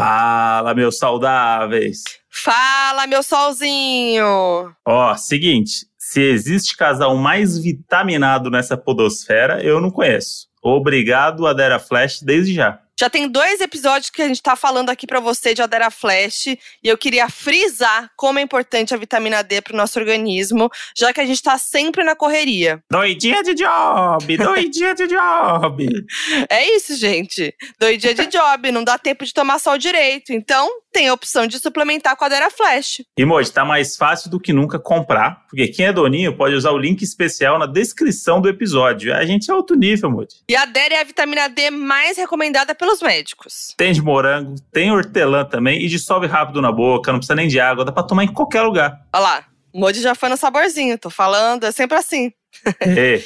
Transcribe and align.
Fala, 0.00 0.72
meus 0.72 0.96
saudáveis! 0.96 2.04
Fala, 2.30 3.06
meu 3.06 3.22
solzinho! 3.22 4.74
Ó, 4.82 5.14
seguinte, 5.14 5.86
se 5.98 6.22
existe 6.22 6.74
casal 6.74 7.14
mais 7.18 7.58
vitaminado 7.58 8.50
nessa 8.50 8.78
podosfera, 8.78 9.62
eu 9.62 9.78
não 9.78 9.90
conheço. 9.90 10.48
Obrigado, 10.62 11.46
Adera 11.46 11.78
Flash, 11.78 12.22
desde 12.22 12.54
já. 12.54 12.80
Já 13.00 13.08
tem 13.08 13.26
dois 13.26 13.62
episódios 13.62 14.10
que 14.10 14.20
a 14.20 14.28
gente 14.28 14.42
tá 14.42 14.54
falando 14.54 14.90
aqui 14.90 15.06
para 15.06 15.20
você 15.20 15.54
de 15.54 15.62
Adera 15.62 15.90
Flash 15.90 16.48
e 16.48 16.58
eu 16.84 16.98
queria 16.98 17.30
frisar 17.30 18.10
como 18.14 18.38
é 18.38 18.42
importante 18.42 18.92
a 18.92 18.96
vitamina 18.98 19.42
D 19.42 19.62
pro 19.62 19.74
nosso 19.74 19.98
organismo, 19.98 20.68
já 20.94 21.10
que 21.10 21.18
a 21.18 21.24
gente 21.24 21.42
tá 21.42 21.56
sempre 21.56 22.04
na 22.04 22.14
correria. 22.14 22.84
Doidinha 22.90 23.42
de 23.42 23.54
job, 23.54 24.36
doidinha 24.36 24.94
de 24.94 25.06
job. 25.06 25.88
É 26.50 26.76
isso, 26.76 26.94
gente. 26.96 27.54
Doidinha 27.78 28.14
de 28.14 28.26
job, 28.26 28.70
não 28.70 28.84
dá 28.84 28.98
tempo 28.98 29.24
de 29.24 29.32
tomar 29.32 29.58
sol 29.58 29.78
direito. 29.78 30.32
Então, 30.32 30.68
tem 30.92 31.08
a 31.08 31.14
opção 31.14 31.46
de 31.46 31.58
suplementar 31.58 32.16
com 32.16 32.24
a 32.24 32.26
Adera 32.26 32.50
Flash. 32.50 33.02
E, 33.16 33.24
Moji, 33.24 33.52
tá 33.52 33.64
mais 33.64 33.96
fácil 33.96 34.30
do 34.30 34.40
que 34.40 34.52
nunca 34.52 34.78
comprar, 34.78 35.46
porque 35.48 35.68
quem 35.68 35.86
é 35.86 35.92
doninho 35.92 36.36
pode 36.36 36.54
usar 36.54 36.72
o 36.72 36.78
link 36.78 37.02
especial 37.02 37.58
na 37.58 37.66
descrição 37.66 38.40
do 38.40 38.48
episódio. 38.48 39.14
A 39.14 39.24
gente 39.24 39.50
é 39.50 39.54
outro 39.54 39.76
nível, 39.76 40.10
Moji. 40.10 40.36
E 40.48 40.56
a 40.56 40.62
Adera 40.62 40.94
é 40.94 41.00
a 41.00 41.04
vitamina 41.04 41.48
D 41.48 41.70
mais 41.70 42.16
recomendada 42.16 42.74
pelos 42.90 43.02
médicos. 43.02 43.74
Tem 43.76 43.92
de 43.92 44.02
morango, 44.02 44.56
tem 44.72 44.90
hortelã 44.90 45.44
também 45.44 45.84
e 45.84 45.88
dissolve 45.88 46.26
rápido 46.26 46.60
na 46.60 46.72
boca, 46.72 47.12
não 47.12 47.20
precisa 47.20 47.36
nem 47.36 47.46
de 47.46 47.60
água, 47.60 47.84
dá 47.84 47.92
pra 47.92 48.02
tomar 48.02 48.24
em 48.24 48.32
qualquer 48.32 48.62
lugar. 48.62 49.00
Olha 49.14 49.22
lá, 49.22 49.44
o 49.72 49.78
Moji 49.78 50.02
já 50.02 50.14
foi 50.14 50.28
no 50.28 50.36
saborzinho, 50.36 50.98
tô 50.98 51.08
falando, 51.08 51.64
é 51.64 51.72
sempre 51.72 51.96
assim. 51.96 52.32
É. 52.80 53.22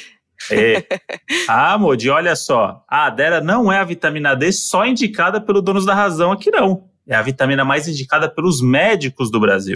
É. 0.51 0.85
Ah, 1.47 1.77
Modi, 1.77 2.09
olha 2.09 2.35
só. 2.35 2.83
A 2.89 3.05
Adera 3.05 3.39
não 3.39 3.71
é 3.71 3.79
a 3.79 3.83
vitamina 3.83 4.35
D 4.35 4.51
só 4.51 4.85
indicada 4.85 5.39
pelo 5.39 5.61
Donos 5.61 5.85
da 5.85 5.93
Razão 5.93 6.31
aqui, 6.31 6.51
não. 6.51 6.89
É 7.07 7.15
a 7.15 7.21
vitamina 7.21 7.63
mais 7.63 7.87
indicada 7.87 8.29
pelos 8.29 8.61
médicos 8.61 9.31
do 9.31 9.39
Brasil. 9.39 9.75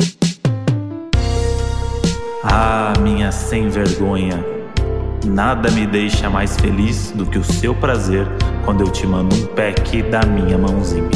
Ah, 2.43 2.93
minha 3.01 3.31
sem 3.31 3.69
vergonha. 3.69 4.58
Nada 5.25 5.69
me 5.71 5.85
deixa 5.85 6.29
mais 6.29 6.55
feliz 6.57 7.11
do 7.11 7.25
que 7.25 7.37
o 7.37 7.43
seu 7.43 7.75
prazer 7.75 8.25
quando 8.63 8.81
eu 8.81 8.91
te 8.91 9.05
mando 9.05 9.35
um 9.35 9.45
pack 9.47 10.01
da 10.03 10.21
minha 10.21 10.57
mãozinha. 10.57 11.09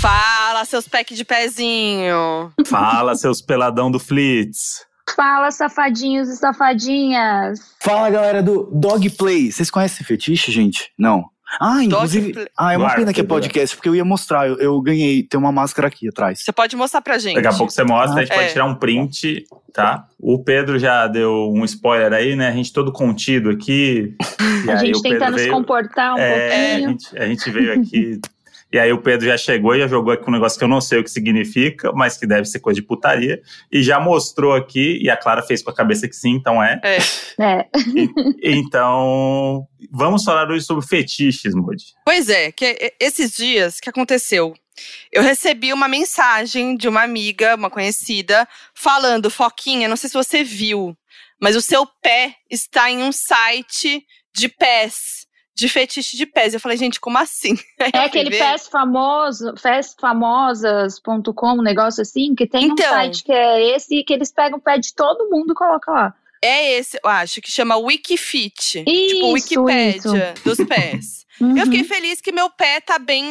Fala, 0.00 0.64
seus 0.64 0.88
pack 0.88 1.14
de 1.14 1.24
pezinho. 1.24 2.52
Fala, 2.66 3.14
seus 3.16 3.40
peladão 3.40 3.90
do 3.90 3.98
Flitz. 3.98 4.84
Fala, 5.14 5.50
safadinhos 5.50 6.28
e 6.28 6.36
safadinhas. 6.36 7.60
Fala, 7.80 8.10
galera 8.10 8.42
do 8.42 8.68
Dog 8.72 9.08
Play. 9.10 9.52
Vocês 9.52 9.70
conhecem 9.70 10.04
fetiche, 10.04 10.50
gente? 10.50 10.92
Não. 10.98 11.24
Ah, 11.60 11.82
inclusive. 11.82 12.46
Ah, 12.58 12.72
é 12.72 12.76
uma 12.76 12.86
Guarda, 12.86 13.00
pena 13.00 13.12
que 13.12 13.20
é 13.20 13.24
podcast, 13.24 13.76
porque 13.76 13.88
eu 13.88 13.94
ia 13.94 14.04
mostrar. 14.04 14.48
Eu, 14.48 14.58
eu 14.58 14.80
ganhei, 14.80 15.22
tem 15.22 15.38
uma 15.38 15.52
máscara 15.52 15.88
aqui 15.88 16.08
atrás. 16.08 16.40
Você 16.42 16.52
pode 16.52 16.74
mostrar 16.76 17.00
pra 17.00 17.18
gente. 17.18 17.36
Daqui 17.36 17.46
a 17.48 17.52
pouco 17.52 17.72
você 17.72 17.84
mostra, 17.84 18.20
a 18.20 18.24
gente 18.24 18.32
É. 18.32 18.36
pode 18.36 18.52
tirar 18.52 18.64
um 18.66 18.74
print, 18.74 19.44
tá? 19.72 20.06
O 20.18 20.42
Pedro 20.42 20.78
já 20.78 21.06
deu 21.06 21.52
um 21.54 21.64
spoiler 21.64 22.12
aí, 22.12 22.34
né? 22.34 22.48
A 22.48 22.52
gente 22.52 22.72
todo 22.72 22.92
contido 22.92 23.50
aqui. 23.50 24.14
E 24.66 24.70
A 24.70 24.80
aí 24.80 24.86
gente 24.88 25.00
tentando 25.02 25.38
se 25.38 25.48
comportar 25.48 26.14
um 26.14 26.18
É, 26.18 26.32
a 26.34 26.70
pouquinho. 26.78 26.88
gente, 26.90 27.18
a 27.18 27.26
gente 27.26 27.50
veio 27.52 27.72
aqui. 27.74 28.20
E 28.72 28.78
aí 28.78 28.92
o 28.92 29.00
Pedro 29.00 29.26
já 29.26 29.36
chegou 29.38 29.74
e 29.74 29.78
já 29.80 29.86
jogou 29.86 30.12
aqui 30.12 30.28
um 30.28 30.32
negócio 30.32 30.58
que 30.58 30.64
eu 30.64 30.68
não 30.68 30.80
sei 30.80 30.98
o 30.98 31.04
que 31.04 31.10
significa, 31.10 31.92
mas 31.92 32.16
que 32.16 32.26
deve 32.26 32.46
ser 32.46 32.58
coisa 32.58 32.80
de 32.80 32.86
putaria. 32.86 33.40
E 33.70 33.82
já 33.82 34.00
mostrou 34.00 34.54
aqui, 34.54 34.98
e 35.00 35.08
a 35.08 35.16
Clara 35.16 35.42
fez 35.42 35.62
com 35.62 35.70
a 35.70 35.74
cabeça 35.74 36.08
que 36.08 36.16
sim, 36.16 36.30
então 36.32 36.62
é. 36.62 36.80
É. 36.82 36.98
É. 37.38 37.66
Então, 38.42 39.66
vamos 39.90 40.24
falar 40.24 40.50
hoje 40.50 40.64
sobre 40.64 40.86
fetiches, 40.86 41.54
Moody. 41.54 41.84
Pois 42.04 42.28
é, 42.28 42.50
que 42.50 42.64
é- 42.64 42.94
esses 43.00 43.32
dias 43.36 43.78
que 43.80 43.90
aconteceu? 43.90 44.54
Eu 45.12 45.22
recebi 45.22 45.72
uma 45.72 45.88
mensagem 45.88 46.76
de 46.76 46.88
uma 46.88 47.02
amiga, 47.02 47.54
uma 47.54 47.70
conhecida, 47.70 48.46
falando, 48.74 49.30
Foquinha, 49.30 49.88
não 49.88 49.96
sei 49.96 50.08
se 50.08 50.14
você 50.14 50.44
viu, 50.44 50.96
mas 51.40 51.56
o 51.56 51.60
seu 51.62 51.86
pé 52.02 52.34
está 52.50 52.90
em 52.90 53.02
um 53.02 53.12
site 53.12 54.04
de 54.34 54.48
pés, 54.48 55.25
de 55.56 55.68
fetiche 55.68 56.16
de 56.16 56.26
pés. 56.26 56.52
Eu 56.54 56.60
falei, 56.60 56.76
gente, 56.76 57.00
como 57.00 57.16
assim? 57.18 57.54
É 57.94 57.98
aquele 58.00 58.30
pés 58.30 58.68
famoso, 58.68 59.54
pésfamosas.com, 59.62 61.52
um 61.58 61.62
negócio 61.62 62.02
assim, 62.02 62.34
que 62.34 62.46
tem 62.46 62.66
Então. 62.66 62.86
um 62.86 62.88
site 62.90 63.24
que 63.24 63.32
é 63.32 63.74
esse 63.74 64.02
que 64.04 64.12
eles 64.12 64.30
pegam 64.32 64.58
o 64.58 64.62
pé 64.62 64.78
de 64.78 64.94
todo 64.94 65.28
mundo 65.30 65.52
e 65.52 65.54
colocam 65.54 65.94
lá. 65.94 66.14
É 66.42 66.74
esse, 66.74 66.98
eu 67.02 67.08
acho, 67.10 67.40
que 67.40 67.50
chama 67.50 67.76
Wikifit. 67.76 68.84
tipo, 68.84 68.90
Isso, 68.90 69.32
Wikipédia 69.32 70.34
dos 70.44 70.58
pés. 70.58 71.24
Uhum. 71.38 71.54
Eu 71.54 71.66
fiquei 71.66 71.84
feliz 71.84 72.18
que 72.22 72.32
meu 72.32 72.48
pé 72.48 72.80
tá 72.80 72.98
bem 72.98 73.22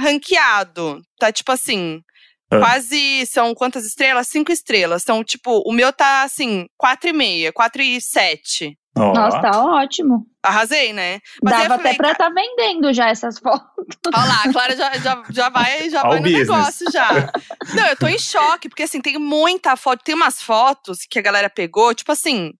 ranqueado. 0.00 1.00
Tá 1.20 1.30
tipo 1.30 1.52
assim. 1.52 2.02
Ah. 2.50 2.58
Quase 2.58 3.24
são 3.26 3.54
quantas 3.54 3.86
estrelas? 3.86 4.26
Cinco 4.26 4.50
estrelas. 4.50 5.02
Então, 5.04 5.22
tipo, 5.22 5.62
o 5.64 5.72
meu 5.72 5.92
tá 5.92 6.24
assim, 6.24 6.66
quatro 6.76 7.10
e 7.10 7.12
meia, 7.12 7.52
quatro 7.52 7.80
e 7.80 8.00
sete. 8.00 8.76
Ó, 8.96 9.12
Nossa, 9.12 9.40
tá 9.40 9.64
ótimo. 9.64 10.26
Arrasei, 10.42 10.92
né? 10.92 11.20
Mas 11.42 11.54
Dava 11.56 11.76
falei, 11.76 11.92
até 11.92 11.96
pra 11.96 12.12
estar 12.12 12.28
vendendo 12.30 12.92
já 12.92 13.08
essas 13.08 13.38
fotos. 13.38 13.66
Olha 14.14 14.24
lá, 14.24 14.42
a 14.44 14.52
Clara 14.52 14.76
já, 14.76 14.98
já, 14.98 15.22
já 15.30 15.48
vai, 15.48 15.90
já 15.90 16.02
vai 16.02 16.16
no 16.16 16.22
business. 16.22 16.48
negócio 16.48 16.92
já. 16.92 17.32
Não, 17.74 17.86
eu 17.86 17.96
tô 17.96 18.06
em 18.06 18.18
choque, 18.18 18.68
porque 18.68 18.84
assim, 18.84 19.00
tem 19.00 19.18
muita 19.18 19.74
foto, 19.76 20.04
tem 20.04 20.14
umas 20.14 20.40
fotos 20.40 21.00
que 21.08 21.18
a 21.18 21.22
galera 21.22 21.50
pegou, 21.50 21.92
tipo 21.94 22.12
assim, 22.12 22.52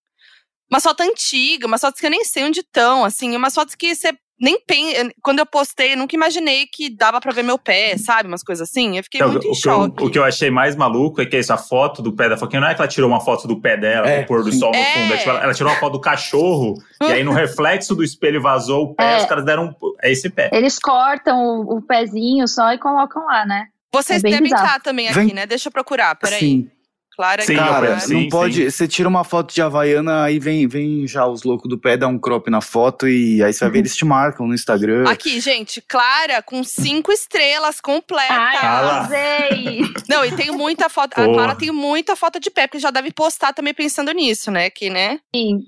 uma 0.70 0.80
foto 0.80 1.02
antiga, 1.02 1.66
umas 1.66 1.80
fotos 1.80 2.00
que 2.00 2.06
eu 2.06 2.10
nem 2.10 2.24
sei 2.24 2.44
onde 2.44 2.60
estão, 2.60 3.04
assim, 3.04 3.36
umas 3.36 3.54
fotos 3.54 3.74
que 3.76 3.94
você 3.94 4.12
nem 4.40 4.60
pensa. 4.60 5.10
Quando 5.22 5.38
eu 5.38 5.46
postei, 5.46 5.92
eu 5.92 5.96
nunca 5.96 6.14
imaginei 6.16 6.66
que 6.66 6.90
dava 6.94 7.20
pra 7.20 7.32
ver 7.32 7.42
meu 7.42 7.58
pé, 7.58 7.96
sabe? 7.96 8.28
Umas 8.28 8.42
coisas 8.42 8.68
assim. 8.68 8.96
Eu 8.98 9.04
fiquei 9.04 9.18
Então, 9.20 9.30
muito 9.30 9.44
o, 9.46 9.50
em 9.50 9.52
que 9.52 9.56
eu, 9.68 9.72
choque. 9.72 10.04
o 10.04 10.10
que 10.10 10.18
eu 10.18 10.24
achei 10.24 10.50
mais 10.50 10.74
maluco 10.76 11.20
é 11.22 11.26
que 11.26 11.36
essa 11.36 11.56
foto 11.56 12.02
do 12.02 12.12
pé 12.12 12.28
da 12.28 12.36
Foquinha 12.36 12.60
não 12.60 12.68
é 12.68 12.74
que 12.74 12.80
ela 12.80 12.88
tirou 12.88 13.08
uma 13.08 13.20
foto 13.20 13.46
do 13.46 13.60
pé 13.60 13.76
dela 13.76 14.06
É, 14.08 14.18
com 14.18 14.22
o 14.24 14.26
pôr 14.26 14.44
do 14.44 14.52
sol 14.52 14.70
no 14.72 14.76
É. 14.76 14.84
fundo. 14.92 15.14
é 15.14 15.16
tipo, 15.18 15.30
ela, 15.30 15.42
ela 15.44 15.54
tirou 15.54 15.72
uma 15.72 15.78
foto 15.78 15.92
do 15.94 16.00
cachorro 16.00 16.74
e 17.02 17.04
aí 17.06 17.24
no 17.24 17.32
reflexo 17.32 17.94
do 17.94 18.02
espelho 18.04 18.40
vazou 18.42 18.84
o 18.84 18.94
pé, 18.94 19.14
É. 19.14 19.16
os 19.18 19.24
caras 19.26 19.44
deram. 19.44 19.74
É 20.02 20.10
esse 20.10 20.28
pé. 20.28 20.50
Eles 20.52 20.78
cortam 20.78 21.38
o, 21.60 21.76
o 21.78 21.82
pezinho 21.82 22.46
só 22.48 22.72
e 22.72 22.78
colocam 22.78 23.24
lá, 23.26 23.46
né? 23.46 23.66
Vocês 23.92 24.22
é 24.24 24.28
devem 24.28 24.42
bizarro. 24.42 24.64
estar 24.66 24.80
também 24.80 25.06
aqui, 25.08 25.18
Vem- 25.20 25.32
né? 25.34 25.46
Deixa 25.46 25.68
eu 25.68 25.72
procurar, 25.72 26.14
peraí. 26.16 26.40
Sim. 26.40 26.70
Clara, 27.16 27.42
Sim, 27.42 27.54
eu 27.54 27.58
Cara, 27.58 28.00
sim, 28.00 28.14
não 28.14 28.28
pode. 28.28 28.70
Você 28.70 28.88
tira 28.88 29.08
uma 29.08 29.25
foto 29.25 29.54
de 29.54 29.62
Havaiana, 29.62 30.25
aí 30.25 30.38
vem, 30.38 30.66
vem 30.66 31.06
já 31.06 31.26
os 31.26 31.44
loucos 31.44 31.69
do 31.69 31.78
pé, 31.78 31.97
dá 31.97 32.08
um 32.08 32.19
crop 32.19 32.50
na 32.50 32.60
foto 32.60 33.08
e 33.08 33.42
aí 33.42 33.52
você 33.52 33.64
vai 33.64 33.70
ver, 33.70 33.78
eles 33.80 33.97
te 33.97 34.04
marcam 34.04 34.47
no 34.47 34.54
Instagram. 34.54 35.08
Aqui, 35.08 35.41
gente, 35.41 35.80
Clara 35.80 36.42
com 36.42 36.64
cinco 36.64 37.12
estrelas 37.12 37.80
completas. 37.80 38.36
Ai, 38.36 38.56
Ah! 38.60 39.08
Não, 40.08 40.25
e 40.25 40.32
tem 40.32 40.50
muita 40.50 40.88
foto. 40.88 41.12
A 41.14 41.25
Porra. 41.25 41.32
Clara 41.34 41.54
tem 41.54 41.70
muita 41.70 42.16
foto 42.16 42.41
de 42.41 42.50
pé, 42.50 42.66
porque 42.66 42.78
já 42.78 42.91
deve 42.91 43.12
postar 43.12 43.52
também 43.52 43.72
pensando 43.72 44.12
nisso, 44.12 44.50
né? 44.50 44.69
Que, 44.70 44.91
né? 44.91 45.20
Sim. 45.34 45.60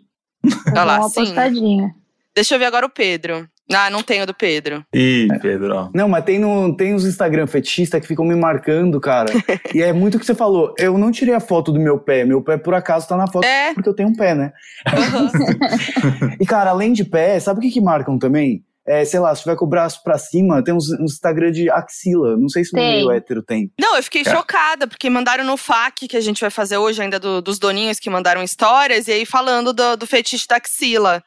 Olha 0.69 0.85
lá, 0.85 0.99
uma 0.99 1.09
sim. 1.09 1.25
postadinha. 1.25 1.95
Deixa 2.35 2.55
eu 2.55 2.59
ver 2.59 2.67
agora 2.67 2.87
o 2.87 2.91
Pedro. 2.91 3.49
Ah, 3.73 3.91
não 3.91 4.03
tenho 4.03 4.25
do 4.27 4.33
Pedro. 4.35 4.85
Ih, 4.95 5.27
Pedro, 5.43 5.75
ó. 5.75 5.91
Não, 5.95 6.09
mas 6.09 6.25
tem, 6.25 6.39
no, 6.39 6.77
tem 6.77 6.95
os 6.95 7.05
Instagram 7.05 7.47
fetichistas 7.49 8.01
que 8.01 8.07
ficam 8.07 8.25
me 8.25 8.37
marcando, 8.37 9.01
cara. 9.01 9.33
e 9.75 9.83
é 9.83 9.93
muito 9.93 10.17
o 10.17 10.21
que 10.21 10.27
você 10.27 10.35
falou. 10.37 10.73
Eu 10.79 10.97
não 10.97 11.11
tirei 11.11 11.35
a 11.35 11.41
foto 11.41 11.73
do 11.73 11.81
meu 11.81 11.99
pé. 11.99 12.25
Meu 12.25 12.41
pé, 12.43 12.57
por 12.57 12.75
acaso, 12.75 13.09
tá 13.09 13.17
na 13.17 13.27
foto 13.27 13.45
É. 13.45 13.75
porque 13.75 13.89
eu 13.89 13.95
tenho 13.95 14.09
um 14.09 14.15
pé, 14.15 14.35
né? 14.35 14.53
Aham. 14.87 15.31
E, 16.41 16.47
cara, 16.47 16.71
além 16.71 16.93
de 16.93 17.05
pé, 17.05 17.39
sabe 17.41 17.59
o 17.59 17.63
que, 17.63 17.71
que 17.71 17.81
marcam 17.81 18.19
também? 18.19 18.63
É, 18.89 19.05
sei 19.05 19.19
lá, 19.19 19.35
se 19.35 19.43
tiver 19.43 19.57
com 19.57 19.65
o 19.65 19.69
braço 19.69 20.01
pra 20.05 20.17
cima, 20.17 20.63
tem 20.63 20.73
uns, 20.73 20.89
uns 20.93 21.15
Instagram 21.15 21.51
de 21.51 21.69
axila. 21.69 22.37
Não 22.37 22.49
sei 22.49 22.65
se 22.65 22.73
no 22.73 22.79
Tem. 22.79 22.93
meio 22.99 23.11
hétero 23.11 23.43
tem. 23.43 23.69
Não, 23.81 23.97
eu 23.97 24.03
fiquei 24.03 24.23
É. 24.25 24.31
chocada, 24.31 24.87
porque 24.87 25.11
mandaram 25.11 25.43
no 25.45 25.57
FAQ, 25.57 26.07
que 26.07 26.17
a 26.17 26.21
gente 26.21 26.41
vai 26.41 26.51
fazer 26.51 26.77
hoje 26.77 27.03
ainda 27.03 27.19
do- 27.19 27.43
dos 27.43 27.59
doninhos 27.59 27.99
que 27.99 28.09
mandaram 28.09 28.45
histórias, 28.45 29.09
e 29.09 29.13
aí 29.13 29.27
falando 29.27 29.73
do, 29.73 29.97
do 29.97 30.07
fetiche 30.07 30.47
da 30.47 30.57
axila. 30.57 31.21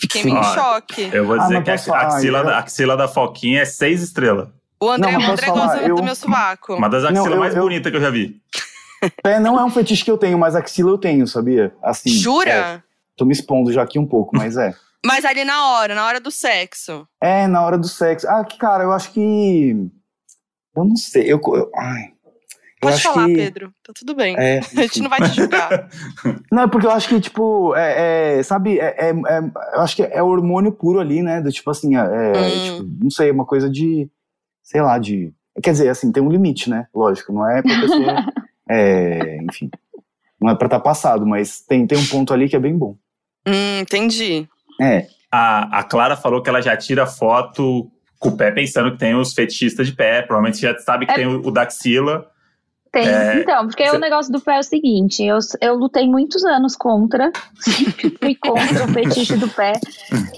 Fiquei 0.00 0.22
Sim. 0.22 0.30
meio 0.32 0.40
em 0.40 0.54
choque. 0.54 1.10
Eu 1.12 1.26
vou 1.26 1.36
Ah, 1.36 1.42
dizer 1.44 1.54
mas 1.54 1.64
que 1.64 1.70
a 1.70 1.78
falar? 1.78 2.06
axila, 2.06 2.38
Eu- 2.40 2.48
a 2.48 2.58
axila 2.58 2.96
da 2.96 3.06
Foquinha 3.08 3.62
é 3.62 3.64
seis 3.64 4.02
estrelas. 4.02 4.48
O 4.80 4.90
André, 4.90 5.12
Não, 5.12 5.18
mas 5.20 5.28
o 5.28 5.32
André 5.32 5.46
posso 5.46 5.58
gosta 5.60 5.76
falar, 5.76 5.88
eu- 5.88 5.94
do 5.94 6.02
meu 6.02 6.14
sovaco. 6.14 6.74
Uma 6.74 6.88
das 6.90 7.02
Não, 7.04 7.10
axilas 7.10 7.30
eu- 7.32 7.38
mais 7.38 7.54
eu- 7.54 7.62
bonitas 7.62 7.90
que 7.90 7.96
eu 7.96 8.00
já 8.02 8.10
vi. 8.10 8.40
Pé 9.22 9.38
não 9.38 9.58
é 9.58 9.64
um 9.64 9.70
fetiche 9.70 10.04
que 10.04 10.10
eu 10.10 10.18
tenho, 10.18 10.38
mas 10.38 10.56
axila 10.56 10.90
eu 10.90 10.98
tenho, 10.98 11.26
sabia? 11.26 11.74
Assim. 11.82 12.10
Jura? 12.10 12.50
é. 12.50 12.82
tô 13.16 13.24
me 13.24 13.32
expondo 13.32 13.72
já 13.72 13.80
aqui 13.82 13.96
um 13.98 14.06
pouco, 14.06 14.36
mas 14.36 14.56
é. 14.56 14.74
Mas 15.06 15.24
ali 15.26 15.44
na 15.44 15.68
hora, 15.68 15.94
na 15.94 16.04
hora 16.06 16.18
do 16.18 16.30
sexo. 16.30 17.06
É, 17.22 17.46
na 17.46 17.60
hora 17.62 17.76
do 17.78 17.86
sexo. 17.86 18.26
Ah, 18.26 18.42
que 18.42 18.56
cara, 18.58 18.82
eu 18.84 18.90
acho 18.92 19.12
que. 19.12 19.76
Eu 20.74 20.84
não 20.84 20.96
sei. 20.96 21.22
Eu, 21.30 21.38
eu- 21.44 21.70
ai. 21.76 22.13
Pode 22.90 23.02
falar, 23.02 23.26
que... 23.26 23.34
Pedro. 23.34 23.72
Tá 23.82 23.92
tudo 23.94 24.14
bem. 24.14 24.36
É, 24.38 24.58
A 24.76 24.82
gente 24.82 25.00
não 25.02 25.10
vai 25.10 25.20
te 25.20 25.34
julgar. 25.36 25.88
Não, 26.50 26.62
é 26.64 26.68
porque 26.68 26.86
eu 26.86 26.90
acho 26.90 27.08
que, 27.08 27.20
tipo, 27.20 27.74
é, 27.76 28.38
é, 28.38 28.42
sabe, 28.42 28.78
é, 28.78 28.94
é- 28.98 29.10
é- 29.10 29.50
eu 29.74 29.80
acho 29.80 29.96
que 29.96 30.02
é 30.02 30.22
hormônio 30.22 30.72
puro 30.72 31.00
ali, 31.00 31.22
né? 31.22 31.40
Do 31.40 31.50
tipo 31.52 31.70
assim, 31.70 31.96
é, 31.96 32.00
é, 32.00 32.32
Hum. 32.32 32.76
tipo, 32.78 33.04
não 33.04 33.10
sei, 33.10 33.30
uma 33.30 33.44
coisa 33.44 33.68
de, 33.68 34.08
sei 34.62 34.80
lá, 34.82 34.98
de. 34.98 35.32
Quer 35.62 35.70
dizer, 35.72 35.88
assim, 35.88 36.10
tem 36.12 36.22
um 36.22 36.30
limite, 36.30 36.68
né? 36.70 36.86
Lógico, 36.94 37.32
não 37.32 37.48
é 37.48 37.62
pra 37.62 37.80
pessoa. 37.80 38.24
é, 38.70 39.38
enfim. 39.42 39.70
Não 40.40 40.50
é 40.50 40.54
pra 40.54 40.66
estar 40.66 40.80
passado, 40.80 41.26
mas 41.26 41.60
tem, 41.60 41.86
tem 41.86 41.96
um 41.98 42.06
ponto 42.06 42.32
ali 42.34 42.48
que 42.48 42.56
é 42.56 42.60
bem 42.60 42.76
bom. 42.76 42.96
hum, 43.46 43.80
entendi. 43.80 44.48
É. 44.80 45.06
A, 45.30 45.80
a 45.80 45.82
Clara 45.84 46.16
falou 46.16 46.42
que 46.42 46.48
ela 46.48 46.60
já 46.60 46.76
tira 46.76 47.06
foto 47.06 47.90
com 48.18 48.28
o 48.30 48.36
pé 48.36 48.50
pensando 48.50 48.92
que 48.92 48.98
tem 48.98 49.14
os 49.14 49.32
fetichistas 49.32 49.86
de 49.86 49.92
pé. 49.94 50.22
Provavelmente 50.22 50.60
já 50.60 50.76
sabe 50.78 51.06
que 51.06 51.12
É. 51.12 51.14
tem 51.16 51.26
o, 51.26 51.40
o 51.46 51.50
Daxila. 51.50 52.26
Tem. 52.94 53.06
É, 53.08 53.40
então, 53.40 53.66
porque 53.66 53.84
cê- 53.86 53.94
o 53.96 53.98
negócio 53.98 54.32
do 54.32 54.40
pé 54.40 54.56
é 54.56 54.60
o 54.60 54.62
seguinte: 54.62 55.22
eu, 55.22 55.38
eu 55.60 55.74
lutei 55.74 56.06
muitos 56.08 56.42
anos 56.44 56.74
contra, 56.76 57.30
sempre 57.58 58.16
fui 58.22 58.34
contra 58.36 58.84
o 58.84 58.88
fetiche 58.88 59.36
do 59.36 59.48
pé, 59.48 59.72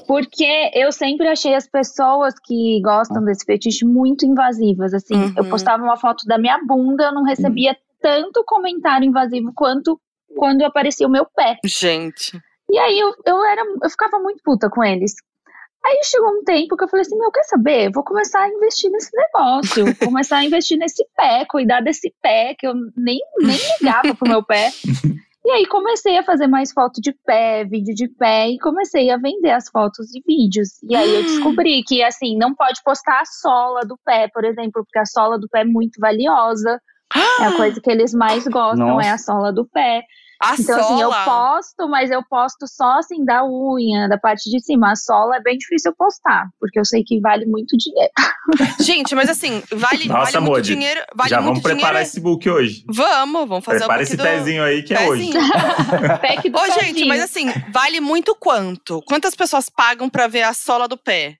porque 0.06 0.70
eu 0.75 0.91
sempre 0.91 1.29
achei 1.29 1.55
as 1.55 1.67
pessoas 1.69 2.35
que 2.43 2.81
gostam 2.82 3.23
desse 3.25 3.44
fetiche 3.44 3.85
muito 3.85 4.25
invasivas. 4.26 4.93
Assim, 4.94 5.14
Uhum. 5.14 5.35
eu 5.37 5.44
postava 5.49 5.82
uma 5.82 5.97
foto 5.97 6.25
da 6.26 6.38
minha 6.38 6.58
bunda, 6.64 7.05
eu 7.05 7.14
não 7.14 7.23
recebia 7.25 7.76
tanto 8.00 8.43
comentário 8.44 9.06
invasivo 9.06 9.52
quanto 9.55 10.00
quando 10.37 10.62
aparecia 10.62 11.06
o 11.06 11.11
meu 11.11 11.25
pé. 11.26 11.56
Gente. 11.64 12.38
E 12.70 12.79
aí 12.79 12.99
eu, 12.99 13.14
eu 13.25 13.44
era, 13.44 13.62
eu 13.82 13.91
ficava 13.91 14.19
muito 14.19 14.43
puta 14.43 14.69
com 14.69 14.82
eles. 14.82 15.14
Aí 15.87 16.00
chegou 16.03 16.31
um 16.31 16.43
tempo 16.43 16.77
que 16.77 16.83
eu 16.83 16.88
falei 16.88 17.03
assim, 17.03 17.17
meu, 17.17 17.31
quer 17.31 17.44
saber? 17.44 17.93
Vou 17.93 18.03
começar 18.03 18.41
a 18.41 18.49
investir 18.49 18.91
nesse 18.91 19.11
negócio, 19.17 19.85
vou 19.85 20.09
começar 20.09 20.38
a 20.38 20.44
investir 20.44 20.77
nesse 20.77 21.06
pé, 21.17 21.44
cuidar 21.49 21.81
desse 21.81 22.12
pé, 22.21 22.56
que 22.59 22.67
eu 22.67 22.75
nem, 22.97 23.21
nem 23.38 23.56
ligava 23.81 24.12
pro 24.15 24.29
meu 24.29 24.43
pé. 24.43 24.71
E 25.47 25.50
aí 25.53 25.67
comecei 25.67 26.19
a 26.19 26.25
fazer 26.25 26.49
mais 26.49 26.73
foto 26.73 27.00
de 27.00 27.12
pé, 27.25 27.65
vídeo 27.65 27.94
de 27.94 28.09
pé, 28.09 28.49
e 28.49 28.59
comecei 28.59 29.09
a 29.11 29.17
vender 29.17 29.53
as 29.53 29.69
fotos 29.69 30.12
e 30.12 30.21
vídeos. 30.27 30.83
E 30.83 30.97
aí 30.97 31.15
eu 31.15 31.23
descobri 31.23 31.85
que, 31.87 32.03
assim, 32.03 32.37
não 32.37 32.53
pode 32.53 32.83
postar 32.83 33.21
a 33.21 33.25
sola 33.25 33.83
do 33.83 33.97
pé, 34.05 34.27
por 34.27 34.44
exemplo, 34.44 34.83
porque 34.85 34.99
a 34.99 35.05
sola 35.05 35.38
do 35.38 35.49
pé 35.49 35.61
é 35.61 35.65
muito 35.65 36.00
valiosa. 36.00 36.81
É 37.41 37.44
a 37.44 37.56
coisa 37.56 37.81
que 37.81 37.88
eles 37.88 38.12
mais 38.12 38.44
gostam, 38.49 38.88
Nossa. 38.88 39.06
é 39.06 39.11
a 39.12 39.19
sola 39.19 39.53
do 39.53 39.65
pé. 39.65 40.03
A 40.43 40.55
Então, 40.55 40.79
assim, 40.79 41.00
eu 41.00 41.11
sola. 41.11 41.25
posto, 41.25 41.88
mas 41.88 42.11
eu 42.11 42.23
posto 42.29 42.67
só 42.67 42.99
assim 42.99 43.25
da 43.25 43.44
unha, 43.44 44.09
da 44.09 44.19
parte 44.19 44.50
de 44.50 44.61
cima. 44.61 44.93
A 44.93 44.97
sola 44.97 45.37
é 45.37 45.41
bem 45.41 45.56
difícil 45.56 45.91
eu 45.93 45.97
postar, 45.97 46.49
porque 46.61 46.79
eu 46.79 46.85
sei 46.85 47.03
que 47.05 47.21
vale 47.21 47.47
muito 47.47 47.77
dinheiro. 47.77 48.12
Gente, 48.81 49.15
mas 49.15 49.29
assim, 49.31 49.62
vale, 49.73 50.06
Nossa, 50.09 50.33
vale 50.33 50.47
muito 50.50 50.65
dinheiro. 50.65 51.00
Vale 51.15 51.31
já 51.31 51.41
muito 51.41 51.49
vamos 51.49 51.62
preparar 51.62 51.93
dinheiro. 51.94 52.09
esse 52.09 52.21
book 52.21 52.50
hoje. 52.50 52.85
Vamos, 52.88 53.49
vamos 53.49 53.65
fazer 53.65 53.79
Prepara 53.79 54.03
o 54.03 54.05
book 54.05 54.09
esse 54.09 54.17
do... 54.17 54.23
pezinho 54.23 54.62
aí 54.62 54.83
que 54.83 54.94
é 54.94 55.09
hoje. 55.09 55.31
pezinho. 55.33 56.19
Pack 56.21 56.50
do 56.50 56.59
Ô, 56.59 56.65
gente, 56.67 56.87
pezinho. 56.87 57.09
mas 57.09 57.23
assim, 57.23 57.47
vale 57.71 58.00
muito 58.00 58.35
quanto? 58.35 59.00
Quantas 59.06 59.35
pessoas 59.35 59.69
pagam 59.71 60.09
pra 60.09 60.27
ver 60.27 60.43
a 60.43 60.53
sola 60.53 60.87
do 60.87 60.97
pé? 60.99 61.37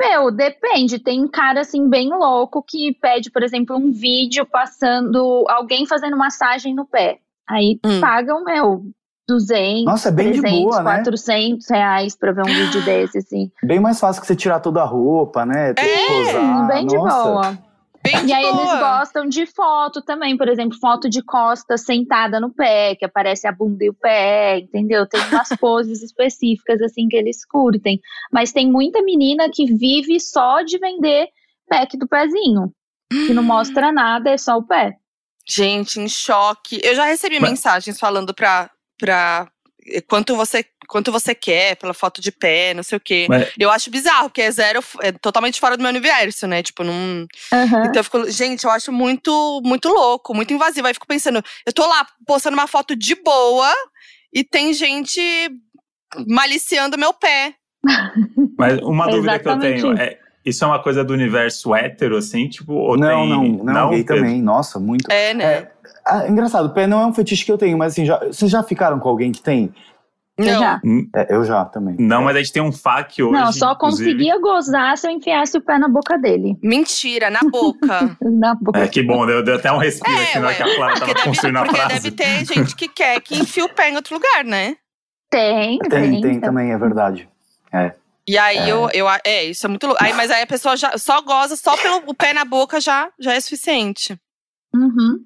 Meu, 0.00 0.30
depende. 0.30 0.98
Tem 0.98 1.28
cara 1.28 1.60
assim 1.60 1.86
bem 1.88 2.08
louco 2.08 2.62
que 2.66 2.94
pede, 3.02 3.30
por 3.30 3.42
exemplo, 3.42 3.76
um 3.76 3.92
vídeo 3.92 4.46
passando 4.46 5.44
alguém 5.48 5.84
fazendo 5.86 6.16
massagem 6.16 6.74
no 6.74 6.86
pé. 6.86 7.18
Aí 7.50 7.80
Hum. 7.84 8.00
pagam, 8.00 8.44
meu, 8.44 8.82
200, 9.28 9.84
Nossa, 9.84 10.08
é 10.08 10.12
bem 10.12 10.32
de 10.32 10.40
300, 10.40 10.60
boa, 10.66 10.82
né? 10.82 11.02
400 11.02 11.68
reais 11.68 12.16
pra 12.16 12.32
ver 12.32 12.44
um 12.44 12.54
vídeo 12.54 12.80
desse, 12.84 13.18
assim. 13.18 13.50
Bem 13.62 13.80
mais 13.80 13.98
fácil 13.98 14.20
que 14.20 14.26
você 14.26 14.36
tirar 14.36 14.60
toda 14.60 14.80
a 14.82 14.84
roupa, 14.84 15.44
né? 15.44 15.74
Que 15.74 15.84
É, 15.84 16.06
posar. 16.06 16.66
bem 16.68 16.86
de 16.86 16.96
Nossa. 16.96 17.28
boa. 17.28 17.58
Bem 18.02 18.24
de 18.24 18.28
E 18.28 18.32
aí 18.32 18.44
boa. 18.44 18.54
eles 18.62 18.78
gostam 18.80 19.26
de 19.28 19.46
foto 19.46 20.00
também, 20.00 20.36
por 20.36 20.48
exemplo, 20.48 20.78
foto 20.80 21.08
de 21.08 21.22
costas 21.22 21.82
sentada 21.82 22.40
no 22.40 22.50
pé, 22.50 22.94
que 22.94 23.04
aparece 23.04 23.46
a 23.46 23.52
bunda 23.52 23.84
e 23.84 23.90
o 23.90 23.94
pé, 23.94 24.58
entendeu? 24.60 25.06
Tem 25.06 25.20
umas 25.20 25.48
poses 25.60 26.00
específicas 26.02 26.80
assim 26.80 27.08
que 27.08 27.16
eles 27.16 27.44
curtem. 27.44 28.00
Mas 28.32 28.52
tem 28.52 28.70
muita 28.70 29.02
menina 29.02 29.50
que 29.52 29.66
vive 29.66 30.18
só 30.18 30.62
de 30.62 30.78
vender 30.78 31.28
pack 31.68 31.96
do 31.98 32.08
pezinho, 32.08 32.72
que 33.26 33.34
não 33.34 33.42
mostra 33.42 33.92
nada, 33.92 34.30
é 34.30 34.38
só 34.38 34.56
o 34.56 34.62
pé. 34.62 34.96
Gente, 35.50 35.98
em 36.00 36.08
choque. 36.08 36.80
Eu 36.82 36.94
já 36.94 37.04
recebi 37.04 37.40
Mas- 37.40 37.50
mensagens 37.50 37.98
falando 37.98 38.32
pra, 38.34 38.70
pra 38.98 39.48
eh, 39.88 40.00
quanto 40.02 40.36
você 40.36 40.64
quanto 40.88 41.12
você 41.12 41.34
quer 41.36 41.76
pela 41.76 41.94
foto 41.94 42.20
de 42.20 42.32
pé, 42.32 42.74
não 42.74 42.82
sei 42.82 42.98
o 42.98 43.00
quê. 43.00 43.26
Mas- 43.28 43.52
Eu 43.58 43.70
acho 43.70 43.90
bizarro, 43.90 44.28
porque 44.28 44.42
é 44.42 44.50
zero, 44.50 44.82
é 45.00 45.12
totalmente 45.12 45.60
fora 45.60 45.76
do 45.76 45.82
meu 45.82 45.88
universo, 45.90 46.46
né? 46.48 46.62
Tipo, 46.64 46.82
não. 46.84 47.26
Aham. 47.52 47.84
Então 47.86 48.00
eu 48.00 48.04
fico, 48.04 48.30
gente, 48.30 48.64
eu 48.64 48.70
acho 48.70 48.92
muito, 48.92 49.60
muito 49.64 49.88
louco, 49.88 50.34
muito 50.34 50.52
invasivo. 50.52 50.86
Aí 50.86 50.90
eu 50.90 50.94
fico 50.94 51.06
pensando, 51.06 51.42
eu 51.64 51.72
tô 51.72 51.86
lá 51.86 52.04
postando 52.26 52.56
uma 52.56 52.66
foto 52.66 52.94
de 52.96 53.14
boa 53.14 53.72
e 54.34 54.42
tem 54.44 54.72
gente 54.74 55.20
maliciando 56.28 56.98
meu 56.98 57.12
pé. 57.14 57.54
Mas 58.58 58.78
uma 58.80 59.06
É 59.08 59.10
dúvida 59.10 59.38
que 59.38 59.48
eu 59.48 59.58
tenho 59.58 59.76
isso. 59.76 59.92
é: 59.92 60.18
isso 60.44 60.64
é 60.64 60.66
uma 60.66 60.82
coisa 60.82 61.04
do 61.04 61.12
universo 61.12 61.74
hétero, 61.74 62.16
assim? 62.16 62.48
Tipo, 62.48 62.72
ou 62.74 62.96
Não, 62.96 63.08
tem. 63.08 63.28
não, 63.28 63.64
não, 63.64 63.90
gay 63.90 64.04
Pedro? 64.04 64.22
também. 64.22 64.40
Nossa, 64.42 64.78
muito. 64.80 65.10
É, 65.10 65.34
né? 65.34 65.44
É, 65.44 65.70
ah, 66.04 66.28
engraçado, 66.28 66.70
pé 66.70 66.86
não 66.86 67.00
é 67.02 67.06
um 67.06 67.12
fetiche 67.14 67.44
que 67.44 67.52
eu 67.52 67.58
tenho, 67.58 67.76
mas 67.76 67.92
assim, 67.92 68.04
já, 68.06 68.18
vocês 68.18 68.50
já 68.50 68.62
ficaram 68.62 68.98
com 68.98 69.08
alguém 69.08 69.30
que 69.32 69.42
tem? 69.42 69.72
Não. 70.38 70.46
já? 70.58 70.80
É, 71.14 71.34
eu 71.36 71.44
já 71.44 71.66
também. 71.66 71.96
Não, 71.98 72.22
mas 72.22 72.34
a 72.34 72.38
gente 72.38 72.50
tem 72.54 72.62
um 72.62 72.72
FAQ 72.72 73.24
hoje. 73.24 73.32
Não, 73.32 73.52
só 73.52 73.72
inclusive. 73.72 74.10
conseguia 74.12 74.40
gozar 74.40 74.96
se 74.96 75.06
eu 75.06 75.10
enfiasse 75.10 75.58
o 75.58 75.60
pé 75.60 75.78
na 75.78 75.86
boca 75.86 76.16
dele. 76.16 76.56
Mentira, 76.62 77.28
na 77.28 77.40
boca. 77.40 78.16
Na 78.22 78.54
boca. 78.54 78.78
É, 78.78 78.88
que 78.88 79.02
bom, 79.02 79.26
deu, 79.26 79.42
deu 79.42 79.56
até 79.56 79.70
um 79.70 79.76
respiro 79.76 80.16
É, 80.16 80.22
aqui 80.22 80.38
na 80.38 80.46
hora 80.46 80.48
ué. 80.48 80.54
que 80.56 80.62
a 80.62 80.76
Clara 80.76 80.92
Porque, 80.92 81.00
tava 81.00 81.12
deve, 81.14 81.26
construindo 81.26 81.56
a 81.58 81.62
porque 81.64 81.76
frase. 81.76 81.94
deve 81.94 82.10
ter 82.12 82.54
gente 82.54 82.74
que 82.76 82.88
quer 82.88 83.20
que 83.20 83.38
enfie 83.38 83.62
o 83.62 83.68
pé 83.68 83.90
em 83.90 83.96
outro 83.96 84.14
lugar, 84.14 84.42
né? 84.42 84.76
Tem, 85.28 85.78
Tem, 85.80 85.90
tem. 85.90 86.20
tem 86.22 86.40
também, 86.40 86.72
é 86.72 86.78
verdade. 86.78 87.28
E 88.30 88.38
aí 88.38 88.68
eu, 88.68 88.88
eu. 88.94 89.06
É, 89.24 89.44
isso 89.46 89.66
é 89.66 89.68
muito 89.68 89.86
louco. 89.88 90.00
Aí, 90.00 90.12
mas 90.12 90.30
aí 90.30 90.42
a 90.42 90.46
pessoa 90.46 90.76
já 90.76 90.96
só 90.96 91.20
goza, 91.20 91.56
só 91.56 91.76
pelo 91.76 92.02
o 92.06 92.14
pé 92.14 92.32
na 92.32 92.44
boca 92.44 92.80
já, 92.80 93.10
já 93.18 93.34
é 93.34 93.40
suficiente. 93.40 94.16
Uhum. 94.72 95.18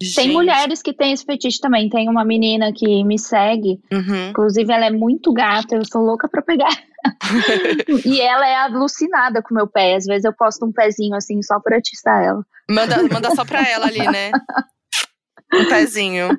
Tem 0.00 0.08
Gente. 0.26 0.32
mulheres 0.32 0.80
que 0.80 0.92
têm 0.92 1.12
esse 1.12 1.24
fetiche 1.24 1.58
também. 1.60 1.88
Tem 1.88 2.08
uma 2.08 2.24
menina 2.24 2.72
que 2.72 3.02
me 3.02 3.18
segue, 3.18 3.80
Uhum. 3.92 4.28
inclusive 4.30 4.72
ela 4.72 4.86
é 4.86 4.90
muito 4.90 5.32
gata, 5.32 5.74
eu 5.74 5.84
sou 5.84 6.02
louca 6.02 6.28
pra 6.28 6.42
pegar. 6.42 6.70
e 8.06 8.20
ela 8.20 8.46
é 8.46 8.54
alucinada 8.56 9.42
com 9.42 9.52
meu 9.52 9.66
pé. 9.66 9.96
Às 9.96 10.04
vezes 10.04 10.24
eu 10.24 10.32
posto 10.32 10.64
um 10.64 10.72
pezinho 10.72 11.16
assim 11.16 11.42
só 11.42 11.58
pra 11.58 11.78
atiçar 11.78 12.22
ela. 12.22 12.44
Manda, 12.70 13.02
manda 13.12 13.34
só 13.34 13.44
pra 13.44 13.68
ela 13.68 13.86
ali, 13.86 14.06
né? 14.08 14.30
Um 15.52 15.68
pezinho. 15.68 16.36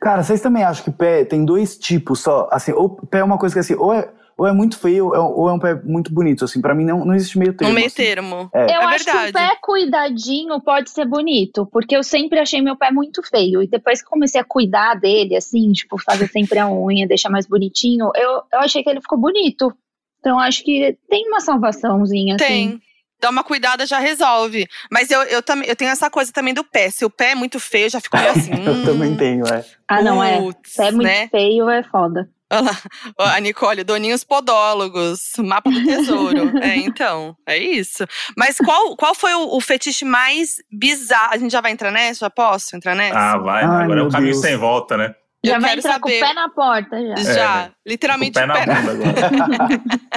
Cara, 0.00 0.22
vocês 0.22 0.40
também 0.40 0.64
acham 0.64 0.84
que 0.84 0.90
pé 0.90 1.24
tem 1.24 1.44
dois 1.44 1.76
tipos 1.76 2.20
só? 2.20 2.48
Assim, 2.50 2.72
ou 2.72 2.88
pé 2.88 3.18
é 3.18 3.24
uma 3.24 3.36
coisa 3.36 3.54
que 3.54 3.58
assim, 3.58 3.74
ou 3.74 3.92
é, 3.92 4.10
ou 4.36 4.46
é 4.46 4.52
muito 4.52 4.78
feio, 4.78 5.06
ou 5.06 5.14
é, 5.14 5.18
ou 5.18 5.48
é 5.48 5.52
um 5.52 5.58
pé 5.58 5.74
muito 5.84 6.12
bonito, 6.12 6.44
assim. 6.44 6.60
Pra 6.60 6.74
mim 6.74 6.84
não, 6.84 7.04
não 7.04 7.14
existe 7.14 7.38
meio 7.38 7.54
termo. 7.54 7.70
Um 7.72 7.74
meio 7.74 7.86
assim. 7.86 7.96
termo. 7.96 8.50
É. 8.52 8.64
Eu 8.64 8.68
É 8.68 8.84
acho 8.84 9.04
verdade. 9.04 9.32
que 9.32 9.38
o 9.38 9.40
pé 9.48 9.56
cuidadinho 9.62 10.60
pode 10.60 10.90
ser 10.90 11.04
bonito, 11.06 11.66
porque 11.66 11.96
eu 11.96 12.02
sempre 12.02 12.38
achei 12.40 12.60
meu 12.60 12.76
pé 12.76 12.90
muito 12.90 13.22
feio. 13.22 13.62
E 13.62 13.66
depois 13.68 14.02
que 14.02 14.08
comecei 14.08 14.40
a 14.40 14.44
cuidar 14.44 14.94
dele, 14.94 15.36
assim, 15.36 15.72
tipo, 15.72 15.96
fazer 15.98 16.28
sempre 16.28 16.58
a 16.58 16.68
unha, 16.68 17.06
deixar 17.06 17.30
mais 17.30 17.46
bonitinho, 17.46 18.10
eu, 18.14 18.42
eu 18.52 18.60
achei 18.60 18.82
que 18.82 18.90
ele 18.90 19.00
ficou 19.00 19.18
bonito. 19.18 19.72
Então 20.20 20.32
eu 20.36 20.40
acho 20.40 20.64
que 20.64 20.96
tem 21.08 21.28
uma 21.28 21.40
salvaçãozinha, 21.40 22.36
assim. 22.36 22.44
Tem. 22.46 22.82
Dá 23.20 23.30
uma 23.30 23.44
cuidada, 23.44 23.86
já 23.86 23.98
resolve. 23.98 24.66
Mas 24.90 25.10
eu, 25.10 25.22
eu, 25.22 25.42
também, 25.42 25.66
eu 25.68 25.74
tenho 25.76 25.90
essa 25.90 26.10
coisa 26.10 26.30
também 26.32 26.52
do 26.52 26.62
pé. 26.64 26.90
Se 26.90 27.04
o 27.06 27.10
pé 27.10 27.30
é 27.30 27.34
muito 27.34 27.58
feio, 27.58 27.88
já 27.88 28.00
fico 28.00 28.16
meio 28.18 28.28
assim. 28.32 28.52
Eu 28.52 28.84
também 28.84 29.16
tenho, 29.16 29.46
é. 29.46 29.64
Ah, 29.88 30.02
não, 30.02 30.22
é. 30.22 30.38
Putz, 30.40 30.74
Pé 30.76 30.90
muito 30.90 31.04
né? 31.06 31.28
feio 31.28 31.70
é 31.70 31.82
foda. 31.84 32.28
Olha 32.54 33.28
lá, 33.30 33.34
a 33.36 33.40
Nicole, 33.40 33.82
Doninhos 33.84 34.24
Podólogos, 34.24 35.20
mapa 35.38 35.70
do 35.70 35.84
tesouro. 35.84 36.52
é, 36.62 36.76
então, 36.76 37.36
é 37.46 37.58
isso. 37.58 38.06
Mas 38.36 38.56
qual, 38.58 38.96
qual 38.96 39.14
foi 39.14 39.34
o, 39.34 39.56
o 39.56 39.60
fetiche 39.60 40.04
mais 40.04 40.56
bizarro? 40.70 41.34
A 41.34 41.38
gente 41.38 41.50
já 41.52 41.60
vai 41.60 41.72
entrar 41.72 41.90
nessa? 41.90 42.20
Já 42.20 42.30
posso 42.30 42.76
entrar 42.76 42.94
nessa? 42.94 43.18
Ah, 43.18 43.38
vai. 43.38 43.64
Ai, 43.64 43.84
agora 43.84 44.00
é 44.00 44.02
um 44.02 44.06
meu 44.06 44.08
caminho 44.10 44.32
Deus. 44.32 44.42
sem 44.44 44.56
volta, 44.56 44.96
né? 44.96 45.14
Eu 45.42 45.50
já 45.50 45.58
vai 45.58 45.70
quero 45.70 45.80
entrar 45.80 45.92
saber. 45.94 46.00
com 46.00 46.24
o 46.24 46.28
pé 46.28 46.34
na 46.34 46.48
porta 46.48 46.96
já. 47.22 47.34
Já, 47.34 47.62
É, 47.64 47.70
literalmente 47.86 48.32
Com 48.38 48.44
o 48.46 48.46
pé 48.46 48.46
na 48.46 48.54
pé 48.54 48.66
na- 48.66 48.80
bunda 48.80 49.26
agora. 49.26 49.82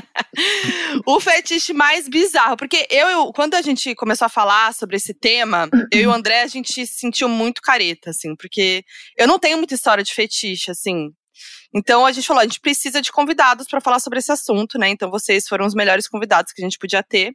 O 1.05 1.19
fetiche 1.19 1.73
mais 1.73 2.07
bizarro, 2.07 2.55
porque 2.57 2.87
eu, 2.91 3.07
eu- 3.07 3.33
quando 3.33 3.55
a 3.55 3.61
gente 3.61 3.95
começou 3.95 4.25
a 4.25 4.29
falar 4.29 4.73
sobre 4.73 4.95
esse 4.97 5.13
tema, 5.13 5.67
eu 5.91 6.01
e 6.01 6.07
o 6.07 6.11
André, 6.11 6.41
a 6.43 6.47
gente 6.47 6.85
se 6.85 6.85
sentiu 6.99 7.27
muito 7.27 7.61
careta, 7.61 8.11
assim, 8.11 8.35
porque 8.35 8.83
eu 9.17 9.27
não 9.27 9.39
tenho 9.39 9.57
muita 9.57 9.73
história 9.73 10.03
de 10.03 10.13
fetiche, 10.13 10.69
assim. 10.71 11.09
Então 11.73 12.05
a 12.05 12.11
gente 12.11 12.25
falou, 12.27 12.41
a 12.41 12.45
gente 12.45 12.59
precisa 12.59 13.01
de 13.01 13.11
convidados 13.11 13.67
para 13.67 13.81
falar 13.81 13.99
sobre 13.99 14.19
esse 14.19 14.31
assunto, 14.31 14.77
né? 14.79 14.89
Então 14.89 15.09
vocês 15.11 15.47
foram 15.47 15.65
os 15.65 15.75
melhores 15.75 16.07
convidados 16.07 16.51
que 16.53 16.61
a 16.61 16.65
gente 16.65 16.77
podia 16.79 17.03
ter. 17.03 17.33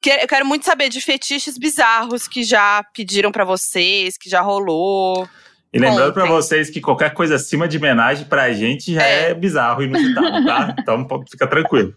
Que- 0.00 0.10
Eu 0.22 0.28
quero 0.28 0.44
muito 0.46 0.64
saber 0.64 0.88
de 0.88 1.00
fetiches 1.00 1.56
bizarros 1.58 2.26
que 2.28 2.42
já 2.42 2.84
pediram 2.94 3.30
para 3.32 3.44
vocês, 3.44 4.16
que 4.18 4.28
já 4.28 4.40
rolou. 4.40 5.28
E 5.72 5.78
lembrando 5.78 6.12
pra 6.12 6.22
Contem. 6.24 6.36
vocês 6.36 6.68
que 6.68 6.80
qualquer 6.82 7.14
coisa 7.14 7.36
acima 7.36 7.66
de 7.66 7.78
homenagem 7.78 8.26
pra 8.26 8.52
gente 8.52 8.92
já 8.92 9.02
É. 9.06 9.30
é, 9.30 9.34
bizarro 9.34 9.82
e 9.82 9.86
inusitado, 9.86 10.44
tá? 10.44 10.74
Então 10.80 11.06
fica 11.30 11.46
tranquilo. 11.46 11.94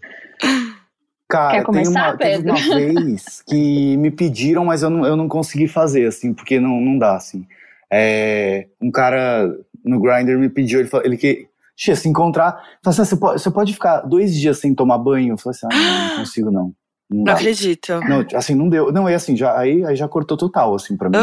Cara, 1.28 1.50
Quer 1.50 1.56
tem 1.56 1.64
começar, 1.64 1.90
uma, 1.90 2.16
teve 2.16 2.36
Pedro? 2.44 2.50
uma 2.54 2.60
vez 3.04 3.42
que 3.46 3.96
me 3.96 4.10
pediram, 4.12 4.64
mas 4.64 4.82
eu 4.82 4.90
não, 4.90 5.04
eu 5.04 5.16
não 5.16 5.28
consegui 5.28 5.66
fazer, 5.66 6.06
assim, 6.06 6.32
porque 6.32 6.60
não, 6.60 6.80
não 6.80 6.96
dá, 6.96 7.16
assim. 7.16 7.46
É, 7.92 8.68
um 8.80 8.90
cara 8.90 9.48
no 9.84 10.00
Grindr 10.00 10.38
me 10.38 10.48
pediu, 10.48 10.78
ele, 10.80 10.88
falou, 10.88 11.04
ele 11.04 11.16
que 11.16 11.48
Tia, 11.76 11.94
se 11.94 12.08
encontrar, 12.08 12.52
falou 12.82 13.00
assim, 13.00 13.04
você 13.04 13.16
pode, 13.16 13.42
você 13.42 13.50
pode 13.50 13.72
ficar 13.74 14.00
dois 14.00 14.34
dias 14.34 14.58
sem 14.58 14.74
tomar 14.74 14.98
banho? 14.98 15.34
Eu 15.34 15.38
falei 15.38 15.56
assim, 15.56 15.66
ah, 15.70 15.76
não, 15.76 16.04
não 16.08 16.16
consigo 16.16 16.50
não. 16.50 16.72
Não 17.10 17.24
Não 17.24 17.32
acredito. 17.34 18.00
Não, 18.00 18.24
assim, 18.34 18.54
não 18.54 18.68
deu. 18.68 18.90
Não, 18.90 19.08
é 19.08 19.14
assim, 19.14 19.36
já, 19.36 19.56
aí, 19.56 19.84
aí 19.84 19.94
já 19.94 20.08
cortou 20.08 20.36
total, 20.36 20.74
assim, 20.74 20.96
pra 20.96 21.08
mim. 21.08 21.16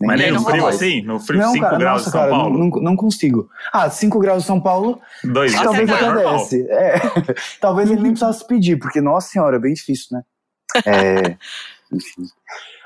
Nem- 0.00 0.08
Mas 0.08 0.18
nem 0.20 0.32
no 0.32 0.42
frio 0.42 0.56
rola. 0.62 0.74
assim? 0.74 1.02
No 1.02 1.20
frio, 1.20 1.38
Não, 1.40 1.52
5 1.52 1.64
cara, 1.64 1.78
graus 1.78 1.98
nossa, 1.98 2.08
em 2.08 2.12
São 2.12 2.20
cara, 2.20 2.30
Paulo? 2.32 2.58
não, 2.58 2.68
não 2.82 2.96
consigo. 2.96 3.48
Ah, 3.72 3.88
5 3.88 4.18
graus 4.18 4.42
em 4.42 4.46
São 4.46 4.60
Paulo, 4.60 5.00
Dois 5.22 5.52
talvez 5.54 5.88
é 5.88 6.12
desce. 6.14 6.66
É. 6.68 6.94
Talvez 7.60 7.88
ele 7.90 8.00
nem 8.02 8.10
precisasse 8.10 8.44
pedir, 8.46 8.78
porque, 8.80 9.00
nossa 9.00 9.28
senhora, 9.28 9.56
é 9.56 9.60
bem 9.60 9.72
difícil, 9.74 10.08
né? 10.16 10.22
É. 10.84 11.36
Enfim. 11.94 12.22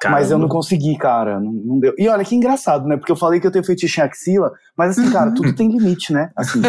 Mas 0.05 0.31
eu 0.31 0.39
não 0.39 0.49
consegui, 0.49 0.97
cara. 0.99 1.41
Não, 1.41 1.53
não 1.53 1.79
deu. 1.79 1.95
E 1.97 2.09
olha 2.09 2.25
que 2.25 2.35
engraçado, 2.35 2.87
né? 2.87 2.97
Porque 2.97 3.11
eu 3.11 3.17
falei 3.17 3.41
que 3.41 3.47
eu 3.47 3.51
tenho 3.51 3.65
fetiche 3.65 4.01
em 4.01 4.05
axila, 4.05 4.53
mas 4.77 4.91
assim, 4.99 5.11
cara, 5.11 5.33
tudo 5.33 5.55
tem 5.55 5.69
limite, 5.71 6.13
né? 6.13 6.31
Assim, 6.37 6.61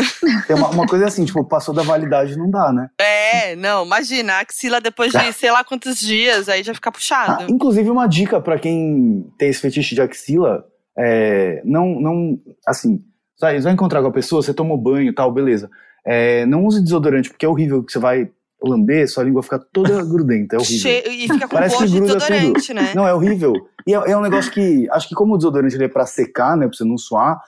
tem 0.48 0.56
uma, 0.56 0.70
uma 0.70 0.88
coisa 0.88 1.06
assim, 1.08 1.26
tipo, 1.26 1.44
passou 1.44 1.74
da 1.74 1.84
validade, 1.84 2.38
não 2.38 2.50
dá, 2.50 2.72
né? 2.72 2.90
É, 3.00 3.56
não, 3.56 3.86
imagina, 3.86 4.34
a 4.34 4.40
axila 4.40 4.80
depois 4.80 5.12
de 5.12 5.34
sei 5.34 5.52
lá 5.52 5.64
quantos 5.64 6.00
dias, 6.00 6.48
aí 6.48 6.64
já 6.64 6.74
fica 6.74 6.90
Ah, 6.90 6.92
puxado. 6.94 7.46
inclusive, 7.52 7.90
uma 7.90 8.08
dica 8.08 8.40
pra 8.40 8.58
quem 8.58 9.26
tem 9.38 9.50
esse 9.50 9.60
fetiche 9.60 9.94
de 9.94 10.02
axila, 10.02 10.64
é, 10.98 11.62
não, 11.66 12.00
não, 12.00 12.40
assim, 12.66 13.02
vai, 13.40 13.60
vai 13.60 13.74
encontrar 13.74 14.02
com 14.02 14.08
a 14.08 14.12
pessoa, 14.14 14.42
você 14.42 14.54
tomou 14.54 14.78
banho 14.78 15.10
e 15.10 15.14
tal, 15.14 15.32
beleza. 15.32 15.70
É, 16.06 16.46
não 16.46 16.64
use 16.66 16.82
desodorante, 16.82 17.30
porque 17.30 17.46
é 17.46 17.50
horrível 17.50 17.84
que 17.84 17.92
você 17.92 18.00
vai 18.00 18.30
lamber, 18.62 19.08
sua 19.10 19.24
língua 19.24 19.44
fica 19.44 19.60
toda 19.72 20.02
grudenta, 20.06 20.56
é 20.56 20.60
horrível. 20.60 20.82
Che- 20.92 21.04
E 21.10 21.28
fica 21.28 21.48
com 21.48 21.56
Parece 21.56 21.76
gosto 21.78 21.90
de 21.92 22.00
desodorante, 22.02 22.74
né? 22.74 22.94
Não, 22.96 23.08
é 23.08 23.14
horrível. 23.14 23.54
E 23.86 23.94
é, 23.94 24.12
é 24.12 24.18
um 24.18 24.22
negócio 24.22 24.52
que, 24.52 24.88
acho 24.92 25.08
que 25.08 25.16
como 25.16 25.36
o 25.36 25.38
desodorante 25.38 25.76
ele 25.76 25.86
é 25.86 25.90
pra 25.90 26.06
secar, 26.06 26.58
né, 26.58 26.68
pra 26.68 26.76
você 26.78 26.84
não 26.84 26.98
suar, 26.98 27.40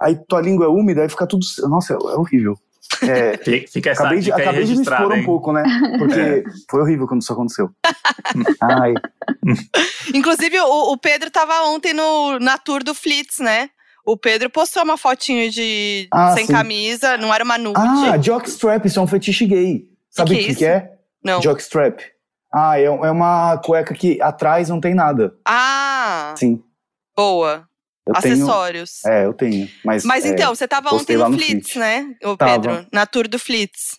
aí 0.00 0.16
tua 0.28 0.40
língua 0.40 0.66
é 0.66 0.68
úmida, 0.68 1.02
aí 1.02 1.08
fica 1.08 1.26
tudo, 1.26 1.44
nossa, 1.68 1.94
é, 1.94 1.96
é 1.96 2.16
horrível. 2.16 2.54
É, 3.02 3.36
Fica- 3.68 3.90
essa 3.90 4.02
acabei 4.02 4.20
de, 4.20 4.32
acabei 4.32 4.64
de 4.64 4.74
me 4.76 4.82
expor 4.82 5.12
um 5.12 5.16
hein? 5.16 5.24
pouco, 5.24 5.52
né? 5.52 5.62
Porque 5.98 6.18
É. 6.20 6.42
foi 6.70 6.80
horrível 6.80 7.06
quando 7.06 7.20
isso 7.22 7.32
aconteceu. 7.32 7.70
Ai, 8.62 8.94
Inclusive, 10.14 10.58
o, 10.60 10.92
o 10.92 10.96
Pedro 10.96 11.30
tava 11.30 11.62
ontem 11.68 11.92
no, 11.92 12.38
na 12.38 12.56
tour 12.58 12.82
do 12.82 12.94
Flitz, 12.94 13.38
né? 13.40 13.70
O 14.04 14.16
Pedro 14.16 14.48
postou 14.48 14.82
uma 14.82 14.96
fotinho 14.96 15.50
de 15.50 16.08
Ah, 16.10 16.32
sem 16.34 16.46
sim. 16.46 16.52
camisa, 16.52 17.16
não 17.18 17.32
era 17.34 17.44
uma 17.44 17.58
nude. 17.58 17.78
Ah, 17.78 18.16
jockstrap, 18.16 18.86
isso 18.86 18.98
é 18.98 19.02
um 19.02 19.06
fetiche 19.06 19.44
gay. 19.46 19.84
Sabe 20.18 20.30
o 20.30 20.34
que 20.34 20.40
é 20.40 20.44
que, 20.44 20.50
isso? 20.50 20.58
que 20.58 20.64
é? 20.66 20.92
não. 21.24 21.40
Jockstrap. 21.42 22.00
Ah, 22.52 22.78
é, 22.80 22.84
é 22.84 22.90
uma 23.10 23.58
cueca 23.58 23.92
que 23.94 24.20
atrás 24.22 24.68
não 24.68 24.80
tem 24.80 24.94
nada. 24.94 25.34
Ah, 25.46 26.34
Sim, 26.38 26.62
boa. 27.16 27.64
eu 28.06 28.14
tenho. 28.14 28.34
Acessórios. 28.34 29.04
É, 29.04 29.24
eu 29.26 29.34
tenho. 29.34 29.68
Mas, 29.84 30.04
Mas 30.04 30.24
é, 30.24 30.28
então, 30.30 30.54
você 30.54 30.66
tava 30.66 30.94
ontem 30.94 31.16
no 31.16 31.28
no 31.28 31.36
Flitz, 31.36 31.50
Flitz. 31.72 31.76
né, 31.76 32.14
o 32.24 32.36
Tava. 32.36 32.52
Pedro? 32.52 32.86
Na 32.92 33.04
tour 33.06 33.28
do 33.28 33.38
Flitz. 33.38 33.98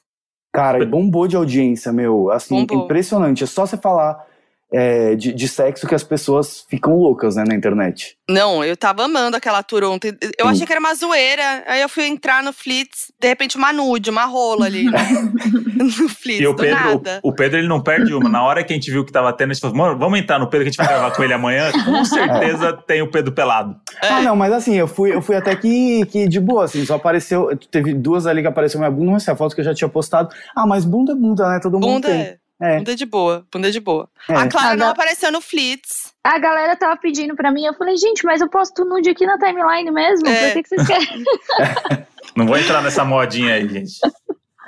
Cara, 0.52 0.84
bombou 0.84 1.28
de 1.28 1.36
audiência, 1.36 1.92
meu. 1.94 2.32
Assim, 2.32 2.66
Bombou. 2.66 2.86
impressionante. 2.86 3.44
É 3.44 3.48
só 3.48 3.68
você 3.68 3.78
falar 3.78 4.26
é, 4.72 5.16
de, 5.16 5.34
de 5.34 5.48
sexo 5.48 5.88
que 5.88 5.96
as 5.96 6.04
pessoas 6.04 6.64
ficam 6.70 6.96
loucas, 6.96 7.36
né, 7.36 7.44
na 7.48 7.56
internet. 7.56 8.16
Não, 8.30 8.64
eu 8.64 8.78
tava 8.78 9.04
amando 9.06 9.36
aquela 9.36 9.64
tour 9.64 9.84
ontem. 9.84 10.16
Eu 10.38 10.46
Sim. 10.46 10.52
achei 10.52 10.66
que 10.68 10.72
era 10.72 10.80
uma 10.80 10.94
zoeira. 10.94 11.64
Aí 11.66 11.82
eu 11.82 11.90
fui 11.90 12.06
entrar 12.06 12.44
no 12.44 12.54
Flitz, 12.54 13.12
de 13.20 13.28
repente 13.28 13.58
uma 13.58 13.74
nude, 13.74 14.10
uma 14.12 14.26
rola 14.26 14.66
ali. 14.68 14.86
no 15.76 15.90
Flitz, 16.10 16.42
E 16.42 16.48
o 16.48 16.54
do 16.54 16.62
Pedro, 16.62 16.84
nada. 16.86 17.20
o 17.24 17.34
Pedro, 17.34 17.58
ele 17.58 17.68
não 17.68 17.82
perde 17.82 18.14
uma. 18.14 18.30
Na 18.30 18.44
hora 18.44 18.64
que 18.64 18.72
a 18.72 18.76
gente 18.76 18.92
viu 18.92 19.04
que 19.04 19.12
tava 19.12 19.34
tendo, 19.34 19.52
a 19.52 19.54
gente 19.54 19.62
falou, 19.62 19.76
mano, 19.76 19.98
vamos 19.98 20.20
entrar 20.20 20.38
no 20.40 20.48
Pedro 20.48 20.66
que 20.66 20.70
a 20.70 20.72
gente 20.72 20.78
vai 20.78 20.88
gravar 20.88 21.12
com 21.16 21.24
ele 21.24 21.34
amanhã. 21.34 21.72
Com 21.84 22.06
certeza 22.06 22.74
tem 22.86 23.02
o 23.02 23.10
Pedro 23.10 23.32
pelado. 23.32 23.76
É. 24.04 24.08
Ah, 24.08 24.22
não, 24.22 24.36
mas 24.36 24.54
assim, 24.54 24.76
eu 24.76 24.88
fui, 24.88 25.14
eu 25.14 25.22
fui 25.22 25.36
até 25.36 25.56
que, 25.56 26.06
que 26.06 26.28
de 26.28 26.40
boa, 26.40 26.66
assim, 26.66 26.86
só 26.86 26.96
apareceu. 26.96 27.50
Teve 27.72 27.94
duas 27.94 28.28
ali 28.28 28.42
que 28.42 28.48
apareceu 28.48 28.80
minha 28.80 28.92
bunda, 28.92 29.12
mas 29.14 29.24
essa 29.24 29.32
é 29.32 29.34
a 29.34 29.38
foto 29.38 29.56
que 29.56 29.62
eu 29.62 29.66
já 29.66 29.74
tinha 29.74 29.90
postado. 29.90 30.30
Ah, 30.56 30.68
mas 30.68 30.86
bunda 30.86 31.14
é 31.14 31.16
bunda, 31.16 31.50
né? 31.50 31.60
Todo 31.60 31.74
mundo 31.74 31.88
Bunda 31.88 32.08
tem. 32.08 32.22
é, 32.22 32.38
É. 32.62 32.78
bunda 32.78 32.96
de 32.96 33.06
boa, 33.06 33.46
bunda 33.51 33.72
de 33.72 33.80
boa. 33.80 34.10
É. 34.30 34.36
A 34.36 34.48
Clara 34.50 34.74
Ah, 34.74 34.75
não 34.75 34.89
apareceu 34.89 35.32
no 35.32 35.39
Flitz. 35.42 36.13
A 36.24 36.38
galera 36.38 36.75
tava 36.75 36.98
pedindo 36.98 37.36
pra 37.36 37.51
mim, 37.51 37.66
eu 37.66 37.74
falei, 37.74 37.96
gente, 37.96 38.25
mas 38.25 38.42
eu 38.42 38.50
posto 38.50 38.84
nude 38.84 39.10
aqui 39.10 39.25
na 39.25 39.38
timeline 39.38 39.89
mesmo? 39.92 40.28
É. 40.28 40.48
Por 40.48 40.54
que, 40.54 40.63
que 40.63 40.70
vocês 40.70 40.88
querem? 40.88 41.24
Não 42.36 42.46
vou 42.46 42.58
entrar 42.58 42.82
nessa 42.82 43.04
modinha 43.06 43.56
aí, 43.56 43.68
gente. 43.68 43.94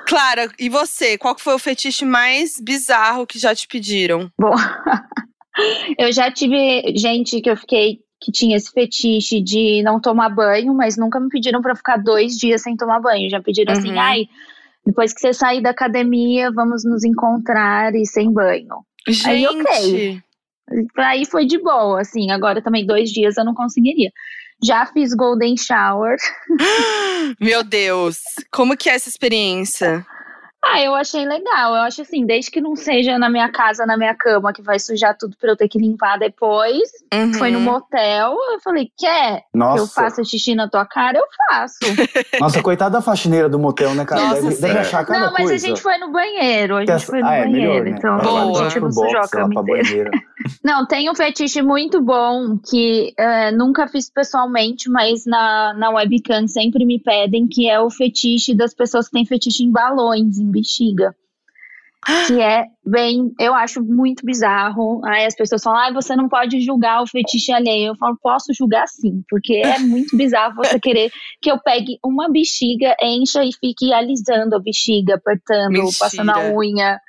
Clara, 0.07 0.50
e 0.57 0.67
você? 0.67 1.17
Qual 1.17 1.38
foi 1.38 1.53
o 1.53 1.60
fetiche 1.60 2.03
mais 2.05 2.60
bizarro 2.60 3.27
que 3.27 3.38
já 3.38 3.53
te 3.53 3.67
pediram? 3.67 4.31
Bom, 4.39 4.55
eu 5.98 6.12
já 6.12 6.31
tive 6.31 6.93
gente 6.98 7.39
que 7.41 7.50
eu 7.50 7.57
fiquei 7.57 8.00
que 8.24 8.31
tinha 8.31 8.55
esse 8.55 8.71
fetiche 8.71 9.41
de 9.41 9.81
não 9.83 10.00
tomar 10.00 10.29
banho, 10.29 10.74
mas 10.75 10.95
nunca 10.95 11.19
me 11.19 11.27
pediram 11.27 11.60
pra 11.62 11.75
ficar 11.75 11.98
dois 11.98 12.38
dias 12.38 12.62
sem 12.62 12.75
tomar 12.77 13.00
banho. 13.00 13.29
Já 13.29 13.41
pediram 13.41 13.74
assim, 13.74 13.91
Uhum. 13.93 14.00
ai, 14.00 14.27
depois 14.85 15.13
que 15.13 15.19
você 15.19 15.33
sair 15.33 15.61
da 15.61 15.69
academia, 15.69 16.51
vamos 16.51 16.83
nos 16.83 17.03
encontrar 17.03 17.93
e 17.95 18.05
sem 18.05 18.31
banho. 18.31 18.83
Aí, 19.25 19.41
Gente, 19.41 19.47
ok. 19.47 20.21
Aí 20.97 21.25
foi 21.25 21.45
de 21.45 21.57
boa, 21.61 22.01
assim. 22.01 22.31
Agora 22.31 22.61
também 22.61 22.85
dois 22.85 23.09
dias 23.09 23.38
eu 23.38 23.45
não 23.45 23.53
conseguiria. 23.53 24.11
Já 24.63 24.85
fiz 24.85 25.13
golden 25.13 25.55
shower. 25.57 26.17
meu 27.39 27.63
Deus, 27.63 28.19
como 28.51 28.77
que 28.77 28.89
é 28.89 28.93
essa 28.93 29.09
experiência? 29.09 30.05
Ah, 30.63 30.80
eu 30.82 30.94
achei 30.94 31.25
legal. 31.25 31.75
Eu 31.75 31.82
acho 31.82 32.01
assim, 32.03 32.25
desde 32.25 32.51
que 32.51 32.62
não 32.62 32.75
seja 32.75 33.18
na 33.18 33.30
minha 33.30 33.50
casa, 33.50 33.86
na 33.86 33.98
minha 33.98 34.13
cama, 34.13 34.53
que 34.53 34.62
vai 34.62 34.77
sujar 34.80 35.18
tudo 35.18 35.36
pra 35.39 35.50
eu 35.51 35.58
ter 35.58 35.68
que 35.68 35.80
limpar 35.80 36.20
depois. 36.20 36.89
Uhum. 37.13 37.34
Foi 37.34 37.50
no 37.51 37.60
motel, 37.60 38.36
eu 38.53 38.60
falei, 38.63 38.89
quer 38.98 39.39
que 39.39 39.46
eu 39.58 39.60
Nossa, 39.60 39.94
faça 39.94 40.24
xixi 40.24 40.53
na 40.53 40.70
tua 40.70 40.86
cara? 40.86 41.18
Eu 41.18 41.25
faço. 41.50 41.77
nossa, 42.39 42.62
coitada 42.62 42.91
da 42.91 43.01
faxineira 43.01 43.50
do 43.50 43.58
motel, 43.58 43.96
né, 43.96 44.06
cara? 44.06 44.22
Nossa, 44.22 44.41
deve, 44.44 44.62
deve 44.62 44.80
achar 44.80 45.06
cada 45.06 45.20
não, 45.20 45.34
mas 45.34 45.50
coisa. 45.50 45.56
a 45.56 45.58
gente 45.58 45.82
foi 45.82 45.98
no 45.98 46.12
banheiro. 46.12 46.77
A 46.77 46.80
gente 46.82 46.91
Essa- 46.91 47.06
foi 47.08 47.22
no 47.22 47.27
ah, 47.27 47.36
é 47.36 47.44
banheiro. 47.44 47.74
melhor, 47.74 47.84
né? 47.86 47.96
Então 47.98 48.18
Boa. 48.20 48.60
a 48.62 48.70
gente 48.70 48.80
não 48.80 48.91
sujou 48.91 49.20
a 49.20 49.27
cama 49.27 49.63
pra 49.63 49.80
inteira. 49.80 49.84
banheira. 49.84 50.12
Não, 50.63 50.86
tem 50.88 51.10
um 51.10 51.15
fetiche 51.15 51.62
muito 51.62 52.01
bom 52.01 52.58
que 52.58 53.13
é, 53.18 53.51
nunca 53.51 53.88
fiz 53.88 54.10
pessoalmente, 54.10 54.89
mas 54.89 55.24
na, 55.25 55.74
na 55.75 55.89
webcam 55.91 56.48
sempre 56.48 56.84
me 56.86 57.00
pedem, 57.00 57.48
que 57.48 57.70
é 57.70 57.80
o 57.80 57.89
fetiche 57.89 58.56
das 58.56 58.74
pessoas 58.74 59.06
que 59.08 59.13
têm 59.13 59.25
fetiche 59.25 59.63
em 59.63 59.72
balões, 59.72 60.39
em 60.39 60.50
bexiga. 60.51 61.15
Que 62.25 62.41
é 62.41 62.63
bem, 62.84 63.31
eu 63.39 63.53
acho 63.53 63.79
muito 63.84 64.25
bizarro. 64.25 65.01
Aí 65.05 65.24
as 65.24 65.36
pessoas 65.36 65.62
falam, 65.62 65.79
ah, 65.79 65.93
você 65.93 66.15
não 66.15 66.27
pode 66.27 66.60
julgar 66.62 67.03
o 67.03 67.08
fetiche 67.08 67.51
alheio. 67.51 67.89
Eu 67.89 67.96
falo, 67.96 68.17
posso 68.20 68.51
julgar 68.58 68.88
sim, 68.88 69.22
porque 69.29 69.62
é 69.63 69.77
muito 69.79 70.17
bizarro 70.17 70.55
você 70.55 70.79
querer 70.79 71.12
que 71.39 71.51
eu 71.51 71.60
pegue 71.62 71.98
uma 72.03 72.27
bexiga, 72.31 72.96
encha 73.03 73.43
e 73.43 73.51
fique 73.53 73.93
alisando 73.93 74.55
a 74.55 74.60
bexiga, 74.60 75.13
apertando, 75.13 75.74
Mentira. 75.74 75.98
passando 76.00 76.29
a 76.31 76.39
unha. 76.51 77.00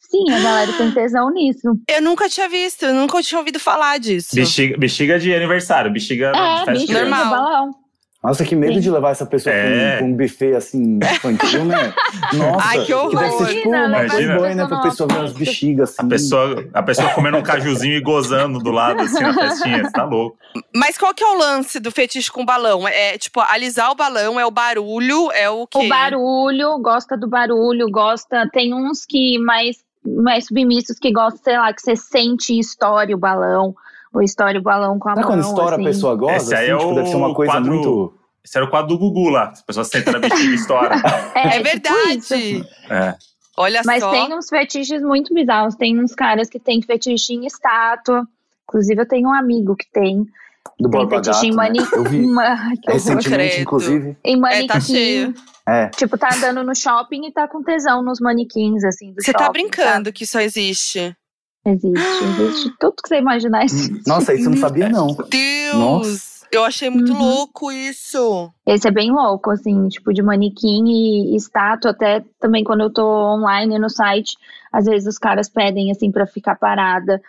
Sim, 0.00 0.32
a 0.32 0.40
galera 0.40 0.72
tem 0.78 0.90
tesão 0.92 1.30
nisso. 1.30 1.68
Eu 1.88 2.00
nunca 2.00 2.26
tinha 2.28 2.48
visto, 2.48 2.84
eu 2.86 2.94
nunca 2.94 3.22
tinha 3.22 3.38
ouvido 3.38 3.60
falar 3.60 3.98
disso. 3.98 4.34
Bexiga, 4.34 4.78
bexiga 4.78 5.18
de 5.18 5.34
aniversário, 5.34 5.92
bexiga 5.92 6.32
de 6.32 6.38
É, 6.38 6.56
festa 6.56 6.72
bicho, 6.72 6.86
de 6.86 6.92
Normal. 6.94 7.24
de 7.24 7.30
balão. 7.30 7.70
Nossa, 8.22 8.44
que 8.44 8.54
medo 8.54 8.74
Sim. 8.74 8.80
de 8.80 8.90
levar 8.90 9.10
essa 9.10 9.26
pessoa 9.26 9.52
É. 9.52 9.96
pra 9.96 10.06
um, 10.06 10.12
buffet 10.14 10.54
assim, 10.54 10.96
infantil, 11.02 11.64
né? 11.64 11.92
Nossa, 12.32 12.68
Ai, 12.68 12.84
que 12.84 12.94
horror. 12.94 13.18
deve 13.18 13.32
ser 13.32 13.46
tipo 13.56 13.68
Imagina, 13.68 14.34
essa 14.46 14.54
né? 14.54 14.66
Pra 14.68 14.80
pessoa 14.80 14.82
pessoa 14.82 15.08
ver 15.08 15.18
umas 15.18 15.32
bexigas 15.32 15.90
assim. 15.90 16.06
A 16.06 16.08
pessoa, 16.08 16.64
a 16.72 16.82
pessoa 16.84 17.08
comendo 17.10 17.36
um 17.38 17.42
cajuzinho 17.42 17.96
e 17.96 18.00
gozando 18.00 18.60
do 18.60 18.70
lado, 18.70 19.02
assim, 19.02 19.20
na 19.20 19.34
festinha. 19.34 19.82
Você 19.82 19.90
tá 19.90 20.04
louco. 20.04 20.36
Mas 20.72 20.96
qual 20.96 21.12
que 21.12 21.24
é 21.24 21.26
o 21.26 21.36
lance 21.36 21.80
do 21.80 21.90
fetiche 21.90 22.30
com 22.30 22.44
balão? 22.44 22.86
É 22.86 23.18
tipo, 23.18 23.40
alisar 23.40 23.90
o 23.90 23.94
balão, 23.96 24.38
é 24.38 24.46
o 24.46 24.50
barulho, 24.52 25.32
é 25.32 25.50
o 25.50 25.66
quê? 25.66 25.78
O 25.78 25.88
barulho, 25.88 26.78
gosta 26.78 27.16
do 27.16 27.26
barulho, 27.28 27.90
gosta. 27.90 28.48
Tem 28.52 28.72
uns 28.72 29.04
que 29.04 29.36
mais, 29.40 29.78
mais 30.06 30.46
submissos 30.46 30.96
que 30.98 31.10
gostam, 31.12 31.42
sei 31.42 31.58
lá, 31.58 31.72
que 31.72 31.82
você 31.82 31.96
sente 31.96 32.52
e 32.52 32.60
estoure 32.60 33.14
o 33.14 33.18
balão. 33.18 33.74
Ou 34.12 34.22
estoure 34.22 34.58
o 34.58 34.62
balão 34.62 34.98
com 34.98 35.08
a 35.08 35.12
Sabe 35.14 35.22
mão. 35.26 35.30
quando 35.32 35.40
estoura 35.44 35.74
assim. 35.76 35.84
a 35.84 35.88
pessoa 35.88 36.14
goza? 36.16 36.36
Esse 36.36 36.54
aí 36.54 36.70
assim, 36.70 36.74
é 36.74 36.78
tipo, 36.78 36.94
deve 36.94 37.08
ser 37.08 37.16
uma 37.16 37.28
o 37.28 37.34
coisa 37.34 37.52
quadro- 37.52 37.72
muito. 37.72 38.14
Esse 38.44 38.58
era 38.58 38.66
o 38.66 38.70
quadro 38.70 38.88
do 38.88 38.98
Gugu 38.98 39.28
lá. 39.30 39.48
As 39.50 39.62
pessoas 39.62 39.88
sentam 39.88 40.12
na 40.14 40.18
bexiga 40.18 40.50
e 40.50 40.54
estouram. 40.54 40.96
É 41.34 41.48
tipo 41.48 41.54
isso. 41.54 41.62
verdade. 41.62 42.66
É. 42.90 43.14
Olha 43.56 43.82
Mas 43.84 44.02
só. 44.02 44.10
tem 44.10 44.34
uns 44.34 44.48
fetiches 44.48 45.02
muito 45.02 45.32
bizarros. 45.32 45.74
Tem 45.76 45.98
uns 46.02 46.14
caras 46.14 46.48
que 46.48 46.58
têm 46.58 46.82
fetiche 46.82 47.34
em 47.34 47.46
estátua. 47.46 48.26
Inclusive, 48.68 49.00
eu 49.00 49.06
tenho 49.06 49.28
um 49.28 49.32
amigo 49.34 49.76
que 49.76 49.86
tem. 49.92 50.26
Do 50.78 50.90
Tem 50.90 51.08
fetiche 51.08 51.46
em 51.46 51.50
né? 51.50 51.56
manequim. 51.56 51.86
Horror. 52.32 52.56
recentemente, 52.88 53.60
inclusive. 53.60 54.16
Em 54.24 54.36
manequim. 54.40 54.66
tá 54.66 54.80
cheio. 54.80 55.34
É. 55.68 55.88
Tipo, 55.90 56.18
tá 56.18 56.34
andando 56.34 56.64
no 56.64 56.74
shopping 56.74 57.26
e 57.28 57.32
tá 57.32 57.46
com 57.46 57.62
tesão 57.62 58.02
nos 58.02 58.18
manequins, 58.20 58.82
assim, 58.82 59.12
do 59.12 59.22
Você 59.22 59.32
tá 59.32 59.48
brincando 59.50 60.12
que 60.12 60.24
isso 60.24 60.38
existe. 60.40 61.14
Existe, 61.64 62.24
existe. 62.24 62.70
Tudo 62.80 62.96
que 63.02 63.08
você 63.08 63.18
imaginar 63.18 63.64
existe. 63.64 64.02
Nossa, 64.08 64.34
isso 64.34 64.46
eu 64.46 64.50
não 64.50 64.56
sabia, 64.56 64.88
não. 64.88 65.08
Deus! 65.28 65.74
Nossa. 65.78 66.32
Eu 66.50 66.64
achei 66.66 66.90
muito 66.90 67.12
Uhum. 67.14 67.18
louco 67.18 67.72
isso. 67.72 68.52
Esse 68.66 68.86
é 68.86 68.90
bem 68.90 69.10
louco, 69.10 69.50
assim, 69.50 69.88
tipo, 69.88 70.12
de 70.12 70.20
manequim 70.22 70.84
e 71.32 71.34
estátua. 71.36 71.92
Até 71.92 72.22
também 72.38 72.62
quando 72.62 72.82
eu 72.82 72.92
tô 72.92 73.02
online 73.06 73.78
no 73.78 73.88
site, 73.88 74.36
às 74.70 74.84
vezes 74.84 75.08
os 75.08 75.16
caras 75.18 75.48
pedem, 75.48 75.90
assim, 75.90 76.10
pra 76.12 76.26
ficar 76.26 76.56
parada. 76.56 77.22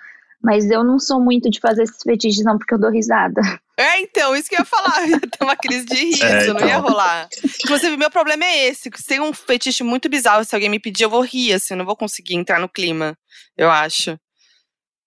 Mas 0.43 0.69
eu 0.69 0.83
não 0.83 0.99
sou 0.99 1.21
muito 1.21 1.49
de 1.49 1.61
fazer 1.61 1.83
esses 1.83 2.03
fetiches, 2.03 2.43
não, 2.43 2.57
porque 2.57 2.73
eu 2.73 2.79
dou 2.79 2.91
risada. 2.91 3.39
É, 3.79 4.01
então, 4.01 4.35
isso 4.35 4.49
que 4.49 4.55
eu 4.55 4.59
ia 4.59 4.65
falar. 4.65 5.03
Eu 5.07 5.11
ia 5.11 5.19
ter 5.21 5.43
uma 5.43 5.55
crise 5.55 5.85
de 5.85 5.95
riso, 5.95 6.21
É, 6.25 6.47
não 6.53 6.59
ia 6.59 6.65
então. 6.77 6.81
rolar. 6.81 7.29
Inclusive, 7.63 7.95
meu 7.95 8.11
problema 8.11 8.43
é 8.43 8.67
esse. 8.67 8.89
Se 8.93 9.07
tem 9.07 9.21
um 9.21 9.31
fetiche 9.33 9.83
muito 9.83 10.09
bizarro, 10.09 10.43
se 10.43 10.53
alguém 10.53 10.69
me 10.69 10.79
pedir, 10.81 11.05
eu 11.05 11.09
vou 11.09 11.21
rir, 11.21 11.53
assim, 11.53 11.73
eu 11.73 11.77
não 11.77 11.85
vou 11.85 11.95
conseguir 11.95 12.35
entrar 12.35 12.59
no 12.59 12.67
clima, 12.69 13.17
eu 13.57 13.71
acho. 13.71 14.19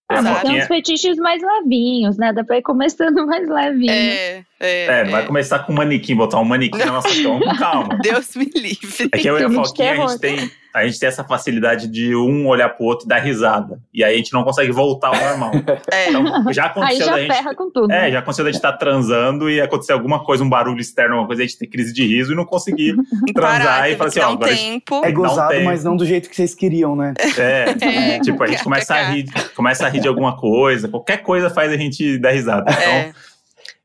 Ah, 0.09 0.21
mas 0.21 0.41
tem 0.41 0.61
uns 0.61 0.67
fetiches 0.67 1.17
mais 1.17 1.41
levinhos, 1.41 2.17
né? 2.17 2.31
Dá 2.31 2.43
pra 2.43 2.57
ir 2.57 2.61
começando 2.61 3.25
mais 3.27 3.47
levinho. 3.47 3.91
É, 3.91 4.43
é, 4.59 4.85
É, 4.85 5.03
não 5.03 5.11
vai 5.11 5.25
começar 5.25 5.59
com 5.59 5.73
um 5.73 5.75
manequim, 5.75 6.15
botar 6.15 6.39
um 6.39 6.45
manequim 6.45 6.77
na 6.77 6.93
nossa 6.93 7.09
cama 7.09 7.39
com 7.39 7.55
calma. 7.59 7.99
Deus 8.01 8.35
me 8.35 8.45
livre. 8.45 9.09
É 9.11 9.17
que 9.17 9.27
eu 9.27 9.37
e 9.37 9.43
a 9.43 9.49
Foquinha, 9.49 9.91
a 9.91 10.07
gente, 10.07 10.19
tem, 10.19 10.51
a 10.83 10.87
gente 10.87 10.99
tem 10.99 11.07
essa 11.07 11.23
facilidade 11.23 11.87
de 11.87 12.15
um 12.15 12.47
olhar 12.47 12.69
pro 12.69 12.85
outro 12.85 13.05
e 13.05 13.09
dar 13.09 13.19
risada. 13.19 13.79
E 13.93 14.03
aí 14.03 14.13
a 14.13 14.17
gente 14.17 14.33
não 14.33 14.43
consegue 14.43 14.71
voltar 14.71 15.09
ao 15.09 15.15
normal. 15.15 15.51
É. 15.91 16.09
Então, 16.09 16.51
já 16.53 16.63
Aí 16.65 16.69
aconteceu 16.69 17.05
já 17.05 17.11
da 17.13 17.19
gente. 17.21 17.33
ferra 17.35 17.55
com 17.55 17.71
tudo. 17.71 17.91
É, 17.91 18.11
já 18.11 18.19
aconteceu 18.19 18.45
da 18.45 18.51
gente 18.51 18.57
estar 18.59 18.73
transando 18.73 19.49
e 19.49 19.59
acontecer 19.61 19.93
alguma 19.93 20.23
coisa, 20.23 20.43
um 20.43 20.49
barulho 20.49 20.79
externo, 20.79 21.13
alguma 21.13 21.27
coisa, 21.27 21.43
a 21.43 21.45
gente 21.45 21.57
ter 21.57 21.67
crise 21.67 21.93
de 21.93 22.05
riso 22.05 22.33
e 22.33 22.35
não 22.35 22.45
conseguir 22.45 22.95
transar 23.33 23.61
Parar, 23.61 23.89
e 23.91 23.95
falar 23.95 24.07
assim, 24.09 24.19
ó, 24.19 24.29
um 24.29 24.33
agora 24.33 24.55
tempo. 24.55 25.01
É 25.05 25.09
um 25.09 25.13
gozado, 25.13 25.49
tempo. 25.51 25.65
mas 25.65 25.83
não 25.83 25.95
do 25.95 26.05
jeito 26.05 26.29
que 26.29 26.35
vocês 26.35 26.53
queriam, 26.55 26.95
né? 26.95 27.13
É, 27.37 27.75
É. 28.15 28.19
tipo, 28.19 28.41
a 28.43 28.47
gente 28.47 28.63
começa 28.65 28.93
a 28.95 29.03
rir, 29.09 29.25
começa 29.55 29.85
a 29.85 29.89
rir 29.89 29.99
de 30.01 30.07
alguma 30.07 30.35
coisa, 30.37 30.87
qualquer 30.87 31.17
coisa 31.17 31.49
faz 31.49 31.71
a 31.71 31.77
gente 31.77 32.17
dar 32.17 32.31
risada. 32.31 32.71
Então, 32.71 32.81
É. 32.91 33.13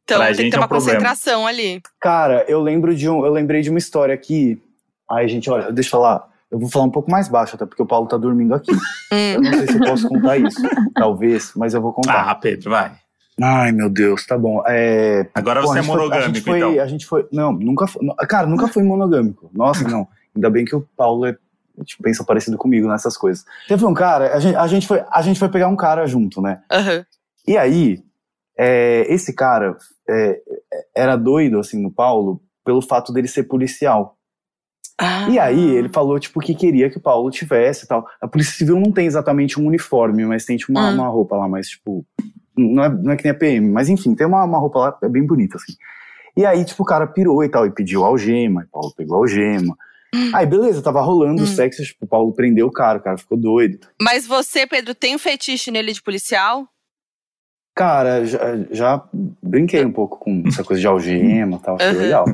Então 0.04 0.18
pra 0.18 0.26
tem 0.26 0.34
que 0.36 0.42
gente 0.42 0.50
ter 0.50 0.56
é 0.56 0.58
um 0.58 0.62
uma 0.62 0.68
problema. 0.68 0.92
concentração 0.98 1.46
ali. 1.46 1.80
Cara, 2.00 2.44
eu 2.48 2.60
lembro 2.60 2.94
de 2.94 3.08
um, 3.08 3.24
eu 3.24 3.32
lembrei 3.32 3.62
de 3.62 3.70
uma 3.70 3.78
história 3.78 4.12
aqui. 4.14 4.60
Ai, 5.10 5.28
gente, 5.28 5.48
olha, 5.48 5.70
deixa 5.70 5.88
eu 5.88 5.92
falar. 5.92 6.24
Eu 6.52 6.58
vou 6.58 6.68
falar 6.68 6.84
um 6.84 6.90
pouco 6.90 7.10
mais 7.10 7.28
baixo, 7.28 7.56
até 7.56 7.64
porque 7.64 7.82
o 7.82 7.86
Paulo 7.86 8.06
tá 8.06 8.16
dormindo 8.18 8.54
aqui. 8.54 8.70
Eu 9.10 9.40
Hum. 9.40 9.42
não 9.42 9.52
sei 9.54 9.66
se 9.68 9.74
eu 9.78 9.80
posso 9.80 10.08
contar 10.08 10.36
isso. 10.36 10.60
Talvez, 10.94 11.52
mas 11.56 11.72
eu 11.74 11.80
vou 11.82 11.92
contar. 11.92 12.30
ah, 12.30 12.34
Pedro, 12.34 12.70
vai. 12.70 12.92
Ai, 13.40 13.72
meu 13.72 13.88
Deus, 13.88 14.26
tá 14.26 14.36
bom. 14.38 14.62
É, 14.66 15.26
Agora 15.34 15.62
você 15.62 15.78
é 15.78 15.82
gente 15.82 15.90
foi- 15.90 15.94
a 15.94 15.98
monogâmico, 15.98 16.34
gente 16.34 16.44
foi, 16.44 16.58
então. 16.58 16.80
A 16.82 16.86
gente 16.86 17.06
foi. 17.06 17.28
Não, 17.32 17.52
nunca 17.52 17.86
foi. 17.86 18.02
Cara, 18.28 18.46
nunca 18.46 18.68
fui 18.68 18.82
monogâmico. 18.82 19.50
Nossa, 19.54 19.88
não. 19.88 20.06
Ainda 20.36 20.50
bem 20.50 20.64
que 20.66 20.76
o 20.76 20.86
Paulo 20.96 21.24
é. 21.26 21.36
Tipo, 21.84 22.02
pensa 22.02 22.22
parecido 22.22 22.58
comigo 22.58 22.86
nessas 22.86 23.16
coisas. 23.16 23.46
Teve 23.66 23.84
um 23.86 23.94
cara, 23.94 24.34
a 24.36 24.38
gente, 24.38 24.54
a 24.56 24.66
gente, 24.66 24.86
foi, 24.86 25.02
a 25.10 25.22
gente 25.22 25.40
foi 25.40 25.48
pegar 25.48 25.68
um 25.68 25.76
cara 25.76 26.06
junto, 26.06 26.42
né? 26.42 26.60
Aham. 26.70 27.04
E 27.48 27.56
aí, 27.56 28.02
é, 28.58 29.06
esse 29.12 29.34
cara 29.34 29.74
é, 30.08 30.38
era 30.94 31.16
doido, 31.16 31.58
assim, 31.58 31.82
no 31.82 31.90
Paulo, 31.90 32.42
pelo 32.62 32.82
fato 32.82 33.10
dele 33.10 33.26
ser 33.26 33.44
policial. 33.44 34.16
Ah. 34.98 35.28
E 35.30 35.38
aí, 35.38 35.70
ele 35.76 35.88
falou, 35.88 36.18
tipo, 36.20 36.38
que 36.40 36.54
queria 36.54 36.88
que 36.90 36.98
o 36.98 37.00
Paulo 37.00 37.30
tivesse 37.30 37.84
e 37.84 37.88
tal. 37.88 38.06
A 38.20 38.28
Polícia 38.28 38.54
Civil 38.56 38.78
não 38.78 38.92
tem 38.92 39.06
exatamente 39.06 39.58
um 39.60 39.66
uniforme, 39.66 40.24
mas 40.24 40.44
tem, 40.44 40.56
tipo, 40.56 40.72
uma, 40.72 40.88
Hum. 40.90 40.94
uma 40.94 41.08
roupa 41.08 41.36
lá, 41.36 41.48
mas, 41.48 41.68
tipo, 41.68 42.04
não 42.56 42.84
é, 42.84 42.88
não 42.88 43.12
é 43.12 43.16
que 43.16 43.24
nem 43.24 43.32
a 43.32 43.34
PM, 43.34 43.68
mas 43.70 43.88
enfim, 43.88 44.14
tem 44.14 44.26
uma, 44.26 44.44
uma 44.44 44.58
roupa 44.58 44.78
lá, 44.78 44.98
é 45.02 45.08
bem 45.08 45.26
bonita, 45.26 45.56
assim. 45.56 45.72
E 46.36 46.44
aí, 46.46 46.64
tipo, 46.64 46.82
o 46.82 46.86
cara 46.86 47.06
pirou 47.06 47.42
e 47.42 47.48
tal, 47.48 47.66
e 47.66 47.70
pediu 47.70 48.04
algema, 48.04 48.62
e 48.62 48.64
o 48.64 48.68
Paulo 48.68 48.92
pegou 48.96 49.16
algema. 49.18 49.76
Aí, 50.34 50.44
beleza, 50.44 50.82
tava 50.82 51.00
rolando 51.00 51.40
o 51.40 51.44
Hum. 51.44 51.46
sexo, 51.46 51.82
tipo, 51.82 52.04
o 52.04 52.08
Paulo 52.08 52.32
prendeu 52.34 52.66
o 52.66 52.70
cara, 52.72 52.98
o 52.98 53.02
cara 53.02 53.16
ficou 53.16 53.38
doido. 53.38 53.78
Mas 54.00 54.26
você, 54.26 54.66
Pedro, 54.66 54.94
tem 54.94 55.14
um 55.14 55.18
fetiche 55.18 55.70
nele 55.70 55.92
de 55.92 56.02
policial? 56.02 56.68
Cara, 57.74 58.24
já, 58.26 58.38
já 58.70 59.02
brinquei 59.42 59.82
um 59.84 59.92
pouco 59.92 60.18
com 60.18 60.42
essa 60.46 60.62
coisa 60.62 60.80
de 60.80 60.86
algema 60.86 61.56
e 61.56 61.60
tal, 61.60 61.76
achei 61.76 61.92
Uhum. 61.92 61.98
legal. 62.02 62.24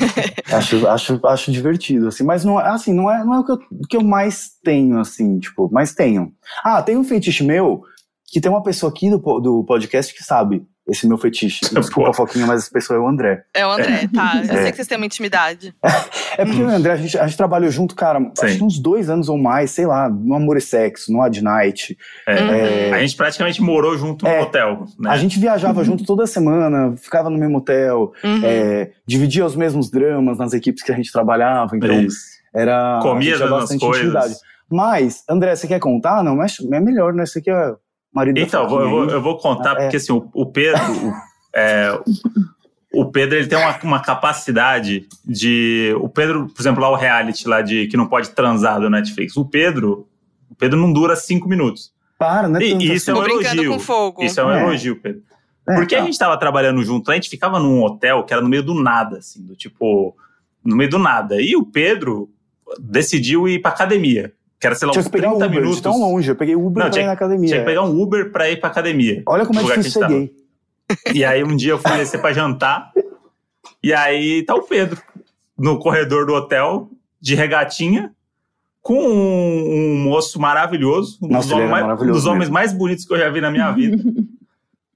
acho, 0.52 0.86
acho, 0.88 1.26
acho 1.26 1.52
divertido, 1.52 2.08
assim, 2.08 2.24
mas 2.24 2.44
não, 2.44 2.58
é- 2.58 2.68
assim, 2.70 2.94
não 2.94 3.10
é, 3.10 3.22
não 3.22 3.34
é 3.34 3.40
o 3.40 3.44
que 3.44 3.52
eu, 3.52 3.58
que 3.88 3.96
eu 3.98 4.02
mais 4.02 4.50
tenho, 4.64 4.98
assim, 4.98 5.38
tipo, 5.38 5.68
mais 5.70 5.92
tenho. 5.94 6.32
Ah, 6.64 6.82
tem 6.82 6.96
um 6.96 7.04
fetiche 7.04 7.44
meu, 7.44 7.82
que 8.26 8.40
tem 8.40 8.50
uma 8.50 8.62
pessoa 8.62 8.90
aqui 8.90 9.10
do, 9.10 9.18
do 9.18 9.64
podcast 9.64 10.14
que 10.14 10.24
sabe 10.24 10.66
esse 10.88 11.06
meu 11.06 11.18
fetiche. 11.18 11.60
Desculpa. 11.74 12.12
Foquinha, 12.12 12.46
mas 12.46 12.62
essa 12.62 12.70
pessoa 12.70 12.96
é 12.96 13.00
o 13.00 13.06
André. 13.06 13.42
É 13.54 13.66
o 13.66 13.70
André, 13.70 14.08
tá. 14.12 14.32
Eu 14.48 14.54
É. 14.58 14.62
sei 14.62 14.70
que 14.70 14.76
vocês 14.76 14.88
têm 14.88 14.96
uma 14.96 15.06
intimidade. 15.06 15.74
É 16.36 16.44
porque 16.44 16.62
o 16.62 16.68
André, 16.68 16.92
a 16.92 16.96
gente, 16.96 17.18
a 17.18 17.26
gente 17.26 17.36
trabalhou 17.36 17.70
junto, 17.70 17.94
cara, 17.94 18.18
acho 18.40 18.52
Sim. 18.52 18.58
que 18.58 18.64
uns 18.64 18.78
dois 18.78 19.10
anos 19.10 19.28
ou 19.28 19.36
mais, 19.38 19.70
sei 19.70 19.86
lá, 19.86 20.08
no 20.08 20.34
Amor 20.34 20.56
e 20.56 20.60
Sexo, 20.60 21.12
no 21.12 21.20
Ad 21.22 21.42
Night. 21.42 21.96
É. 22.26 22.88
É, 22.88 22.92
A 22.94 23.00
gente 23.00 23.16
praticamente 23.16 23.60
morou 23.60 23.96
junto 23.98 24.24
no 24.24 24.30
É. 24.30 24.40
hotel, 24.40 24.84
né? 24.98 25.10
A 25.10 25.16
gente 25.16 25.38
viajava 25.38 25.84
junto 25.84 26.04
toda 26.04 26.26
semana, 26.26 26.96
ficava 26.96 27.28
no 27.30 27.38
mesmo 27.38 27.58
hotel, 27.58 28.12
Uhum. 28.24 28.40
é, 28.44 28.90
dividia 29.06 29.44
os 29.44 29.54
mesmos 29.56 29.90
dramas 29.90 30.38
nas 30.38 30.52
equipes 30.52 30.82
que 30.82 30.92
a 30.92 30.96
gente 30.96 31.12
trabalhava, 31.12 31.76
então 31.76 32.00
Isso. 32.02 32.18
era 32.54 32.98
Comia 33.02 33.34
as 33.34 33.40
mesmas 33.40 33.60
bastante 33.60 33.80
coisas. 33.80 34.02
intimidade. 34.04 34.34
Mas, 34.70 35.22
André, 35.28 35.56
você 35.56 35.66
quer 35.66 35.78
contar? 35.80 36.22
Não, 36.22 36.36
mas 36.36 36.56
é 36.72 36.80
melhor, 36.80 37.14
né? 37.14 37.24
Você 37.24 37.40
que 37.40 37.50
é 37.50 37.74
marido 38.18 38.34
da 38.36 38.40
Então, 38.42 38.62
eu 38.64 38.68
vou, 38.90 39.04
eu 39.10 39.22
vou, 39.22 39.36
contar, 39.38 39.72
é. 39.72 39.82
porque 39.82 39.96
assim, 39.96 40.12
o, 40.12 40.28
o 40.34 40.46
Pedro. 40.46 40.80
o- 41.08 41.12
é, 41.54 41.98
o 42.92 43.04
Pedro 43.10 43.36
ele 43.38 43.46
tem 43.46 43.58
uma, 43.58 43.78
uma 43.82 44.00
capacidade 44.02 45.06
de. 45.24 45.94
O 46.00 46.08
Pedro, 46.08 46.46
por 46.48 46.60
exemplo, 46.60 46.80
lá 46.82 46.90
o 46.90 46.94
reality 46.96 47.46
lá 47.48 47.60
de 47.62 47.86
que 47.86 47.96
não 47.96 48.06
pode 48.06 48.30
transar 48.30 48.80
do 48.80 48.88
Netflix. 48.90 49.36
O 49.36 49.44
Pedro. 49.44 50.06
O 50.50 50.54
Pedro 50.54 50.78
não 50.78 50.92
dura 50.92 51.14
cinco 51.16 51.48
minutos. 51.48 51.92
Para, 52.18 52.48
né? 52.48 52.58
E- 52.62 52.74
e 52.74 52.94
isso 52.94 53.10
é 53.10 53.14
Tô 53.14 53.20
um 53.20 53.24
elogio. 53.24 53.72
com 53.72 53.78
fogo. 53.78 54.22
Isso 54.24 54.40
é 54.40 54.44
um 54.44 54.50
É. 54.50 54.62
elogio, 54.62 54.96
Pedro. 55.00 55.22
É, 55.68 55.74
Porque 55.74 55.94
a 55.94 55.98
tá. 56.00 56.04
gente 56.06 56.18
tava 56.18 56.36
trabalhando 56.38 56.82
junto, 56.82 57.10
a 57.10 57.14
gente 57.14 57.28
ficava 57.28 57.60
num 57.60 57.82
hotel 57.82 58.24
que 58.24 58.32
era 58.32 58.42
no 58.42 58.48
meio 58.48 58.62
do 58.62 58.74
nada, 58.74 59.18
assim, 59.18 59.42
do 59.44 59.54
tipo, 59.54 60.16
no 60.64 60.74
meio 60.74 60.88
do 60.90 60.98
nada. 60.98 61.40
E 61.40 61.54
o 61.54 61.64
Pedro 61.64 62.30
decidiu 62.80 63.46
ir 63.46 63.60
pra 63.60 63.70
academia, 63.70 64.32
que 64.60 64.66
era, 64.66 64.74
sei 64.74 64.86
lá, 64.86 64.92
Tinha 64.92 65.00
uns 65.00 65.06
que 65.06 65.12
pegar 65.12 65.28
30 65.30 65.46
Uber 65.46 65.60
minutos. 65.60 65.80
tão 65.80 65.98
longe. 65.98 66.30
Eu 66.30 66.36
peguei 66.36 66.56
Uber 66.56 66.84
Não, 66.84 66.90
pra 66.90 67.00
ir 67.00 67.06
na 67.06 67.12
academia. 67.12 67.48
Tinha 67.48 67.60
que 67.60 67.66
pegar 67.66 67.82
um 67.84 68.00
Uber 68.00 68.32
pra 68.32 68.50
ir 68.50 68.58
pra 68.60 68.68
academia. 68.70 69.22
Olha 69.26 69.46
como 69.46 69.60
é 69.60 69.62
difícil 69.62 69.92
ser 69.92 70.08
gente 70.08 70.32
gay. 71.06 71.14
E 71.14 71.24
aí 71.24 71.44
um 71.44 71.54
dia 71.54 71.72
eu 71.72 71.78
fui 71.78 71.90
descer 71.96 72.20
pra 72.20 72.32
jantar, 72.32 72.90
e 73.82 73.92
aí 73.92 74.42
tá 74.44 74.54
o 74.54 74.62
Pedro 74.62 75.00
no 75.56 75.78
corredor 75.78 76.24
do 76.26 76.32
hotel, 76.34 76.88
de 77.20 77.34
regatinha, 77.34 78.12
com 78.80 78.94
um, 78.98 79.94
um 79.94 79.98
moço 80.02 80.40
maravilhoso, 80.40 81.18
um, 81.22 81.28
Nossa, 81.28 81.48
dos, 81.48 81.52
homens 81.56 81.70
mais, 81.70 81.84
um 81.84 81.86
maravilhoso 81.88 82.18
dos 82.20 82.26
homens 82.26 82.48
mais 82.48 82.72
bonitos 82.72 83.04
que 83.04 83.12
eu 83.12 83.18
já 83.18 83.28
vi 83.28 83.40
na 83.40 83.50
minha 83.50 83.70
vida. 83.72 83.96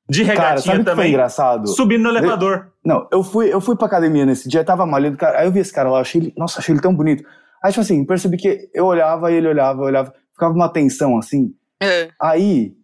De 0.09 0.25
Cara, 0.25 0.49
regatinha 0.51 0.75
foi 0.77 0.85
também, 0.85 1.09
engraçado? 1.11 1.69
subindo 1.69 2.03
no 2.03 2.09
elevador. 2.11 2.69
Não, 2.85 3.07
eu 3.13 3.23
fui, 3.23 3.53
eu 3.53 3.61
fui 3.61 3.77
pra 3.77 3.87
academia 3.87 4.25
nesse 4.27 4.49
dia, 4.49 4.65
tava 4.65 4.85
malhando, 4.87 5.17
cara. 5.17 5.41
Aí 5.41 5.47
eu 5.47 5.53
vi 5.53 5.61
esse 5.61 5.73
cara 5.73 5.91
lá, 5.91 6.01
achei 6.01 6.21
ele, 6.23 6.35
nossa, 6.37 6.59
achei 6.59 6.75
ele 6.75 6.81
tão 6.83 6.95
bonito. 6.95 7.23
Aí, 7.63 7.71
tipo 7.71 7.81
assim, 7.81 8.05
percebi 8.05 8.37
que 8.37 8.71
eu 8.75 8.87
olhava 8.87 9.31
e 9.31 9.37
ele 9.37 9.49
olhava, 9.49 9.83
eu 9.83 9.87
olhava, 9.87 10.13
ficava 10.33 10.53
uma 10.53 10.69
tensão 10.69 11.19
assim. 11.19 11.55
É. 11.81 12.11
Aí, 12.21 12.75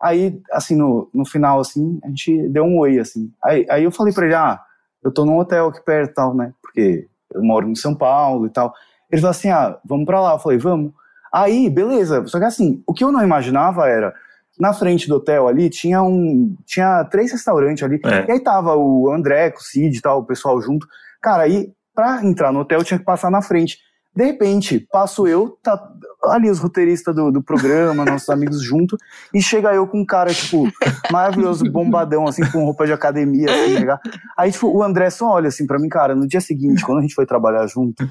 aí, 0.00 0.40
assim, 0.52 0.76
no, 0.76 1.10
no 1.12 1.24
final, 1.24 1.60
assim, 1.60 1.98
a 2.04 2.08
gente 2.08 2.48
deu 2.48 2.64
um 2.64 2.78
oi, 2.78 2.98
assim. 2.98 3.32
Aí, 3.44 3.66
aí 3.68 3.84
eu 3.84 3.90
falei 3.90 4.12
pra 4.12 4.24
ele, 4.24 4.34
ah, 4.34 4.60
eu 5.02 5.12
tô 5.12 5.24
num 5.24 5.38
hotel 5.38 5.68
aqui 5.68 5.84
perto 5.84 6.10
e 6.10 6.14
tal, 6.14 6.34
né? 6.34 6.52
Porque 6.62 7.08
eu 7.34 7.42
moro 7.42 7.68
em 7.68 7.74
São 7.74 7.94
Paulo 7.94 8.46
e 8.46 8.50
tal. 8.50 8.72
Ele 9.10 9.20
falou 9.20 9.30
assim, 9.30 9.48
ah, 9.48 9.78
vamos 9.84 10.06
pra 10.06 10.20
lá. 10.20 10.34
Eu 10.34 10.38
falei, 10.38 10.58
vamos. 10.58 10.92
Aí, 11.32 11.68
beleza. 11.68 12.24
Só 12.26 12.38
que 12.38 12.44
assim, 12.44 12.82
o 12.86 12.92
que 12.92 13.04
eu 13.04 13.12
não 13.12 13.22
imaginava 13.22 13.88
era, 13.88 14.14
na 14.58 14.72
frente 14.72 15.08
do 15.08 15.16
hotel 15.16 15.46
ali, 15.46 15.70
tinha 15.70 16.02
um, 16.02 16.56
tinha 16.66 17.04
três 17.04 17.32
restaurantes 17.32 17.82
ali. 17.82 18.00
É. 18.04 18.28
E 18.28 18.32
aí 18.32 18.40
tava 18.40 18.76
o 18.76 19.10
André, 19.10 19.50
com 19.50 19.58
o 19.58 19.62
Cid 19.62 19.96
e 19.96 20.00
tal, 20.00 20.20
o 20.20 20.24
pessoal 20.24 20.60
junto. 20.60 20.86
Cara, 21.22 21.44
aí, 21.44 21.72
pra 21.94 22.24
entrar 22.24 22.52
no 22.52 22.60
hotel, 22.60 22.80
eu 22.80 22.84
tinha 22.84 22.98
que 22.98 23.04
passar 23.04 23.30
na 23.30 23.42
frente. 23.42 23.78
De 24.14 24.24
repente, 24.24 24.80
passo 24.90 25.26
eu, 25.26 25.58
tá 25.62 25.76
ali 26.24 26.50
os 26.50 26.58
roteiristas 26.58 27.14
do, 27.14 27.30
do 27.30 27.42
programa, 27.42 28.04
nossos 28.04 28.28
amigos 28.28 28.62
junto, 28.62 28.96
e 29.32 29.40
chega 29.40 29.72
eu 29.74 29.86
com 29.86 30.00
um 30.00 30.06
cara, 30.06 30.32
tipo, 30.32 30.68
maravilhoso, 31.10 31.70
bombadão, 31.70 32.26
assim, 32.26 32.44
com 32.50 32.64
roupa 32.64 32.86
de 32.86 32.92
academia, 32.92 33.46
assim, 33.50 33.74
legal. 33.74 33.98
Aí, 34.36 34.50
tipo, 34.50 34.68
o 34.68 34.82
André 34.82 35.10
só 35.10 35.30
olha 35.30 35.48
assim 35.48 35.66
pra 35.66 35.78
mim, 35.78 35.88
cara, 35.88 36.14
no 36.14 36.26
dia 36.26 36.40
seguinte, 36.40 36.84
quando 36.84 36.98
a 36.98 37.02
gente 37.02 37.14
foi 37.14 37.26
trabalhar 37.26 37.66
junto, 37.66 38.06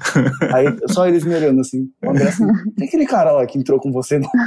aí 0.54 0.66
só 0.88 1.06
eles 1.06 1.24
me 1.24 1.34
olhando 1.34 1.60
assim, 1.60 1.88
o 2.02 2.10
André 2.10 2.28
assim, 2.28 2.46
tem 2.76 2.88
aquele 2.88 3.06
cara 3.06 3.32
lá 3.32 3.46
que 3.46 3.58
entrou 3.58 3.78
com 3.78 3.92
você 3.92 4.18
no? 4.18 4.28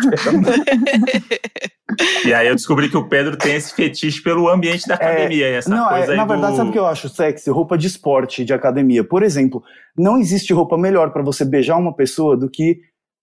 E 2.25 2.33
aí 2.33 2.47
eu 2.47 2.55
descobri 2.55 2.89
que 2.89 2.97
o 2.97 3.07
Pedro 3.07 3.35
tem 3.35 3.55
esse 3.55 3.73
fetiche 3.73 4.21
pelo 4.21 4.47
ambiente 4.47 4.87
da 4.87 4.95
academia. 4.95 5.49
e 5.49 5.53
essa 5.53 5.69
Não, 5.69 5.87
é, 5.87 5.97
coisa 5.97 6.11
aí 6.11 6.17
na 6.17 6.25
verdade, 6.25 6.53
do... 6.53 6.57
sabe 6.57 6.69
o 6.69 6.73
que 6.73 6.79
eu 6.79 6.85
acho 6.85 7.09
sexy? 7.09 7.49
Roupa 7.49 7.77
de 7.77 7.87
esporte, 7.87 8.45
de 8.45 8.53
academia. 8.53 9.03
Por 9.03 9.23
exemplo, 9.23 9.63
não 9.97 10.17
existe 10.17 10.53
roupa 10.53 10.77
melhor 10.77 11.11
pra 11.11 11.21
você 11.21 11.43
beijar 11.43 11.77
uma 11.77 11.93
pessoa 11.93 12.37
do 12.37 12.49
que 12.49 12.79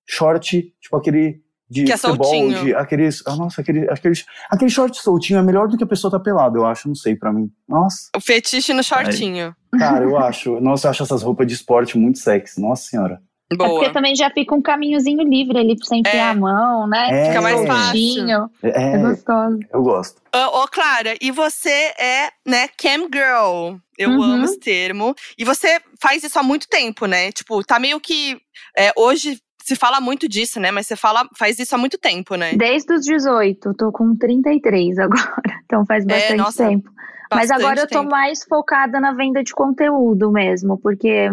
short, 0.08 0.72
tipo 0.80 0.96
aquele 0.96 1.40
de 1.70 1.84
Que 1.84 1.92
é 1.92 1.96
futebol, 1.98 2.26
soltinho. 2.26 2.64
de 2.64 2.74
aqueles, 2.74 3.22
ah, 3.26 3.36
nossa, 3.36 3.60
aquele, 3.60 3.80
aquele, 3.90 4.14
aquele 4.50 4.70
short 4.70 4.96
soltinho 5.02 5.38
é 5.38 5.42
melhor 5.42 5.68
do 5.68 5.76
que 5.76 5.84
a 5.84 5.86
pessoa 5.86 6.10
tá 6.10 6.18
pelada, 6.18 6.56
eu 6.56 6.64
acho, 6.64 6.88
não 6.88 6.94
sei, 6.94 7.14
pra 7.14 7.30
mim. 7.30 7.50
Nossa, 7.68 8.08
O 8.16 8.20
fetiche 8.20 8.72
no 8.72 8.82
shortinho. 8.82 9.54
cara, 9.78 10.02
eu 10.04 10.16
acho, 10.16 10.58
nossa, 10.60 10.86
eu 10.86 10.90
acho 10.92 11.02
essas 11.02 11.22
roupas 11.22 11.46
de 11.46 11.52
esporte 11.52 11.98
muito 11.98 12.18
sexy, 12.20 12.58
nossa 12.60 12.84
senhora. 12.88 13.20
É 13.52 13.56
Boa. 13.56 13.68
porque 13.70 13.90
também 13.94 14.14
já 14.14 14.30
fica 14.30 14.54
um 14.54 14.60
caminhozinho 14.62 15.22
livre 15.22 15.58
ali 15.58 15.74
pra 15.76 15.86
você 15.86 15.96
enfiar 15.96 16.14
É. 16.16 16.30
a 16.30 16.34
mão, 16.34 16.86
né? 16.86 17.08
É, 17.10 17.28
Fica 17.28 17.40
mais 17.42 17.66
fácil. 17.66 17.84
Soltinho. 17.84 18.50
É, 18.62 18.92
É 18.94 18.98
gostoso. 18.98 19.58
eu 19.72 19.82
gosto. 19.82 20.22
Ô, 20.34 20.62
ô, 20.62 20.68
Clara, 20.68 21.14
e 21.20 21.30
você 21.30 21.70
é, 21.98 22.28
né, 22.46 22.68
cam 22.78 23.08
girl. 23.12 23.76
Eu 23.98 24.10
Uhum. 24.10 24.22
amo 24.22 24.44
esse 24.44 24.58
termo. 24.60 25.14
E 25.38 25.44
você 25.46 25.80
faz 26.00 26.22
isso 26.22 26.38
há 26.38 26.42
muito 26.42 26.66
tempo, 26.68 27.06
né? 27.06 27.32
Tipo, 27.32 27.62
tá 27.64 27.78
meio 27.78 27.98
que. 27.98 28.38
é, 28.76 28.92
hoje 28.96 29.38
se 29.68 29.76
fala 29.76 30.00
muito 30.00 30.26
disso, 30.26 30.58
né? 30.58 30.70
Mas 30.70 30.86
você 30.86 30.96
fala, 30.96 31.28
faz 31.36 31.58
isso 31.58 31.74
há 31.74 31.78
muito 31.78 31.98
tempo, 31.98 32.34
né? 32.36 32.54
Desde 32.54 32.94
os 32.94 33.04
18, 33.04 33.74
tô 33.74 33.92
com 33.92 34.16
33 34.16 34.96
agora. 34.98 35.60
Então 35.66 35.84
faz 35.84 36.06
bastante 36.06 36.32
É, 36.32 36.36
nossa, 36.36 36.66
tempo. 36.66 36.90
Mas 37.30 37.48
Bastante 37.48 37.62
agora 37.62 37.80
eu 37.82 37.86
tô 37.86 37.98
tempo. 38.00 38.10
mais 38.10 38.42
focada 38.44 38.98
na 38.98 39.12
venda 39.12 39.44
de 39.44 39.52
conteúdo 39.52 40.32
mesmo, 40.32 40.78
porque 40.78 41.08
é, 41.08 41.30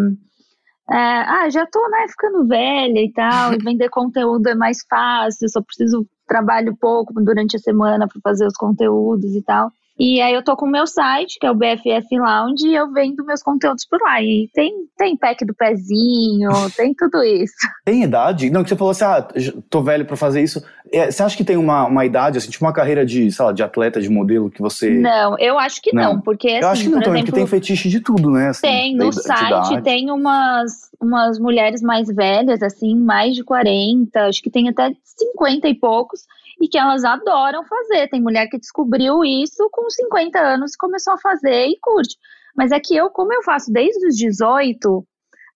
ah, 0.91 1.49
já 1.49 1.65
tô 1.65 1.79
né, 1.89 2.05
ficando 2.09 2.45
velha 2.45 2.99
e 2.99 3.11
tal, 3.13 3.53
e 3.53 3.57
vender 3.63 3.87
conteúdo 3.89 4.47
é 4.47 4.55
mais 4.55 4.79
fácil, 4.89 5.47
só 5.47 5.61
preciso 5.61 6.05
trabalho 6.27 6.75
pouco 6.75 7.13
durante 7.23 7.55
a 7.55 7.59
semana 7.59 8.07
para 8.09 8.19
fazer 8.21 8.45
os 8.45 8.55
conteúdos 8.57 9.33
e 9.33 9.41
tal. 9.41 9.71
E 9.97 10.19
aí 10.19 10.33
eu 10.33 10.43
tô 10.43 10.57
com 10.57 10.65
o 10.65 10.71
meu 10.71 10.85
site, 10.85 11.39
que 11.39 11.47
é 11.47 11.51
o 11.51 11.55
BFF 11.55 12.19
Lounge, 12.19 12.67
e 12.67 12.75
eu 12.75 12.91
vendo 12.91 13.25
meus 13.25 13.41
conteúdos 13.41 13.85
por 13.85 14.01
lá. 14.01 14.21
E 14.21 14.49
tem, 14.53 14.73
tem 14.97 15.15
pack 15.15 15.45
do 15.45 15.53
pezinho, 15.53 16.49
tem 16.75 16.93
tudo 16.93 17.23
isso. 17.23 17.55
Tem 17.85 18.03
idade? 18.03 18.49
Não, 18.49 18.61
que 18.61 18.69
você 18.69 18.75
falou 18.75 18.91
assim, 18.91 19.05
ah, 19.05 19.25
tô 19.69 19.81
velho 19.81 20.05
pra 20.05 20.17
fazer 20.17 20.43
isso. 20.43 20.61
É, 20.91 21.09
você 21.09 21.23
acha 21.23 21.37
que 21.37 21.45
tem 21.45 21.55
uma, 21.55 21.85
uma 21.85 22.05
idade, 22.05 22.37
assim, 22.37 22.49
tipo 22.49 22.65
uma 22.65 22.73
carreira 22.73 23.05
de, 23.05 23.31
sei 23.31 23.45
lá, 23.45 23.53
de 23.53 23.63
atleta, 23.63 24.01
de 24.01 24.09
modelo 24.09 24.51
que 24.51 24.61
você... 24.61 24.89
Não, 24.89 25.39
eu 25.39 25.57
acho 25.57 25.81
que 25.81 25.95
não, 25.95 26.15
não 26.15 26.21
porque 26.21 26.49
assim, 26.49 26.59
Eu 26.59 26.67
acho 26.67 26.83
que 26.83 26.89
não, 26.89 26.97
por 26.97 27.03
também, 27.05 27.21
exemplo, 27.21 27.31
porque 27.31 27.51
tem 27.51 27.59
fetiche 27.59 27.89
de 27.89 28.01
tudo, 28.01 28.29
né? 28.29 28.49
Assim, 28.49 28.61
tem, 28.67 28.95
no 28.97 29.13
site 29.13 29.81
tem 29.81 30.11
umas, 30.11 30.91
umas 30.99 31.39
mulheres 31.39 31.81
mais 31.81 32.07
velhas, 32.07 32.61
assim, 32.61 32.95
mais 32.95 33.33
de 33.33 33.45
40, 33.45 34.25
acho 34.25 34.41
que 34.41 34.49
tem 34.49 34.67
até 34.67 34.91
50 35.03 35.69
e 35.69 35.73
poucos, 35.73 36.21
e 36.61 36.67
que 36.67 36.77
elas 36.77 37.03
adoram 37.03 37.63
fazer. 37.65 38.07
Tem 38.09 38.21
mulher 38.21 38.47
que 38.47 38.57
descobriu 38.59 39.23
isso 39.23 39.67
com 39.71 39.89
50 39.89 40.39
anos 40.39 40.75
começou 40.75 41.13
a 41.13 41.17
fazer 41.17 41.67
e 41.67 41.77
curte. 41.81 42.15
Mas 42.55 42.71
é 42.71 42.79
que 42.79 42.95
eu, 42.95 43.09
como 43.09 43.33
eu 43.33 43.43
faço 43.43 43.71
desde 43.71 44.07
os 44.07 44.15
18, 44.15 45.05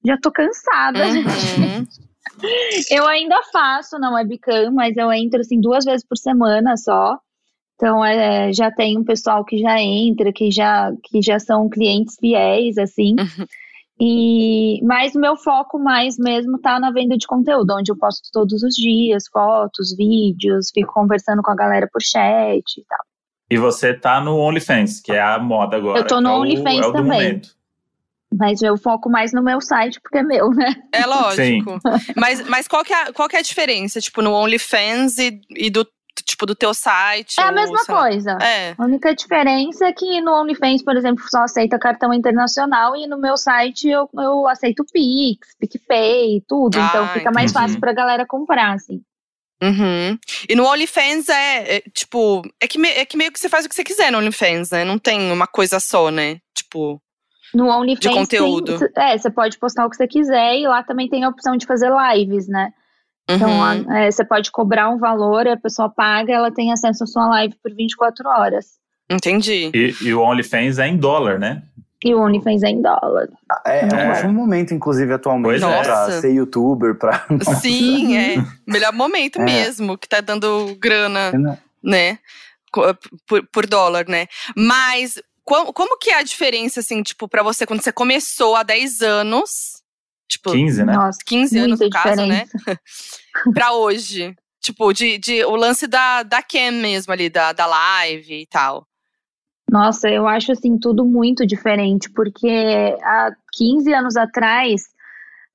já 0.05 0.17
tô 0.21 0.31
cansada, 0.31 1.05
Uhum. 1.05 1.13
gente. 1.13 2.09
Eu 2.89 3.05
ainda 3.05 3.41
faço 3.51 3.99
na 3.99 4.13
webcam, 4.13 4.71
mas 4.71 4.95
eu 4.95 5.11
entro 5.11 5.41
assim 5.41 5.59
duas 5.59 5.83
vezes 5.83 6.05
por 6.07 6.17
semana 6.17 6.77
só. 6.77 7.17
Então 7.75 8.03
é, 8.05 8.53
já 8.53 8.71
tem 8.71 8.97
um 8.97 9.03
pessoal 9.03 9.43
que 9.43 9.57
já 9.57 9.77
entra, 9.81 10.31
que 10.31 10.49
já, 10.51 10.91
que 11.03 11.21
já 11.21 11.37
são 11.39 11.67
clientes 11.69 12.15
fiéis, 12.19 12.77
assim. 12.77 13.15
Uhum. 13.19 13.45
E 14.01 14.79
mas 14.83 15.13
o 15.15 15.19
meu 15.19 15.35
foco 15.35 15.77
mais 15.77 16.17
mesmo 16.17 16.57
tá 16.59 16.79
na 16.79 16.91
venda 16.91 17.17
de 17.17 17.27
conteúdo, 17.27 17.73
onde 17.77 17.91
eu 17.91 17.97
posto 17.97 18.29
todos 18.31 18.63
os 18.63 18.73
dias, 18.73 19.25
fotos, 19.31 19.95
vídeos, 19.95 20.69
fico 20.73 20.93
conversando 20.93 21.41
com 21.41 21.51
a 21.51 21.55
galera 21.55 21.87
por 21.91 22.01
chat 22.01 22.63
e 22.77 22.83
tal. 22.87 22.99
E 23.51 23.57
você 23.57 23.93
tá 23.93 24.21
no 24.21 24.37
OnlyFans, 24.37 25.01
que 25.01 25.11
é 25.11 25.19
a 25.21 25.37
moda 25.39 25.75
agora. 25.77 25.99
Eu 25.99 26.07
tô 26.07 26.21
no 26.21 26.29
é 26.29 26.33
o- 26.33 26.35
OnlyFans 26.41 26.77
é 26.85 26.91
também. 26.91 27.03
momento. 27.03 27.49
Mas 28.31 28.61
eu 28.61 28.77
foco 28.77 29.09
mais 29.09 29.33
no 29.33 29.41
meu 29.43 29.59
site, 29.59 29.99
porque 29.99 30.19
é 30.19 30.23
meu, 30.23 30.51
né? 30.51 30.75
É 30.93 31.03
lógico. 31.05 31.79
Mas, 32.15 32.47
mas 32.47 32.67
qual, 32.67 32.83
que 32.85 32.93
é, 32.93 33.03
a- 33.07 33.11
qual 33.11 33.27
que 33.27 33.35
é 33.35 33.39
a 33.39 33.43
diferença, 33.43 33.99
tipo, 33.99 34.21
no 34.21 34.31
OnlyFans 34.33 35.17
e, 35.17 35.41
e 35.49 35.69
do, 35.71 35.85
tipo, 36.23 36.45
do 36.45 36.55
teu 36.55 36.73
site? 36.73 37.39
É 37.39 37.43
a 37.43 37.51
mesma 37.51 37.83
coisa. 37.85 38.37
É. 38.41 38.75
A 38.77 38.83
única 38.83 39.13
diferença 39.15 39.85
é 39.87 39.93
que 39.93 40.21
no 40.21 40.31
OnlyFans, 40.41 40.83
por 40.83 40.95
exemplo, 40.95 41.23
só 41.29 41.43
aceita 41.43 41.77
cartão 41.79 42.13
internacional 42.13 42.95
e 42.95 43.07
no 43.07 43.17
meu 43.19 43.37
site 43.37 43.87
eu, 43.89 44.09
eu 44.17 44.47
aceito 44.47 44.83
Pix, 44.91 45.55
PicPay, 45.59 46.43
tudo. 46.47 46.77
Ah, 46.79 46.87
então 46.89 47.07
fica 47.09 47.31
mais 47.31 47.51
entendi. 47.51 47.65
fácil 47.65 47.79
pra 47.79 47.93
galera 47.93 48.25
comprar, 48.25 48.73
assim. 48.73 49.01
Uhum. 49.61 50.17
E 50.47 50.55
no 50.55 50.65
OnlyFans 50.65 51.27
é, 51.27 51.75
é, 51.77 51.81
tipo, 51.93 52.41
é 52.61 52.67
que, 52.67 52.77
me- 52.79 52.87
é 52.91 53.05
que 53.05 53.17
meio 53.17 53.31
que 53.31 53.39
você 53.39 53.49
faz 53.49 53.65
o 53.65 53.69
que 53.69 53.75
você 53.75 53.83
quiser 53.83 54.09
no 54.11 54.17
OnlyFans, 54.17 54.71
né? 54.71 54.85
Não 54.85 54.97
tem 54.97 55.31
uma 55.31 55.47
coisa 55.47 55.79
só, 55.81 56.09
né? 56.09 56.39
Tipo, 56.55 57.01
No 57.53 57.67
OnlyFans. 57.67 57.99
De 57.99 58.09
conteúdo. 58.09 58.79
tem- 58.79 59.03
é, 59.03 59.17
você 59.17 59.29
pode 59.29 59.57
postar 59.59 59.85
o 59.85 59.89
que 59.89 59.97
você 59.97 60.07
quiser 60.07 60.55
e 60.57 60.65
lá 60.67 60.81
também 60.81 61.09
tem 61.09 61.25
a 61.25 61.29
opção 61.29 61.57
de 61.57 61.65
fazer 61.65 61.89
lives, 61.91 62.47
né? 62.47 62.71
Então, 63.29 63.49
uhum. 63.49 63.63
a- 63.91 63.99
é, 63.99 64.11
você 64.11 64.25
pode 64.25 64.51
cobrar 64.51 64.89
um 64.89 64.97
valor, 64.97 65.47
a 65.47 65.55
pessoa 65.57 65.89
paga, 65.89 66.33
ela 66.33 66.51
tem 66.51 66.71
acesso 66.71 67.03
à 67.03 67.07
sua 67.07 67.27
live 67.29 67.55
por 67.61 67.71
24 67.73 68.27
horas. 68.27 68.65
entendi. 69.09 69.71
E, 69.73 69.95
e 70.01 70.13
o 70.13 70.21
OnlyFans 70.21 70.77
é 70.79 70.87
em 70.87 70.97
dólar, 70.97 71.39
né? 71.39 71.63
E 72.03 72.13
o 72.15 72.19
OnlyFans 72.21 72.63
é 72.63 72.69
em 72.69 72.81
dólar. 72.81 73.27
É, 73.65 73.81
é 73.81 73.85
um 73.93 73.97
É. 73.99 74.11
ótimo 74.11 74.31
momento, 74.33 74.73
inclusive, 74.73 75.11
atualmente, 75.13 75.59
Pois 75.61 75.63
é. 75.73 75.83
pra 75.83 76.11
ser 76.21 76.31
youtuber, 76.33 76.95
pra... 76.95 77.25
Sim, 77.59 78.15
é. 78.17 78.35
Melhor 78.65 78.93
momento 78.93 79.37
É. 79.41 79.43
mesmo, 79.43 79.97
que 79.97 80.07
tá 80.07 80.21
dando 80.21 80.75
grana, 80.79 81.31
Não. 81.33 81.57
né? 81.83 82.17
Co- 82.71 82.95
Por, 83.27 83.45
por 83.51 83.65
dólar, 83.67 84.05
né? 84.07 84.27
Mas 84.55 85.21
como, 85.43 85.73
como 85.73 85.97
que 85.97 86.11
é 86.11 86.19
a 86.19 86.23
diferença, 86.23 86.79
assim, 86.79 87.01
tipo, 87.03 87.27
pra 87.27 87.41
você 87.43 87.65
quando 87.65 87.81
você 87.83 87.91
começou 87.91 88.55
há 88.55 88.63
10 88.63 89.01
anos? 89.01 89.78
Tipo, 90.29 90.51
15, 90.51 90.85
né? 90.85 90.93
Nossa, 90.93 91.17
15 91.25 91.57
anos 91.57 91.79
no 91.79 91.89
caso, 91.89 92.25
né? 92.25 92.43
diferença. 92.45 92.79
Pra 93.53 93.73
hoje. 93.73 94.35
Tipo, 94.61 94.93
de, 94.93 95.17
de 95.17 95.43
o 95.45 95.55
lance 95.55 95.87
da, 95.87 96.21
da 96.21 96.43
cam 96.43 96.71
mesmo 96.73 97.11
ali, 97.11 97.29
da, 97.29 97.51
da 97.53 97.65
live 97.65 98.41
e 98.41 98.45
tal. 98.45 98.85
Nossa, 99.71 100.09
eu 100.09 100.27
acho 100.27 100.51
assim 100.51 100.77
tudo 100.77 101.05
muito 101.05 101.45
diferente, 101.45 102.09
porque 102.11 102.47
há 103.03 103.31
15 103.53 103.93
anos 103.93 104.17
atrás 104.17 104.81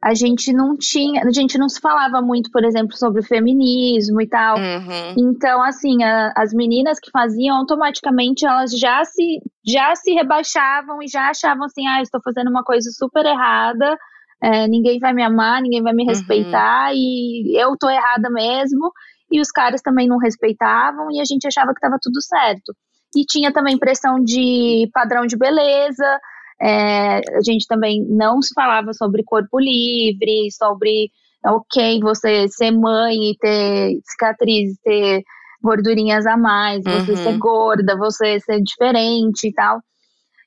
a 0.03 0.13
gente 0.15 0.53
não 0.53 0.77
tinha, 0.77 1.23
a 1.23 1.31
gente 1.33 1.57
não 1.57 1.69
se 1.69 1.81
falava 1.81 2.21
muito, 2.21 2.51
por 2.51 2.63
exemplo, 2.63 2.97
sobre 2.97 3.23
feminismo 3.23 4.21
e 4.21 4.29
tal. 4.29 4.57
Uhum. 4.59 5.15
Então, 5.17 5.63
assim, 5.63 6.03
a- 6.05 6.33
as 6.37 6.53
meninas 6.53 6.99
que 7.01 7.11
faziam 7.11 7.57
automaticamente 7.57 8.47
elas 8.47 8.71
já 8.79 9.05
se 9.05 9.41
já 9.67 9.95
se 9.97 10.13
rebaixavam 10.13 11.03
e 11.03 11.09
já 11.09 11.31
achavam 11.31 11.65
assim, 11.65 11.87
ah, 11.87 12.03
estou 12.03 12.21
fazendo 12.23 12.51
uma 12.51 12.63
coisa 12.63 12.91
super 12.91 13.25
errada, 13.25 13.97
é, 14.45 14.69
ninguém 14.69 14.99
vai 14.99 15.13
me 15.15 15.23
amar, 15.23 15.63
ninguém 15.63 15.83
vai 15.83 15.93
me 15.95 16.05
Uhum. 16.07 16.09
respeitar 16.09 16.93
e 16.95 17.57
eu 17.61 17.77
tô 17.79 17.89
errada 17.91 18.31
mesmo. 18.31 18.93
E 19.31 19.41
os 19.41 19.51
caras 19.51 19.81
também 19.83 20.07
não 20.09 20.19
respeitavam 20.19 21.11
e 21.11 21.21
a 21.21 21.25
gente 21.25 21.47
achava 21.47 21.73
que 21.73 21.79
estava 21.79 21.99
tudo 22.01 22.21
certo. 22.23 22.75
E 23.17 23.25
tinha 23.25 23.53
também 23.53 23.79
pressão 23.79 24.23
de 24.23 24.89
padrão 24.93 25.27
de 25.27 25.37
beleza. 25.37 26.21
é, 26.61 27.19
a 27.19 27.41
gente 27.45 27.67
também 27.67 28.05
não 28.09 28.41
se 28.43 28.53
falava 28.55 28.93
sobre 28.95 29.25
corpo 29.25 29.59
livre, 29.59 30.51
sobre 30.53 31.11
ok 31.45 32.01
você 32.01 32.49
ser 32.49 32.71
mãe 32.71 33.15
e 33.33 33.37
ter 33.39 33.99
cicatrizes, 34.05 34.79
ter 34.83 35.23
gordurinhas 35.63 36.27
a 36.27 36.37
mais, 36.37 36.87
você 36.89 37.13
Uhum. 37.13 37.17
ser 37.17 37.37
gorda, 37.39 37.97
você 37.97 38.39
ser 38.41 38.61
diferente 38.63 39.49
e 39.49 39.53
tal. 39.53 39.81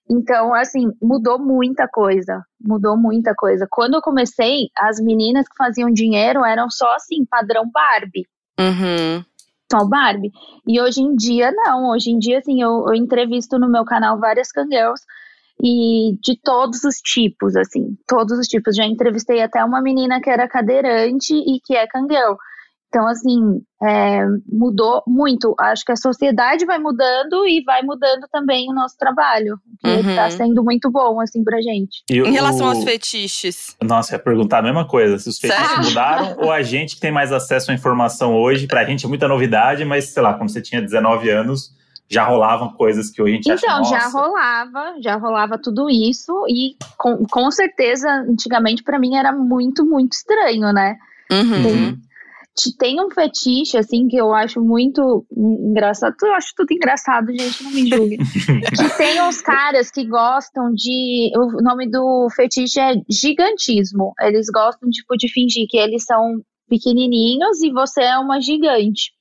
Então, 0.09 0.53
assim, 0.53 0.91
mudou 1.01 1.37
muita 1.37 1.87
coisa. 1.87 2.41
Mudou 2.61 2.97
muita 2.97 3.33
coisa. 3.35 3.67
Quando 3.69 3.95
eu 3.95 4.01
comecei, 4.01 4.69
as 4.77 4.99
meninas 4.99 5.47
que 5.47 5.55
faziam 5.57 5.91
dinheiro 5.91 6.45
eram 6.45 6.69
só 6.69 6.93
assim, 6.95 7.25
padrão 7.25 7.69
Barbie 7.69 8.25
Uhum. 8.59 9.23
só 9.71 9.85
Barbie. 9.85 10.31
E 10.65 10.79
hoje 10.81 11.01
em 11.01 11.15
dia, 11.15 11.51
não. 11.51 11.89
Hoje 11.89 12.09
em 12.09 12.17
dia, 12.19 12.39
assim, 12.39 12.61
eu, 12.61 12.85
eu 12.87 12.93
entrevisto 12.95 13.59
no 13.59 13.69
meu 13.69 13.83
canal 13.83 14.19
várias 14.19 14.51
cangirls 14.51 15.01
e 15.61 16.17
de 16.21 16.39
todos 16.41 16.83
os 16.83 16.95
tipos, 16.97 17.55
assim, 17.55 17.97
todos 18.07 18.37
os 18.37 18.47
tipos. 18.47 18.75
Já 18.75 18.85
entrevistei 18.85 19.41
até 19.41 19.63
uma 19.63 19.81
menina 19.81 20.21
que 20.21 20.29
era 20.29 20.47
cadeirante 20.47 21.33
e 21.33 21.59
que 21.63 21.75
é 21.75 21.85
cangirl. 21.87 22.35
Então, 22.89 23.05
assim, 23.07 23.61
é, 23.83 24.25
mudou 24.49 25.03
muito. 25.05 25.53
Acho 25.59 25.83
que 25.83 25.91
a 25.91 25.95
sociedade 25.97 26.65
vai 26.65 26.79
mudando 26.79 27.45
e 27.45 27.61
vai 27.63 27.81
mudando 27.83 28.25
também 28.31 28.69
o 28.69 28.73
nosso 28.73 28.95
trabalho, 28.97 29.57
que 29.81 29.87
Uhum. 29.89 29.99
está 30.09 30.29
sendo 30.29 30.63
muito 30.63 30.89
bom, 30.89 31.19
assim, 31.19 31.43
pra 31.43 31.61
gente. 31.61 32.01
E 32.09 32.17
Em 32.19 32.31
relação 32.31 32.65
o- 32.65 32.69
aos 32.69 32.83
fetiches. 32.83 33.75
Nossa, 33.83 34.15
ia 34.15 34.19
perguntar 34.19 34.59
a 34.59 34.61
mesma 34.61 34.87
coisa. 34.87 35.19
Se 35.19 35.27
os 35.27 35.37
fetiches 35.37 35.67
Sério? 35.69 35.83
mudaram 35.85 36.37
ou 36.39 36.49
a 36.51 36.61
gente 36.61 36.95
que 36.95 37.01
tem 37.01 37.11
mais 37.11 37.31
acesso 37.33 37.71
à 37.71 37.73
informação 37.73 38.33
hoje, 38.35 38.67
pra 38.67 38.85
gente 38.85 39.05
é 39.05 39.09
muita 39.09 39.27
novidade, 39.27 39.83
mas 39.83 40.05
sei 40.09 40.23
lá, 40.23 40.33
quando 40.35 40.49
você 40.49 40.61
tinha 40.61 40.81
19 40.81 41.29
anos, 41.29 41.75
já 42.09 42.23
rolavam 42.23 42.69
coisas 42.71 43.09
que 43.09 43.21
hoje 43.21 43.33
a 43.33 43.35
gente 43.35 43.51
acha, 43.51 43.65
Então, 43.65 43.83
já 43.83 44.03
nossa, 44.05 44.17
rolava, 44.17 44.93
já 45.01 45.15
rolava 45.17 45.57
tudo 45.57 45.89
isso, 45.89 46.45
e 46.47 46.77
com, 46.97 47.17
com 47.25 47.51
certeza, 47.51 48.09
antigamente, 48.09 48.81
pra 48.81 48.97
mim 48.97 49.17
era 49.17 49.33
muito, 49.33 49.85
muito 49.85 50.13
estranho, 50.13 50.71
né? 50.71 50.95
Uhum. 51.29 51.65
Uhum. 51.65 51.97
Te- 52.57 52.75
Tem 52.77 52.99
um 52.99 53.09
fetiche, 53.11 53.77
assim, 53.77 54.07
que 54.07 54.17
eu 54.17 54.33
acho 54.33 54.59
muito 54.61 55.25
engraçado. 55.31 56.15
Eu 56.23 56.33
acho 56.33 56.53
tudo 56.55 56.71
engraçado, 56.73 57.27
gente, 57.27 57.63
não 57.63 57.71
me 57.71 57.87
julguem. 57.87 58.17
que 58.75 58.97
tem 58.97 59.21
uns 59.21 59.41
caras 59.41 59.91
que 59.91 60.05
gostam 60.05 60.71
de. 60.73 61.31
O 61.35 61.61
nome 61.61 61.89
do 61.89 62.27
fetiche 62.35 62.79
é 62.79 62.93
gigantismo. 63.09 64.13
Eles 64.21 64.47
gostam, 64.53 64.89
tipo, 64.89 65.15
de 65.17 65.31
fingir 65.31 65.65
que 65.69 65.77
eles 65.77 66.03
são 66.03 66.41
pequenininhos 66.69 67.61
e 67.61 67.71
você 67.71 68.01
é 68.01 68.17
uma 68.17 68.39
gigante. 68.41 69.11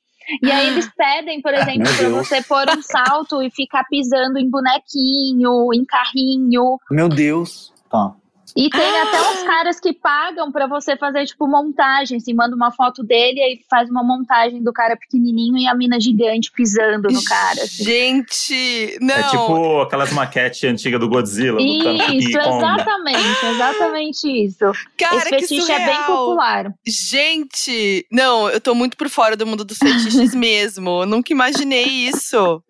E 0.42 0.50
aí 0.50 0.68
eles 0.68 0.90
pedem, 0.96 1.40
por 1.40 1.54
exemplo, 1.54 1.82
Meu 1.84 1.94
pra 1.96 2.08
Deus. 2.08 2.26
você 2.28 2.42
pôr 2.42 2.64
um 2.76 2.82
salto 2.82 3.40
e 3.42 3.50
ficar 3.50 3.84
pisando 3.88 4.38
em 4.38 4.50
bonequinho, 4.50 5.68
em 5.72 5.84
carrinho. 5.84 6.78
Meu 6.90 7.08
Deus. 7.08 7.72
Tá. 7.88 8.12
E 8.56 8.70
tem 8.70 9.00
até 9.00 9.20
uns 9.20 9.42
caras 9.42 9.78
que 9.78 9.92
pagam 9.92 10.50
pra 10.50 10.66
você 10.66 10.96
fazer, 10.96 11.26
tipo, 11.26 11.46
montagem. 11.46 12.16
Assim, 12.16 12.32
manda 12.32 12.56
uma 12.56 12.72
foto 12.72 13.02
dele 13.04 13.38
e 13.38 13.42
aí 13.42 13.60
faz 13.68 13.90
uma 13.90 14.02
montagem 14.02 14.62
do 14.62 14.72
cara 14.72 14.96
pequenininho 14.96 15.58
e 15.58 15.66
a 15.66 15.74
mina 15.74 16.00
gigante 16.00 16.50
pisando 16.50 17.08
no 17.12 17.22
cara. 17.22 17.62
assim. 17.62 17.84
Gente, 17.84 18.98
não. 19.00 19.14
É 19.14 19.22
tipo 19.24 19.80
aquelas 19.82 20.10
maquetes 20.12 20.64
antigas 20.64 20.98
do 20.98 21.08
Godzilla, 21.08 21.58
do 21.58 21.62
Isso, 21.62 21.84
Kong. 21.84 22.56
exatamente, 22.56 23.46
exatamente 23.46 24.44
isso. 24.46 24.72
Cara, 24.98 25.16
Esse 25.16 25.28
que 25.30 25.40
fetiche 25.40 25.72
é 25.72 25.84
bem 25.86 26.02
popular. 26.04 26.72
Gente, 26.86 28.06
não, 28.10 28.48
eu 28.48 28.60
tô 28.60 28.74
muito 28.74 28.96
por 28.96 29.08
fora 29.08 29.36
do 29.36 29.46
mundo 29.46 29.64
dos 29.64 29.78
fetiches 29.78 30.32
mesmo. 30.34 31.02
Eu 31.02 31.06
nunca 31.06 31.32
imaginei 31.32 31.84
isso. 31.84 32.62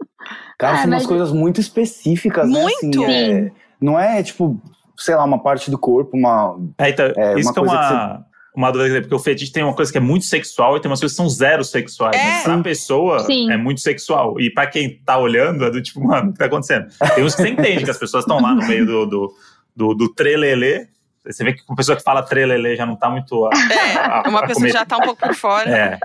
Cara, 0.59 0.75
Ah, 0.75 0.77
são 0.79 0.87
umas 0.87 1.03
mas- 1.03 1.07
coisas 1.07 1.33
muito 1.33 1.61
específicas, 1.61 2.49
né? 2.51 2.61
Muito! 2.63 3.05
Assim, 3.05 3.13
é- 3.13 3.51
não 3.81 3.99
é, 4.01 4.23
tipo, 4.23 4.61
sei 4.99 5.15
lá, 5.15 5.25
uma 5.25 5.43
parte 5.43 5.71
do 5.71 5.79
corpo, 5.79 6.17
uma... 6.17 6.59
É, 6.79 6.91
então, 6.91 7.07
É, 7.17 7.39
isso 7.39 7.49
uma 7.49 7.53
que 7.53 7.59
é 7.59 7.63
uma, 7.63 8.27
uma 8.55 8.71
dúvida, 8.71 9.01
porque 9.03 9.15
o 9.15 9.19
fetiche 9.19 9.53
tem 9.53 9.63
uma 9.63 9.75
coisa 9.75 9.93
que 9.93 9.99
é 9.99 10.01
muito 10.01 10.25
sexual 10.25 10.77
e 10.77 10.81
tem 10.81 10.91
umas 10.91 10.99
coisas 10.99 11.15
que 11.15 11.23
são 11.23 11.29
zero 11.29 11.63
sexuais. 11.63 12.17
É. 12.17 12.25
Né? 12.25 12.43
Pra 12.43 12.59
pessoa, 12.63 13.21
Sim. 13.21 13.53
é 13.53 13.57
muito 13.57 13.81
sexual. 13.81 14.41
E 14.41 14.51
pra 14.51 14.67
quem 14.67 14.99
tá 15.05 15.19
olhando, 15.19 15.65
é 15.65 15.71
do 15.71 15.83
tipo, 15.83 16.03
mano, 16.03 16.31
o 16.31 16.33
que 16.33 16.39
tá 16.39 16.47
acontecendo? 16.47 16.87
Tem 17.15 17.23
uns 17.23 17.35
que 17.35 17.43
você 17.43 17.49
entende 17.51 17.85
que 17.85 17.91
as 17.91 17.99
pessoas 17.99 18.25
estão 18.25 18.41
lá 18.41 18.55
no 18.55 18.67
meio 18.67 18.87
do, 18.87 19.07
do, 19.07 19.35
do, 19.77 19.95
do 19.95 20.15
trelelê. 20.15 20.89
Você 21.27 21.43
vê 21.45 21.53
que 21.53 21.63
uma 21.69 21.75
pessoa 21.77 21.97
que 21.97 22.03
fala 22.03 22.23
trelelê 22.23 22.77
já 22.77 22.87
não 22.87 22.95
tá 22.97 23.11
muito. 23.11 23.45
A, 23.47 23.51
a- 23.51 24.23
É, 24.25 24.29
uma 24.29 24.39
a 24.41 24.43
pessoa 24.47 24.55
comer- 24.55 24.73
já 24.73 24.85
tá 24.85 24.97
um 24.97 25.01
pouco 25.01 25.21
por 25.21 25.35
fora. 25.35 25.69
É. 25.71 25.99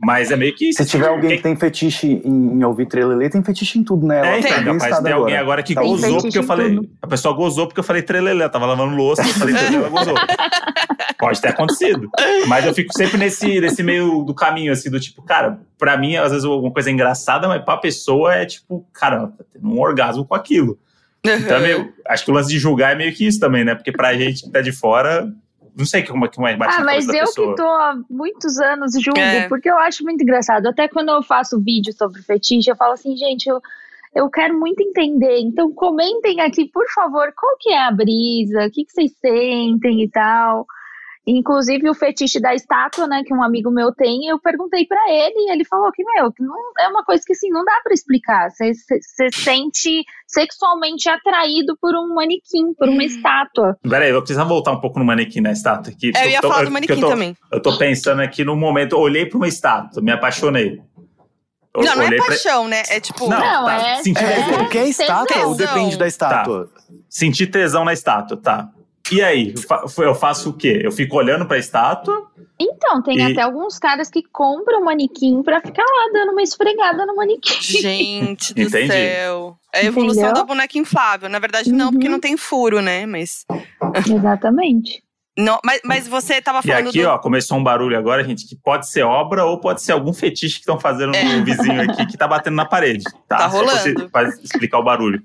Mas 0.00 0.30
é 0.30 0.36
meio 0.36 0.54
que 0.54 0.70
isso. 0.70 0.82
Se 0.82 0.88
tiver 0.90 1.08
alguém 1.08 1.36
que 1.36 1.42
tem 1.42 1.54
fetiche 1.56 2.20
em, 2.24 2.58
em 2.58 2.64
ouvir 2.64 2.86
trelelê, 2.86 3.30
tem 3.30 3.42
fetiche 3.42 3.78
em 3.78 3.84
tudo, 3.84 4.06
né? 4.06 4.20
É, 4.36 4.38
então, 4.40 4.50
capaz 4.50 4.72
listada 4.82 5.02
tem 5.04 5.12
alguém 5.12 5.36
agora 5.36 5.62
que 5.62 5.74
Tá 5.74 5.80
Tem 5.80 5.90
gozou 5.90 6.20
porque 6.22 6.38
eu 6.38 6.42
falei. 6.42 6.74
tudo. 6.74 6.88
A 7.02 7.06
pessoa 7.06 7.34
gozou 7.34 7.66
porque 7.66 7.80
eu 7.80 7.84
falei 7.84 8.02
trelelê. 8.02 8.44
Eu 8.44 8.50
tava 8.50 8.66
lavando 8.66 8.94
louça 8.96 9.22
e 9.22 9.28
eu 9.28 9.34
falei 9.34 9.54
trelelê, 9.54 9.76
ela 9.76 9.88
gozou. 9.88 10.14
Pode 11.18 11.40
ter 11.40 11.48
acontecido. 11.48 12.10
Mas 12.46 12.64
eu 12.66 12.74
fico 12.74 12.92
sempre 12.96 13.16
nesse, 13.18 13.60
nesse 13.60 13.82
meio 13.82 14.22
do 14.22 14.34
caminho, 14.34 14.72
assim, 14.72 14.90
do 14.90 14.98
tipo, 15.00 15.22
cara, 15.22 15.58
pra 15.78 15.96
mim, 15.96 16.16
às 16.16 16.30
vezes 16.32 16.44
alguma 16.44 16.72
coisa 16.72 16.90
é 16.90 16.92
engraçada, 16.92 17.48
mas 17.48 17.64
pra 17.64 17.76
pessoa 17.76 18.34
é 18.34 18.44
tipo, 18.44 18.84
cara, 18.92 19.28
tá 19.28 19.44
tendo 19.52 19.66
um 19.68 19.80
orgasmo 19.80 20.24
com 20.24 20.34
aquilo. 20.34 20.78
Então, 21.24 21.56
é 21.56 21.60
meio, 21.60 21.92
acho 22.08 22.24
que 22.24 22.30
o 22.30 22.34
lance 22.34 22.48
de 22.50 22.58
julgar 22.58 22.92
é 22.92 22.94
meio 22.94 23.14
que 23.14 23.26
isso 23.26 23.40
também, 23.40 23.64
né? 23.64 23.74
Porque 23.74 23.90
pra 23.92 24.14
gente 24.14 24.42
que 24.44 24.50
tá 24.50 24.60
de 24.60 24.72
fora, 24.72 25.32
não 25.76 25.84
sei 25.86 26.02
como 26.04 26.24
é 26.26 26.28
que 26.28 26.38
mais 26.40 26.56
bate 26.58 26.74
Ah, 26.78 26.84
mas 26.84 27.08
eu 27.08 27.12
pessoa. 27.20 27.50
que 27.50 27.56
tô 27.56 27.66
há 27.66 27.96
muitos 28.10 28.58
anos 28.60 28.92
julgo, 29.00 29.18
É. 29.18 29.48
porque 29.48 29.68
eu 29.70 29.78
acho 29.78 30.04
muito 30.04 30.22
engraçado. 30.22 30.66
Até 30.66 30.86
quando 30.88 31.08
eu 31.10 31.22
faço 31.22 31.60
vídeo 31.60 31.92
sobre 31.92 32.20
fetiche, 32.22 32.70
eu 32.70 32.76
falo 32.76 32.92
assim, 32.92 33.16
gente, 33.16 33.48
eu, 33.48 33.60
eu 34.14 34.28
quero 34.30 34.58
muito 34.58 34.80
entender. 34.82 35.38
Então 35.40 35.72
comentem 35.72 36.40
aqui, 36.40 36.66
por 36.68 36.86
favor, 36.94 37.32
qual 37.36 37.56
que 37.58 37.70
é 37.70 37.82
a 37.86 37.90
brisa, 37.90 38.66
o 38.66 38.70
que, 38.70 38.84
que 38.84 38.92
vocês 38.92 39.12
sentem 39.20 40.02
e 40.02 40.08
tal. 40.10 40.66
Inclusive 41.26 41.88
o 41.88 41.94
fetiche 41.94 42.38
da 42.38 42.54
estátua, 42.54 43.06
né, 43.06 43.22
que 43.24 43.32
um 43.32 43.42
amigo 43.42 43.70
meu 43.70 43.90
tem, 43.94 44.26
eu 44.28 44.38
perguntei 44.38 44.84
pra 44.86 45.00
ele 45.08 45.34
e 45.48 45.52
ele 45.52 45.64
falou 45.64 45.90
que, 45.90 46.04
meu, 46.04 46.30
que 46.30 46.42
não, 46.42 46.54
é 46.78 46.86
uma 46.88 47.02
coisa 47.02 47.22
que 47.26 47.32
assim, 47.32 47.48
não 47.48 47.64
dá 47.64 47.80
pra 47.82 47.94
explicar. 47.94 48.50
Você 48.50 48.74
se 48.74 49.30
sente 49.32 50.04
sexualmente 50.26 51.08
atraído 51.08 51.78
por 51.80 51.94
um 51.94 52.14
manequim, 52.14 52.74
por 52.78 52.88
uma 52.90 52.98
Hum. 52.98 53.06
estátua. 53.06 53.76
Peraí, 53.88 54.10
eu 54.10 54.20
preciso 54.22 54.46
voltar 54.46 54.72
um 54.72 54.80
pouco 54.80 54.98
no 54.98 55.04
manequim 55.04 55.40
na 55.40 55.52
estátua. 55.52 55.92
aqui. 55.92 56.12
É, 56.14 56.26
eu 56.26 56.30
ia 56.30 56.40
tô- 56.42 56.48
falar 56.48 56.64
do 56.64 56.70
porque 56.70 56.72
manequim 56.74 56.92
eu 56.94 57.00
tô, 57.00 57.08
também. 57.08 57.36
Eu 57.50 57.62
tô 57.62 57.78
pensando 57.78 58.20
aqui 58.20 58.44
no 58.44 58.54
momento, 58.54 58.98
olhei 58.98 59.24
pra 59.24 59.38
uma 59.38 59.48
estátua, 59.48 60.02
me 60.02 60.12
apaixonei. 60.12 60.82
Eu 61.74 61.82
Não, 61.84 61.96
não 61.96 62.02
é 62.02 62.06
olhei 62.06 62.18
pra- 62.18 62.26
paixão, 62.28 62.68
né? 62.68 62.82
É 62.88 63.00
tipo. 63.00 63.28
Não, 63.28 63.40
Não, 63.40 63.64
tá, 63.64 63.76
é- 63.88 64.02
senti 64.02 64.22
É, 64.22 64.42
tesão. 64.44 64.62
o 64.62 64.68
que 64.68 64.78
é 64.78 64.88
estátua 64.88 65.26
Tesão. 65.26 65.48
ou 65.48 65.54
depende 65.56 65.96
da 65.96 66.06
estátua? 66.06 66.70
Senti 67.08 67.46
tesão 67.46 67.84
na 67.84 67.92
estátua, 67.94 68.36
tá. 68.36 68.68
E 69.12 69.22
aí, 69.22 69.52
eu 69.54 69.88
fa- 69.88 70.02
eu 70.02 70.14
faço 70.14 70.50
o 70.50 70.52
quê? 70.52 70.80
Eu 70.82 70.90
fico 70.90 71.16
olhando 71.16 71.46
pra 71.46 71.58
estátua? 71.58 72.30
Então, 72.58 73.02
tem 73.02 73.18
E- 73.18 73.32
até 73.32 73.42
alguns 73.42 73.78
caras 73.78 74.08
que 74.08 74.22
compram 74.22 74.82
manequim 74.84 75.42
pra 75.42 75.60
ficar 75.60 75.82
lá 75.82 76.10
dando 76.12 76.32
uma 76.32 76.42
esfregada 76.42 77.04
no 77.04 77.14
manequim. 77.16 77.60
Gente 77.60 78.54
do 78.54 78.62
Entendi. 78.62 78.86
céu. 78.88 79.56
É 79.74 79.80
a 79.80 79.84
evolução 79.84 80.22
Entendeu? 80.24 80.42
da 80.42 80.46
boneca 80.46 80.78
inflável. 80.78 81.28
Na 81.28 81.38
verdade, 81.38 81.70
não, 81.72 81.90
porque 81.92 82.06
Uhum. 82.06 82.12
não 82.12 82.20
tem 82.20 82.36
furo, 82.36 82.80
né? 82.80 83.04
Mas. 83.06 83.44
Exatamente. 84.06 85.02
Não, 85.36 85.58
mas, 85.64 85.80
mas 85.84 86.06
você 86.08 86.40
tava 86.40 86.60
E 86.60 86.68
falando 86.68 86.88
aqui, 86.90 87.02
do. 87.02 87.08
ó, 87.08 87.18
começou 87.18 87.58
um 87.58 87.62
barulho 87.64 87.98
agora, 87.98 88.22
gente, 88.22 88.46
que 88.48 88.54
pode 88.56 88.88
ser 88.88 89.02
obra 89.02 89.44
ou 89.44 89.58
pode 89.58 89.82
ser 89.82 89.90
algum 89.90 90.12
fetiche 90.12 90.54
que 90.54 90.60
estão 90.60 90.78
fazendo 90.78 91.12
no 91.12 91.44
vizinho 91.44 91.82
aqui 91.82 92.06
que 92.06 92.16
tá 92.16 92.28
batendo 92.28 92.54
na 92.54 92.64
parede. 92.64 93.02
Tá, 93.28 93.36
É. 93.36 93.38
Tá 93.38 93.50
Só 93.50 93.64
pra 93.64 93.72
você- 93.76 93.92
rolando. 93.92 94.10
Pra 94.10 94.28
explicar 94.28 94.78
o 94.78 94.84
barulho. 94.84 95.20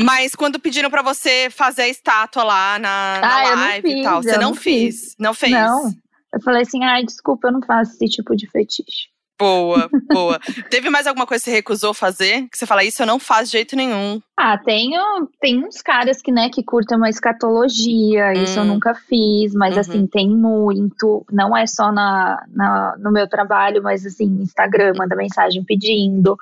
Mas 0.00 0.34
quando 0.34 0.60
pediram 0.60 0.90
pra 0.90 1.02
você 1.02 1.48
fazer 1.50 1.82
a 1.82 1.88
estátua 1.88 2.44
lá 2.44 2.78
na, 2.78 3.20
na 3.20 3.38
Ah, 3.40 3.54
live 3.54 3.88
e 3.88 3.92
fiz, 3.94 4.04
tal, 4.04 4.22
você 4.22 4.32
não, 4.38 4.40
não 4.50 4.54
fez. 4.54 5.14
Não 5.18 5.34
fez. 5.34 5.52
Não. 5.52 5.92
Eu 6.32 6.40
falei 6.42 6.62
assim, 6.62 6.84
ai, 6.84 7.04
desculpa, 7.04 7.48
eu 7.48 7.52
não 7.52 7.62
faço 7.62 7.92
esse 7.94 8.06
tipo 8.06 8.36
de 8.36 8.48
fetiche. 8.50 9.08
Boa, 9.40 9.88
boa. 10.12 10.38
Teve 10.68 10.90
mais 10.90 11.06
alguma 11.06 11.26
coisa 11.26 11.42
que 11.44 11.50
você 11.50 11.56
recusou 11.56 11.94
fazer? 11.94 12.48
Que 12.50 12.58
você 12.58 12.66
fala, 12.66 12.82
isso 12.84 13.00
eu 13.02 13.06
não 13.06 13.18
faço 13.20 13.44
de 13.46 13.52
jeito 13.52 13.76
nenhum. 13.76 14.20
Ah, 14.36 14.58
tenho, 14.58 15.00
tem 15.40 15.64
uns 15.64 15.80
caras 15.80 16.20
que, 16.20 16.30
né, 16.32 16.48
que 16.50 16.62
curtem 16.62 16.96
uma 16.98 17.08
escatologia, 17.08 18.34
isso 18.34 18.58
eu 18.58 18.64
Hum. 18.64 18.66
nunca 18.66 18.94
fiz, 18.94 19.54
mas 19.54 19.74
Uhum. 19.74 19.80
assim, 19.80 20.06
tem 20.06 20.28
muito, 20.28 21.24
não 21.30 21.56
é 21.56 21.66
só 21.66 21.90
na, 21.92 22.44
na- 22.48 22.96
no 22.98 23.10
meu 23.12 23.28
trabalho, 23.28 23.82
mas 23.82 24.04
assim, 24.04 24.24
Instagram, 24.42 24.92
manda 24.96 25.14
mensagem 25.16 25.62
pedindo. 25.64 26.36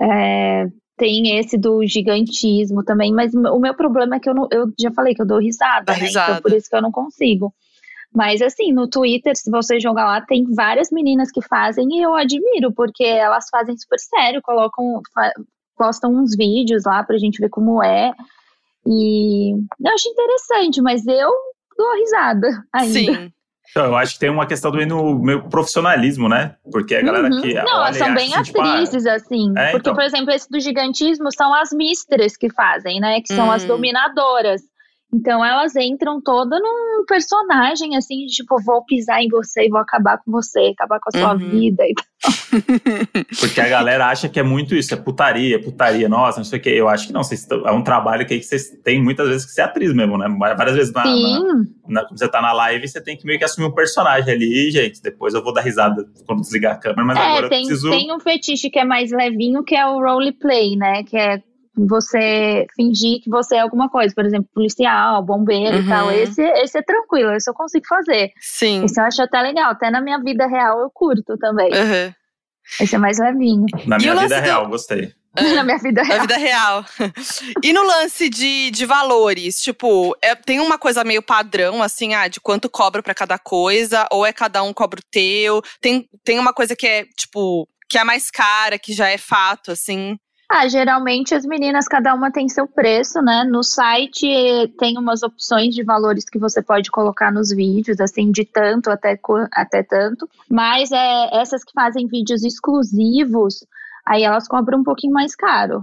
É, 0.00 0.66
tem 0.96 1.38
esse 1.38 1.58
do 1.58 1.84
gigantismo 1.86 2.84
também, 2.84 3.12
mas 3.12 3.34
o 3.34 3.58
meu 3.58 3.74
problema 3.74 4.16
é 4.16 4.20
que 4.20 4.28
eu, 4.28 4.34
não, 4.34 4.48
eu 4.50 4.72
já 4.78 4.92
falei 4.92 5.14
que 5.14 5.22
eu 5.22 5.26
dou 5.26 5.38
risada, 5.38 5.92
né? 5.92 5.98
risada. 5.98 6.32
Então 6.32 6.42
por 6.42 6.52
isso 6.52 6.68
que 6.68 6.76
eu 6.76 6.82
não 6.82 6.92
consigo. 6.92 7.52
Mas 8.14 8.40
assim, 8.40 8.72
no 8.72 8.88
Twitter, 8.88 9.36
se 9.36 9.50
você 9.50 9.80
jogar 9.80 10.04
lá, 10.04 10.20
tem 10.20 10.44
várias 10.54 10.90
meninas 10.90 11.32
que 11.32 11.42
fazem 11.42 11.86
e 11.90 12.02
eu 12.02 12.14
admiro, 12.14 12.72
porque 12.72 13.02
elas 13.02 13.48
fazem 13.50 13.76
super 13.76 13.98
sério, 13.98 14.40
colocam, 14.40 15.02
postam 15.76 16.14
uns 16.14 16.36
vídeos 16.36 16.84
lá 16.84 17.02
pra 17.02 17.18
gente 17.18 17.40
ver 17.40 17.48
como 17.48 17.82
é. 17.82 18.12
E 18.86 19.52
eu 19.52 19.92
acho 19.92 20.08
interessante, 20.08 20.80
mas 20.80 21.04
eu 21.06 21.32
dou 21.76 21.96
risada 21.96 22.64
ainda. 22.72 22.92
Sim. 22.92 23.32
Então, 23.70 23.86
eu 23.86 23.96
acho 23.96 24.14
que 24.14 24.20
tem 24.20 24.30
uma 24.30 24.46
questão 24.46 24.70
também 24.70 24.86
no 24.86 25.18
meu 25.18 25.42
profissionalismo, 25.48 26.28
né? 26.28 26.54
Porque 26.70 26.94
a 26.94 27.02
galera 27.02 27.28
Uhum. 27.28 27.40
que. 27.40 27.54
Não, 27.54 27.76
elas 27.78 27.96
são 27.96 28.14
bem 28.14 28.32
assim, 28.34 28.42
tipo, 28.44 28.60
ah, 28.60 28.72
atrizes, 28.74 29.06
assim. 29.06 29.52
É, 29.56 29.70
porque, 29.72 29.88
então. 29.88 29.94
por 29.94 30.02
exemplo, 30.04 30.30
esse 30.30 30.48
do 30.48 30.60
gigantismo 30.60 31.28
são 31.36 31.52
as 31.54 31.70
mistras 31.72 32.36
que 32.36 32.52
fazem, 32.52 33.00
né? 33.00 33.20
Que 33.20 33.32
são 33.34 33.50
as 33.50 33.64
Hum. 33.64 33.68
dominadoras. 33.68 34.62
Então 35.14 35.44
elas 35.44 35.76
entram 35.76 36.20
toda 36.20 36.58
num 36.58 37.04
personagem, 37.06 37.96
assim, 37.96 38.26
de, 38.26 38.32
tipo, 38.34 38.60
vou 38.64 38.84
pisar 38.84 39.22
em 39.22 39.28
você 39.28 39.66
e 39.66 39.68
vou 39.68 39.78
acabar 39.78 40.18
com 40.18 40.32
você, 40.32 40.72
acabar 40.74 40.98
com 40.98 41.08
a 41.14 41.18
sua 41.18 41.32
Uhum. 41.34 41.38
vida. 41.38 41.84
E 41.84 41.94
Porque 43.38 43.60
a 43.60 43.68
galera 43.68 44.06
acha 44.08 44.28
que 44.28 44.40
é 44.40 44.42
muito 44.42 44.74
isso, 44.74 44.92
é 44.92 44.96
putaria, 44.96 45.60
putaria, 45.60 46.08
nossa, 46.08 46.38
não 46.38 46.44
sei 46.44 46.58
o 46.58 46.62
quê. 46.62 46.70
Eu 46.70 46.88
acho 46.88 47.06
que 47.06 47.12
não, 47.12 47.22
vocês 47.22 47.46
é 47.48 47.70
um 47.70 47.82
trabalho 47.84 48.26
que, 48.26 48.38
que 48.38 48.44
vocês 48.44 48.70
têm 48.82 49.00
muidas 49.02 49.28
vezes 49.28 49.46
que 49.46 49.52
ser 49.52 49.62
atriz 49.62 49.92
mesmo, 49.94 50.18
né? 50.18 50.26
Várias 50.38 50.74
vezes 50.74 50.92
na, 50.92 51.04
na, 51.04 51.10
Sim, 51.12 51.42
na- 51.86 52.04
quando 52.04 52.18
você 52.18 52.28
tá 52.28 52.40
na 52.42 52.52
live, 52.52 52.88
você 52.88 53.00
tem 53.00 53.16
que 53.16 53.24
meio 53.26 53.38
que 53.38 53.44
assumir 53.44 53.66
um 53.68 53.72
personagem 53.74 54.32
ali, 54.34 54.68
e, 54.68 54.70
gente. 54.70 55.00
Depois 55.02 55.32
eu 55.34 55.44
vou 55.44 55.52
dar 55.52 55.60
risada 55.60 56.04
quando 56.26 56.40
desligar 56.40 56.72
a 56.74 56.78
câmera, 56.78 57.04
mas 57.04 57.16
agora 57.18 57.42
é, 57.42 57.44
eu 57.44 57.48
tem, 57.50 57.66
preciso. 57.66 57.90
tem 57.90 58.12
um 58.12 58.18
fetiche 58.20 58.70
que 58.70 58.78
é 58.78 58.84
mais 58.84 59.10
levinho, 59.12 59.62
que 59.62 59.76
é 59.76 59.86
o 59.86 60.00
roleplay, 60.00 60.76
né? 60.76 61.02
Que 61.04 61.16
é 61.16 61.42
você 61.76 62.66
fingir 62.76 63.20
que 63.22 63.30
você 63.30 63.56
é 63.56 63.60
alguma 63.60 63.88
coisa, 63.88 64.14
por 64.14 64.24
exemplo, 64.24 64.48
policial, 64.54 65.22
bombeiro 65.22 65.76
Uhum. 65.76 65.82
e 65.82 65.88
tal. 65.88 66.10
Esse, 66.10 66.42
esse 66.42 66.78
é 66.78 66.82
tranquilo, 66.82 67.32
esse 67.34 67.48
eu 67.50 67.54
consigo 67.54 67.86
fazer. 67.86 68.32
Sim. 68.40 68.84
Esse 68.84 69.00
eu 69.00 69.04
acho 69.04 69.22
até 69.22 69.40
legal, 69.40 69.70
até 69.70 69.90
na 69.90 70.00
minha 70.00 70.18
vida 70.18 70.46
real 70.46 70.80
eu 70.80 70.90
curto 70.90 71.36
também. 71.38 71.70
Uhum. 71.72 72.12
Esse 72.80 72.94
é 72.94 72.98
mais 72.98 73.18
levinho. 73.18 73.66
Na 73.86 73.98
minha 73.98 74.14
vida 74.16 74.40
do- 74.40 74.42
real, 74.44 74.68
gostei. 74.68 75.12
na 75.56 75.64
minha 75.64 75.78
vida 75.78 76.00
Na 76.02 76.08
real. 76.08 76.20
vida 76.20 76.36
real. 76.36 76.84
e 77.62 77.72
no 77.72 77.82
lance 77.82 78.28
de, 78.30 78.70
de 78.70 78.86
valores, 78.86 79.60
tipo, 79.60 80.16
é- 80.22 80.34
tem 80.36 80.60
uma 80.60 80.78
coisa 80.78 81.02
meio 81.02 81.20
padrão, 81.22 81.82
assim, 81.82 82.14
ah, 82.14 82.28
de 82.28 82.40
quanto 82.40 82.70
cobra 82.70 83.02
pra 83.02 83.14
cada 83.14 83.36
coisa, 83.38 84.06
ou 84.12 84.24
é 84.24 84.32
cada 84.32 84.62
um 84.62 84.72
cobra 84.72 85.00
o 85.00 85.04
teu. 85.10 85.60
Tem, 85.80 86.08
tem 86.22 86.38
uma 86.38 86.52
coisa 86.52 86.76
que 86.76 86.86
é, 86.86 87.04
tipo, 87.18 87.68
que 87.90 87.98
é 87.98 88.04
mais 88.04 88.30
cara, 88.30 88.78
que 88.78 88.92
já 88.92 89.08
é 89.08 89.18
fato, 89.18 89.72
assim. 89.72 90.16
Ah, 90.48 90.68
geralmente 90.68 91.34
as 91.34 91.44
meninas, 91.44 91.88
cada 91.88 92.14
uma 92.14 92.30
tem 92.30 92.48
seu 92.48 92.66
preço, 92.68 93.20
né? 93.22 93.44
No 93.44 93.62
site 93.62 94.26
eh, 94.26 94.68
tem 94.78 94.98
umas 94.98 95.22
opções 95.22 95.74
de 95.74 95.82
valores 95.82 96.24
que 96.28 96.38
você 96.38 96.62
pode 96.62 96.90
colocar 96.90 97.32
nos 97.32 97.50
vídeos, 97.50 97.98
assim, 97.98 98.30
de 98.30 98.44
tanto 98.44 98.90
até, 98.90 99.18
até 99.52 99.82
tanto. 99.82 100.28
Mas 100.48 100.92
é, 100.92 101.40
essas 101.40 101.64
que 101.64 101.72
fazem 101.72 102.06
vídeos 102.06 102.44
exclusivos, 102.44 103.66
aí 104.06 104.22
elas 104.22 104.46
cobram 104.46 104.80
um 104.80 104.84
pouquinho 104.84 105.14
mais 105.14 105.34
caro, 105.34 105.82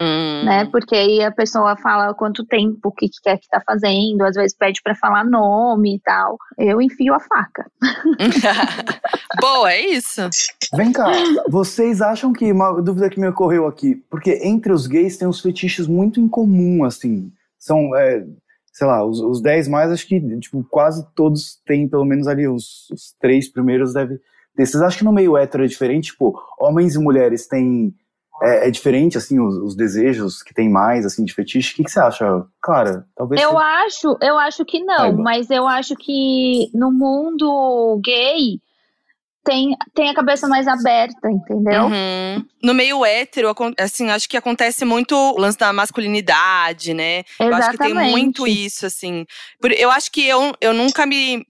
Hum. 0.00 0.44
né? 0.44 0.64
Porque 0.66 0.94
aí 0.94 1.22
a 1.22 1.32
pessoa 1.32 1.76
fala 1.76 2.14
quanto 2.14 2.46
tempo, 2.46 2.88
o 2.88 2.92
que, 2.92 3.08
que 3.08 3.20
quer 3.22 3.38
que 3.38 3.48
tá 3.48 3.60
fazendo, 3.66 4.22
às 4.22 4.36
vezes 4.36 4.56
pede 4.56 4.80
pra 4.82 4.94
falar 4.94 5.24
nome 5.24 5.96
e 5.96 6.00
tal. 6.00 6.36
Eu 6.56 6.80
enfio 6.80 7.14
a 7.14 7.20
faca. 7.20 7.66
Boa, 9.40 9.72
é 9.72 9.86
isso. 9.86 10.28
Vem 10.74 10.92
cá, 10.92 11.10
vocês 11.48 12.00
acham 12.00 12.32
que, 12.32 12.52
uma 12.52 12.80
dúvida 12.80 13.10
que 13.10 13.18
me 13.18 13.28
ocorreu 13.28 13.66
aqui, 13.66 13.96
porque 14.08 14.38
entre 14.42 14.72
os 14.72 14.86
gays 14.86 15.16
tem 15.16 15.26
uns 15.26 15.40
fetiches 15.40 15.86
muito 15.86 16.20
em 16.20 16.28
comum, 16.28 16.84
assim, 16.84 17.32
são, 17.58 17.94
é, 17.96 18.24
sei 18.72 18.86
lá, 18.86 19.04
os, 19.04 19.20
os 19.20 19.42
10 19.42 19.66
mais, 19.68 19.90
acho 19.90 20.06
que, 20.06 20.20
tipo, 20.38 20.64
quase 20.70 21.06
todos 21.14 21.60
têm, 21.66 21.88
pelo 21.88 22.04
menos 22.04 22.28
ali, 22.28 22.46
os, 22.46 22.88
os 22.90 23.14
três 23.20 23.50
primeiros 23.50 23.92
deve 23.92 24.20
ter. 24.54 24.66
Vocês 24.66 24.82
acham 24.82 24.98
que 24.98 25.04
no 25.04 25.12
meio 25.12 25.36
hétero 25.36 25.64
é 25.64 25.66
diferente? 25.66 26.12
Tipo, 26.12 26.38
homens 26.58 26.94
e 26.94 26.98
mulheres 26.98 27.46
têm, 27.46 27.92
é, 28.42 28.68
é 28.68 28.70
diferente, 28.70 29.16
assim, 29.18 29.38
os, 29.40 29.56
os 29.56 29.76
desejos 29.76 30.42
que 30.42 30.54
tem 30.54 30.68
mais, 30.70 31.04
assim, 31.06 31.24
de 31.24 31.32
fetiche? 31.34 31.72
O 31.72 31.76
que, 31.76 31.84
que 31.84 31.90
você 31.90 32.00
acha, 32.00 32.24
Clara? 32.62 33.06
Talvez 33.16 33.42
Eu 33.42 33.50
você- 33.52 33.56
acho, 33.62 34.18
eu 34.22 34.38
acho 34.38 34.64
que 34.64 34.82
não, 34.84 34.96
Saiba. 34.96 35.22
mas 35.22 35.50
eu 35.50 35.66
acho 35.66 35.94
que 35.96 36.70
no 36.74 36.90
mundo 36.92 38.00
gay 38.04 38.58
tem, 39.44 39.74
tem 39.94 40.10
a 40.10 40.14
cabeça 40.14 40.46
mais 40.46 40.68
aberta, 40.68 41.30
entendeu? 41.30 41.84
Uhum. 41.84 42.44
No 42.62 42.74
meio 42.74 43.02
hétero, 43.04 43.54
assim, 43.78 44.10
acho 44.10 44.28
que 44.28 44.36
acontece 44.36 44.84
muito 44.84 45.14
o 45.16 45.38
lance 45.40 45.56
da 45.56 45.72
masculinidade, 45.72 46.92
né? 46.92 47.22
Eu 47.40 47.54
acho 47.54 47.70
que 47.70 47.78
tem 47.78 47.94
muito 47.94 48.46
isso, 48.46 48.84
assim. 48.84 49.24
Por- 49.60 49.72
Eu 49.72 49.90
acho 49.90 50.10
que 50.12 50.26
eu, 50.26 50.52
eu 50.60 50.74
nunca 50.74 51.06
me. 51.06 51.46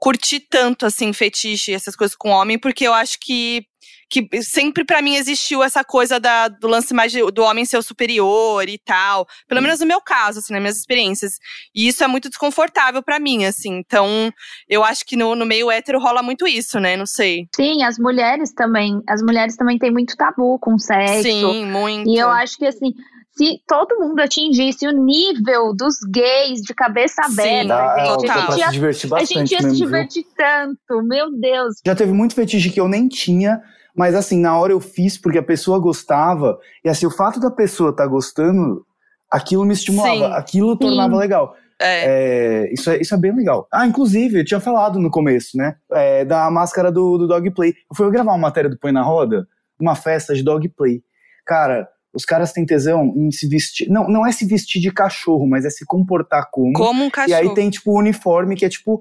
curti 0.00 0.38
tanto, 0.38 0.86
assim, 0.86 1.12
fetiche, 1.12 1.72
essas 1.74 1.96
coisas 1.96 2.14
com 2.16 2.28
homem, 2.30 2.56
porque 2.58 2.86
eu 2.86 2.94
acho 2.94 3.18
que 3.20 3.64
que 4.08 4.42
sempre 4.42 4.84
para 4.84 5.02
mim 5.02 5.16
existiu 5.16 5.62
essa 5.62 5.84
coisa 5.84 6.18
da, 6.18 6.48
do 6.48 6.66
lance 6.66 6.94
mais 6.94 7.12
de, 7.12 7.20
do 7.30 7.42
homem 7.42 7.64
ser 7.64 7.76
o 7.76 7.82
superior 7.82 8.68
e 8.68 8.78
tal. 8.78 9.26
Pelo 9.46 9.60
menos 9.60 9.80
no 9.80 9.86
meu 9.86 10.00
caso, 10.00 10.38
assim, 10.38 10.52
nas 10.52 10.62
minhas 10.62 10.76
experiências. 10.76 11.32
E 11.74 11.86
isso 11.88 12.02
é 12.02 12.06
muito 12.06 12.28
desconfortável 12.28 13.02
para 13.02 13.20
mim, 13.20 13.44
assim. 13.44 13.76
Então, 13.76 14.32
eu 14.68 14.82
acho 14.82 15.04
que 15.04 15.16
no, 15.16 15.34
no 15.34 15.44
meio 15.44 15.70
hétero 15.70 16.00
rola 16.00 16.22
muito 16.22 16.46
isso, 16.46 16.80
né? 16.80 16.96
Não 16.96 17.06
sei. 17.06 17.46
Sim, 17.54 17.82
as 17.82 17.98
mulheres 17.98 18.52
também. 18.52 19.02
As 19.08 19.22
mulheres 19.22 19.56
também 19.56 19.78
têm 19.78 19.90
muito 19.90 20.16
tabu 20.16 20.58
com 20.58 20.78
sexo. 20.78 21.22
Sim, 21.22 21.66
muito. 21.66 22.08
E 22.08 22.18
eu 22.18 22.30
acho 22.30 22.56
que 22.56 22.66
assim 22.66 22.94
se 23.38 23.62
todo 23.68 24.00
mundo 24.00 24.18
atingisse 24.18 24.84
o 24.84 24.90
nível 24.90 25.72
dos 25.72 25.94
gays 26.10 26.60
de 26.60 26.74
cabeça 26.74 27.22
aberta, 27.22 27.68
Dá, 27.68 28.04
gente, 28.04 28.30
a 28.30 28.40
gente, 28.40 28.52
se 28.52 28.58
ia, 28.58 28.68
divertir 28.70 29.06
a 29.06 29.10
bastante 29.10 29.38
gente 29.38 29.52
ia 29.52 29.70
se 29.70 29.76
divertir 29.76 30.26
tanto, 30.36 31.02
meu 31.04 31.30
Deus. 31.30 31.76
Já 31.86 31.94
teve 31.94 32.12
muito 32.12 32.34
fetiche 32.34 32.68
que 32.68 32.80
eu 32.80 32.88
nem 32.88 33.06
tinha, 33.06 33.62
mas 33.98 34.14
assim, 34.14 34.38
na 34.38 34.56
hora 34.56 34.72
eu 34.72 34.78
fiz 34.78 35.18
porque 35.18 35.38
a 35.38 35.42
pessoa 35.42 35.80
gostava, 35.80 36.56
e 36.84 36.88
assim, 36.88 37.04
o 37.04 37.10
fato 37.10 37.40
da 37.40 37.50
pessoa 37.50 37.90
estar 37.90 38.06
gostando, 38.06 38.86
aquilo 39.28 39.64
me 39.64 39.72
estimulava, 39.74 40.28
Sim. 40.28 40.32
aquilo 40.34 40.76
tornava 40.76 41.14
Sim. 41.14 41.18
legal. 41.18 41.56
É. 41.80 42.04
É, 42.66 42.72
isso, 42.72 42.90
é, 42.90 43.00
isso 43.00 43.12
é 43.12 43.18
bem 43.18 43.34
legal. 43.34 43.66
Ah, 43.72 43.86
inclusive, 43.88 44.38
eu 44.38 44.44
tinha 44.44 44.60
falado 44.60 45.00
no 45.00 45.10
começo, 45.10 45.56
né? 45.56 45.74
é, 45.92 46.24
da 46.24 46.48
máscara 46.48 46.92
do, 46.92 47.18
do 47.18 47.26
Dogplay. 47.26 47.70
Eu 47.70 47.96
fui 47.96 48.08
gravar 48.12 48.30
uma 48.30 48.38
matéria 48.38 48.70
do 48.70 48.78
Põe 48.78 48.92
na 48.92 49.02
Roda, 49.02 49.48
uma 49.80 49.96
festa 49.96 50.32
de 50.32 50.44
Dogplay. 50.44 51.02
Cara, 51.44 51.88
os 52.14 52.24
caras 52.24 52.52
têm 52.52 52.64
tesão 52.64 53.12
em 53.16 53.32
se 53.32 53.48
vestir. 53.48 53.88
Não, 53.88 54.08
não 54.08 54.24
é 54.24 54.30
se 54.30 54.46
vestir 54.46 54.80
de 54.80 54.92
cachorro, 54.92 55.44
mas 55.46 55.64
é 55.64 55.70
se 55.70 55.84
comportar 55.84 56.48
como. 56.52 56.72
Como 56.72 57.02
um 57.02 57.08
E 57.08 57.10
cachorro. 57.10 57.40
aí 57.40 57.54
tem, 57.54 57.68
tipo, 57.68 57.90
o 57.90 57.98
uniforme 57.98 58.54
que 58.54 58.64
é 58.64 58.68
tipo. 58.68 59.00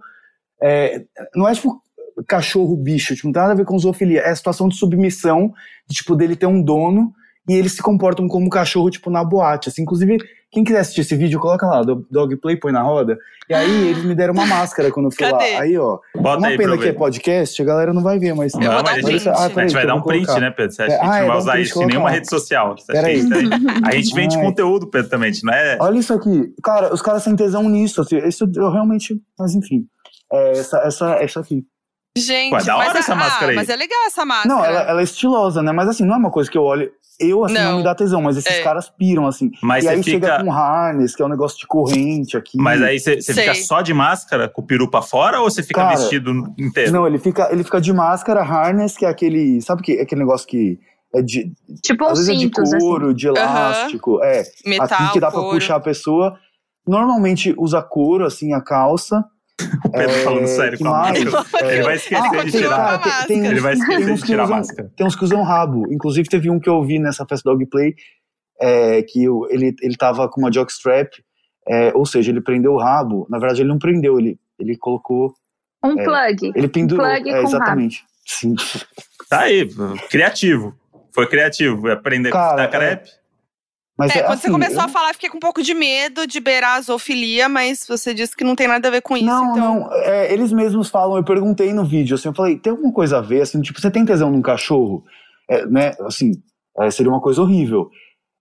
é, 0.62 1.04
não 1.36 1.48
é 1.48 1.54
tipo 1.54 1.82
cachorro 2.28 2.76
bicho, 2.76 3.16
tipo, 3.16 3.28
não 3.28 3.34
tem 3.34 3.42
nada 3.42 3.54
a 3.54 3.58
ver 3.58 3.66
com 3.66 3.78
zoofilia. 3.78 4.22
É 4.22 4.30
a 4.32 4.36
situação 4.36 4.68
de 4.68 4.76
submissão, 4.78 5.54
de, 5.88 5.96
tipo, 5.96 6.16
dele 6.16 6.36
ter 6.36 6.46
um 6.48 6.62
dono 6.62 7.14
e 7.50 7.54
eles 7.54 7.74
se 7.74 7.82
comportam 7.82 8.28
como 8.28 8.50
cachorro, 8.50 8.90
tipo, 8.90 9.10
na 9.10 9.24
boate. 9.24 9.70
Assim, 9.70 9.84
inclusive, 9.84 10.18
quem 10.52 10.64
quiser 10.66 10.80
assistir 10.80 11.02
esse 11.02 11.16
vídeo, 11.16 11.40
coloca 11.40 11.66
lá, 11.66 11.82
do 11.82 12.06
Dog 12.12 12.36
Play, 12.38 12.58
põe 12.58 12.74
na 12.74 12.82
roda. 12.82 13.18
E 13.50 13.54
aí 13.54 13.88
eles 13.88 14.04
me 14.04 14.14
deram 14.14 14.34
uma 14.34 14.46
máscara 14.46 14.92
quando 14.92 15.06
eu 15.06 15.12
fui 15.12 15.20
Cadê? 15.30 15.54
lá. 15.56 15.62
Aí, 15.62 15.78
ó. 15.78 15.98
Bota 16.18 16.40
uma 16.40 16.48
aí 16.50 16.58
pena 16.58 16.78
que 16.78 16.88
é 16.90 16.92
podcast, 16.94 17.62
a 17.62 17.66
galera 17.66 17.94
não 17.94 18.04
vai 18.04 18.20
ver, 18.20 18.34
mas. 18.34 18.54
Não, 18.54 18.62
dar 18.62 18.84
mas 18.84 19.06
um 19.06 19.30
a. 19.30 19.34
Ah, 19.34 19.46
a 19.46 19.50
peraí, 19.50 19.68
gente 19.70 19.74
vai 19.78 19.88
dar 19.88 19.96
um 19.96 20.02
print, 20.02 20.26
colocar. 20.26 20.42
né, 20.42 20.52
Pedro? 20.52 20.72
Você 20.76 20.82
acha 20.84 20.94
É, 20.94 20.98
que 21.00 21.06
a 21.06 21.10
ah, 21.10 21.14
gente 21.14 21.16
é, 21.16 21.22
não 21.22 21.28
vai 21.28 21.36
um 21.36 21.40
usar 21.40 21.52
print, 21.54 21.66
isso 21.68 21.84
em 21.84 21.86
nenhuma 21.86 22.10
rede 22.10 22.30
social? 22.30 22.76
Você 22.78 22.92
acha 22.92 23.02
que 23.02 23.08
Peraí. 23.08 23.18
isso 23.20 23.34
aí- 23.34 23.50
A 23.86 23.92
gente 23.96 24.14
vende 24.14 24.36
Ai. 24.38 24.44
conteúdo, 24.44 24.88
Pedro, 24.88 25.10
também. 25.10 25.32
a 25.32 25.46
Não 25.46 25.54
é... 25.54 25.78
Olha 25.80 26.00
isso 26.00 26.14
aqui. 26.14 26.54
Cara, 26.62 26.94
os 26.94 27.02
caras 27.02 27.24
têm 27.24 27.36
tesão 27.36 27.64
nisso. 27.70 28.02
Assim, 28.02 28.18
isso 28.28 28.50
eu 28.56 28.70
realmente. 28.72 29.16
Mas 29.40 29.56
enfim. 29.56 29.86
É 30.34 30.52
essa, 30.52 30.78
essa, 30.80 31.12
essa 31.16 31.40
aqui. 31.40 31.64
Gente, 32.20 32.52
Pô, 32.52 32.58
é 32.58 32.64
da 32.64 32.78
hora 32.78 32.88
mas, 32.88 32.96
essa 32.98 33.14
ah, 33.14 33.16
máscara 33.16 33.52
aí. 33.52 33.56
mas 33.56 33.70
é 33.70 33.76
legal 33.76 34.00
essa 34.06 34.26
máscara. 34.26 34.56
Não, 34.56 34.66
ela, 34.66 34.82
ela 34.82 35.02
é 35.02 35.04
estilosa, 35.04 35.62
né? 35.62 35.72
Mas 35.72 35.90
assim, 35.90 36.06
não 36.06 36.16
é 36.16 36.18
uma 36.18 36.32
coisa 36.32 36.50
que 36.50 36.58
eu 36.58 36.64
olho. 36.64 36.92
Eu, 37.20 37.44
assim, 37.46 37.56
não, 37.56 37.72
Não. 37.72 37.78
me 37.80 37.84
dá 37.84 37.96
tesão, 37.96 38.22
mas 38.22 38.38
esses 38.38 38.52
É. 38.60 38.62
caras 38.62 38.90
piram, 38.90 39.26
assim. 39.26 39.50
Mas 39.64 39.84
e 39.84 39.90
aí 39.90 40.04
chega 40.04 40.34
fica. 40.34 40.44
com 40.44 40.52
harness, 40.52 41.16
que 41.16 41.22
é 41.24 41.26
um 41.26 41.30
negócio 41.30 41.58
de 41.58 41.66
corrente 41.66 42.38
aqui. 42.38 42.60
Mas 42.60 42.80
aí 42.80 43.00
você, 43.00 43.20
fica 43.22 43.56
só 43.56 43.82
de 43.82 43.92
máscara, 43.92 44.48
com 44.48 44.62
o 44.62 44.66
peru 44.66 44.88
pra 44.88 45.02
fora, 45.02 45.40
ou 45.42 45.50
você 45.50 45.64
fica 45.64 45.82
Cara, 45.82 45.98
vestido 45.98 46.54
inteiro? 46.60 46.92
Não, 46.92 47.08
ele 47.08 47.18
fica, 47.18 47.50
ele 47.52 47.64
fica 47.64 47.82
de 47.82 47.92
máscara, 47.92 48.42
harness, 48.44 48.96
que 48.96 49.04
é 49.04 49.10
aquele. 49.10 49.60
Sabe 49.62 49.82
que, 49.82 50.00
aquele 50.00 50.22
negócio 50.22 50.48
que 50.48 50.80
é 51.16 51.22
de. 51.24 51.52
Tipo 51.82 52.06
às 52.06 52.20
vezes 52.20 52.30
é 52.30 52.34
de 52.34 52.40
cintos, 52.42 52.72
assim. 52.72 52.78
couro, 52.86 53.14
de 53.16 53.28
elástico. 53.28 54.24
É. 54.24 54.44
Metal, 54.64 54.86
assim 54.86 55.12
que 55.14 55.20
dá 55.20 55.32
pra 55.32 55.40
couro. 55.40 55.56
puxar 55.56 55.78
a 55.78 55.80
pessoa. 55.80 56.38
Normalmente 56.88 57.54
usa 57.58 57.82
couro, 57.82 58.26
assim, 58.26 58.54
a 58.54 58.62
calça. 58.62 59.26
O 59.86 59.90
Pedro 59.92 60.12
É, 60.12 60.24
falando 60.24 60.48
sério 60.48 60.78
com 60.78 60.88
a 60.88 60.92
mais? 60.92 61.24
máscara. 61.26 61.66
É. 61.68 61.74
Ele 61.76 61.84
vai 61.84 61.96
esquecer 61.96 62.34
Ele 62.34 62.44
de 62.46 62.52
tirar. 62.52 62.76
com 62.76 62.82
a 62.82 62.98
tem, 63.00 63.12
máscara. 63.12 63.48
Ele 63.48 63.60
vai 63.60 63.74
esquecer 63.74 63.98
tem 63.98 64.06
de 64.06 64.12
uns 64.12 64.22
que 64.22 64.26
tirar 64.28 64.42
a 64.42 64.46
usam- 64.46 64.58
máscara. 64.58 64.92
Tem 64.96 65.08
uns 65.08 65.16
que 65.16 65.24
usam 65.24 65.44
rabo. 65.44 65.92
Inclusive, 65.92 66.30
teve 66.30 66.50
um 66.50 66.60
que 66.60 66.70
eu 66.70 66.84
vi 66.84 67.00
nessa 67.00 67.26
festa 67.26 67.50
Dog 67.50 67.66
Play, 67.66 67.96
é, 68.62 69.02
que 69.04 69.28
o- 69.30 69.48
ele, 69.50 69.76
ele 69.82 69.96
tava 69.98 70.30
com 70.30 70.42
uma 70.42 70.52
jockstrap, 70.52 71.12
é, 71.68 71.92
ou 71.96 72.06
seja, 72.06 72.32
ele 72.32 72.42
prendeu 72.42 72.74
o 72.74 72.78
rabo. 72.80 73.26
Na 73.30 73.40
verdade, 73.40 73.62
ele 73.62 73.70
não 73.70 73.80
prendeu, 73.80 74.20
ele, 74.20 74.40
ele 74.60 74.78
colocou. 74.78 75.34
Um 75.84 76.00
É. 76.00 76.04
plug. 76.04 76.52
Ele 76.56 76.68
pendurou. 76.68 77.06
plug 77.06 77.30
é, 77.30 77.42
com 77.42 77.48
exatamente. 77.48 78.04
Sim. 78.26 78.56
Tá 79.30 79.42
aí, 79.42 79.68
criativo. 80.10 80.76
Foi 81.14 81.28
criativo. 81.28 81.90
Aprender 81.90 82.30
com 82.30 82.38
Cara, 82.38 82.56
da 82.56 82.68
crepe. 82.68 83.10
Mas 83.98 84.16
É, 84.16 84.20
é, 84.20 84.24
quando 84.24 84.38
você 84.40 84.46
assim, 84.48 84.52
começou 84.52 84.78
eu- 84.80 84.86
a 84.86 84.88
falar, 84.88 85.14
fiquei 85.14 85.30
com 85.30 85.38
um 85.38 85.40
pouco 85.40 85.62
de 85.64 85.74
medo 85.74 86.28
de 86.28 86.40
beirar 86.40 86.78
a 86.78 86.82
zoofilia, 86.82 87.50
mas 87.50 87.84
você 87.88 88.14
disse 88.14 88.36
que 88.36 88.44
não 88.44 88.56
tem 88.56 88.68
nada 88.68 88.88
a 88.88 88.92
ver 88.92 89.02
com 89.02 89.18
isso. 89.18 89.26
Não, 89.26 89.52
então... 89.52 89.80
não. 89.82 89.94
é, 89.94 90.32
eles 90.32 90.52
mesmos 90.54 90.90
falam, 90.90 91.18
eu 91.18 91.24
perguntei 91.24 91.74
no 91.74 91.84
vídeo, 91.84 92.16
assim, 92.16 92.28
eu 92.28 92.34
falei, 92.36 92.58
tem 92.58 92.72
alguma 92.72 92.94
coisa 92.94 93.18
a 93.18 93.22
ver, 93.22 93.42
assim, 93.42 93.60
tipo, 93.62 93.82
você 93.82 93.90
tem 93.90 94.06
tesão 94.06 94.30
num 94.32 94.42
cachorro? 94.42 95.04
É, 95.50 95.66
né, 95.66 95.94
assim, 96.02 96.32
é, 96.80 96.92
seria 96.92 97.12
uma 97.12 97.22
coisa 97.22 97.42
horrível. 97.42 97.90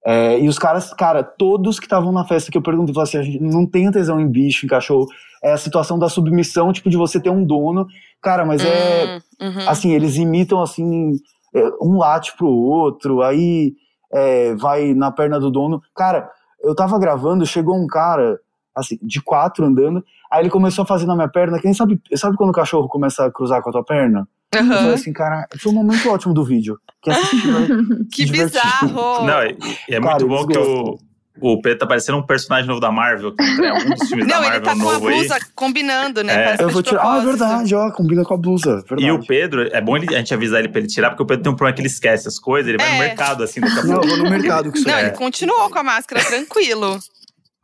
É, 0.04 0.38
e 0.38 0.48
os 0.48 0.58
caras, 0.58 0.92
cara, 0.94 1.22
todos 1.24 1.80
que 1.80 1.86
estavam 1.86 2.12
na 2.12 2.24
festa 2.24 2.50
que 2.52 2.56
eu 2.58 2.62
perguntei, 2.62 2.94
falaram 2.94 3.08
assim, 3.08 3.18
a 3.18 3.22
gente 3.22 3.40
não 3.42 3.66
tem 3.66 3.90
tesão 3.90 4.20
em 4.20 4.28
bicho, 4.28 4.64
em 4.64 4.68
cachorro. 4.68 5.06
É 5.42 5.52
a 5.52 5.56
situação 5.56 5.98
da 5.98 6.08
submissão, 6.08 6.72
tipo, 6.72 6.88
de 6.90 6.96
você 6.96 7.18
ter 7.18 7.30
um 7.30 7.44
dono. 7.44 7.86
Cara, 8.22 8.44
mas 8.44 8.64
é, 8.64 9.18
Hum, 9.40 9.46
uhum. 9.48 9.68
assim, 9.68 9.92
eles 9.92 10.16
imitam, 10.16 10.62
assim, 10.62 11.12
é, 11.54 11.60
um 11.80 11.96
late 11.98 12.36
pro 12.36 12.46
outro, 12.46 13.20
aí 13.22 13.72
é, 14.16 14.54
vai 14.54 14.94
na 14.94 15.10
perna 15.10 15.38
do 15.38 15.50
dono. 15.50 15.82
Cara, 15.94 16.30
eu 16.62 16.74
tava 16.74 16.98
gravando, 16.98 17.44
chegou 17.44 17.76
um 17.76 17.86
cara, 17.86 18.40
assim, 18.74 18.98
de 19.02 19.20
quatro 19.20 19.64
andando, 19.64 20.02
aí 20.30 20.42
ele 20.42 20.50
começou 20.50 20.84
a 20.84 20.86
fazer 20.86 21.06
na 21.06 21.14
minha 21.14 21.28
perna, 21.28 21.60
quem 21.60 21.74
sabe, 21.74 22.00
sabe 22.14 22.36
quando 22.36 22.50
o 22.50 22.54
cachorro 22.54 22.88
começa 22.88 23.26
a 23.26 23.30
cruzar 23.30 23.62
com 23.62 23.68
a 23.68 23.72
tua 23.72 23.84
perna? 23.84 24.26
Eu 24.52 24.60
Aham. 24.60 24.76
falei 24.76 24.94
assim, 24.94 25.12
cara, 25.12 25.46
foi 25.60 25.70
um 25.70 25.74
momento 25.74 26.08
ótimo 26.08 26.32
do 26.32 26.44
vídeo. 26.44 26.78
Quem 27.02 27.12
assistiu 27.12 27.52
vai 27.52 27.68
Que 28.10 28.24
bizarro! 28.30 29.26
Não, 29.26 29.44
e 29.44 29.94
é 29.94 30.00
Cara, 30.00 30.24
muito 30.24 30.28
bom 30.28 30.34
eles 30.36 30.46
que 30.46 30.58
o, 30.58 30.84
gostam. 30.84 31.05
O 31.40 31.60
Pedro 31.60 31.78
tá 31.80 31.86
parecendo 31.86 32.18
um 32.18 32.22
personagem 32.22 32.66
novo 32.66 32.80
da 32.80 32.90
Marvel, 32.90 33.34
que 33.34 33.42
é 33.42 33.72
um 33.72 33.90
dos 33.90 34.08
filmes 34.08 34.26
da 34.28 34.36
Não, 34.36 34.42
ele 34.44 34.50
Marvel 34.50 34.62
tá 34.62 34.72
com 34.74 34.80
a 34.88 34.92
novo 34.92 35.08
aí. 35.08 35.14
blusa 35.18 35.38
combinando, 35.54 36.22
né? 36.24 36.56
É. 36.58 36.62
Eu 36.62 36.68
vou 36.70 36.82
tirar. 36.82 37.02
Ah, 37.04 37.18
é 37.18 37.24
verdade, 37.24 37.74
ó, 37.74 37.90
combina 37.90 38.24
com 38.24 38.34
a 38.34 38.36
blusa. 38.36 38.76
Verdade. 38.88 39.04
E 39.04 39.10
o 39.10 39.24
Pedro, 39.26 39.62
é 39.72 39.80
bom 39.80 39.96
ele- 39.96 40.14
a 40.14 40.18
gente 40.18 40.32
avisar 40.34 40.60
ele 40.60 40.68
pra 40.68 40.78
ele 40.80 40.88
tirar, 40.88 41.10
porque 41.10 41.22
o 41.22 41.26
Pedro 41.26 41.42
tem 41.42 41.52
um 41.52 41.56
problema 41.56 41.74
que 41.74 41.80
ele 41.82 41.88
esquece 41.88 42.26
as 42.28 42.38
coisas, 42.38 42.68
ele 42.68 42.78
vai 42.78 42.88
no 42.88 42.96
É. 42.96 43.06
mercado 43.08 43.42
assim 43.42 43.60
daqui 43.60 43.78
a 43.78 43.84
Não, 43.84 44.02
eu 44.02 44.08
vou 44.08 44.16
no 44.18 44.30
mercado 44.30 44.70
com 44.70 44.76
isso. 44.78 44.86
Não, 44.88 44.94
aí. 44.94 45.04
ele 45.06 45.10
continuou 45.16 45.68
com 45.70 45.78
a 45.78 45.82
máscara 45.84 46.24
tranquilo. 46.24 46.98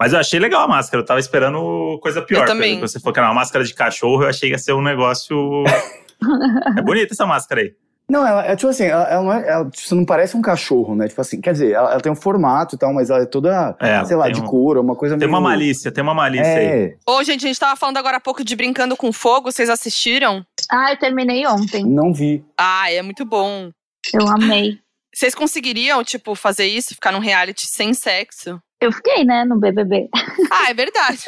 Mas 0.01 0.13
eu 0.13 0.19
achei 0.19 0.41
legal 0.41 0.63
a 0.63 0.69
máscara, 0.69 1.01
eu 1.01 1.07
tava 1.07 1.21
esperando 1.21 1.99
coisa 2.03 2.21
pior. 2.21 2.41
Eu 2.41 2.47
também. 2.47 2.71
Pedro. 2.71 2.81
Quando 2.81 2.91
você 2.91 2.99
falou 3.01 3.13
que 3.13 3.21
era 3.21 3.29
uma 3.29 3.35
máscara 3.35 3.65
de 3.65 3.73
cachorro, 3.73 4.25
eu 4.25 4.29
achei 4.29 4.49
que 4.49 4.55
ia 4.55 4.59
ser 4.59 4.73
um 4.73 4.83
negócio. 4.83 5.37
é 6.77 6.83
bonita 6.83 7.13
essa 7.15 7.25
máscara 7.27 7.61
aí. 7.61 7.73
Não, 8.13 8.27
ela 8.27 8.45
é 8.45 8.55
tipo 8.55 8.69
assim, 8.69 8.85
ela, 8.85 9.05
ela 9.09 9.23
não 9.23 9.33
é, 9.33 9.49
ela, 9.49 9.65
tipo, 9.71 9.89
você 9.89 9.95
não 9.95 10.05
parece 10.05 10.37
um 10.37 10.43
cachorro, 10.43 10.95
né? 10.95 11.09
Tipo 11.09 11.23
assim, 11.23 11.41
quer 11.41 11.53
dizer, 11.53 11.71
ela, 11.73 11.93
ela 11.93 12.01
tem 12.01 12.13
um 12.13 12.17
formato 12.17 12.75
e 12.75 12.79
tal, 12.79 12.93
mas 12.93 13.09
ela 13.09 13.23
é 13.23 13.27
toda, 13.27 13.75
É, 13.81 14.05
sei 14.05 14.17
lá, 14.17 14.29
de 14.29 14.43
um- 14.43 14.45
couro, 14.45 14.83
uma 14.83 14.95
coisa 14.95 15.17
Tem 15.17 15.27
meio... 15.27 15.31
uma 15.31 15.41
malícia, 15.41 15.91
tem 15.91 16.03
uma 16.05 16.13
malícia 16.13 16.47
aí. 16.59 16.67
É, 16.67 16.95
Ô, 17.09 17.23
gente, 17.25 17.47
a 17.47 17.49
gente 17.49 17.59
tava 17.59 17.75
falando 17.75 17.97
agora 17.97 18.19
há 18.19 18.21
pouco 18.21 18.45
de 18.45 18.55
Brincando 18.55 18.97
com 18.99 19.11
Fogo, 19.15 19.51
vocês 19.51 19.71
assistiram? 19.71 20.45
Ah, 20.71 20.93
eu 20.93 20.99
terminei 20.99 21.47
ontem. 21.47 21.85
não 21.87 22.13
vi. 22.13 22.45
Ah, 22.59 22.93
é 22.93 23.01
muito 23.01 23.25
bom. 23.25 23.71
Eu 24.13 24.29
amei. 24.29 24.79
Vocês 25.15 25.35
conseguiriam, 25.35 26.03
tipo, 26.05 26.35
fazer 26.35 26.67
isso? 26.67 26.95
Ficar 26.95 27.13
num 27.13 27.19
reality 27.19 27.67
sem 27.67 27.93
sexo? 27.95 28.61
Eu 28.85 28.91
fiquei, 28.93 29.25
né, 29.25 29.45
no 29.45 29.59
BBB. 29.59 30.09
Ah, 30.51 30.71
é 30.71 30.75
verdade. 30.75 31.21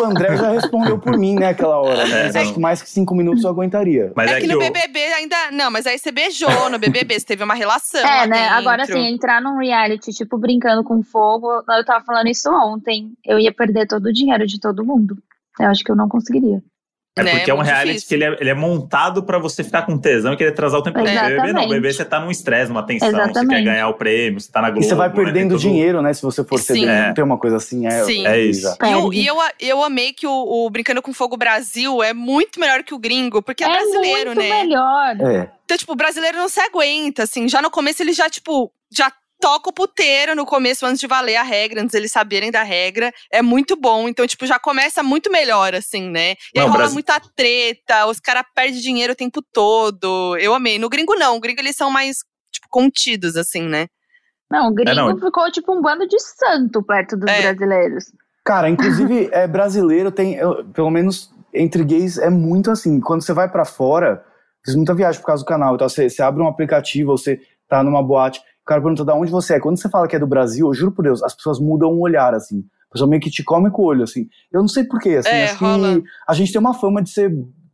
O 0.00 0.04
André 0.04 0.36
já 0.36 0.50
respondeu 0.50 0.98
por 0.98 1.16
mim, 1.16 1.34
né, 1.36 1.48
aquela 1.48 1.78
hora. 1.78 2.02
É, 2.02 2.24
Mas 2.24 2.34
não. 2.34 2.42
acho 2.42 2.54
que 2.54 2.60
mais 2.60 2.82
que 2.82 2.90
cinco 2.90 3.14
minutos 3.14 3.44
eu 3.44 3.50
aguentaria. 3.50 4.12
Mas 4.16 4.30
é, 4.30 4.34
é, 4.34 4.40
que 4.40 4.46
que, 4.46 4.52
no 4.52 4.56
o- 4.56 4.58
BBB 4.60 4.98
ainda. 5.14 5.36
Não, 5.52 5.70
mas 5.70 5.86
aí 5.86 5.98
você 5.98 6.10
beijou 6.10 6.68
no 6.68 6.78
BBB, 6.78 7.18
você 7.18 7.26
teve 7.26 7.44
uma 7.44 7.54
relação. 7.54 8.00
É, 8.00 8.26
né? 8.26 8.40
dentro. 8.42 8.54
Agora, 8.56 8.82
assim, 8.82 9.06
entrar 9.06 9.40
num 9.40 9.58
reality, 9.58 10.10
tipo, 10.12 10.36
brincando 10.36 10.82
com 10.84 11.02
fogo, 11.02 11.48
eu 11.68 11.84
tava 11.84 12.04
falando 12.04 12.26
isso 12.28 12.50
ontem. 12.50 13.12
Eu 13.24 13.38
ia 13.38 13.52
perder 13.52 13.86
todo 13.86 14.06
o 14.06 14.12
dinheiro 14.12 14.46
de 14.46 14.58
todo 14.58 14.84
mundo. 14.84 15.16
Eu 15.58 15.68
acho 15.68 15.84
que 15.84 15.90
eu 15.92 15.96
não 15.96 16.08
conseguiria. 16.08 16.60
É 17.18 17.24
né, 17.24 17.36
porque 17.36 17.50
é 17.50 17.54
um 17.54 17.58
reality 17.60 17.86
difícil. 17.94 18.08
que 18.08 18.14
ele 18.14 18.24
é, 18.24 18.36
ele 18.40 18.50
é 18.50 18.54
montado 18.54 19.24
pra 19.24 19.36
você 19.36 19.64
ficar 19.64 19.82
com 19.82 19.98
tesão 19.98 20.32
e 20.32 20.36
querer 20.36 20.50
atrasar 20.50 20.78
o 20.78 20.82
tempo 20.82 20.96
todo. 20.98 21.08
Exatamente. 21.08 21.40
Bebê 21.40 21.52
não, 21.52 21.68
bebê 21.68 21.92
você 21.92 22.04
tá 22.04 22.20
num 22.20 22.30
estresse, 22.30 22.68
numa 22.70 22.84
tensão, 22.86 23.10
você 23.10 23.16
quer 23.16 23.22
Exatamente. 23.30 23.64
ganhar 23.64 23.88
o 23.88 23.94
prêmio, 23.94 24.40
você 24.40 24.50
tá 24.50 24.62
na 24.62 24.70
Globo. 24.70 24.84
E 24.84 24.88
você 24.88 24.94
vai 24.94 25.08
né, 25.08 25.14
perdendo 25.14 25.50
todo- 25.50 25.60
dinheiro, 25.60 26.00
né, 26.02 26.12
se 26.14 26.22
você 26.22 26.44
for 26.44 26.58
ceder. 26.58 26.88
É. 26.88 27.12
Tem 27.12 27.24
uma 27.24 27.36
coisa 27.36 27.56
assim, 27.56 27.84
é... 27.86 28.04
Sim. 28.04 28.26
É 28.26 28.40
isso. 28.40 28.64
E, 28.68 28.70
o- 28.70 28.76
Perde. 29.10 29.16
e 29.18 29.26
eu, 29.26 29.36
eu 29.58 29.82
amei 29.84 30.12
que 30.12 30.26
o, 30.26 30.30
o 30.66 30.70
Brincando 30.70 31.02
com 31.02 31.12
Fogo 31.12 31.36
Brasil 31.36 32.00
é 32.00 32.14
muito 32.14 32.60
melhor 32.60 32.84
que 32.84 32.94
o 32.94 32.98
gringo, 32.98 33.42
porque 33.42 33.64
é, 33.64 33.68
brasileiro, 33.68 34.26
muito 34.34 34.38
né? 34.38 34.62
melhor. 34.62 35.16
É. 35.20 35.50
Então, 35.64 35.76
tipo, 35.76 35.92
o 35.92 35.96
brasileiro 35.96 36.38
não 36.38 36.48
se 36.48 36.60
aguenta, 36.60 37.24
assim. 37.24 37.48
Já 37.48 37.60
no 37.60 37.70
começo 37.72 38.02
ele 38.02 38.12
já, 38.12 38.30
tipo, 38.30 38.72
já 38.92 39.12
toca 39.40 39.70
o 39.70 39.72
puteiro 39.72 40.34
no 40.36 40.44
começo, 40.44 40.84
antes 40.86 41.00
de 41.00 41.06
valer 41.06 41.36
a 41.36 41.42
regra, 41.42 41.80
antes 41.80 41.92
deles 41.92 42.12
saberem 42.12 42.50
da 42.50 42.62
regra. 42.62 43.12
É 43.32 43.40
muito 43.42 43.74
bom. 43.76 44.08
Então, 44.08 44.26
tipo, 44.26 44.46
já 44.46 44.58
começa 44.58 45.02
muito 45.02 45.30
melhor, 45.32 45.74
assim, 45.74 46.08
né? 46.10 46.32
E 46.54 46.58
aí 46.58 46.64
Não, 46.64 46.66
rola 46.66 46.78
Brasi- 46.78 46.92
muita 46.94 47.20
treta, 47.34 48.06
os 48.06 48.20
caras 48.20 48.44
perdem 48.54 48.80
dinheiro 48.80 49.12
o 49.14 49.16
tempo 49.16 49.42
todo. 49.52 50.36
Eu 50.38 50.54
amei. 50.54 50.78
No 50.78 50.88
gringo, 50.88 51.14
não. 51.14 51.36
O 51.36 51.40
gringo, 51.40 51.60
eles 51.60 51.74
são 51.76 51.90
mais, 51.90 52.18
tipo, 52.52 52.66
contidos, 52.70 53.36
assim, 53.36 53.62
né? 53.62 53.86
Não, 54.50 54.68
o 54.68 54.74
gringo 54.74 54.90
É, 54.90 54.94
não. 54.94 55.18
ficou 55.18 55.50
tipo 55.50 55.72
um 55.76 55.80
bando 55.80 56.06
de 56.06 56.18
santo 56.20 56.82
perto 56.82 57.16
dos 57.16 57.30
É. 57.30 57.40
brasileiros. 57.52 58.04
Cara, 58.44 58.68
inclusive, 58.68 59.28
é 59.32 59.46
brasileiro, 59.46 60.10
tem... 60.10 60.34
eu- 60.34 60.64
pelo 60.72 60.90
menos 60.90 61.30
entre 61.54 61.84
gays 61.84 62.18
é 62.18 62.28
muito 62.30 62.70
assim. 62.70 63.00
Quando 63.00 63.22
você 63.22 63.32
vai 63.32 63.48
para 63.48 63.64
fora, 63.64 64.24
fiz 64.64 64.74
muita 64.74 64.94
viagem 64.94 65.20
por 65.20 65.26
causa 65.28 65.42
do 65.44 65.46
canal. 65.46 65.74
Então 65.74 65.88
você, 65.88 66.08
você 66.10 66.22
abre 66.22 66.42
um 66.42 66.48
aplicativo, 66.48 67.16
você 67.16 67.40
tá 67.68 67.82
numa 67.84 68.02
boate, 68.02 68.40
cara 68.70 68.80
pergunta 68.80 69.04
de 69.04 69.12
onde 69.12 69.32
você 69.32 69.54
é. 69.54 69.60
Quando 69.60 69.80
você 69.80 69.88
fala 69.88 70.06
que 70.06 70.14
é 70.14 70.18
do 70.18 70.26
Brasil, 70.28 70.68
eu 70.68 70.74
juro 70.74 70.92
por 70.92 71.02
Deus, 71.02 71.22
as 71.24 71.34
pessoas 71.34 71.58
mudam 71.58 71.90
o 71.90 72.00
olhar, 72.00 72.32
assim. 72.34 72.64
A 72.88 72.92
pessoa 72.92 73.10
meio 73.10 73.20
que 73.20 73.30
te 73.30 73.42
come 73.42 73.68
com 73.70 73.82
o 73.82 73.84
olho, 73.86 74.04
assim. 74.04 74.28
Eu 74.52 74.60
não 74.60 74.68
sei 74.68 74.84
porquê, 74.84 75.16
assim. 75.16 75.28
É, 75.28 75.44
acho 75.46 75.64
rola. 75.64 76.00
a 76.28 76.34
gente 76.34 76.52
tem 76.52 76.60
uma 76.60 76.74
fama 76.74 77.02
de 77.02 77.10
ser, 77.10 77.32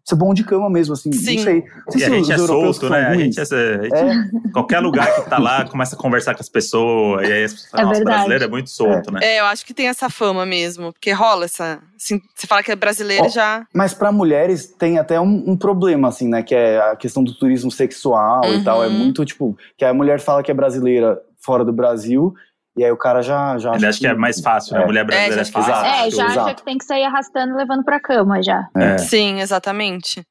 ser 0.09 0.15
bom 0.15 0.33
de 0.33 0.45
cama 0.45 0.71
mesmo, 0.71 0.95
assim. 0.95 1.11
Sim. 1.13 1.37
Não 1.37 1.43
sei. 1.43 1.65
Não 1.85 1.93
sei 1.93 2.01
E 2.01 2.05
a 2.05 2.07
se 2.07 2.15
gente 2.15 2.23
os 2.23 2.31
é 2.31 2.47
solto, 2.47 2.89
né? 2.89 3.07
A 3.09 3.15
gente 3.17 3.39
é, 3.41 3.43
a 3.43 3.83
gente- 3.83 4.53
Qualquer 4.53 4.79
lugar 4.79 5.13
que 5.17 5.29
tá 5.29 5.37
lá, 5.39 5.65
começa 5.69 5.97
a 5.97 5.99
conversar 5.99 6.35
com 6.35 6.41
as 6.41 6.49
pessoas. 6.49 7.29
E 7.29 7.33
aí 7.33 7.45
as 7.45 7.53
pessoas 7.53 7.71
falam, 7.71 7.85
É 7.85 7.89
nossa, 7.89 7.99
verdade. 7.99 8.17
brasileiro 8.17 8.45
é 8.45 8.49
muito 8.49 8.71
solto, 8.71 9.11
né? 9.13 9.21
É, 9.23 9.41
eu 9.41 9.45
acho 9.47 9.67
que 9.67 9.75
tem 9.75 9.89
essa 9.89 10.09
fama 10.09 10.47
mesmo. 10.47 10.93
Porque 10.93 11.11
rola 11.11 11.47
essa. 11.47 11.81
assim, 11.97 12.21
você 12.35 12.47
fala 12.47 12.63
que 12.63 12.71
é 12.71 12.77
brasileiro 12.77 13.25
Ó, 13.25 13.29
já. 13.29 13.67
Mas 13.75 13.93
para 13.95 14.13
mulheres 14.13 14.67
tem 14.79 14.97
até 14.99 15.21
um, 15.21 15.43
um 15.51 15.57
problema, 15.57 16.07
assim, 16.09 16.29
né? 16.29 16.41
Que 16.43 16.55
é 16.55 16.79
a 16.79 16.95
questão 16.95 17.25
do 17.25 17.35
turismo 17.35 17.71
sexual 17.73 18.45
Uhum. 18.47 18.55
e 18.55 18.63
tal. 18.65 18.85
É 18.85 18.89
muito, 18.89 19.25
tipo, 19.25 19.59
que 19.77 19.85
a 19.85 19.93
mulher 19.93 20.21
fala 20.21 20.41
que 20.43 20.51
é 20.53 20.55
brasileira 20.55 21.21
fora 21.41 21.65
do 21.65 21.73
Brasil, 21.73 22.33
e 22.77 22.85
aí 22.85 22.91
o 22.93 22.97
cara 22.97 23.23
já. 23.23 23.57
já 23.59 23.75
Ele 23.75 23.87
acha 23.87 23.99
que 23.99 24.07
é 24.07 24.15
mais 24.15 24.41
fácil, 24.41 24.75
né? 24.75 24.81
É. 24.81 24.83
A 24.83 24.87
mulher 24.87 25.05
brasileira 25.05 25.37
É, 25.37 25.41
é, 25.41 25.45
já 25.45 25.53
fácil. 25.53 25.73
Exato, 25.73 25.87
É, 25.87 26.11
já, 26.11 26.27
exato. 26.27 26.55
que 26.57 26.63
tem 26.65 26.79
que 26.79 26.85
sair 26.85 27.05
arrastando 27.05 27.55
e 27.55 27.57
levando 27.57 27.85
pra 27.85 27.99
cama 28.01 28.43
já. 28.43 28.69
É. 28.77 28.99
Sim, 28.99 29.41
exatamente. 29.41 30.23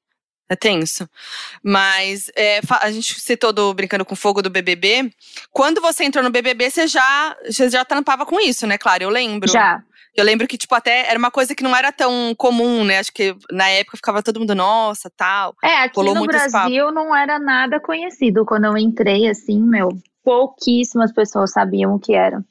É 0.48 0.56
tenso. 0.56 1.10
Mas 1.64 2.30
é, 2.36 2.60
a 2.82 2.92
gente 2.92 3.20
citou 3.20 3.52
do 3.52 3.74
Brincando 3.74 4.06
com 4.06 4.16
Fogo 4.16 4.44
do 4.44 4.50
BBB. 4.50 5.12
Quando 5.52 5.82
você 5.82 6.04
entrou 6.04 6.24
no 6.24 6.30
BBB, 6.30 6.70
você 6.70 6.88
já, 6.88 7.36
você 7.44 7.68
já 7.70 7.84
trampava 7.84 8.26
com 8.26 8.40
isso, 8.40 8.68
né? 8.68 8.78
Claro, 8.78 9.04
eu 9.04 9.10
lembro. 9.10 9.50
Já. 9.52 9.82
Eu 10.16 10.24
lembro 10.24 10.48
que, 10.48 10.58
tipo, 10.58 10.74
até 10.74 11.10
era 11.10 11.20
uma 11.20 11.32
coisa 11.32 11.54
que 11.54 11.64
não 11.64 11.76
era 11.76 11.92
tão 11.92 12.34
comum, 12.38 12.86
né? 12.86 13.00
Acho 13.00 13.12
que 13.12 13.36
na 13.52 13.68
época 13.70 13.98
ficava 13.98 14.24
todo 14.24 14.40
mundo, 14.40 14.56
nossa, 14.56 15.12
tal. 15.18 15.54
É, 15.62 15.84
aqui 15.84 16.02
no 16.02 16.26
Brasil 16.26 16.90
não 16.92 17.14
era 17.14 17.38
nada 17.38 17.82
conhecido. 17.82 18.46
Quando 18.46 18.66
eu 18.66 18.78
entrei, 18.78 19.28
assim, 19.28 19.62
meu, 19.62 19.90
pouquíssimas 20.26 21.14
pessoas 21.14 21.52
sabiam 21.52 21.94
o 21.96 22.00
que 22.00 22.14
era. 22.14 22.44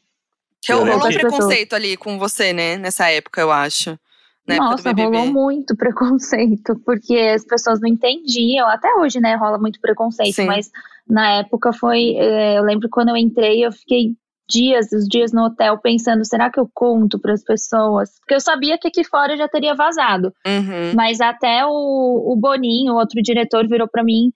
Rolou 0.71 0.97
um 0.97 1.01
que- 1.01 1.19
preconceito 1.19 1.75
ali 1.75 1.97
com 1.97 2.19
você, 2.19 2.53
né? 2.55 2.77
Nessa 2.79 3.11
época, 3.11 3.41
eu 3.41 3.51
acho. 3.53 3.99
Nossa, 4.47 4.93
rolou 4.93 5.27
muito 5.27 5.75
preconceito, 5.77 6.81
porque 6.85 7.17
as 7.35 7.45
pessoas 7.45 7.81
não 7.81 7.89
entendiam. 7.89 8.69
Até 8.69 8.95
hoje, 8.95 9.21
né, 9.21 9.35
rola 9.35 9.59
muito 9.59 9.81
preconceito, 9.81 10.37
Sim. 10.37 10.47
mas 10.47 10.71
na 11.09 11.39
época 11.41 11.73
foi. 11.73 12.15
é, 12.17 12.59
eu 12.59 12.63
lembro 12.63 12.89
que 12.89 12.93
quando 12.93 13.09
eu 13.11 13.17
entrei, 13.17 13.65
eu 13.65 13.73
fiquei 13.73 14.13
dias, 14.49 14.93
os 14.93 15.07
dias 15.07 15.33
no 15.33 15.45
hotel, 15.47 15.79
pensando: 15.79 16.25
será 16.27 16.51
que 16.51 16.61
eu 16.61 16.69
conto 16.73 17.19
para 17.19 17.33
as 17.33 17.43
pessoas? 17.43 18.11
Porque 18.21 18.35
eu 18.35 18.41
sabia 18.41 18.79
que 18.79 18.89
aqui 18.89 19.03
fora 19.05 19.33
eu 19.33 19.39
já 19.39 19.49
teria 19.49 19.75
vazado. 19.75 20.33
Uhum. 20.47 20.93
Mas 20.95 21.21
até 21.21 21.65
o, 21.67 22.33
o 22.33 22.37
Boninho, 22.37 22.95
o 22.95 22.97
outro 22.97 23.21
diretor, 23.23 23.67
virou 23.67 23.89
pra 23.89 24.05
mim 24.05 24.29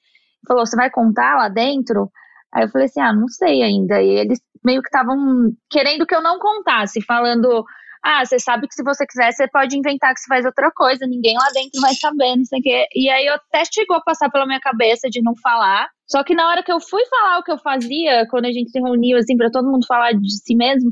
e 0.43 0.47
falou: 0.47 0.65
Você 0.67 0.77
vai 0.77 0.91
contar 0.91 1.37
lá 1.37 1.49
dentro? 1.49 2.11
Aí 2.55 2.65
eu 2.65 2.69
falei 2.71 2.87
assim: 2.87 3.01
Ah, 3.01 3.13
não 3.13 3.29
sei 3.29 3.63
ainda. 3.63 4.01
E 4.03 4.09
eles 4.11 4.41
meio 4.65 4.83
que 4.83 4.89
estavam 4.89 5.53
querendo 5.71 6.07
que 6.07 6.15
eu 6.15 6.23
não 6.23 6.39
contasse, 6.39 7.01
falando: 7.03 7.65
Ah, 8.03 8.25
você 8.25 8.39
sabe 8.39 8.67
que 8.69 8.75
se 8.75 8.83
você 8.83 9.07
quiser, 9.07 9.33
você 9.33 9.47
pode 9.49 9.77
inventar 9.77 10.15
que 10.15 10.21
você 10.21 10.27
faz 10.29 10.45
outra 10.45 10.71
coisa, 10.71 11.07
ninguém 11.07 11.37
lá 11.37 11.49
dentro 11.53 11.81
vai 11.81 11.95
saber, 11.95 12.37
não 12.37 12.45
sei 12.45 12.61
o 12.61 12.63
quê. 12.63 12.87
E 12.95 13.09
aí 13.11 13.27
eu 13.27 13.35
até 13.35 13.63
chegou 13.73 13.97
a 13.97 14.03
passar 14.03 14.31
pela 14.31 14.47
minha 14.47 14.61
cabeça 14.61 15.09
de 15.11 15.23
não 15.23 15.35
falar. 15.43 15.89
Só 16.07 16.25
que 16.25 16.35
na 16.35 16.49
hora 16.49 16.63
que 16.63 16.73
eu 16.73 16.81
fui 16.81 17.05
falar 17.07 17.39
o 17.39 17.43
que 17.43 17.53
eu 17.53 17.59
fazia, 17.59 18.27
quando 18.31 18.47
a 18.47 18.53
gente 18.53 18.71
se 18.71 18.81
reuniu, 18.81 19.19
assim, 19.19 19.37
pra 19.37 19.51
todo 19.51 19.71
mundo 19.71 19.87
falar 19.87 20.13
de 20.13 20.31
si 20.43 20.55
mesmo, 20.57 20.91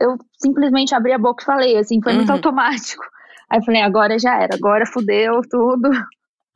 eu 0.00 0.16
simplesmente 0.42 0.94
abri 0.96 1.12
a 1.12 1.18
boca 1.18 1.42
e 1.42 1.46
falei, 1.46 1.76
assim, 1.76 2.00
foi 2.02 2.12
muito 2.12 2.28
Uhum. 2.30 2.36
automático. 2.36 3.04
Aí 3.50 3.60
eu 3.60 3.64
falei, 3.64 3.82
agora 3.82 4.18
já 4.18 4.34
era, 4.42 4.56
agora 4.56 4.84
fudeu 4.86 5.40
tudo. 5.48 5.88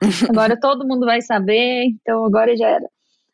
Agora 0.28 0.58
todo 0.58 0.86
mundo 0.86 1.06
vai 1.06 1.20
saber, 1.22 1.86
então 2.00 2.24
agora 2.24 2.56
já 2.56 2.66
era. 2.68 2.86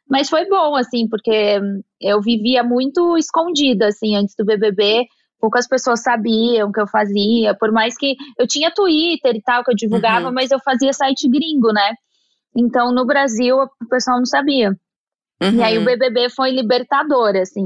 Mas 0.08 0.28
foi 0.30 0.46
bom, 0.48 0.74
assim, 0.74 1.06
porque 1.08 1.60
eu 2.00 2.20
vivia 2.22 2.62
muito 2.62 3.16
escondida, 3.18 3.88
assim, 3.88 4.16
antes 4.16 4.34
do 4.36 4.44
BBB. 4.44 5.06
Poucas 5.40 5.68
pessoas 5.68 6.02
sabiam 6.02 6.68
o 6.68 6.72
que 6.72 6.80
eu 6.80 6.86
fazia, 6.88 7.54
por 7.54 7.70
mais 7.70 7.96
que 7.96 8.16
eu 8.38 8.46
tinha 8.46 8.72
Twitter 8.74 9.36
e 9.36 9.42
tal, 9.42 9.62
que 9.62 9.70
eu 9.70 9.76
divulgava, 9.76 10.28
Uhum. 10.28 10.34
mas 10.34 10.50
eu 10.50 10.58
fazia 10.60 10.92
site 10.92 11.28
gringo, 11.28 11.72
né? 11.72 11.94
Então, 12.56 12.92
no 12.92 13.04
Brasil, 13.06 13.56
o 13.56 13.88
pessoal 13.88 14.16
não 14.18 14.24
sabia. 14.26 14.74
E 15.40 15.62
aí, 15.62 15.76
o 15.76 15.80
Uhum. 15.80 15.86
BBB 15.86 16.30
foi 16.30 16.50
libertador, 16.50 17.36
assim. 17.36 17.64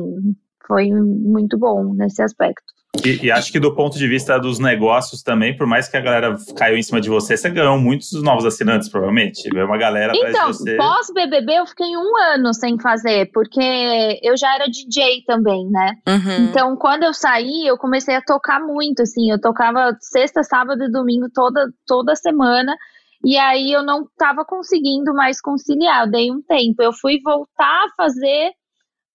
Foi 0.67 0.91
muito 0.91 1.57
bom 1.57 1.95
nesse 1.95 2.21
aspecto. 2.23 2.63
E, 3.05 3.27
e 3.27 3.31
acho 3.31 3.51
que 3.51 3.59
do 3.59 3.75
ponto 3.75 3.97
de 3.97 4.07
vista 4.07 4.39
dos 4.39 4.59
negócios 4.59 5.23
também, 5.23 5.57
por 5.57 5.67
mais 5.67 5.89
que 5.89 5.97
a 5.97 6.01
galera 6.01 6.37
caiu 6.57 6.77
em 6.77 6.83
cima 6.83 7.01
de 7.01 7.09
você, 7.09 7.37
você 7.37 7.49
ganhou 7.49 7.79
muitos 7.79 8.13
novos 8.23 8.45
assinantes, 8.45 8.89
provavelmente. 8.89 9.49
Veio 9.51 9.67
uma 9.67 9.79
galera 9.79 10.13
atrás 10.13 10.31
Então, 10.35 10.51
de 10.51 10.57
você. 10.59 10.77
pós-BBB, 10.77 11.55
eu 11.55 11.67
fiquei 11.67 11.97
um 11.97 12.17
ano 12.35 12.53
sem 12.53 12.79
fazer, 12.79 13.31
porque 13.33 14.21
eu 14.23 14.37
já 14.37 14.55
era 14.55 14.67
DJ 14.67 15.25
também, 15.27 15.67
né? 15.71 15.95
Uhum. 16.07 16.45
Então, 16.45 16.77
quando 16.77 17.05
eu 17.05 17.15
saí, 17.15 17.67
eu 17.67 17.79
comecei 17.79 18.15
a 18.15 18.23
tocar 18.23 18.61
muito, 18.61 19.03
assim. 19.03 19.31
Eu 19.31 19.41
tocava 19.41 19.97
sexta, 20.01 20.43
sábado 20.45 20.85
e 20.85 20.93
domingo 20.93 21.29
toda, 21.33 21.67
toda 21.87 22.15
semana. 22.15 22.77
E 23.25 23.39
aí 23.39 23.73
eu 23.73 23.83
não 23.83 24.07
tava 24.19 24.45
conseguindo 24.45 25.15
mais 25.15 25.41
conciliar. 25.41 26.05
Eu 26.05 26.11
dei 26.11 26.31
um 26.31 26.43
tempo. 26.43 26.83
Eu 26.83 26.93
fui 26.93 27.21
voltar 27.25 27.87
a 27.87 27.95
fazer 27.97 28.51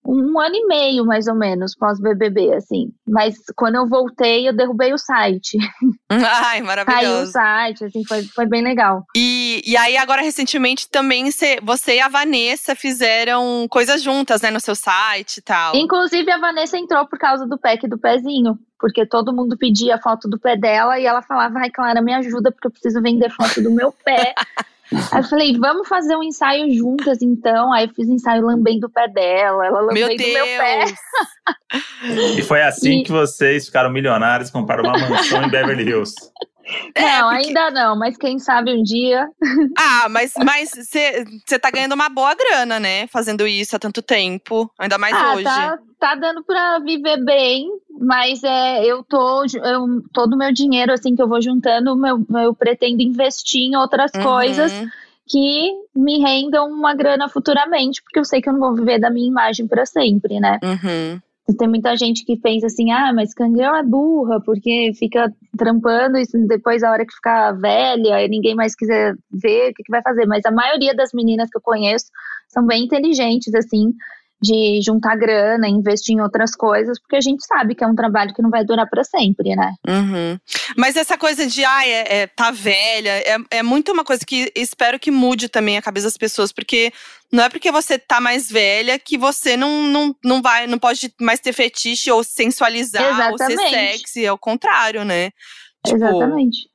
um 0.09 0.39
ano 0.39 0.55
e 0.55 0.65
meio, 0.67 1.05
mais 1.05 1.27
ou 1.27 1.35
menos, 1.35 1.75
pós-BBB, 1.75 2.53
assim. 2.53 2.91
Mas 3.05 3.35
quando 3.55 3.75
eu 3.75 3.87
voltei, 3.87 4.47
eu 4.47 4.55
derrubei 4.55 4.93
o 4.93 4.97
site. 4.97 5.57
Ai, 6.09 6.19
Caiu 6.59 6.63
o 6.63 6.67
maravilhoso. 6.67 7.31
site, 7.33 7.83
assim, 7.85 8.05
foi, 8.05 8.23
foi 8.23 8.45
bem 8.45 8.63
legal. 8.63 9.05
E, 9.15 9.61
e 9.65 9.75
aí, 9.75 9.97
agora, 9.97 10.21
recentemente, 10.21 10.89
também 10.89 11.29
cê- 11.29 11.59
você 11.61 11.95
e 11.97 11.99
a 11.99 12.07
Vanessa 12.07 12.73
fizeram 12.75 13.67
coisas 13.69 14.01
juntas, 14.01 14.41
né? 14.41 14.49
No 14.49 14.59
seu 14.61 14.75
site 14.75 15.37
e 15.37 15.41
tal. 15.41 15.75
Inclusive, 15.75 16.31
a 16.31 16.37
Vanessa 16.37 16.77
entrou 16.77 17.05
por 17.05 17.19
causa 17.19 17.45
do 17.45 17.57
pack 17.57 17.87
do 17.87 17.97
pezinho. 17.97 18.57
Porque 18.79 19.07
todo 19.07 19.33
mundo 19.33 19.57
pedia 19.57 19.97
foto 19.97 20.29
do 20.29 20.39
pé 20.39 20.55
dela 20.55 20.99
e 20.99 21.05
ela 21.05 21.23
falava, 21.23 21.57
ai, 21.57 21.69
Clara, 21.71 21.99
me 21.99 22.13
ajuda, 22.13 22.51
porque 22.51 22.67
eu 22.67 22.71
preciso 22.71 23.01
vender 23.01 23.31
foto 23.31 23.59
do 23.61 23.71
meu 23.71 23.91
pé. 23.91 24.35
Aí 25.11 25.19
eu 25.19 25.23
falei, 25.23 25.57
vamos 25.57 25.87
fazer 25.87 26.15
um 26.15 26.23
ensaio 26.23 26.71
juntas, 26.73 27.21
então. 27.21 27.73
Aí 27.73 27.85
eu 27.85 27.93
fiz 27.93 28.07
ensaio 28.07 28.45
lambendo 28.45 28.87
o 28.87 28.89
pé 28.89 29.07
dela, 29.07 29.65
ela 29.65 29.81
Meu 29.93 30.07
lambendo 30.07 30.23
o 30.23 30.33
meu 30.33 30.45
pé. 30.45 30.85
E 32.37 32.41
foi 32.41 32.61
assim 32.61 32.99
E- 32.99 33.03
que 33.03 33.11
vocês 33.11 33.65
ficaram 33.65 33.89
milionários 33.89 34.49
e 34.49 34.51
compraram 34.53 34.83
uma 34.83 34.97
mansão 35.09 35.43
em 35.43 35.49
Beverly 35.49 35.83
Hills. 35.89 36.15
É, 36.95 37.01
não, 37.19 37.29
porque- 37.29 37.47
ainda 37.47 37.71
não, 37.71 37.95
mas 37.97 38.17
quem 38.17 38.39
sabe 38.39 38.73
um 38.73 38.83
dia. 38.83 39.27
Ah, 39.77 40.07
mas 40.09 40.33
você 40.71 41.59
tá 41.59 41.71
ganhando 41.71 41.93
uma 41.93 42.09
boa 42.09 42.33
grana, 42.35 42.79
né? 42.79 43.07
Fazendo 43.07 43.47
isso 43.47 43.75
há 43.75 43.79
tanto 43.79 44.01
tempo. 44.01 44.69
Ainda 44.79 44.97
mais 44.97 45.15
ah, 45.15 45.33
hoje. 45.33 45.43
tá, 45.43 45.79
tá 45.99 46.15
dando 46.15 46.43
pra 46.43 46.79
viver 46.79 47.23
bem, 47.23 47.69
mas 47.99 48.43
é, 48.43 48.83
eu 48.85 49.03
tô. 49.03 49.45
Eu, 49.63 50.01
todo 50.13 50.33
o 50.33 50.37
meu 50.37 50.51
dinheiro, 50.51 50.91
assim, 50.91 51.15
que 51.15 51.21
eu 51.21 51.27
vou 51.27 51.41
juntando, 51.41 51.95
meu, 51.95 52.25
eu 52.43 52.53
pretendo 52.53 53.01
investir 53.01 53.61
em 53.61 53.75
outras 53.75 54.11
Uhum. 54.15 54.23
coisas 54.23 54.71
que 55.29 55.71
me 55.93 56.19
rendam 56.19 56.69
uma 56.69 56.93
grana 56.95 57.27
futuramente, 57.27 58.01
porque 58.01 58.17
eu 58.19 58.23
sei 58.25 58.41
que 58.41 58.47
eu 58.47 58.53
não 58.53 58.59
vou 58.61 58.73
viver 58.75 58.97
da 58.97 59.09
minha 59.09 59.27
imagem 59.27 59.67
para 59.67 59.85
sempre, 59.85 60.39
né? 60.39 60.57
Uhum. 60.63 61.19
Tem 61.57 61.67
muita 61.67 61.95
gente 61.95 62.25
que 62.25 62.37
pensa 62.37 62.67
assim, 62.67 62.91
ah, 62.91 63.13
mas 63.13 63.33
cangueu 63.33 63.73
é 63.73 63.81
burra, 63.81 64.41
porque 64.41 64.91
fica 64.97 65.33
trampando 65.57 66.17
e 66.17 66.25
depois 66.45 66.83
a 66.83 66.91
hora 66.91 67.05
que 67.05 67.15
ficar 67.15 67.53
velha 67.53 68.21
e 68.21 68.27
ninguém 68.27 68.53
mais 68.53 68.75
quiser 68.75 69.15
ver, 69.31 69.71
o 69.71 69.73
que, 69.73 69.83
que 69.83 69.91
vai 69.91 70.01
fazer? 70.01 70.25
Mas 70.25 70.45
a 70.45 70.51
maioria 70.51 70.93
das 70.93 71.11
meninas 71.13 71.49
que 71.49 71.57
eu 71.57 71.61
conheço 71.61 72.07
são 72.49 72.65
bem 72.65 72.83
inteligentes, 72.83 73.53
assim, 73.55 73.93
de 74.41 74.79
juntar 74.83 75.15
grana, 75.15 75.67
investir 75.67 76.15
em 76.15 76.21
outras 76.21 76.55
coisas, 76.55 76.99
porque 76.99 77.15
a 77.15 77.21
gente 77.21 77.43
sabe 77.45 77.73
que 77.73 77.83
é 77.83 77.87
um 77.87 77.95
trabalho 77.95 78.33
que 78.35 78.41
não 78.41 78.51
vai 78.51 78.63
durar 78.63 78.87
para 78.87 79.03
sempre, 79.03 79.55
né? 79.55 79.73
Uhum. 79.87 80.37
Mas 80.77 80.95
essa 80.95 81.17
coisa 81.17 81.47
de, 81.47 81.65
ah, 81.65 81.87
é, 81.87 82.19
é- 82.21 82.27
tá 82.27 82.51
velha, 82.51 83.09
é, 83.25 83.37
é 83.49 83.63
muito 83.63 83.91
uma 83.91 84.03
coisa 84.03 84.23
que 84.25 84.51
espero 84.55 84.99
que 84.99 85.09
mude 85.09 85.49
também 85.49 85.75
a 85.77 85.81
cabeça 85.81 86.05
das 86.05 86.17
pessoas, 86.17 86.51
porque 86.51 86.93
não 87.31 87.43
é 87.43 87.49
porque 87.49 87.71
você 87.71 87.97
tá 87.97 88.21
mais 88.21 88.47
velha 88.49 88.99
que 88.99 89.17
você 89.17 89.57
não, 89.57 89.83
não, 89.83 90.15
não 90.23 90.41
vai, 90.41 90.67
não 90.67 90.77
pode 90.77 91.11
mais 91.19 91.39
ter 91.39 91.51
fetiche 91.53 92.11
ou 92.11 92.23
sensualizar 92.23 93.31
ou 93.31 93.37
ser 93.39 93.51
Exatamente. 93.51 93.97
sexy, 93.99 94.23
é 94.25 94.31
o 94.31 94.37
contrário, 94.37 95.03
né? 95.03 95.31
Tipo, 95.85 95.97
Exatamente. 95.97 96.69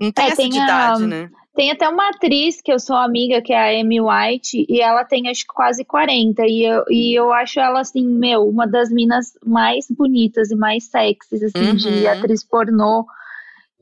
não 0.00 0.10
tem 0.10 0.24
É, 0.24 0.28
essa 0.28 0.36
tem 0.36 0.48
de 0.50 0.58
a- 0.58 0.64
idade, 0.64 1.06
né? 1.06 1.28
Tem 1.54 1.70
até 1.70 1.86
uma 1.88 2.08
atriz 2.08 2.60
que 2.62 2.72
eu 2.72 2.78
sou 2.80 2.96
amiga, 2.96 3.42
que 3.42 3.52
é 3.52 3.58
a 3.78 3.80
Amy 3.80 4.00
White, 4.00 4.64
e 4.68 4.80
ela 4.80 5.04
tem 5.04 5.28
acho 5.28 5.42
que 5.42 5.52
quase 5.54 5.84
40. 5.84 6.42
E 6.46 6.64
eu, 6.64 6.84
e 6.88 7.14
eu 7.18 7.30
acho 7.32 7.60
ela, 7.60 7.80
assim, 7.80 8.06
meu, 8.06 8.48
uma 8.48 8.66
das 8.66 8.90
minas 8.90 9.32
mais 9.44 9.86
bonitas 9.90 10.50
e 10.50 10.56
mais 10.56 10.84
sexys, 10.84 11.42
assim, 11.42 11.74
de 11.74 11.88
Uhum. 12.06 12.08
atriz 12.10 12.42
pornô. 12.42 13.04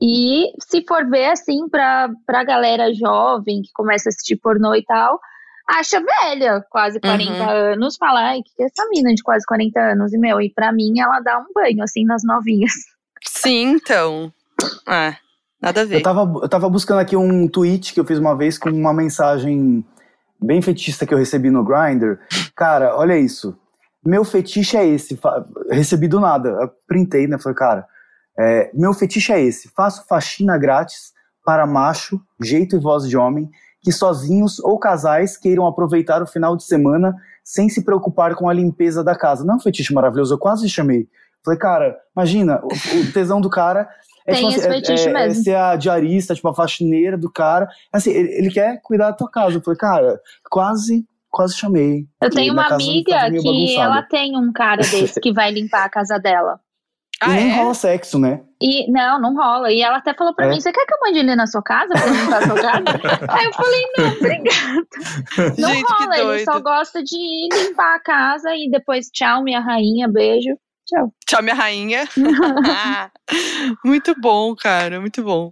E 0.01 0.51
se 0.59 0.83
for 0.85 1.09
ver, 1.09 1.27
assim, 1.31 1.69
pra, 1.69 2.09
pra 2.25 2.43
galera 2.43 2.93
jovem 2.93 3.61
que 3.61 3.71
começa 3.73 4.09
a 4.09 4.11
assistir 4.11 4.35
pornô 4.35 4.75
e 4.75 4.83
tal, 4.83 5.17
acha 5.65 6.01
velha, 6.01 6.65
quase 6.69 6.99
40 6.99 7.43
Uhum. 7.45 7.49
anos, 7.49 7.95
fala, 7.95 8.19
ai, 8.31 8.41
que 8.43 8.63
é 8.63 8.65
essa 8.65 8.85
mina 8.89 9.13
de 9.13 9.23
quase 9.23 9.45
40 9.45 9.79
anos? 9.79 10.11
E, 10.11 10.17
meu, 10.17 10.41
e 10.41 10.51
pra 10.53 10.73
mim 10.73 10.99
ela 10.99 11.21
dá 11.21 11.39
um 11.39 11.45
banho, 11.55 11.81
assim, 11.83 12.03
nas 12.03 12.23
novinhas. 12.25 12.73
Sim, 13.23 13.75
então. 13.75 14.33
É. 14.89 15.15
Nada 15.61 15.81
a 15.81 15.85
ver. 15.85 15.97
Eu 15.97 16.03
tava, 16.03 16.39
eu 16.41 16.49
tava 16.49 16.69
buscando 16.69 16.99
aqui 16.99 17.15
um 17.15 17.47
tweet 17.47 17.93
que 17.93 17.99
eu 17.99 18.05
fiz 18.05 18.17
uma 18.17 18.35
vez 18.35 18.57
com 18.57 18.69
uma 18.69 18.93
mensagem 18.93 19.85
bem 20.41 20.61
fetichista 20.61 21.05
que 21.05 21.13
eu 21.13 21.17
recebi 21.17 21.51
no 21.51 21.63
Grindr. 21.63 22.17
Cara, 22.55 22.97
olha 22.97 23.17
isso. 23.17 23.55
Meu 24.03 24.23
fetiche 24.23 24.75
é 24.75 24.87
esse. 24.87 25.19
Recebi 25.69 26.07
do 26.07 26.19
nada. 26.19 26.49
Eu 26.49 26.71
printei, 26.87 27.27
né? 27.27 27.37
Falei, 27.37 27.55
cara, 27.55 27.85
é, 28.37 28.71
meu 28.73 28.93
fetiche 28.93 29.31
é 29.31 29.39
esse. 29.39 29.69
Faço 29.69 30.03
faxina 30.07 30.57
grátis 30.57 31.11
para 31.45 31.67
macho, 31.67 32.19
jeito 32.41 32.75
e 32.75 32.79
voz 32.79 33.07
de 33.07 33.15
homem, 33.15 33.49
que 33.81 33.91
sozinhos 33.91 34.59
ou 34.59 34.79
casais 34.79 35.37
queiram 35.37 35.67
aproveitar 35.67 36.23
o 36.23 36.27
final 36.27 36.55
de 36.55 36.63
semana 36.63 37.15
sem 37.43 37.69
se 37.69 37.83
preocupar 37.83 38.35
com 38.35 38.49
a 38.49 38.53
limpeza 38.53 39.03
da 39.03 39.15
casa. 39.15 39.43
Não 39.43 39.55
é 39.55 39.57
um 39.57 39.59
fetiche 39.59 39.93
maravilhoso? 39.93 40.33
Eu 40.33 40.39
quase 40.39 40.67
chamei. 40.69 41.07
Falei, 41.43 41.59
cara, 41.59 41.97
imagina, 42.15 42.61
o, 42.63 42.67
o 42.67 43.11
tesão 43.11 43.41
do 43.41 43.49
cara 43.49 43.87
é, 44.25 44.33
Tem 44.33 44.47
tipo, 44.49 44.57
esse 44.59 44.67
é- 44.67 44.71
fetiche 44.71 45.07
é- 45.07 45.09
é 45.09 45.13
mesmo. 45.13 45.43
ser 45.43 45.55
a 45.55 45.75
diarista, 45.75 46.35
tipo, 46.35 46.47
a 46.49 46.53
faxineira 46.53 47.17
do 47.17 47.31
cara. 47.31 47.67
Assim, 47.91 48.11
ele, 48.11 48.29
ele 48.33 48.49
quer 48.51 48.79
cuidar 48.81 49.11
da 49.11 49.17
tua 49.17 49.29
casa. 49.29 49.57
Eu 49.57 49.61
falei, 49.61 49.77
cara, 49.77 50.19
quase, 50.49 51.05
quase 51.29 51.57
chamei. 51.57 52.05
Eu 52.21 52.29
tenho 52.29 52.53
uma 52.53 52.67
amiga 52.67 53.29
que 53.31 53.37
bagunçada. 53.43 53.81
ela 53.81 54.03
tem 54.03 54.37
um 54.37 54.51
cara 54.51 54.81
desse 54.81 55.19
que 55.19 55.31
vai 55.33 55.51
limpar 55.51 55.85
a 55.85 55.89
casa 55.89 56.17
dela. 56.17 56.59
E 57.23 57.23
Ah, 57.23 57.33
nem 57.33 57.51
é? 57.51 57.55
rola 57.55 57.73
sexo, 57.75 58.17
né? 58.17 58.41
E 58.59 58.91
não, 58.91 59.21
não 59.21 59.35
rola. 59.35 59.71
E 59.71 59.79
ela 59.79 59.97
até 59.97 60.11
falou 60.11 60.33
pra 60.33 60.47
É? 60.47 60.49
mim: 60.49 60.59
você 60.59 60.71
quer 60.71 60.83
que 60.87 60.93
eu 60.95 60.97
mande 61.05 61.19
ele 61.19 61.35
na 61.35 61.45
sua 61.45 61.61
casa 61.61 61.93
pra 61.93 62.07
limpar 62.07 62.37
a 62.41 62.47
sua 62.47 62.55
casa? 62.55 62.83
Aí 63.29 63.45
eu 63.45 63.53
falei, 63.53 63.81
não, 63.95 64.07
obrigada. 64.07 65.55
Não 65.59 65.69
Gente, 65.69 65.85
que 65.85 66.03
rola, 66.03 66.17
ele 66.17 66.43
só 66.45 66.59
gosta 66.59 67.03
de 67.03 67.49
limpar 67.53 67.95
a 67.95 67.99
casa 67.99 68.49
e 68.55 68.69
depois, 68.71 69.05
tchau, 69.13 69.43
minha 69.43 69.59
rainha, 69.59 70.07
beijo. 70.07 70.49
Tchau. 70.91 71.13
Tchau, 71.25 71.41
minha 71.41 71.55
rainha. 71.55 72.07
muito 73.83 74.13
bom, 74.19 74.53
cara, 74.55 74.99
muito 74.99 75.23
bom. 75.23 75.51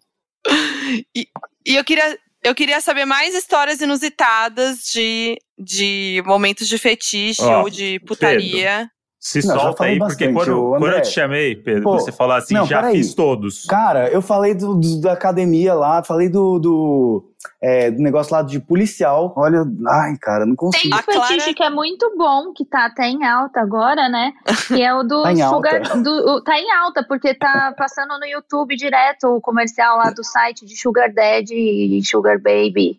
E, 1.16 1.28
e 1.66 1.76
eu 1.76 1.84
queria. 1.84 2.18
Eu 2.42 2.56
queria 2.56 2.80
saber 2.80 3.04
mais 3.04 3.36
histórias 3.36 3.82
inusitadas 3.82 4.80
de, 4.94 5.38
de 5.58 6.24
momentos 6.26 6.70
de 6.70 6.78
fetiche 6.78 7.42
Ó, 7.42 7.64
ou 7.64 7.70
de 7.70 8.00
putaria. 8.00 8.90
Se 9.22 9.46
Não, 9.46 9.60
solta 9.60 9.78
falei 9.80 9.94
aí, 9.94 10.00
porque 10.00 10.28
bastante, 10.30 10.34
quando, 10.34 10.64
ô, 10.64 10.70
quando 10.72 10.84
eu 10.84 10.90
André. 10.92 11.02
te 11.02 11.10
chamei, 11.12 11.54
Pedro, 11.54 11.84
Pô, 11.84 12.00
você 12.00 12.10
falou 12.10 12.38
assim, 12.38 12.54
não, 12.54 12.66
já 12.66 12.78
peraí. 12.78 12.96
fiz 12.96 13.14
todos. 13.14 13.66
Cara, 13.66 14.08
eu 14.10 14.22
falei 14.22 14.56
do, 14.56 14.74
do- 14.76 15.02
da 15.02 15.12
academia 15.12 15.74
lá, 15.74 16.02
falei 16.02 16.30
do, 16.30 16.58
do, 16.58 17.26
é, 17.62 17.92
do 17.92 18.02
negócio 18.02 18.34
lá 18.34 18.42
de 18.42 18.62
policial. 18.62 19.34
Olha, 19.36 19.66
ai, 19.90 20.16
cara, 20.22 20.46
não 20.46 20.56
Tem 20.56 20.72
consigo. 20.72 20.96
um 20.96 20.98
A 20.98 21.04
Clara- 21.04 21.28
fetiche 21.28 21.54
que 21.54 21.62
é 21.62 21.70
muito 21.70 22.14
bom, 22.18 22.54
que 22.54 22.64
tá 22.64 22.86
até 22.86 23.10
em 23.10 23.26
alta 23.26 23.60
agora, 23.60 24.08
né? 24.08 24.32
Que 24.70 24.82
é 24.82 24.94
o 24.96 25.04
do 25.04 25.22
Tá 25.24 25.34
em 25.34 25.44
Sugar. 25.46 25.76
alta. 25.82 25.98
do- 26.02 26.36
o- 26.38 26.42
tá 26.42 26.58
em 26.58 26.72
alta, 26.72 27.04
porque 27.06 27.34
tá 27.34 27.76
passando 27.78 28.18
no 28.18 28.26
YouTube 28.26 28.78
direto 28.78 29.28
o 29.36 29.42
comercial 29.42 29.98
lá 29.98 30.12
do 30.12 30.24
site 30.24 30.66
de 30.66 30.78
Sugar 30.80 31.14
Daddy 31.14 31.54
e 32.00 32.02
Sugar 32.06 32.38
Baby. 32.42 32.98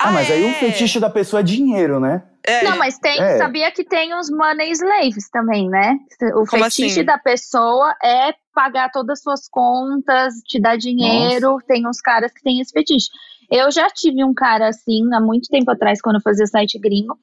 Ah, 0.00 0.12
mas 0.12 0.30
aí 0.30 0.44
é? 0.44 0.46
o 0.46 0.54
fetiche 0.54 1.00
da 1.00 1.10
pessoa 1.10 1.40
é 1.40 1.42
dinheiro, 1.42 1.98
né? 1.98 2.22
É. 2.44 2.64
Não, 2.64 2.76
mas 2.78 2.98
tem, 2.98 3.20
É. 3.20 3.36
sabia 3.38 3.70
que 3.70 3.84
tem 3.84 4.14
os 4.14 4.30
money 4.30 4.70
slaves 4.72 5.28
também, 5.30 5.68
né? 5.68 5.96
O 6.34 6.46
Como 6.46 6.64
fetiche 6.64 7.00
assim? 7.00 7.04
da 7.04 7.18
pessoa 7.18 7.94
é 8.02 8.32
pagar 8.54 8.90
todas 8.90 9.18
as 9.18 9.22
suas 9.22 9.48
contas, 9.48 10.34
te 10.46 10.60
dar 10.60 10.76
dinheiro. 10.76 11.58
Tem 11.66 11.86
uns 11.86 12.00
caras 12.00 12.32
que 12.32 12.42
têm 12.42 12.60
esse 12.60 12.72
fetiche. 12.72 13.08
Eu 13.50 13.70
já 13.70 13.88
tive 13.90 14.24
um 14.24 14.34
cara 14.34 14.68
assim 14.68 15.02
há 15.14 15.20
muito 15.20 15.48
tempo 15.48 15.70
atrás, 15.70 16.00
quando 16.00 16.16
eu 16.16 16.22
fazia 16.22 16.46
site 16.46 16.78
gringo, 16.78 17.18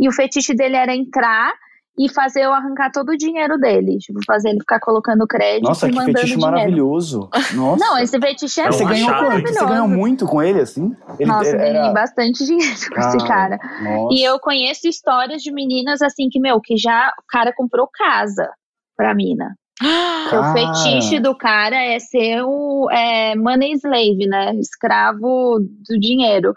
e 0.00 0.08
o 0.08 0.12
fetiche 0.12 0.54
dele 0.54 0.76
era 0.76 0.94
entrar 0.94 1.52
e 1.98 2.08
fazer 2.12 2.42
eu 2.42 2.52
arrancar 2.52 2.90
todo 2.92 3.10
o 3.10 3.16
dinheiro 3.16 3.56
dele. 3.58 3.96
Tipo, 3.98 4.20
fazer 4.26 4.50
ele 4.50 4.60
ficar 4.60 4.78
colocando 4.80 5.26
crédito 5.26 5.68
Nossa, 5.68 5.86
e 5.86 5.90
que 5.90 5.96
mandando 5.96 6.18
fetiche 6.18 6.34
dinheiro. 6.34 6.52
maravilhoso. 6.52 7.28
Nossa. 7.54 7.84
Não, 7.84 7.98
esse 7.98 8.18
fetiche 8.20 8.60
é, 8.60 8.64
É 8.66 8.70
você 8.72 8.84
ganhou 8.84 9.08
quanto? 9.08 9.22
maravilhoso. 9.22 9.58
Você 9.58 9.66
ganhou 9.66 9.88
muito 9.88 10.26
com 10.26 10.42
ele, 10.42 10.60
assim? 10.60 10.94
Ele 11.18 11.30
Nossa, 11.30 11.48
era- 11.56 11.72
ganhei 11.72 11.92
bastante 11.94 12.44
dinheiro 12.44 12.74
com 12.94 13.00
esse 13.00 13.18
cara. 13.26 13.58
Nossa. 13.82 14.14
E 14.14 14.22
eu 14.22 14.38
conheço 14.38 14.86
histórias 14.86 15.42
de 15.42 15.50
meninas 15.52 16.02
assim 16.02 16.28
que, 16.30 16.38
meu, 16.38 16.60
que 16.60 16.76
já 16.76 17.08
o 17.18 17.22
cara 17.28 17.52
comprou 17.56 17.88
casa 17.92 18.48
pra 18.96 19.14
mina. 19.14 19.54
Porque 19.78 20.36
o 20.36 20.40
Cara. 20.40 20.54
fetiche 20.54 21.20
do 21.20 21.36
cara 21.36 21.76
é 21.76 21.98
ser 21.98 22.42
o 22.42 22.88
é, 22.90 23.34
money 23.36 23.72
slave, 23.74 24.26
né? 24.26 24.54
Escravo 24.56 25.58
do 25.60 25.98
dinheiro. 26.00 26.52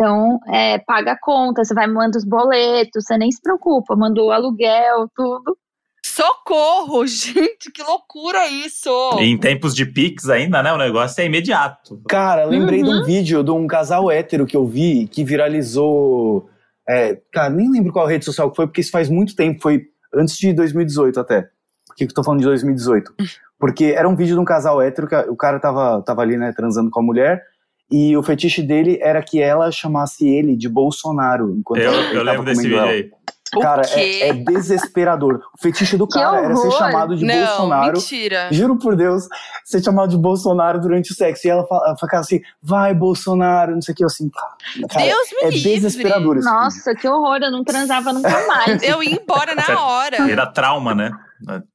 Então, 0.00 0.40
é, 0.48 0.78
paga 0.78 1.12
a 1.12 1.18
conta, 1.20 1.62
você 1.62 1.74
vai 1.74 1.86
mandar 1.86 2.16
os 2.16 2.24
boletos, 2.24 3.04
você 3.04 3.18
nem 3.18 3.30
se 3.30 3.38
preocupa, 3.42 3.94
mandou 3.94 4.28
o 4.28 4.32
aluguel, 4.32 5.06
tudo. 5.14 5.58
Socorro, 6.02 7.04
gente, 7.06 7.70
que 7.70 7.82
loucura 7.82 8.48
isso! 8.48 8.88
E 9.20 9.24
em 9.24 9.36
tempos 9.36 9.74
de 9.74 9.84
Pix 9.84 10.30
ainda, 10.30 10.62
né? 10.62 10.72
O 10.72 10.78
negócio 10.78 11.20
é 11.20 11.26
imediato. 11.26 12.00
Cara, 12.08 12.46
lembrei 12.46 12.82
de 12.82 12.88
Uhum. 12.88 13.00
um 13.00 13.04
vídeo 13.04 13.44
de 13.44 13.50
um 13.50 13.66
casal 13.66 14.10
hétero 14.10 14.46
que 14.46 14.56
eu 14.56 14.64
vi 14.64 15.06
que 15.06 15.22
viralizou. 15.22 16.48
é, 16.88 17.20
cara, 17.30 17.50
nem 17.50 17.70
lembro 17.70 17.92
qual 17.92 18.06
rede 18.06 18.24
social 18.24 18.48
que 18.50 18.56
foi, 18.56 18.66
porque 18.66 18.80
isso 18.80 18.90
faz 18.90 19.10
muito 19.10 19.36
tempo, 19.36 19.60
foi 19.60 19.82
antes 20.14 20.34
de 20.38 20.50
2018 20.54 21.20
até. 21.20 21.42
Por 21.86 21.94
que, 21.94 22.06
que 22.06 22.10
eu 22.10 22.14
tô 22.14 22.24
falando 22.24 22.40
de 22.40 22.46
2018? 22.46 23.12
Porque 23.58 23.84
era 23.96 24.08
um 24.08 24.16
vídeo 24.16 24.34
de 24.34 24.40
um 24.40 24.44
casal 24.46 24.80
hétero 24.80 25.06
que 25.06 25.14
o 25.14 25.36
cara 25.36 25.60
tava, 25.60 26.00
tava 26.02 26.22
ali, 26.22 26.38
né, 26.38 26.52
transando 26.56 26.90
com 26.90 27.00
a 27.00 27.02
mulher, 27.02 27.44
e 27.90 28.16
o 28.16 28.22
fetiche 28.22 28.62
dele 28.62 28.98
era 29.02 29.22
que 29.22 29.40
ela 29.40 29.70
chamasse 29.70 30.26
ele 30.28 30.56
de 30.56 30.68
Bolsonaro. 30.68 31.54
Enquanto 31.58 31.80
Eu, 31.80 31.92
ela- 31.92 32.02
ele 32.02 32.10
eu 32.18 32.24
tava 32.24 32.30
lembro 32.30 32.44
desse 32.44 32.62
comendo 32.62 32.68
vídeo 32.68 32.78
ela. 32.78 32.90
aí. 32.90 33.20
Cara, 33.60 33.82
é, 33.96 34.28
é 34.28 34.32
desesperador. 34.32 35.40
O 35.58 35.60
fetiche 35.60 35.96
do 35.96 36.06
Que 36.06 36.20
cara 36.20 36.38
era 36.44 36.54
ser 36.54 36.70
chamado 36.70 37.16
de 37.16 37.24
Não, 37.24 37.34
Bolsonaro. 37.46 37.92
mentira. 37.94 38.48
Juro 38.52 38.78
por 38.78 38.94
Deus, 38.94 39.24
ser 39.64 39.82
chamado 39.82 40.08
de 40.10 40.16
Bolsonaro 40.16 40.80
durante 40.80 41.10
o 41.10 41.14
sexo. 41.16 41.48
E 41.48 41.50
ela 41.50 41.64
ficava 41.98 42.20
assim, 42.20 42.40
vai, 42.62 42.94
Bolsonaro, 42.94 43.74
não 43.74 43.82
sei 43.82 43.92
o 43.92 43.96
que, 43.96 44.04
eu 44.04 44.06
assim, 44.06 44.30
cara, 44.30 45.04
Deus 45.04 45.28
me 45.32 45.48
é 45.48 45.50
livre. 45.50 45.74
desesperador 45.74 46.36
vídeo. 46.36 46.48
Nossa, 46.48 46.94
que 46.94 47.08
horror, 47.08 47.38
eu 47.42 47.50
não 47.50 47.64
transava 47.64 48.12
nunca 48.12 48.46
mais. 48.46 48.80
Eu 48.86 49.02
ia 49.02 49.16
embora 49.20 49.52
na 49.52 49.84
hora. 49.84 50.24
Vira 50.24 50.46
trauma, 50.46 50.94
né? 50.94 51.10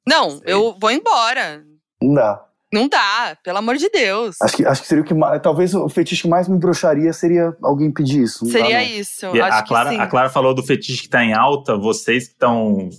Não, 0.08 0.40
eu 0.46 0.78
vou 0.80 0.92
embora. 0.92 1.62
Não 2.02 2.14
dá. 2.14 2.42
Não 2.76 2.90
dá, 2.90 3.38
pelo 3.42 3.58
amor 3.58 3.78
de 3.78 3.88
Deus. 3.90 4.36
Acho 4.42 4.58
que, 4.58 4.66
acho 4.66 4.82
que 4.82 4.88
seria 4.90 5.02
o 5.02 5.08
que 5.08 5.14
mais, 5.14 5.42
talvez 5.42 5.74
o 5.74 5.88
fetiche 5.88 6.24
que 6.24 6.28
mais 6.28 6.50
me 6.50 6.60
broxaria 6.60 7.14
seria 7.14 7.56
alguém 7.64 7.90
pedir 7.90 8.24
isso. 8.24 8.46
Seria 8.48 8.84
isso. 8.84 9.28
E 9.34 9.40
acho 9.40 9.60
a, 9.60 9.64
Clara, 9.64 9.90
que 9.92 9.96
sim. 9.96 10.02
a 10.02 10.08
Clara 10.08 10.30
falou 10.30 10.54
do 10.54 10.62
fetiche 10.62 11.04
que 11.04 11.08
tá 11.08 11.24
em 11.24 11.34
alta, 11.34 11.78
vocês 11.78 12.26
que 12.28 12.34
estão 12.34 12.90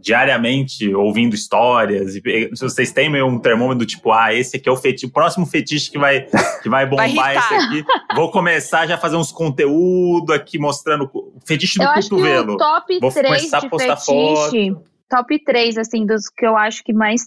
diariamente 0.00 0.94
ouvindo 0.94 1.34
histórias, 1.34 2.14
e 2.14 2.22
se 2.54 2.62
vocês 2.62 2.92
têm 2.92 3.10
meio 3.10 3.26
um 3.26 3.40
termômetro 3.40 3.78
do 3.78 3.86
tipo, 3.86 4.12
ah, 4.12 4.32
esse 4.32 4.56
aqui 4.56 4.68
é 4.68 4.72
o 4.72 4.76
fetiche, 4.76 5.06
o 5.06 5.10
próximo 5.10 5.46
fetiche 5.46 5.90
que 5.90 5.98
vai, 5.98 6.28
que 6.62 6.68
vai 6.68 6.86
bombar 6.86 7.12
Vai 7.12 7.36
esse 7.36 7.54
aqui. 7.54 7.84
Vou 8.14 8.30
começar 8.30 8.86
já 8.86 8.94
a 8.94 8.98
fazer 8.98 9.16
uns 9.16 9.32
conteúdo 9.32 10.32
aqui 10.32 10.60
mostrando 10.60 11.10
o 11.12 11.40
fetiche 11.44 11.78
do 11.78 11.84
Eu 11.84 11.90
acho 11.90 12.08
que 12.08 12.14
cotovelo. 12.14 12.52
o 12.52 12.56
top 12.56 13.00
Vou 13.00 13.10
3 13.10 13.26
começar 13.26 13.58
a 13.58 13.60
de 13.62 13.68
postar 13.68 13.96
fetiche, 13.96 14.76
top 15.08 15.44
3, 15.44 15.78
assim, 15.78 16.06
dos 16.06 16.28
que 16.28 16.46
eu 16.46 16.56
acho 16.56 16.84
que 16.84 16.92
mais 16.92 17.22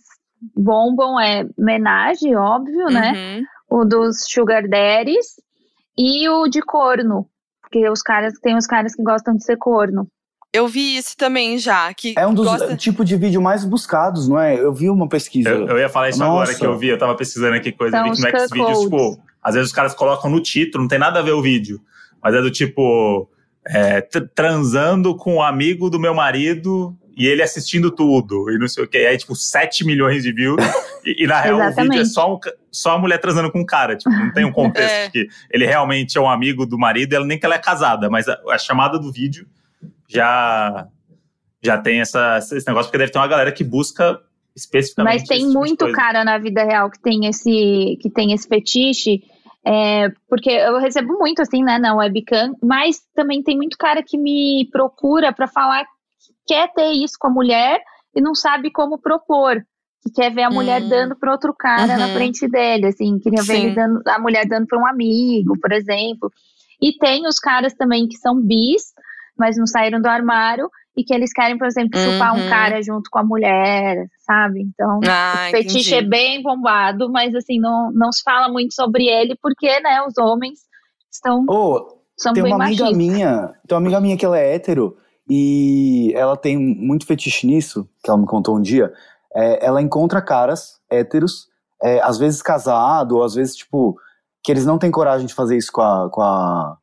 bombam 0.56 1.20
é 1.20 1.46
menage, 1.58 2.34
óbvio, 2.36 2.86
né? 2.88 3.14
Uhum. 3.70 3.82
O 3.82 3.86
dos 3.86 4.24
sugar 4.30 4.68
daddies 4.68 5.26
e 5.98 6.28
o 6.30 6.48
de 6.48 6.62
corno. 6.62 7.28
Porque 7.62 7.90
os 7.90 8.02
caras, 8.02 8.34
tem 8.42 8.56
os 8.56 8.66
caras 8.66 8.96
que 8.96 9.04
gostam 9.04 9.36
de 9.36 9.44
ser 9.44 9.58
corno. 9.58 10.08
Eu 10.54 10.68
vi 10.68 10.96
isso 10.98 11.16
também 11.18 11.58
já. 11.58 11.94
Que 11.94 12.14
É 12.18 12.26
um 12.26 12.34
dos 12.34 12.46
gosta... 12.48 12.76
tipos 12.78 13.06
de 13.06 13.18
vídeo 13.18 13.42
mais 13.42 13.66
buscados, 13.66 14.28
não 14.30 14.40
é? 14.40 14.58
Eu 14.58 14.74
vi 14.74 14.90
uma 14.90 15.08
pesquisa. 15.10 15.50
Eu, 15.50 15.68
eu 15.68 15.78
ia 15.78 15.90
falar 15.90 16.10
isso 16.10 16.20
Nossa. 16.20 16.32
agora 16.44 16.56
que 16.58 16.66
eu 16.66 16.78
vi, 16.78 16.88
eu 16.88 16.98
tava 16.98 17.14
pesquisando 17.16 17.56
aqui 17.56 17.72
coisa, 17.74 17.98
eu 17.98 18.02
São 18.02 18.14
vi 18.16 18.32
que 18.32 18.38
os 18.38 18.42
no 18.42 18.48
Xvideos, 18.48 18.68
cuckolds. 18.86 19.16
tipo, 19.16 19.24
às 19.44 19.54
vezes 19.56 19.70
os 19.70 19.76
caras 19.76 19.94
colocam 19.94 20.32
no 20.32 20.42
título, 20.42 20.84
não 20.84 20.88
tem 20.88 20.98
nada 20.98 21.20
a 21.20 21.22
ver 21.22 21.34
o 21.34 21.42
vídeo, 21.42 21.82
mas 22.24 22.34
é 22.34 22.42
do 22.42 22.50
tipo, 22.50 23.30
é, 23.68 24.00
tr- 24.02 24.28
transando 24.34 25.16
com 25.18 25.36
um 25.36 25.42
amigo 25.42 25.90
do 25.90 26.00
meu 26.00 26.14
marido 26.14 26.98
e 27.18 27.26
ele 27.28 27.42
assistindo 27.42 27.90
tudo, 27.90 28.50
e 28.52 28.58
não 28.60 28.68
sei 28.68 28.84
o 28.84 28.88
que, 28.88 28.98
aí 28.98 29.18
tipo 29.18 29.36
7 29.36 29.86
milhões 29.86 30.22
de 30.24 30.32
views, 30.32 30.64
e, 31.04 31.24
e 31.24 31.28
na 31.28 31.42
real 31.42 31.60
o 31.60 31.76
vídeo 31.76 32.02
é 32.02 32.06
só, 32.06 32.34
um 32.34 32.40
só 32.72 32.92
a 32.92 33.00
mulher 33.00 33.20
transando 33.20 33.52
com 33.52 33.60
um 33.62 33.66
cara, 33.66 33.96
tipo, 33.98 34.10
não 34.12 34.32
tem 34.32 34.46
um 34.46 34.52
contexto 34.54 34.94
É. 34.94 35.06
de 35.08 35.12
que 35.12 35.28
ele 35.52 35.66
realmente 35.66 36.18
é 36.18 36.22
um 36.22 36.30
amigo 36.30 36.66
do 36.66 36.78
marido, 36.78 37.14
ela, 37.14 37.26
nem 37.26 37.40
que 37.40 37.46
ela 37.46 37.56
é 37.56 37.60
casada, 37.60 38.10
mas 38.10 38.28
a, 38.28 38.40
a 38.50 38.58
chamada 38.58 39.00
do 39.00 39.12
vídeo 39.12 39.48
já, 40.08 40.88
já 41.64 41.78
tem 41.78 42.00
essa, 42.02 42.38
esse 42.38 42.68
negócio, 42.68 42.90
porque 42.90 42.98
deve 43.00 43.12
ter 43.12 43.20
uma 43.20 43.28
galera 43.28 43.52
que 43.52 43.64
busca 43.64 44.20
especificamente 44.56 45.20
Mas 45.20 45.28
tem 45.28 45.40
tipo 45.40 45.54
muito 45.54 45.92
cara 45.92 46.24
na 46.24 46.38
vida 46.38 46.64
real 46.64 46.90
que 46.90 47.00
tem 47.00 47.26
esse, 47.28 47.98
que 48.02 48.10
tem 48.10 48.32
esse 48.34 48.48
fetiche. 48.48 49.22
é, 49.66 50.10
porque 50.30 50.50
eu 50.50 50.80
recebo 50.80 51.14
muito 51.20 51.42
assim, 51.42 51.64
né, 51.64 51.78
na 51.78 51.94
webcam, 51.96 52.54
mas 52.64 53.02
também 53.14 53.44
tem 53.44 53.56
muito 53.56 53.78
cara 53.78 54.02
que 54.02 54.18
me 54.18 54.68
procura 54.72 55.32
pra 55.34 55.48
falar 55.48 55.86
quer 56.48 56.72
ter 56.74 56.92
isso 56.92 57.16
com 57.20 57.28
a 57.28 57.32
mulher 57.32 57.82
e 58.16 58.22
não 58.22 58.34
sabe 58.34 58.72
como 58.72 58.98
propor. 59.00 59.62
Que 60.04 60.12
quer 60.12 60.32
ver 60.34 60.44
a 60.44 60.50
mulher 60.50 60.82
Hum. 60.84 60.88
dando 60.90 61.16
pra 61.16 61.32
outro 61.32 61.54
cara 61.54 61.98
na 61.98 62.06
Uhum. 62.08 62.14
frente 62.14 62.48
dele, 62.48 62.88
assim, 62.88 63.20
queria 63.20 63.44
ver 63.44 63.58
ele 63.58 63.76
dando, 63.76 64.02
a 64.08 64.20
mulher 64.20 64.48
dando 64.48 64.66
pra 64.68 64.80
um 64.80 64.86
amigo, 64.88 65.60
por 65.60 65.72
exemplo. 65.72 66.32
E 66.82 66.94
tem 66.98 67.28
os 67.28 67.40
caras 67.40 67.74
também 67.74 68.08
que 68.08 68.16
são 68.18 68.40
bis, 68.40 68.94
mas 69.38 69.58
não 69.58 69.66
saíram 69.68 70.00
do 70.00 70.08
armário 70.08 70.70
e 70.96 71.04
que 71.04 71.14
eles 71.14 71.32
querem, 71.34 71.58
por 71.58 71.68
exemplo, 71.68 72.00
chupar 72.00 72.34
Uhum. 72.34 72.42
um 72.42 72.50
cara 72.50 72.82
junto 72.82 73.10
com 73.12 73.20
a 73.20 73.24
mulher, 73.24 74.08
sabe? 74.26 74.62
Então, 74.62 75.00
Ah, 75.04 75.34
o 75.48 75.50
fetiche 75.52 75.78
entendi. 75.78 75.96
é 75.96 76.02
bem 76.02 76.42
bombado, 76.42 77.12
mas 77.12 77.36
assim, 77.36 77.60
não, 77.60 77.92
não 77.92 78.12
se 78.12 78.22
fala 78.24 78.50
muito 78.50 78.74
sobre 78.74 79.06
ele, 79.08 79.36
porque, 79.42 79.80
né, 79.80 80.02
os 80.08 80.18
homens 80.18 80.60
estão, 81.12 81.44
Ô, 81.48 81.98
são 82.18 82.34
tem 82.34 82.44
bem 82.44 82.54
uma 82.54 82.64
amiga 82.64 82.84
machistas. 82.86 82.98
minha, 82.98 83.48
tem 83.68 83.76
uma 83.76 83.82
amiga 83.82 84.02
minha 84.02 84.18
que 84.18 84.26
ela 84.26 84.40
é 84.40 84.56
hétero 84.56 84.98
e 85.30 86.14
ela 86.16 86.38
tem 86.38 86.58
muito 86.58 87.06
fetiche 87.06 87.46
nisso, 87.48 87.88
que 88.04 88.10
ela 88.10 88.20
me 88.20 88.26
contou 88.26 88.58
um 88.58 88.62
dia. 88.62 88.92
É, 89.36 89.66
ela 89.66 89.82
encontra 89.82 90.22
caras 90.22 90.80
héteros, 90.90 91.48
é, 91.84 92.00
às 92.02 92.18
vezes 92.18 92.42
casado, 92.42 93.18
ou 93.18 93.24
às 93.24 93.36
vezes, 93.36 93.56
tipo, 93.56 93.98
que 94.44 94.52
eles 94.52 94.66
não 94.66 94.78
têm 94.80 94.90
coragem 94.92 95.28
de 95.28 95.34
fazer 95.34 95.58
isso 95.58 95.72
com 95.72 95.82
a, 95.82 96.10
com 96.10 96.22
a, 96.22 96.78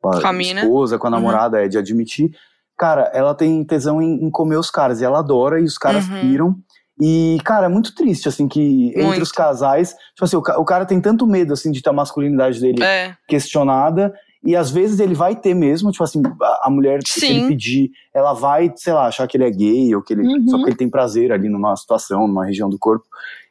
com 0.00 0.08
a 0.08 0.20
Com 0.20 0.26
a 0.28 0.32
esposa, 0.64 0.98
com 0.98 1.06
a 1.06 1.10
Uhum. 1.10 1.16
namorada, 1.16 1.62
é, 1.64 1.68
de 1.68 1.76
admitir. 1.78 2.30
Cara, 2.78 3.10
ela 3.12 3.34
tem 3.34 3.62
tesão 3.64 4.00
em, 4.00 4.24
em 4.24 4.30
comer 4.30 4.56
os 4.56 4.70
caras, 4.70 5.00
e 5.00 5.04
ela 5.04 5.18
adora, 5.18 5.60
e 5.60 5.64
os 5.64 5.76
caras 5.76 6.08
Uhum. 6.08 6.18
piram. 6.20 6.56
E, 7.02 7.38
cara, 7.44 7.66
é 7.66 7.68
muito 7.68 7.94
triste, 7.94 8.28
assim, 8.28 8.46
que 8.48 8.88
entre 8.88 9.02
Muito. 9.04 9.22
os 9.22 9.32
casais, 9.32 9.90
tipo 10.14 10.24
assim, 10.24 10.36
o, 10.36 10.40
o 10.40 10.64
cara 10.64 10.84
tem 10.84 11.00
tanto 11.00 11.26
medo, 11.26 11.52
assim, 11.52 11.70
de 11.70 11.80
ter 11.82 11.88
a 11.90 11.94
masculinidade 11.94 12.60
dele 12.60 12.82
É, 12.82 13.14
questionada 13.28 14.12
e 14.44 14.56
às 14.56 14.70
vezes 14.70 15.00
ele 15.00 15.14
vai 15.14 15.36
ter 15.36 15.52
mesmo, 15.54 15.90
tipo 15.92 16.02
assim, 16.02 16.22
a, 16.62 16.70
mulher, 16.70 17.00
se 17.06 17.20
Sim. 17.20 17.38
ele 17.40 17.48
pedir, 17.48 17.90
ela 18.14 18.32
vai, 18.32 18.72
sei 18.76 18.92
lá, 18.92 19.06
achar 19.06 19.26
que 19.26 19.36
ele 19.36 19.44
é 19.44 19.50
gay 19.50 19.94
ou 19.94 20.02
que 20.02 20.14
ele 20.14 20.22
Uhum. 20.26 20.48
só 20.48 20.56
porque 20.56 20.70
ele 20.70 20.78
tem 20.78 20.88
prazer 20.90 21.30
ali 21.32 21.48
numa 21.48 21.76
situação, 21.76 22.26
numa 22.26 22.46
região 22.46 22.68
do 22.70 22.78
corpo. 22.78 23.04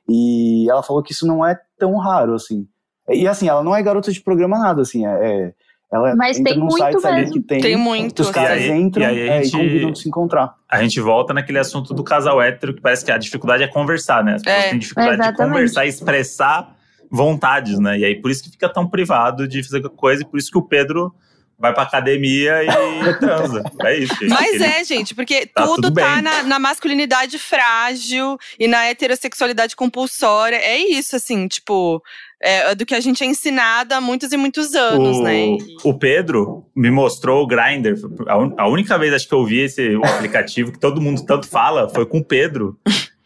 E 0.08 0.70
ela 0.70 0.82
falou 0.82 1.04
que 1.04 1.12
isso 1.14 1.28
não 1.28 1.46
é 1.46 1.58
tão 1.78 1.96
raro 1.98 2.34
assim. 2.34 2.66
E 3.08 3.28
assim, 3.28 3.48
ela 3.48 3.64
não 3.64 3.76
é 3.76 3.82
garota 3.84 4.12
de 4.12 4.22
programa 4.22 4.58
nada 4.58 4.82
assim, 4.82 5.06
é, 5.06 5.10
é- 5.10 5.54
ela 5.92 6.16
Mas 6.16 6.38
entra 6.40 6.52
tem 6.54 6.60
num 6.60 6.68
muito 6.68 6.84
sites 6.84 7.06
ali 7.06 7.32
que 7.32 7.42
tem, 7.42 7.62
Tem 7.62 7.76
muito. 7.76 8.20
os 8.22 8.30
caras 8.30 8.62
E 8.62 8.72
aí- 8.72 8.80
entram 8.80 9.02
e 9.04 9.06
aí 9.08 9.30
a 9.30 9.34
é, 9.38 9.44
gente- 9.44 9.56
e 9.56 9.60
convidam 9.60 9.92
de 9.92 10.00
se 10.00 10.08
encontrar. 10.08 10.54
A 10.70 10.82
gente 10.84 11.00
volta 11.02 11.34
naquele 11.34 11.58
assunto 11.58 11.94
do 11.96 12.04
casal 12.04 12.40
hétero, 12.40 12.76
que 12.76 12.82
parece 12.82 13.04
que 13.04 13.12
a 13.12 13.18
dificuldade 13.18 13.64
é 13.64 13.68
conversar, 13.68 14.24
né? 14.24 14.36
As 14.36 14.44
pessoas 14.44 14.66
É, 14.66 14.70
têm 14.70 14.80
dificuldade 14.80 15.22
de 15.32 15.36
conversar 15.36 15.86
e 15.86 15.90
expressar 15.90 16.76
vontades, 17.10 17.80
né? 17.80 17.98
E 18.00 18.06
aí 18.06 18.16
por 18.22 18.32
isso 18.32 18.44
que 18.44 18.52
fica 18.52 18.70
tão 18.70 18.88
privado 18.88 19.48
de 19.48 19.64
fazer 19.64 19.82
coisa, 19.90 20.22
e 20.24 20.26
por 20.26 20.38
isso 20.40 20.52
que 20.52 20.58
o 20.58 20.62
Pedro 20.64 21.14
vai 21.58 21.74
pra 21.74 21.84
academia 21.84 22.62
e 22.64 22.68
transa. 23.20 23.64
É 23.82 23.98
isso, 23.98 24.14
gente. 24.16 24.30
Mas 24.30 24.54
Ele- 24.56 24.64
é, 24.64 24.84
gente, 24.84 25.14
porque 25.14 25.46
Tá 25.48 25.64
tudo 25.66 25.82
tudo 25.82 25.94
tá 25.96 26.22
na, 26.22 26.44
na 26.44 26.58
masculinidade 26.60 27.38
frágil 27.38 28.38
e 28.58 28.66
na 28.68 28.86
heterossexualidade 28.86 29.76
compulsória. 29.76 30.56
É 30.56 30.78
isso, 30.78 31.18
assim, 31.18 31.50
tipo, 31.50 32.02
é 32.42 32.74
do 32.74 32.86
que 32.86 32.96
a 32.96 33.02
gente 33.02 33.22
é 33.26 33.28
ensinado 33.28 33.94
há 33.94 34.00
muitos 34.00 34.32
e 34.32 34.38
muitos 34.38 34.74
anos, 34.74 35.18
o, 35.18 35.24
né? 35.24 35.58
O 35.84 35.94
Pedro 35.94 36.66
me 36.74 36.90
mostrou 36.90 37.44
o 37.44 37.48
Grindr. 37.48 37.96
A, 38.28 38.38
un- 38.38 38.56
a 38.58 38.66
única 38.70 38.98
vez 38.98 39.14
acho 39.14 39.28
que 39.28 39.34
eu 39.36 39.44
vi 39.46 39.60
esse 39.60 40.00
aplicativo 40.02 40.72
que 40.72 40.80
todo 40.80 41.02
mundo 41.02 41.26
tanto 41.26 41.46
fala 41.46 41.90
foi 41.90 42.06
com 42.06 42.20
o 42.20 42.24
Pedro. 42.24 42.80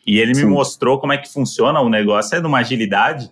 E 0.08 0.18
ele 0.20 0.30
me 0.32 0.36
Sim. 0.42 0.46
mostrou 0.48 1.00
como 1.00 1.14
é 1.14 1.18
que 1.20 1.32
funciona 1.32 1.80
o 1.80 1.88
negócio. 1.90 2.36
É 2.36 2.42
numa 2.42 2.58
agilidade. 2.60 3.30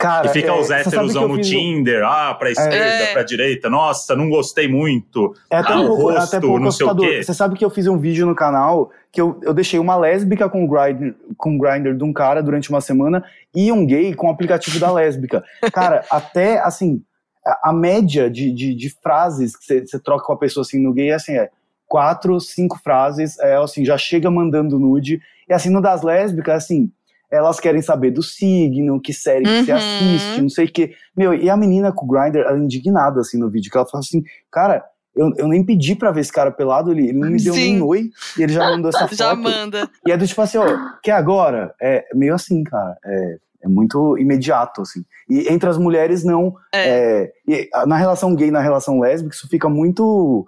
Cara, 0.00 0.28
E 0.28 0.30
fica 0.30 0.48
é, 0.48 0.58
os 0.58 0.70
eu 0.70 1.28
no 1.28 1.36
fiz 1.36 1.48
Tinder, 1.48 2.02
ah, 2.06 2.34
pra 2.34 2.50
esquerda, 2.50 2.74
É. 2.74 3.12
pra 3.12 3.22
direita. 3.22 3.68
Nossa, 3.68 4.16
não 4.16 4.30
gostei 4.30 4.66
muito. 4.66 5.34
É 5.50 5.58
até, 5.58 5.74
Ah, 5.74 5.76
um 5.80 5.84
o 5.84 5.86
pouco, 5.88 6.10
é 6.10 6.14
rosto, 6.14 6.36
até 6.36 6.40
pouco 6.40 6.58
não 6.58 6.72
sei 6.72 6.86
o 6.86 6.96
quê. 6.96 7.22
Você 7.22 7.34
sabe 7.34 7.54
que 7.54 7.62
eu 7.62 7.68
fiz 7.68 7.86
um 7.86 7.98
vídeo 7.98 8.24
no 8.26 8.34
canal 8.34 8.90
que 9.12 9.20
eu, 9.20 9.38
eu 9.42 9.52
deixei 9.52 9.78
uma 9.78 9.96
lésbica 9.96 10.48
com 10.48 10.64
o 10.64 10.68
grinder, 10.68 11.14
com 11.36 11.54
o 11.54 11.58
grinder 11.58 11.94
de 11.94 12.02
um 12.02 12.14
cara 12.14 12.42
durante 12.42 12.70
uma 12.70 12.80
semana 12.80 13.22
e 13.54 13.70
um 13.70 13.84
gay 13.84 14.14
com 14.14 14.28
o 14.28 14.30
aplicativo 14.30 14.80
da 14.80 14.90
lésbica. 14.90 15.44
Cara, 15.70 16.02
até 16.10 16.58
assim, 16.60 17.02
a, 17.46 17.68
a 17.68 17.72
média 17.74 18.30
de, 18.30 18.50
de, 18.52 18.74
de 18.74 18.88
frases 19.02 19.54
que 19.54 19.66
você, 19.66 19.86
você 19.86 19.98
troca 19.98 20.24
com 20.24 20.32
a 20.32 20.38
pessoa 20.38 20.62
assim 20.62 20.82
no 20.82 20.94
gay 20.94 21.10
é 21.10 21.14
assim, 21.14 21.36
é 21.36 21.50
quatro, 21.86 22.40
cinco 22.40 22.78
frases, 22.82 23.38
é 23.40 23.56
assim, 23.56 23.84
já 23.84 23.98
chega 23.98 24.30
mandando 24.30 24.78
nude. 24.78 25.20
E 25.46 25.52
assim, 25.52 25.68
no 25.68 25.82
das 25.82 26.00
lésbicas, 26.02 26.64
assim, 26.64 26.90
elas 27.30 27.60
querem 27.60 27.80
saber 27.82 28.10
do 28.10 28.22
signo, 28.22 29.00
que 29.00 29.12
série 29.12 29.44
que 29.44 29.64
você 29.64 29.72
Uhum. 29.72 29.78
assiste, 29.78 30.42
não 30.42 30.48
sei 30.48 30.64
o 30.66 30.72
quê. 30.72 30.94
Meu, 31.16 31.32
e 31.34 31.48
a 31.48 31.56
menina 31.56 31.92
com 31.92 32.04
o 32.04 32.08
grinder, 32.08 32.44
ela 32.46 32.56
é 32.56 32.60
indignada 32.60 33.20
assim 33.20 33.38
no 33.38 33.48
vídeo, 33.50 33.70
que 33.70 33.76
ela 33.76 33.86
fala 33.86 34.00
assim, 34.00 34.22
cara, 34.50 34.84
eu, 35.14 35.32
eu 35.36 35.48
nem 35.48 35.64
pedi 35.64 35.94
pra 35.94 36.10
ver 36.10 36.20
esse 36.20 36.32
cara 36.32 36.50
pelado, 36.50 36.92
ele, 36.92 37.08
ele 37.08 37.18
não 37.18 37.30
me 37.30 37.42
deu 37.42 37.54
Sim. 37.54 37.60
nem 37.74 37.82
oi, 37.82 38.10
e 38.38 38.42
ele 38.42 38.52
já 38.52 38.70
mandou 38.70 38.88
essa 38.88 39.00
foto. 39.08 39.16
Já 39.16 39.34
manda. 39.34 39.88
E 40.06 40.12
é 40.12 40.16
do 40.16 40.26
tipo 40.26 40.40
assim, 40.42 40.58
ó, 40.58 40.66
que 41.02 41.10
agora? 41.10 41.74
É 41.80 42.04
meio 42.14 42.34
assim, 42.34 42.62
cara. 42.64 42.96
É, 43.04 43.36
é 43.64 43.68
muito 43.68 44.16
imediato, 44.18 44.80
assim. 44.82 45.04
E 45.28 45.52
entre 45.52 45.68
as 45.68 45.76
mulheres, 45.76 46.24
não. 46.24 46.54
É. 46.74 47.30
é, 47.48 47.86
na 47.86 47.96
relação 47.96 48.34
gay, 48.34 48.50
na 48.50 48.60
relação 48.60 48.98
lésbica, 49.00 49.34
isso 49.34 49.48
fica 49.48 49.68
muito 49.68 50.46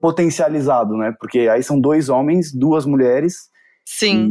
potencializado, 0.00 0.96
né? 0.96 1.14
Porque 1.18 1.40
aí 1.40 1.62
são 1.62 1.80
dois 1.80 2.08
homens, 2.08 2.52
duas 2.52 2.84
mulheres. 2.86 3.48
Sim. 3.84 4.26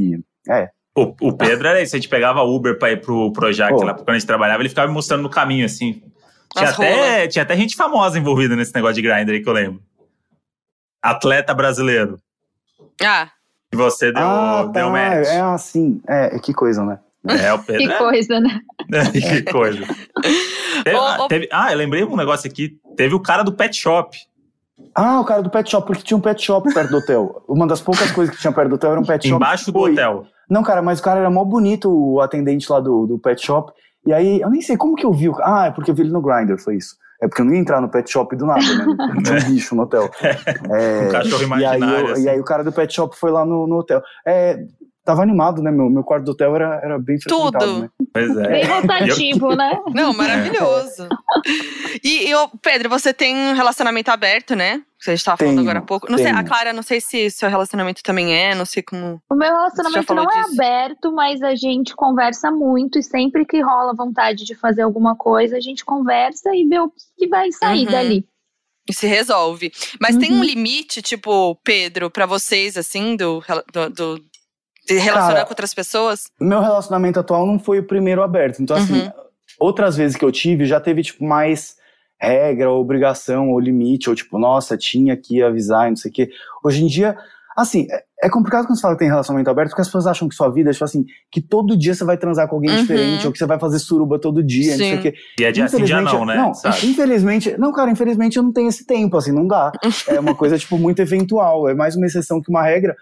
E, 0.47 0.51
é. 0.51 0.69
O, 0.97 1.13
o 1.29 1.33
Pedro 1.37 1.67
era 1.67 1.81
isso, 1.81 1.95
a 1.95 1.99
gente 1.99 2.09
pegava 2.09 2.41
Uber 2.41 2.79
pra 2.79 2.91
ir 2.91 3.01
pro 3.01 3.31
Projac 3.31 3.71
Oh. 3.73 3.83
lá, 3.83 3.93
quando 3.93 4.09
a 4.09 4.13
gente 4.13 4.25
trabalhava, 4.25 4.61
ele 4.63 4.69
ficava 4.69 4.87
me 4.87 4.93
mostrando 4.95 5.21
no 5.21 5.29
caminho, 5.29 5.65
assim. 5.65 6.01
Tinha 6.55 6.69
As 6.69 6.73
até, 6.73 7.27
tinha 7.27 7.43
até 7.43 7.55
gente 7.55 7.75
famosa 7.75 8.17
envolvida 8.17 8.55
nesse 8.55 8.73
negócio 8.73 8.95
de 8.95 9.01
grinder 9.03 9.35
aí 9.35 9.41
que 9.43 9.47
eu 9.47 9.53
lembro. 9.53 9.81
Atleta 11.01 11.53
brasileiro. 11.53 12.17
Ah, 13.03 13.29
E 13.71 13.75
você 13.77 14.11
deu, 14.11 14.23
ah, 14.23 14.63
tá. 14.65 14.71
deu 14.79 14.89
match. 14.89 15.27
É 15.27 15.39
assim. 15.41 16.01
É, 16.07 16.39
que 16.39 16.53
coisa, 16.53 16.83
né? 16.83 16.99
É, 17.27 17.53
o 17.53 17.59
Que 17.61 17.65
Pedro. 17.73 17.91
é- 17.91 17.97
coisa, 17.97 18.39
né? 18.39 18.59
que 19.11 19.43
coisa. 19.51 19.81
Teve- 20.83 20.97
ah, 20.97 21.17
ô- 21.23 21.27
teve- 21.27 21.49
ah, 21.51 21.71
eu 21.71 21.77
lembrei 21.77 22.03
um 22.03 22.15
negócio 22.15 22.49
aqui. 22.49 22.79
Teve 22.95 23.13
o 23.13 23.19
cara 23.19 23.43
do 23.43 23.51
pet 23.53 23.75
shop. 23.75 24.17
Ah, 24.95 25.19
o 25.19 25.25
cara 25.25 25.41
do 25.43 25.49
pet 25.49 25.69
shop, 25.69 25.85
porque 25.85 26.01
tinha 26.03 26.17
um 26.17 26.21
pet 26.21 26.41
shop 26.43 26.73
perto 26.73 26.89
do 26.89 26.97
hotel. 26.97 27.43
Uma 27.47 27.67
das 27.67 27.81
poucas 27.81 28.11
coisas 28.11 28.33
que 28.33 28.41
tinha 28.41 28.53
perto 28.53 28.69
do 28.69 28.75
hotel 28.75 28.91
era 28.91 28.99
um 28.99 29.05
pet 29.05 29.27
shop. 29.27 29.35
Embaixo 29.35 29.71
do 29.71 29.79
Oi. 29.79 29.91
hotel. 29.91 30.25
Não, 30.49 30.63
cara, 30.63 30.81
mas 30.81 30.99
o 30.99 31.03
cara 31.03 31.19
era 31.19 31.29
mó 31.29 31.43
bonito, 31.43 31.89
o 31.91 32.21
atendente 32.21 32.71
lá 32.71 32.79
do, 32.79 33.05
do 33.05 33.19
pet 33.19 33.45
shop. 33.45 33.71
E 34.05 34.13
aí, 34.13 34.39
eu 34.41 34.49
nem 34.49 34.61
sei 34.61 34.77
como 34.77 34.95
que 34.95 35.05
eu 35.05 35.11
vi. 35.11 35.27
o- 35.29 35.35
Ah, 35.43 35.65
é 35.67 35.71
porque 35.71 35.91
eu 35.91 35.95
vi 35.95 36.03
ele 36.03 36.11
no 36.11 36.21
Grindr, 36.21 36.57
foi 36.57 36.75
isso. 36.77 36.95
É 37.21 37.27
porque 37.27 37.41
eu 37.41 37.45
não 37.45 37.53
ia 37.53 37.59
entrar 37.59 37.81
no 37.81 37.89
pet 37.89 38.09
shop 38.11 38.35
do 38.35 38.45
nada, 38.45 38.61
né? 38.61 38.85
Não 39.15 39.23
tinha 39.23 39.37
um 39.39 39.53
bicho 39.53 39.75
no 39.75 39.83
hotel. 39.83 40.09
É, 40.71 41.07
Um 41.07 41.11
cachorro 41.11 41.41
e, 41.41 41.43
aí 41.43 41.45
imaginário. 41.79 42.07
eu- 42.07 42.13
assim. 42.13 42.23
e 42.23 42.29
aí 42.29 42.39
o 42.39 42.43
cara 42.43 42.63
do 42.63 42.71
pet 42.71 42.93
shop 42.93 43.17
foi 43.17 43.31
lá 43.31 43.43
no, 43.43 43.65
no 43.67 43.77
hotel. 43.79 44.01
É, 44.25 44.59
tava 45.03 45.23
animado, 45.23 45.61
né? 45.63 45.71
Meu, 45.71 45.89
meu 45.89 46.03
quarto 46.03 46.25
do 46.25 46.31
hotel 46.31 46.55
era, 46.55 46.79
era 46.83 46.99
bem 46.99 47.17
Tudo. 47.27 47.81
né? 47.81 47.89
Pois 48.13 48.37
é. 48.37 48.47
Bem 48.49 48.63
rotativo, 48.69 49.55
né? 49.55 49.79
não, 49.95 50.13
maravilhoso. 50.13 51.07
E, 52.03 52.29
e, 52.29 52.35
ô, 52.35 52.47
Pedro, 52.61 52.89
você 52.89 53.13
tem 53.13 53.35
um 53.35 53.53
relacionamento 53.53 54.11
aberto, 54.11 54.55
né? 54.55 54.81
Que 55.03 55.11
a 55.11 55.15
gente 55.15 55.23
tava 55.25 55.37
falando 55.37 55.55
Tenho, 55.57 55.61
agora 55.69 55.79
há 55.79 55.81
pouco. 55.83 56.09
Não 56.09 56.17
sei, 56.17 56.31
a. 56.31 56.43
Clara, 56.43 56.73
não 56.73 56.81
sei 56.81 56.99
se 56.99 57.29
seu 57.29 57.47
relacionamento 57.49 58.01
também 58.01 58.33
é, 58.35 58.55
não 58.55 58.65
sei 58.65 58.81
como. 58.81 59.21
O 59.29 59.35
meu 59.35 59.47
Você 59.47 59.53
relacionamento 59.55 60.15
não 60.15 60.23
é 60.23 60.41
disso? 60.43 60.53
aberto, 60.61 61.11
mas 61.13 61.41
a 61.43 61.53
gente 61.55 61.95
conversa 61.95 62.49
muito 62.49 62.97
e 62.97 63.03
sempre 63.03 63.45
que 63.45 63.61
rola 63.61 63.93
vontade 63.95 64.43
de 64.43 64.55
fazer 64.55 64.81
alguma 64.81 65.15
coisa, 65.15 65.55
a 65.57 65.59
gente 65.59 65.85
conversa 65.85 66.49
e 66.55 66.65
vê 66.65 66.79
o 66.79 66.91
que 67.17 67.27
vai 67.27 67.51
sair 67.51 67.85
Uhum. 67.85 67.91
dali. 67.91 68.27
E 68.89 68.93
se 68.93 69.05
resolve. 69.05 69.71
Mas 70.01 70.17
tem 70.17 70.31
um 70.31 70.37
Uhum. 70.37 70.43
limite, 70.43 71.01
tipo, 71.01 71.55
Pedro, 71.63 72.09
pra 72.09 72.25
vocês, 72.25 72.75
assim, 72.77 73.15
do, 73.15 73.43
do, 73.71 73.89
do- 73.89 74.25
de 74.87 74.93
relacionar 74.97 75.33
Cara, 75.33 75.45
com 75.45 75.51
outras 75.51 75.73
pessoas? 75.73 76.23
Meu 76.39 76.61
relacionamento 76.61 77.19
atual 77.19 77.45
não 77.45 77.59
foi 77.59 77.79
o 77.79 77.83
primeiro 77.85 78.23
aberto. 78.23 78.61
Então, 78.63 78.77
assim, 78.77 79.01
Uhum. 79.01 79.11
outras 79.59 79.95
vezes 79.97 80.15
que 80.17 80.23
eu 80.25 80.31
tive, 80.31 80.65
já 80.65 80.79
teve, 80.79 81.03
tipo, 81.03 81.23
mais 81.23 81.75
regra, 82.19 82.69
ou 82.69 82.81
obrigação, 82.81 83.51
ou 83.51 83.59
limite, 83.59 84.09
ou 84.09 84.15
tipo, 84.15 84.37
nossa, 84.39 84.77
tinha 84.77 85.15
que 85.15 85.41
avisar 85.41 85.87
e 85.87 85.89
não 85.91 85.95
sei 85.97 86.09
o 86.11 86.13
quê. 86.13 86.29
Hoje 86.63 86.83
em 86.83 86.87
dia, 86.87 87.15
assim, 87.55 87.87
é- 87.91 88.03
é 88.23 88.29
complicado 88.29 88.65
quando 88.65 88.75
você 88.75 88.81
fala 88.81 88.95
que 88.95 88.99
tem 88.99 89.07
relacionamento 89.09 89.49
aberto, 89.49 89.69
porque 89.69 89.81
as 89.81 89.87
pessoas 89.87 90.07
acham 90.07 90.27
que 90.27 90.33
sua 90.35 90.49
vida 90.49 90.69
é, 90.69 90.73
tipo 90.73 90.83
assim, 90.85 91.05
que 91.31 91.39
todo 91.41 91.77
dia 91.77 91.93
você 91.93 92.03
vai 92.03 92.17
transar 92.17 92.47
com 92.47 92.55
alguém 92.55 92.71
Uhum. 92.71 92.75
diferente, 92.77 93.25
ou 93.27 93.31
que 93.31 93.37
você 93.37 93.45
vai 93.45 93.59
fazer 93.59 93.77
suruba 93.79 94.17
todo 94.19 94.43
dia, 94.43 94.71
não 94.71 94.77
sei 94.79 94.89
Sim. 94.89 94.95
o 94.95 95.01
quê. 95.01 95.13
E 95.39 95.43
é 95.43 95.51
dia 95.51 95.67
sim, 95.67 95.77
dia 95.83 95.85
Infelizmente, 96.01 96.13
não, 96.13 96.25
né? 96.25 96.35
Não, 96.35 96.53
Sabe? 96.53 96.85
infelizmente, 96.87 97.55
não, 97.57 97.71
cara, 97.71 97.91
infelizmente 97.91 98.37
eu 98.37 98.43
não 98.43 98.51
tenho 98.51 98.69
esse 98.69 98.85
tempo, 98.85 99.15
assim, 99.17 99.31
não 99.31 99.47
dá. 99.47 99.71
É 100.07 100.19
uma 100.19 100.35
coisa, 100.35 100.57
tipo, 100.57 100.77
muito 100.79 100.99
eventual, 101.01 101.69
é 101.69 101.75
mais 101.75 101.95
uma 101.95 102.05
exceção 102.07 102.41
que 102.41 102.49
uma 102.49 102.63
regra. 102.63 102.95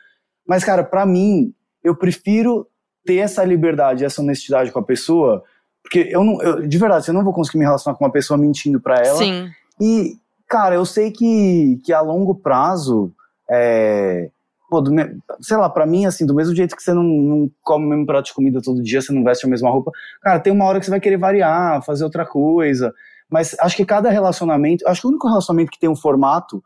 Mas, 0.48 0.64
cara, 0.66 0.84
pra 0.84 1.06
mim, 1.06 1.54
eu 1.84 1.96
prefiro 1.96 2.68
ter 3.06 3.16
essa 3.18 3.44
liberdade, 3.46 4.04
essa 4.04 4.22
honestidade 4.22 4.72
com 4.72 4.80
a 4.80 4.84
pessoa, 4.84 5.44
porque 5.86 6.10
eu 6.12 6.24
não, 6.24 6.42
eu- 6.42 6.68
de 6.68 6.78
verdade, 6.78 7.08
eu 7.08 7.14
não 7.14 7.24
vou 7.24 7.32
conseguir 7.34 7.60
me 7.60 7.66
relacionar 7.66 7.96
com 7.98 8.04
uma 8.04 8.12
pessoa 8.12 8.38
mentindo 8.38 8.80
pra 8.82 8.96
ela. 8.98 9.18
Sim. 9.18 9.50
E, 9.80 10.18
cara, 10.48 10.76
eu 10.76 10.86
sei 10.86 11.12
que, 11.12 11.80
que 11.86 11.94
a 11.94 12.02
longo 12.02 12.34
prazo, 12.36 13.14
é, 13.50 14.30
pô, 14.70 14.82
do 14.82 14.92
me- 14.92 15.18
sei 15.42 15.58
lá, 15.58 15.70
pra 15.70 15.86
mim, 15.86 16.06
assim, 16.06 16.26
do 16.26 16.34
mesmo 16.34 16.56
jeito 16.56 16.76
que 16.76 16.82
você 16.84 16.94
não, 16.94 17.04
não 17.04 17.52
come 17.62 17.86
o 17.86 17.90
mesmo 17.90 18.06
prato 18.06 18.26
de 18.26 18.34
comida 18.34 18.62
todo 18.64 18.82
dia, 18.82 19.02
você 19.02 19.14
não 19.14 19.24
veste 19.24 19.46
a 19.46 19.50
mesma 19.50 19.70
roupa, 19.70 19.92
cara, 20.22 20.40
tem 20.40 20.52
uma 20.52 20.66
hora 20.66 20.80
que 20.80 20.86
você 20.86 20.92
vai 20.92 21.00
querer 21.00 21.18
variar, 21.18 21.84
fazer 21.84 22.04
outra 22.04 22.26
coisa. 22.26 22.94
Mas 23.30 23.56
acho 23.60 23.76
que 23.76 23.86
cada 23.86 24.10
relacionamento, 24.10 24.88
acho 24.88 25.02
que 25.02 25.08
o 25.08 25.10
único 25.10 25.28
relacionamento 25.28 25.72
que 25.72 25.80
tem 25.80 25.90
um 25.90 25.96
formato, 25.96 26.64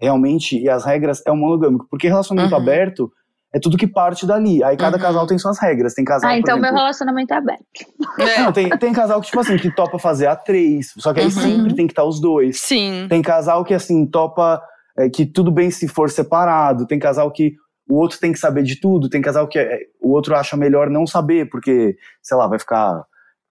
realmente, 0.00 0.58
e 0.58 0.68
as 0.68 0.84
regras, 0.84 1.22
é 1.26 1.30
o 1.32 1.36
monogâmico. 1.36 1.86
Porque 1.90 2.08
relacionamento 2.08 2.54
Uhum. 2.54 2.60
aberto 2.60 3.12
é 3.54 3.58
tudo 3.60 3.76
que 3.76 3.86
parte 3.86 4.26
dali. 4.26 4.62
Aí 4.64 4.76
cada 4.76 4.96
Uhum. 4.96 5.02
casal 5.02 5.26
tem 5.26 5.38
suas 5.38 5.58
regras. 5.60 5.94
Tem 5.94 6.04
casal, 6.04 6.30
Ah, 6.30 6.38
então 6.38 6.54
meu 6.56 6.64
exemplo, 6.64 6.78
relacionamento 6.80 7.34
é 7.34 7.36
aberto. 7.36 7.64
É, 8.18 8.40
não, 8.42 8.52
tem, 8.52 8.68
tem 8.70 8.92
casal 8.92 9.20
que, 9.20 9.26
tipo 9.26 9.40
assim, 9.40 9.56
que 9.56 9.70
topa 9.74 9.98
fazer 9.98 10.26
a 10.26 10.34
três. 10.36 10.92
Só 10.98 11.12
que 11.12 11.20
aí 11.20 11.26
Uhum. 11.26 11.30
sempre 11.32 11.74
tem 11.74 11.86
que 11.86 11.92
estar 11.92 12.04
os 12.04 12.20
dois. 12.20 12.60
Sim. 12.60 13.06
Tem 13.08 13.20
casal 13.22 13.64
que, 13.64 13.74
assim, 13.74 14.06
topa 14.06 14.62
é, 14.98 15.08
que 15.08 15.24
tudo 15.26 15.50
bem 15.50 15.70
se 15.70 15.86
for 15.88 16.10
separado. 16.10 16.86
Tem 16.86 16.98
casal 16.98 17.30
que 17.30 17.54
o 17.88 17.96
outro 17.96 18.18
tem 18.18 18.32
que 18.32 18.38
saber 18.38 18.62
de 18.62 18.80
tudo, 18.80 19.08
tem 19.08 19.20
casal 19.20 19.46
que 19.48 19.58
é, 19.58 19.80
o 20.00 20.12
outro 20.12 20.34
acha 20.34 20.56
melhor 20.56 20.88
não 20.88 21.06
saber, 21.06 21.48
porque, 21.50 21.96
sei 22.22 22.36
lá, 22.36 22.46
vai 22.46 22.58
ficar 22.58 23.02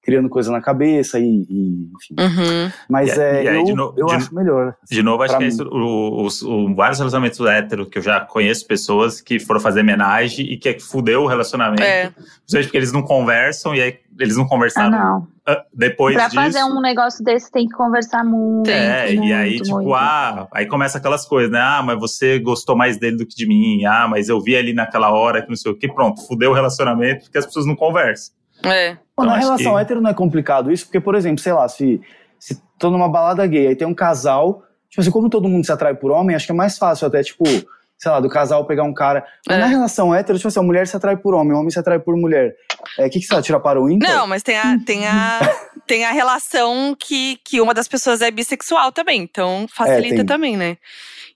criando 0.04 0.28
coisa 0.30 0.52
na 0.52 0.60
cabeça 0.62 1.20
e, 1.20 1.46
e 1.50 1.90
enfim. 1.96 2.16
Uhum. 2.20 2.72
Mas 2.90 3.16
E- 3.16 3.20
é, 3.22 3.44
e 3.44 3.48
aí, 3.48 3.70
eu, 3.70 3.76
no- 3.76 3.94
eu 3.98 4.06
de- 4.08 4.16
acho 4.16 4.34
melhor. 4.34 4.76
De 4.90 5.04
novo, 5.04 5.22
acho 5.24 5.38
que 5.38 5.44
é 5.44 5.48
isso, 5.48 5.64
o- 5.68 6.26
os- 6.26 6.42
o- 6.42 6.74
vários 6.74 6.98
relacionamentos 6.98 7.40
héteros 7.40 7.88
que 7.90 8.00
eu 8.00 8.02
já 8.02 8.20
conheço 8.22 8.66
pessoas 8.68 9.22
que 9.22 9.40
foram 9.40 9.60
fazer 9.60 9.82
homenagem 9.82 10.46
e 10.52 10.58
que 10.58 10.80
fudeu 10.80 11.24
o 11.24 11.28
relacionamento. 11.28 11.84
É. 11.84 12.10
Principalmente 12.10 12.66
porque 12.68 12.78
eles 12.78 12.92
não 12.92 13.04
conversam 13.04 13.76
e 13.76 13.82
aí 13.82 14.00
eles 14.20 14.36
não 14.36 14.44
Ah, 14.44 14.50
conversaram 14.50 14.90
não. 14.92 15.28
ah, 15.48 15.64
depois 15.74 16.16
Pra 16.16 16.26
disso. 16.26 16.36
fazer 16.36 16.64
um 16.64 16.82
negócio 16.82 17.24
desse 17.24 17.50
tem 17.52 17.68
que 17.68 17.74
conversar 17.74 18.24
muito. 18.24 18.70
É, 18.70 19.08
muito, 19.14 19.24
e 19.26 19.34
aí, 19.34 19.60
tipo, 19.62 19.76
muito. 19.78 19.94
ah, 19.94 20.48
aí 20.52 20.66
começa 20.66 20.98
aquelas 20.98 21.26
coisas, 21.26 21.52
né? 21.52 21.60
Ah, 21.60 21.82
mas 21.84 22.00
você 22.00 22.38
gostou 22.40 22.76
mais 22.76 22.98
dele 22.98 23.18
do 23.18 23.26
que 23.26 23.36
de 23.36 23.48
mim. 23.48 23.86
Ah, 23.86 24.08
mas 24.10 24.30
eu 24.30 24.42
vi 24.42 24.56
ali 24.56 24.74
naquela 24.74 25.12
hora 25.12 25.42
que 25.42 25.50
não 25.50 25.56
sei 25.56 25.72
o 25.72 25.76
que. 25.76 25.88
Pronto, 25.88 26.26
fudeu 26.28 26.52
o 26.52 26.54
relacionamento 26.54 27.24
porque 27.26 27.38
as 27.38 27.46
pessoas 27.46 27.66
não 27.66 27.76
conversam. 27.76 28.34
É. 28.64 28.98
Pô, 29.16 29.24
na 29.26 29.38
relação 29.38 29.74
que- 29.76 29.80
hétero 29.82 30.02
não 30.02 30.10
é 30.10 30.14
complicado 30.14 30.72
isso, 30.72 30.86
porque, 30.86 31.00
por 31.00 31.16
exemplo, 31.16 31.40
sei 31.40 31.54
lá, 31.54 31.68
se, 31.68 32.02
se 32.40 32.62
tô 32.80 32.90
numa 32.90 33.10
balada 33.10 33.46
gay, 33.48 33.68
aí 33.68 33.76
tem 33.76 33.88
um 33.88 33.94
casal, 33.94 34.64
tipo 34.90 35.02
assim, 35.02 35.12
como 35.12 35.30
todo 35.30 35.48
mundo 35.48 35.66
se 35.66 35.72
atrai 35.72 35.94
por 35.94 36.12
homem, 36.12 36.36
acho 36.36 36.46
que 36.46 36.52
é 36.52 36.56
mais 36.56 36.78
fácil 36.78 37.08
até, 37.08 37.22
tipo, 37.24 37.44
sei 37.46 38.12
lá, 38.12 38.20
do 38.20 38.30
casal 38.30 38.66
pegar 38.66 38.84
um 38.84 38.94
cara. 38.94 39.24
Mas 39.48 39.58
É. 39.58 39.60
na 39.62 39.68
relação 39.68 40.14
hétero, 40.14 40.38
tipo 40.40 40.48
assim, 40.48 40.60
a 40.60 40.64
mulher 40.64 40.88
se 40.88 40.96
atrai 40.98 41.16
por 41.18 41.34
homem, 41.36 41.54
o 41.54 41.60
homem 41.60 41.70
se 41.70 41.78
atrai 41.80 42.00
por 42.00 42.16
mulher. 42.18 42.56
É, 42.98 43.06
o 43.06 43.10
que, 43.12 43.20
que 43.20 43.26
você 43.26 43.34
vai 43.36 43.44
tirar 43.44 43.60
para 43.60 43.80
o 43.80 43.90
ímpar? 43.90 44.10
Não, 44.10 44.26
mas 44.26 44.42
tem 44.42 44.58
a, 44.58 44.78
tem 44.84 45.06
a, 45.08 45.40
tem 45.86 46.04
a 46.06 46.12
relação 46.12 46.96
que, 47.00 47.38
que 47.46 47.62
uma 47.62 47.74
das 47.76 47.88
pessoas 47.88 48.22
é 48.22 48.32
bissexual 48.32 48.92
também. 48.92 49.22
Então 49.22 49.68
facilita 49.72 50.16
tem. 50.18 50.26
também, 50.26 50.58
né? 50.58 50.78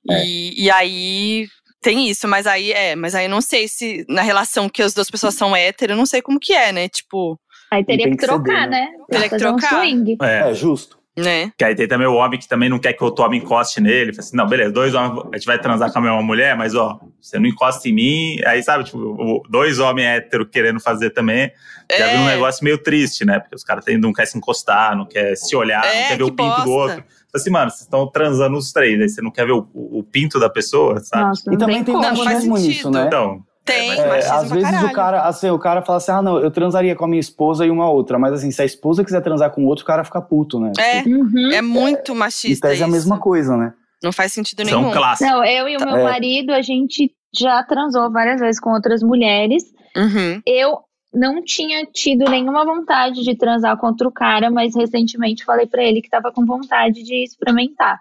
E, 0.10 0.66
e 0.66 0.72
aí 0.72 1.48
tem 1.86 2.10
isso, 2.10 2.28
mas 2.28 2.46
aí 2.48 2.72
é, 2.72 2.96
mas 2.96 3.14
aí 3.16 3.26
eu 3.26 3.30
não 3.30 3.42
sei 3.42 3.68
se 3.68 4.06
na 4.10 4.22
relação 4.22 4.68
que 4.68 4.82
as 4.82 4.94
duas 4.94 5.10
pessoas 5.10 5.36
são 5.36 5.56
hétero, 5.56 5.94
eu 5.94 5.98
não 5.98 6.06
sei 6.06 6.22
como 6.22 6.40
que 6.40 6.52
é, 6.54 6.72
né? 6.72 6.90
Tipo, 6.90 7.40
Aí 7.72 7.84
teria 7.86 8.06
que 8.10 8.16
que 8.18 8.22
ceder, 8.22 8.36
trocar, 8.44 8.68
né? 8.68 8.82
né? 8.82 8.88
Teria 9.10 9.30
que 9.30 9.36
um 9.36 9.38
trocar. 9.38 9.86
É, 10.22 10.50
É, 10.50 10.54
justo. 10.54 10.98
né? 11.18 11.52
que 11.58 11.64
aí 11.64 11.74
tem 11.76 11.88
também 11.88 12.08
o 12.08 12.14
homem 12.16 12.38
que 12.40 12.48
também 12.48 12.68
não 12.70 12.78
quer 12.78 12.92
que 12.94 13.02
o 13.02 13.06
outro 13.06 13.24
homem 13.24 13.40
encoste 13.40 13.80
nele. 13.80 14.12
Fala 14.14 14.28
assim, 14.28 14.36
não, 14.38 14.48
beleza, 14.48 14.72
dois 14.72 14.94
homens, 14.94 15.24
a 15.32 15.38
gente 15.38 15.46
vai 15.46 15.58
transar 15.60 15.92
com 15.92 16.00
a 16.00 16.02
mesma 16.02 16.22
mulher, 16.22 16.56
mas 16.58 16.76
ó, 16.76 17.00
você 17.22 17.40
não 17.40 17.48
encosta 17.48 17.88
em 17.88 17.94
mim. 17.94 18.38
Aí, 18.46 18.62
sabe, 18.64 18.84
tipo, 18.84 18.98
o- 18.98 19.42
dois 19.50 19.80
homens 19.80 20.08
héteros 20.08 20.48
querendo 20.52 20.80
fazer 20.82 21.12
também. 21.12 21.52
Já 21.90 22.06
É. 22.06 22.10
vira 22.10 22.22
um 22.22 22.26
negócio 22.26 22.64
meio 22.64 22.78
triste, 22.78 23.24
né? 23.24 23.40
Porque 23.40 23.56
os 23.56 23.64
caras 23.64 23.86
têm- 23.86 23.98
não 23.98 24.12
querem 24.12 24.30
se 24.32 24.38
encostar, 24.38 24.96
não 24.98 25.06
quer 25.06 25.36
se 25.38 25.56
olhar, 25.56 25.86
É, 25.86 26.02
não 26.02 26.08
quer 26.10 26.18
ver 26.18 26.24
o 26.24 26.30
que 26.32 26.36
pinto 26.36 26.56
do 26.62 26.66
bosta. 26.66 26.96
outro. 26.96 27.04
Assim, 27.36 27.50
mano, 27.50 27.70
vocês 27.70 27.82
estão 27.82 28.08
transando 28.08 28.58
os 28.58 28.72
três, 28.72 29.00
aí 29.02 29.10
você 29.10 29.22
não 29.22 29.30
quer 29.32 29.46
ver 29.46 29.52
o, 29.52 29.68
o- 29.74 30.00
o 30.00 30.04
pinto 30.04 30.40
da 30.40 30.50
pessoa, 30.50 31.00
sabe? 31.02 31.24
Nossa, 31.26 31.54
E 31.54 31.58
também 31.58 31.84
tem 31.84 31.94
machismo 31.96 32.58
nisso, 32.58 32.90
né? 32.90 33.06
Então, 33.08 33.42
Tem, 33.66 33.88
mas- 33.90 34.00
É, 34.00 34.08
machismo 34.08 34.34
às 34.36 34.52
vezes 34.52 34.70
caralho. 34.70 34.88
o 34.88 34.94
cara, 34.94 35.22
assim, 35.24 35.50
o 35.50 35.58
cara 35.60 35.82
fala 35.82 35.98
assim, 35.98 36.12
ah, 36.12 36.22
não, 36.22 36.38
eu 36.40 36.52
transaria 36.52 36.96
com 36.96 37.04
a 37.04 37.08
minha 37.08 37.20
esposa 37.20 37.66
e 37.66 37.72
uma 37.72 37.90
outra, 37.90 38.18
mas 38.20 38.32
assim, 38.34 38.52
se 38.52 38.62
a 38.62 38.66
esposa 38.66 39.04
quiser 39.04 39.22
transar 39.22 39.50
com 39.52 39.66
outro, 39.66 39.84
o 39.84 39.88
cara 39.88 40.04
fica 40.04 40.22
puto, 40.22 40.60
né? 40.60 40.72
É, 40.78 41.02
Uhum. 41.02 41.50
é 41.52 41.62
muito 41.64 42.12
Em 42.14 42.16
machista 42.16 42.68
tese 42.70 42.82
é 42.84 42.86
a 42.86 42.88
mesma 42.88 43.18
coisa, 43.20 43.58
né? 43.58 43.74
Não 44.04 44.12
faz 44.12 44.32
sentido 44.34 44.64
são 44.70 44.82
nenhum. 44.82 44.92
clássicos. 44.94 45.32
Não, 45.34 45.44
eu 45.44 45.68
e 45.68 45.78
o 45.78 45.80
meu 45.84 45.96
É. 45.98 46.04
marido, 46.04 46.52
a 46.54 46.62
gente 46.62 47.12
já 47.36 47.64
transou 47.64 48.12
várias 48.12 48.40
vezes 48.40 48.60
com 48.62 48.70
outras 48.72 49.02
mulheres. 49.02 49.64
Uhum. 49.98 50.40
Eu 50.46 50.78
não 51.16 51.42
tinha 51.44 51.86
tido 51.86 52.26
nenhuma 52.30 52.66
vontade 52.66 53.24
de 53.24 53.36
transar 53.36 53.78
com 53.78 53.88
outro 53.88 54.12
cara, 54.12 54.52
mas 54.52 54.76
recentemente 54.76 55.46
falei 55.46 55.66
pra 55.66 55.84
ele 55.84 56.02
que 56.02 56.10
tava 56.10 56.32
com 56.32 56.46
vontade 56.46 57.02
de 57.04 57.24
experimentar. 57.24 58.00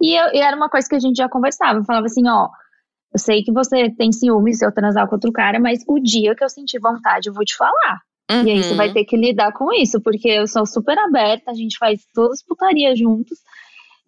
E, 0.00 0.14
eu- 0.14 0.32
e 0.34 0.38
era 0.38 0.56
uma 0.56 0.68
coisa 0.68 0.88
que 0.88 0.94
a 0.94 1.00
gente 1.00 1.16
já 1.16 1.28
conversava. 1.28 1.78
Eu 1.78 1.84
falava 1.84 2.06
assim, 2.06 2.28
ó, 2.28 2.48
eu 3.12 3.18
sei 3.18 3.42
que 3.42 3.52
você 3.52 3.90
tem 3.90 4.12
ciúmes 4.12 4.58
se 4.58 4.66
eu 4.66 4.72
transar 4.72 5.06
com 5.08 5.14
outro 5.14 5.32
cara, 5.32 5.58
mas 5.58 5.82
o 5.88 5.98
dia 5.98 6.34
que 6.34 6.44
eu 6.44 6.48
sentir 6.48 6.78
vontade, 6.80 7.28
eu 7.28 7.34
vou 7.34 7.44
te 7.44 7.56
falar. 7.56 8.00
E 8.30 8.50
aí 8.50 8.62
você 8.62 8.70
Uhum. 8.72 8.76
vai 8.76 8.92
ter 8.92 9.04
que 9.04 9.16
lidar 9.16 9.52
com 9.52 9.72
isso, 9.72 10.00
porque 10.00 10.28
eu 10.28 10.46
sou 10.46 10.66
super 10.66 10.98
aberta, 10.98 11.50
a 11.50 11.54
gente 11.54 11.78
faz 11.78 12.00
todas 12.14 12.40
as 12.40 12.42
putarias 12.44 12.98
juntos. 12.98 13.38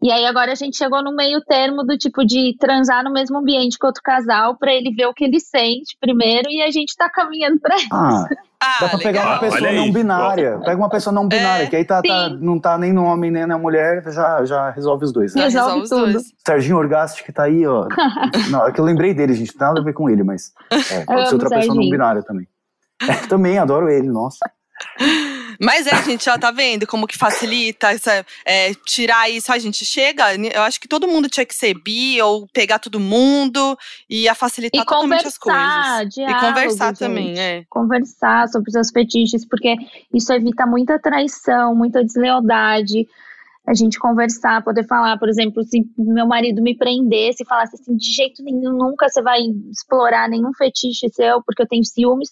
E 0.06 0.12
aí 0.12 0.24
agora 0.24 0.52
a 0.52 0.54
gente 0.54 0.76
chegou 0.76 1.02
no 1.02 1.12
meio 1.12 1.40
termo 1.40 1.82
do 1.82 1.98
tipo 1.98 2.24
de 2.24 2.54
transar 2.60 3.02
no 3.02 3.12
mesmo 3.12 3.38
ambiente 3.38 3.76
com 3.76 3.88
outro 3.88 4.00
casal 4.04 4.56
pra 4.56 4.72
ele 4.72 4.94
ver 4.94 5.06
o 5.06 5.12
que 5.12 5.24
ele 5.24 5.40
sente 5.40 5.96
primeiro 6.00 6.48
e 6.48 6.62
a 6.62 6.70
gente 6.70 6.94
tá 6.96 7.10
caminhando 7.10 7.58
pra 7.58 7.74
isso. 7.74 7.88
Ah, 7.90 8.24
Ah, 8.60 8.76
dá 8.82 8.88
pra 8.90 8.98
pegar 9.00 9.26
uma 9.26 9.38
pessoa 9.40 9.68
aí. 9.68 9.76
não 9.76 9.90
binária. 9.92 10.60
Pega 10.64 10.76
uma 10.80 10.88
pessoa 10.88 11.12
não 11.12 11.26
binária, 11.26 11.64
É, 11.64 11.66
que 11.66 11.74
aí 11.74 11.84
tá, 11.84 12.00
tá- 12.00 12.28
não 12.40 12.60
tá 12.60 12.78
nem 12.78 12.92
no 12.92 13.02
homem 13.04 13.32
nem 13.32 13.46
na 13.46 13.58
mulher, 13.58 14.00
já, 14.12 14.44
já 14.44 14.70
resolve 14.70 15.06
os 15.06 15.12
dois. 15.12 15.34
Né? 15.34 15.42
Resolve 15.42 15.80
resolve 15.80 15.82
os 15.82 15.88
tudo. 15.90 16.12
dois. 16.12 16.32
Serginho 16.46 16.76
Orgasti 16.78 17.24
que 17.24 17.32
tá 17.32 17.42
aí, 17.42 17.66
ó. 17.66 17.88
não, 18.50 18.64
é 18.64 18.70
que 18.70 18.80
eu 18.80 18.84
lembrei 18.84 19.12
dele, 19.12 19.34
gente, 19.34 19.48
não 19.54 19.58
tem 19.58 19.66
nada 19.68 19.80
a 19.80 19.84
ver 19.84 19.92
com 19.92 20.08
ele, 20.08 20.22
mas 20.22 20.52
é, 20.92 21.04
pode 21.04 21.28
ser 21.28 21.34
outra 21.34 21.50
pessoa 21.50 21.74
não 21.74 21.90
binária 21.90 22.22
também. 22.22 22.46
É, 23.02 23.12
também 23.26 23.58
adoro 23.58 23.88
ele, 23.90 24.08
nossa. 24.08 24.38
Mas 25.60 25.86
é, 25.86 26.02
gente, 26.02 26.24
já 26.24 26.38
tá 26.38 26.50
vendo 26.50 26.86
como 26.86 27.06
que 27.06 27.16
facilita 27.16 27.90
essa, 27.90 28.24
é, 28.44 28.74
tirar 28.74 29.30
isso. 29.30 29.52
A 29.52 29.58
gente 29.58 29.84
chega, 29.84 30.34
eu 30.34 30.62
acho 30.62 30.80
que 30.80 30.88
todo 30.88 31.08
mundo 31.08 31.28
tinha 31.28 31.46
que 31.46 31.54
ser 31.54 31.74
bi 31.74 32.20
ou 32.20 32.46
pegar 32.52 32.78
todo 32.78 33.00
mundo 33.00 33.76
e 34.08 34.22
ia 34.22 34.34
facilitar 34.34 34.80
E 34.80 34.84
totalmente 34.84 35.26
as 35.26 35.38
coisas. 35.38 36.14
diálogo, 36.14 36.18
e 36.18 36.40
conversar 36.40 36.88
gente. 36.88 36.98
também, 36.98 37.38
é. 37.38 37.64
Conversar 37.68 38.48
sobre 38.48 38.68
os 38.68 38.72
seus 38.72 38.90
fetiches, 38.90 39.44
porque 39.44 39.76
isso 40.12 40.32
evita 40.32 40.66
muita 40.66 40.98
traição, 40.98 41.74
muita 41.74 42.04
deslealdade. 42.04 43.06
A 43.66 43.74
gente 43.74 43.98
conversar, 43.98 44.62
poder 44.62 44.86
falar, 44.86 45.18
por 45.18 45.28
exemplo, 45.28 45.64
se 45.64 45.84
meu 45.98 46.26
marido 46.26 46.62
me 46.62 46.76
prendesse 46.76 47.42
e 47.42 47.46
falasse 47.46 47.74
assim, 47.74 47.96
de 47.96 48.14
jeito 48.14 48.42
nenhum, 48.42 48.72
nunca 48.72 49.08
você 49.08 49.20
vai 49.20 49.40
explorar 49.72 50.28
nenhum 50.28 50.52
fetiche 50.54 51.08
seu, 51.08 51.42
porque 51.42 51.62
eu 51.62 51.66
tenho 51.66 51.84
ciúmes. 51.84 52.30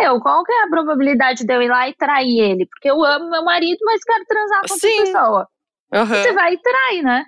Meu, 0.00 0.20
qual 0.20 0.44
que 0.44 0.52
é 0.52 0.64
a 0.64 0.68
probabilidade 0.68 1.44
de 1.44 1.52
eu 1.52 1.62
ir 1.62 1.68
lá 1.68 1.88
e 1.88 1.94
trair 1.94 2.38
ele? 2.38 2.66
Porque 2.66 2.90
eu 2.90 3.02
amo 3.04 3.30
meu 3.30 3.44
marido, 3.44 3.78
mas 3.84 4.02
quero 4.04 4.24
transar 4.26 4.60
com 4.66 4.74
outra 4.74 4.88
Sim. 4.88 4.98
pessoa. 4.98 5.48
Aham. 5.92 6.22
Você 6.22 6.32
vai 6.32 6.54
e 6.54 6.58
trai, 6.58 7.02
né? 7.02 7.24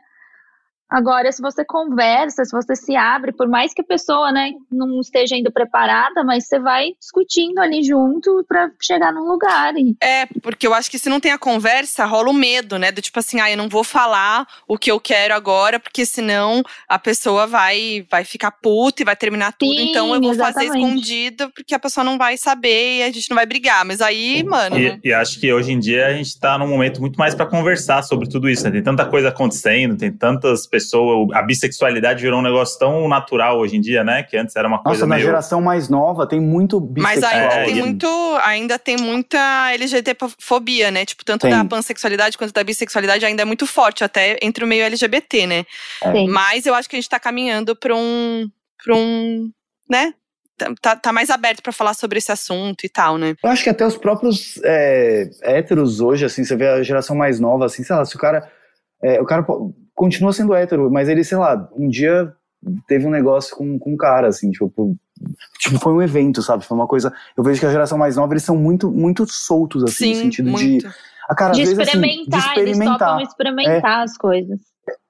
Agora, 0.91 1.31
se 1.31 1.41
você 1.41 1.65
conversa, 1.65 2.45
se 2.45 2.51
você 2.51 2.75
se 2.75 2.97
abre, 2.97 3.33
por 3.33 3.49
mais 3.49 3.73
que 3.73 3.81
a 3.81 3.85
pessoa, 3.85 4.33
né, 4.33 4.51
não 4.71 5.01
esteja 5.01 5.37
ainda 5.37 5.51
preparada, 5.51 6.25
mas 6.25 6.47
você 6.47 6.59
vai 6.59 6.89
discutindo 6.99 7.61
ali 7.61 7.83
junto 7.85 8.45
pra 8.49 8.71
chegar 8.81 9.13
num 9.13 9.25
lugar. 9.25 9.77
E 9.77 9.97
É, 10.03 10.27
porque 10.43 10.67
eu 10.67 10.75
acho 10.75 10.91
que 10.91 10.99
se 10.99 11.09
não 11.09 11.21
tem 11.21 11.31
a 11.31 11.39
conversa, 11.39 12.05
rola 12.05 12.31
o 12.31 12.35
medo, 12.35 12.77
né? 12.77 12.91
Do 12.91 13.01
tipo 13.01 13.21
assim, 13.21 13.41
ah, 13.41 13.51
eu 13.51 13.57
não 13.57 13.69
vou 13.69 13.85
falar 13.85 14.47
o 14.67 14.77
que 14.77 14.91
eu 14.91 14.99
quero 14.99 15.33
agora, 15.33 15.79
porque 15.79 16.05
senão 16.05 16.63
a 16.89 16.99
pessoa 16.99 17.47
vai, 17.47 18.05
vai 18.11 18.25
ficar 18.25 18.51
puta 18.51 19.03
e 19.03 19.05
vai 19.05 19.15
terminar 19.15 19.53
tudo. 19.53 19.73
Sim, 19.73 19.91
então 19.91 20.13
eu 20.13 20.21
vou 20.21 20.35
fazer 20.35 20.65
exatamente. 20.65 20.89
escondido, 20.89 21.51
porque 21.51 21.75
a 21.75 21.79
pessoa 21.79 22.03
não 22.03 22.19
vai 22.19 22.37
saber 22.37 22.99
e 22.99 23.03
a 23.05 23.13
gente 23.13 23.31
não 23.31 23.37
vai 23.37 23.47
brigar. 23.47 23.85
Mas 23.85 24.01
aí, 24.01 24.43
mano. 24.43 24.77
E, 24.77 25.01
e 25.05 25.13
acho 25.13 25.39
que 25.39 25.53
hoje 25.53 25.71
em 25.71 25.79
dia 25.79 26.09
a 26.09 26.13
gente 26.13 26.39
tá 26.39 26.59
num 26.59 26.69
momento 26.69 27.01
muito 27.01 27.17
mais 27.17 27.35
pra 27.35 27.47
conversar 27.47 28.03
sobre 28.03 28.29
tudo 28.29 28.49
isso, 28.49 28.65
né? 28.65 28.73
Tem 28.73 28.83
tanta 28.83 29.05
coisa 29.05 29.29
acontecendo, 29.29 29.97
tem 29.97 30.11
tantas 30.11 30.67
pessoas. 30.67 30.80
A 31.35 31.43
bissexualidade 31.43 32.23
virou 32.23 32.39
um 32.41 32.43
negócio 32.43 32.79
tão 32.79 33.09
natural 33.09 33.59
hoje 33.59 33.77
em 33.77 33.81
dia, 33.81 34.03
né? 34.05 34.23
Que 34.23 34.37
antes 34.37 34.55
era 34.57 34.67
uma 34.69 34.83
coisa 34.83 35.01
Nossa, 35.01 35.07
na 35.09 35.15
meio. 35.17 35.27
geração 35.27 35.61
mais 35.61 35.89
nova 35.89 36.27
tem 36.27 36.41
muito 36.41 36.81
Mas 36.97 37.17
bissexual. 37.21 37.33
ainda 37.43 37.55
É, 37.55 37.65
tem 37.65 37.77
e- 37.77 37.81
muito, 37.81 38.07
ainda 38.45 38.79
tem 38.79 38.97
muita 38.97 39.73
LGBTfobia, 39.73 40.91
né? 40.91 41.05
Tipo, 41.05 41.25
tanto 41.25 41.43
Tem. 41.43 41.51
da 41.51 41.65
pansexualidade 41.65 42.37
quanto 42.39 42.53
da 42.53 42.65
bissexualidade 42.65 43.25
ainda 43.25 43.43
é 43.43 43.45
muito 43.45 43.67
forte, 43.67 44.05
até 44.05 44.39
entre 44.43 44.65
o 44.65 44.67
meio 44.67 44.85
LGBT, 44.85 45.47
né? 45.47 45.65
tem. 46.13 46.29
Mas 46.29 46.67
eu 46.67 46.75
acho 46.75 46.89
que 46.89 46.97
a 46.97 47.01
gente 47.01 47.09
tá 47.09 47.19
caminhando 47.21 47.75
pra 47.77 47.95
um. 47.95 48.49
Pra 48.85 48.95
um. 48.97 49.51
né? 49.89 50.15
Tá- 50.57 50.75
Tá, 50.81 50.95
tá 50.97 51.13
mais 51.13 51.31
aberto 51.31 51.63
pra 51.63 51.73
falar 51.73 51.95
sobre 51.95 52.19
esse 52.19 52.31
assunto 52.31 52.85
e 52.85 52.89
tal, 52.89 53.17
né? 53.17 53.35
Eu 53.43 53.49
acho 53.51 53.65
que 53.65 53.71
até 53.71 53.87
os 53.87 53.97
próprios 53.97 54.61
é, 54.63 55.29
héteros 55.43 56.01
hoje, 56.03 56.25
assim, 56.27 56.45
você 56.45 56.55
vê 56.55 56.69
a 56.69 56.83
geração 56.83 57.17
mais 57.17 57.41
nova, 57.41 57.65
assim, 57.65 57.83
sei 57.83 57.97
lá, 57.97 58.05
se 58.05 58.15
o 58.15 58.19
cara. 58.19 58.47
é, 59.03 59.19
o 59.21 59.25
cara 59.25 59.43
continua 60.01 60.33
sendo 60.33 60.55
hétero, 60.55 60.91
mas 60.91 61.11
ele, 61.11 61.23
sei 61.23 61.37
lá, 61.37 61.69
um 61.77 61.87
dia 61.91 62.33
teve 62.89 63.07
um 63.07 63.11
negócio 63.11 63.55
com, 63.55 63.79
com 63.79 63.93
um 63.93 63.97
cara, 63.99 64.29
assim, 64.29 64.51
tipo, 64.51 64.71
por- 64.71 64.97
tipo, 65.59 65.79
foi 65.79 65.93
um 65.93 66.01
evento, 66.01 66.41
sabe? 66.41 66.65
Foi 66.65 66.75
uma 66.75 66.87
coisa. 66.87 67.13
Eu 67.37 67.45
vejo 67.45 67.61
que 67.61 67.67
a 67.67 67.71
geração 67.71 67.99
mais 67.99 68.17
nova, 68.17 68.33
eles 68.33 68.43
são 68.43 68.57
muito, 68.57 68.91
muito 68.91 69.27
soltos, 69.27 69.85
assim, 69.85 70.09
no 70.09 70.15
Sim, 70.15 70.21
sentido 70.23 70.51
de. 70.55 70.69
muito. 70.71 70.89
A 71.29 71.35
cara, 71.35 71.51
às 71.51 71.59
de 71.59 71.65
vezes, 71.65 71.79
assim, 71.79 72.01
de 72.01 72.07
experimentar, 72.07 72.57
eles 72.57 72.71
experimentar. 72.71 72.99
topam 72.99 73.21
experimentar 73.21 74.03
as 74.05 74.17
coisas. 74.17 74.59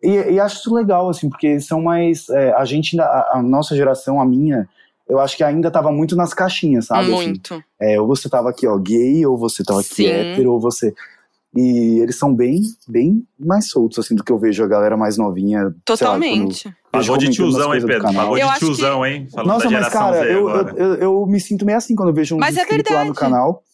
E, 0.03 0.33
e 0.33 0.41
acho 0.41 0.57
isso 0.59 0.75
legal, 0.75 1.09
assim, 1.09 1.29
porque 1.31 1.61
são 1.61 1.81
mais. 1.81 2.29
é, 2.31 2.53
a 2.53 2.65
gente, 2.65 3.01
a, 3.01 3.31
a 3.35 3.43
nossa 3.43 3.77
geração, 3.77 4.21
a 4.21 4.27
minha, 4.27 4.69
eu 5.09 5.21
acho 5.21 5.37
que 5.37 5.45
ainda 5.45 5.71
tava 5.71 5.93
muito 5.93 6.17
nas 6.17 6.35
caixinhas, 6.35 6.87
sabe? 6.87 7.13
Assim, 7.13 7.27
muito. 7.29 7.63
é, 7.81 8.01
ou 8.01 8.09
você 8.09 8.29
tava 8.29 8.51
aqui, 8.51 8.67
ó, 8.67 8.77
gay, 8.77 9.25
ou 9.25 9.39
você 9.39 9.63
tava 9.63 9.79
aqui 9.81 9.95
Sim. 9.95 10.09
hétero, 10.09 10.53
ou 10.53 10.61
você. 10.61 10.93
E 11.57 11.99
eles 12.01 12.17
são 12.17 12.33
bem, 12.35 12.61
bem 12.87 13.27
mais 13.39 13.69
soltos, 13.71 13.99
assim, 13.99 14.15
do 14.15 14.23
que 14.23 14.31
eu 14.31 14.39
vejo 14.39 14.63
a 14.63 14.69
galera 14.69 14.97
mais 14.97 15.19
novinha. 15.19 15.59
sei 15.61 15.67
lá, 15.67 15.75
Totalmente. 15.85 16.73
Pagou 16.93 17.17
de 17.17 17.29
tiozão, 17.31 17.75
hein, 17.75 17.85
Pedro? 17.85 18.03
Pagou 18.15 18.39
Eu 18.39 18.47
de 18.47 18.53
acho 18.53 18.61
que- 18.61 18.67
tiozão, 18.67 19.05
hein? 19.05 19.29
Falando 19.33 19.49
Nossa, 19.49 19.65
da 19.65 19.71
mas 19.71 19.79
geração 19.85 20.01
cara, 20.13 20.25
eu, 20.31 20.49
eu, 20.49 20.69
eu, 20.77 20.95
eu 20.95 21.27
me 21.27 21.41
sinto 21.41 21.67
meio 21.67 21.79
assim 21.79 21.97
quando 21.97 22.11
eu 22.11 22.15
vejo 22.15 22.37
uns 22.37 22.39
Mas 22.39 22.57
é 22.57 22.65
lá 22.93 23.05
no 23.05 23.15
canal. 23.15 23.65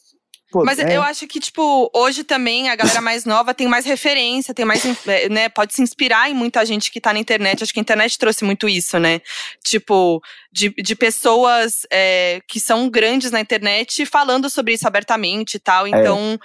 Pô, 0.50 0.64
Mas 0.64 0.78
é, 0.78 0.96
eu 0.96 1.02
acho 1.02 1.26
que, 1.26 1.40
tipo, 1.40 1.90
hoje 1.92 2.22
também 2.22 2.70
a 2.70 2.76
galera 2.76 3.00
mais 3.00 3.24
nova 3.24 3.52
tem 3.52 3.66
mais 3.66 3.84
referência, 3.84 4.54
tem 4.54 4.64
mais, 4.64 4.82
eh, 5.06 5.28
né, 5.28 5.48
pode 5.48 5.74
se 5.74 5.82
inspirar 5.82 6.30
em 6.30 6.34
muita 6.34 6.64
gente 6.64 6.90
que 6.90 7.00
tá 7.00 7.12
na 7.12 7.18
internet. 7.18 7.62
Acho 7.64 7.74
que 7.74 7.80
a 7.80 7.82
internet 7.82 8.16
trouxe 8.16 8.44
muito 8.44 8.68
isso, 8.68 8.96
né? 8.98 9.20
Tipo, 9.64 10.22
de, 10.52 10.70
de 10.70 10.94
pessoas 10.94 11.80
eh, 11.92 12.40
que 12.46 12.60
são 12.60 12.88
grandes 12.88 13.32
na 13.32 13.40
internet 13.40 14.06
falando 14.06 14.48
sobre 14.48 14.72
isso 14.74 14.86
abertamente 14.86 15.54
e 15.54 15.56
É. 15.56 15.60
tal. 15.62 15.86
Então, 15.88 16.38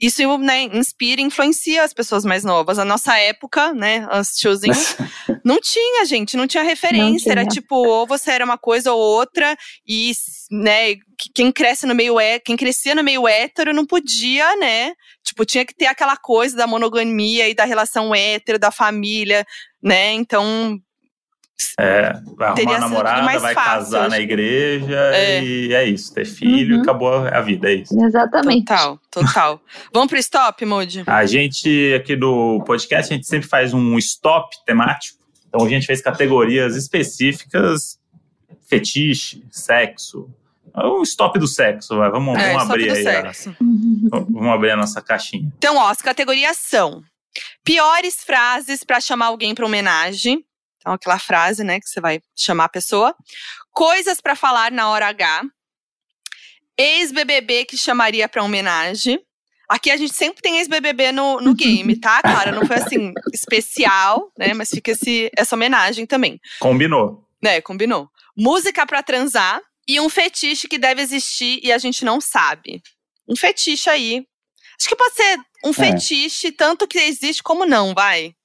isso, 0.00 0.38
né, 0.38 0.62
inspira 0.64 1.20
e 1.20 1.24
influencia 1.24 1.82
as 1.82 1.92
pessoas 1.92 2.24
mais 2.24 2.44
novas. 2.44 2.78
A 2.78 2.84
nossa 2.84 3.16
época, 3.18 3.72
né, 3.72 4.06
os 4.20 4.30
tiozinhos, 4.36 4.96
não 5.44 5.58
tinha, 5.60 6.04
gente, 6.04 6.36
não 6.36 6.46
tinha 6.46 6.62
referência. 6.62 7.30
Era 7.32 7.42
tinha. 7.42 7.50
tipo, 7.62 7.74
ou 7.76 8.06
você 8.06 8.30
era 8.32 8.44
uma 8.44 8.58
coisa 8.58 8.92
ou 8.92 9.00
outra, 9.00 9.56
e, 9.86 10.12
né, 10.50 10.94
que- 11.18 11.30
quem 11.34 11.50
cresce 11.50 11.86
no 11.86 11.94
meio 11.94 12.20
é, 12.20 12.38
quem 12.38 12.56
crescia 12.56 12.94
no 12.94 13.02
meio 13.02 13.26
hétero 13.26 13.72
não 13.72 13.86
podia, 13.86 14.54
né? 14.56 14.92
Tipo, 15.24 15.44
tinha 15.44 15.64
que 15.64 15.74
ter 15.74 15.86
aquela 15.86 16.16
coisa 16.16 16.56
da 16.56 16.66
monogamia 16.66 17.48
e 17.48 17.54
da 17.54 17.64
relação 17.64 18.14
hétero, 18.14 18.58
da 18.58 18.70
família, 18.70 19.44
né? 19.82 20.12
Então, 20.12 20.78
É, 21.78 22.12
vai 22.36 22.54
Teria 22.54 22.72
arrumar 22.76 22.88
namorada, 22.88 23.38
vai 23.40 23.54
fácil, 23.54 23.70
casar 23.70 24.00
acho 24.02 24.10
na 24.10 24.18
igreja 24.20 24.94
É. 25.14 25.42
e 25.44 25.72
é 25.74 25.84
isso. 25.84 26.12
Ter 26.14 26.24
filho, 26.24 26.76
Uhum. 26.76 26.82
acabou 26.82 27.12
a 27.14 27.40
vida, 27.40 27.70
é 27.70 27.74
isso. 27.76 27.94
Exatamente. 28.02 28.64
total, 28.66 29.00
total. 29.10 29.60
Vamos 29.92 30.08
pro 30.08 30.18
stop, 30.18 30.64
Moody? 30.64 31.02
A 31.06 31.24
gente 31.26 31.94
aqui 31.94 32.14
do 32.16 32.62
podcast, 32.66 33.12
a 33.12 33.16
gente 33.16 33.26
sempre 33.26 33.48
faz 33.48 33.72
um 33.74 33.96
stop 33.98 34.54
temático. 34.66 35.18
Então 35.48 35.64
a 35.64 35.68
gente 35.68 35.86
fez 35.86 36.00
categorias 36.02 36.76
específicas, 36.76 37.98
fetiche, 38.68 39.42
sexo. 39.50 40.28
Um 40.74 41.02
stop 41.02 41.38
do 41.38 41.46
sexo, 41.48 41.96
vai. 41.96 42.10
Vamos, 42.10 42.38
É, 42.38 42.52
vamos 42.52 42.70
abrir 42.70 42.90
aí. 42.90 43.06
a- 43.06 43.32
sexo. 43.32 43.56
vamos 44.10 44.48
abrir 44.48 44.70
a 44.72 44.76
nossa 44.76 45.00
caixinha. 45.00 45.50
Então, 45.56 45.76
ó, 45.76 45.88
as 45.88 46.02
categorias 46.02 46.56
são 46.58 47.02
piores 47.64 48.16
frases 48.24 48.84
pra 48.84 49.00
chamar 49.00 49.26
alguém 49.26 49.54
pra 49.54 49.64
homenagem. 49.66 50.44
Então, 50.86 50.94
aquela 50.94 51.18
frase, 51.18 51.64
né, 51.64 51.80
que 51.80 51.88
você 51.88 52.00
vai 52.00 52.20
chamar 52.36 52.66
a 52.66 52.68
pessoa. 52.68 53.12
Coisas 53.72 54.20
pra 54.20 54.36
falar 54.36 54.70
na 54.70 54.88
hora 54.88 55.08
H. 55.08 55.42
Ex-BBB 56.78 57.64
que 57.64 57.76
chamaria 57.76 58.28
pra 58.28 58.44
homenagem. 58.44 59.20
Aqui 59.68 59.90
a 59.90 59.96
gente 59.96 60.14
sempre 60.14 60.40
tem 60.40 60.58
ex-BBB 60.58 61.10
no, 61.10 61.40
no 61.40 61.54
game, 61.56 61.96
tá? 61.98 62.22
Claro, 62.22 62.54
não 62.54 62.64
foi 62.64 62.76
assim 62.76 63.12
especial, 63.34 64.30
né? 64.38 64.54
Mas 64.54 64.70
fica 64.70 64.92
esse, 64.92 65.28
essa 65.36 65.56
homenagem 65.56 66.06
também. 66.06 66.40
Combinou. 66.60 67.26
Né, 67.42 67.60
combinou. 67.60 68.08
Música 68.36 68.86
pra 68.86 69.02
transar 69.02 69.60
e 69.88 69.98
um 69.98 70.08
fetiche 70.08 70.68
que 70.68 70.78
deve 70.78 71.02
existir 71.02 71.58
e 71.64 71.72
a 71.72 71.78
gente 71.78 72.04
não 72.04 72.20
sabe. 72.20 72.80
Um 73.28 73.34
fetiche 73.34 73.90
aí. 73.90 74.24
Acho 74.78 74.88
que 74.88 74.94
pode 74.94 75.16
ser 75.16 75.36
um 75.64 75.72
fetiche, 75.72 76.52
tanto 76.52 76.86
que 76.86 76.98
existe 76.98 77.42
como 77.42 77.66
não, 77.66 77.92
vai. 77.92 78.35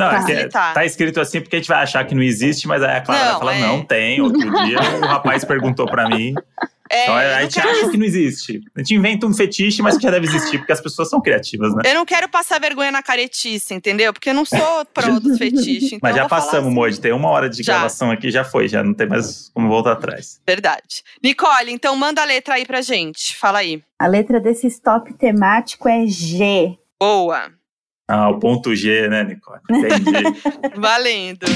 Não, 0.00 0.10
Tá. 0.10 0.32
é 0.32 0.44
que 0.44 0.48
Tá. 0.50 0.72
tá 0.72 0.84
escrito 0.84 1.20
assim 1.20 1.40
porque 1.40 1.56
a 1.56 1.58
gente 1.58 1.68
vai 1.68 1.82
achar 1.82 2.04
que 2.04 2.14
não 2.14 2.22
existe, 2.22 2.66
mas 2.66 2.82
aí 2.82 2.96
a 2.96 3.00
Clara 3.00 3.20
Não, 3.24 3.30
vai 3.30 3.38
falar, 3.38 3.54
é. 3.56 3.60
não, 3.60 3.82
tem. 3.84 4.20
Outro 4.20 4.40
dia 4.64 4.78
o 4.98 5.06
rapaz 5.06 5.44
perguntou 5.44 5.86
pra 5.86 6.08
mim. 6.08 6.34
É, 6.92 7.04
então 7.04 7.20
eu, 7.22 7.36
a 7.36 7.42
gente 7.42 7.54
quero, 7.54 7.70
acha 7.70 7.88
que 7.88 7.96
não 7.96 8.04
existe. 8.04 8.60
A 8.74 8.80
gente 8.80 8.94
inventa 8.96 9.24
um 9.24 9.32
fetiche, 9.32 9.80
mas 9.80 9.96
que 9.96 10.02
já 10.02 10.10
deve 10.10 10.26
existir, 10.26 10.58
porque 10.58 10.72
as 10.72 10.80
pessoas 10.80 11.08
são 11.08 11.20
criativas, 11.20 11.72
né? 11.72 11.82
eu 11.86 11.94
não 11.94 12.04
quero 12.04 12.28
passar 12.28 12.58
vergonha 12.60 12.90
na 12.90 13.00
caretice, 13.00 13.72
entendeu? 13.72 14.12
Porque 14.12 14.30
eu 14.30 14.34
não 14.34 14.44
sou 14.44 14.84
pró 14.92 15.06
dos 15.20 15.38
fetiches. 15.38 15.84
Então 15.92 16.00
Mas 16.02 16.16
já 16.16 16.28
passamos, 16.28 16.66
assim. 16.66 16.74
Moji. 16.74 17.00
Tem 17.00 17.12
uma 17.12 17.28
hora 17.28 17.48
de 17.48 17.62
Já. 17.62 17.74
gravação 17.74 18.10
aqui, 18.10 18.28
já 18.32 18.42
foi. 18.42 18.66
Já 18.66 18.82
não 18.82 18.92
tem 18.92 19.06
mais 19.06 19.50
como 19.54 19.68
voltar 19.68 19.92
atrás. 19.92 20.40
Verdade. 20.44 21.04
Nicole, 21.22 21.70
então 21.70 21.94
manda 21.94 22.22
a 22.22 22.24
letra 22.24 22.54
aí 22.54 22.66
pra 22.66 22.80
gente. 22.82 23.36
Fala 23.36 23.58
aí. 23.60 23.80
A 23.96 24.08
letra 24.08 24.40
desse 24.40 24.66
stop 24.66 25.12
temático 25.14 25.88
é 25.88 26.06
G. 26.08 26.76
Boa. 26.98 27.52
Ah, 28.12 28.28
o 28.28 28.40
ponto 28.40 28.74
G, 28.74 29.08
né, 29.08 29.22
Nicole? 29.22 29.60
Entendi. 29.70 30.10
Valendo. 30.74 31.46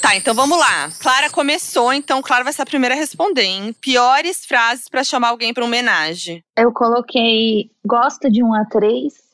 Tá, 0.00 0.16
então 0.16 0.34
vamos 0.34 0.58
lá. 0.58 0.88
Clara 0.98 1.28
começou, 1.28 1.92
então 1.92 2.22
Clara 2.22 2.42
vai 2.42 2.54
ser 2.54 2.62
a 2.62 2.66
primeira 2.66 2.94
a 2.94 2.98
responder, 2.98 3.44
hein? 3.44 3.76
Piores 3.78 4.46
frases 4.46 4.88
pra 4.88 5.04
chamar 5.04 5.28
alguém 5.28 5.52
pra 5.52 5.62
homenagem. 5.62 6.42
Eu 6.56 6.72
coloquei 6.72 7.70
gosta 7.84 8.30
de 8.30 8.42
um 8.42 8.52
A3. 8.52 9.25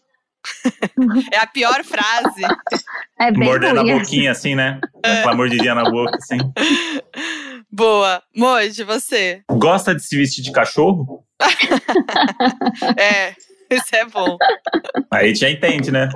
É 1.33 1.39
a 1.39 1.47
pior 1.47 1.83
frase. 1.85 2.43
É 3.19 3.31
bem 3.31 3.45
Morder 3.45 3.75
na 3.75 3.83
ruim. 3.83 3.99
boquinha, 3.99 4.31
assim, 4.33 4.55
né? 4.55 4.81
Aquela 5.03 5.35
mordidinha 5.35 5.75
na 5.75 5.89
boca, 5.89 6.17
assim. 6.17 6.39
Boa. 7.71 8.23
Moji, 8.37 8.83
você. 8.85 9.43
Gosta 9.51 9.95
de 9.95 10.03
se 10.03 10.17
vestir 10.17 10.43
de 10.43 10.53
cachorro? 10.53 11.25
É, 12.97 13.31
isso 13.71 13.95
é 13.95 14.05
bom. 14.05 14.37
Aí 15.11 15.25
a 15.25 15.29
gente 15.29 15.41
já 15.41 15.51
entende, 15.51 15.91
né? 15.91 16.09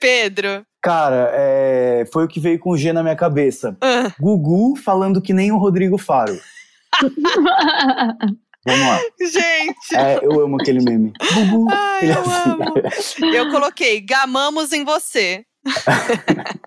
Pedro. 0.00 0.64
Cara, 0.82 1.30
é, 1.32 2.04
foi 2.12 2.24
o 2.24 2.28
que 2.28 2.40
veio 2.40 2.58
com 2.58 2.70
o 2.70 2.76
G 2.76 2.92
na 2.92 3.02
minha 3.02 3.14
cabeça. 3.16 3.76
Ah, 3.80 4.12
Gugu 4.18 4.76
falando 4.76 5.22
que 5.22 5.32
nem 5.32 5.52
o 5.52 5.58
Rodrigo 5.58 5.96
Faro. 5.98 6.36
Vamos 8.64 8.86
lá. 8.86 8.98
gente. 9.20 9.96
É, 9.96 10.18
eu 10.22 10.40
amo 10.40 10.56
aquele 10.60 10.82
meme. 10.84 11.12
Gugu. 11.34 11.66
Ai, 11.72 12.10
é 12.10 12.14
eu 12.14 12.20
assim. 12.20 12.50
amo. 12.50 13.34
Eu 13.34 13.50
coloquei 13.50 14.00
gamamos 14.00 14.72
em 14.72 14.84
você. 14.84 15.44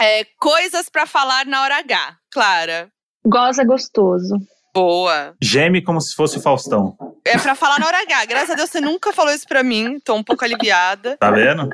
É, 0.00 0.24
coisas 0.40 0.88
pra 0.88 1.04
falar 1.04 1.44
na 1.44 1.62
hora 1.62 1.76
H. 1.78 2.16
Clara. 2.32 2.88
Goza 3.22 3.62
gostoso. 3.64 4.34
Boa. 4.74 5.34
Geme 5.42 5.82
como 5.82 6.00
se 6.00 6.14
fosse 6.14 6.38
o 6.38 6.40
Faustão. 6.40 6.96
É 7.24 7.36
pra 7.36 7.54
falar 7.54 7.78
na 7.78 7.86
hora 7.86 8.00
H. 8.00 8.24
Graças 8.26 8.50
a 8.50 8.54
Deus 8.54 8.70
você 8.70 8.80
nunca 8.80 9.12
falou 9.12 9.32
isso 9.32 9.46
pra 9.46 9.62
mim. 9.62 10.00
Tô 10.02 10.14
um 10.14 10.22
pouco 10.22 10.42
aliviada. 10.44 11.16
Tá 11.18 11.30
vendo? 11.30 11.68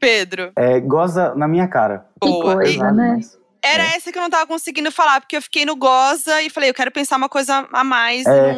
Pedro. 0.00 0.52
É, 0.56 0.80
goza 0.80 1.34
na 1.36 1.46
minha 1.46 1.68
cara. 1.68 2.06
Que 2.20 2.28
Boa. 2.28 2.54
coisa, 2.56 2.72
Pesado, 2.72 2.96
né? 2.96 3.20
Era 3.64 3.82
É. 3.84 3.96
essa 3.96 4.12
que 4.12 4.18
eu 4.18 4.22
não 4.22 4.30
tava 4.30 4.46
conseguindo 4.46 4.92
falar, 4.92 5.20
porque 5.20 5.36
eu 5.36 5.42
fiquei 5.42 5.64
no 5.64 5.74
goza 5.76 6.42
e 6.42 6.50
falei, 6.50 6.70
eu 6.70 6.74
quero 6.74 6.90
pensar 6.92 7.16
uma 7.16 7.28
coisa 7.28 7.66
a 7.72 7.82
mais. 7.84 8.26
É. 8.26 8.52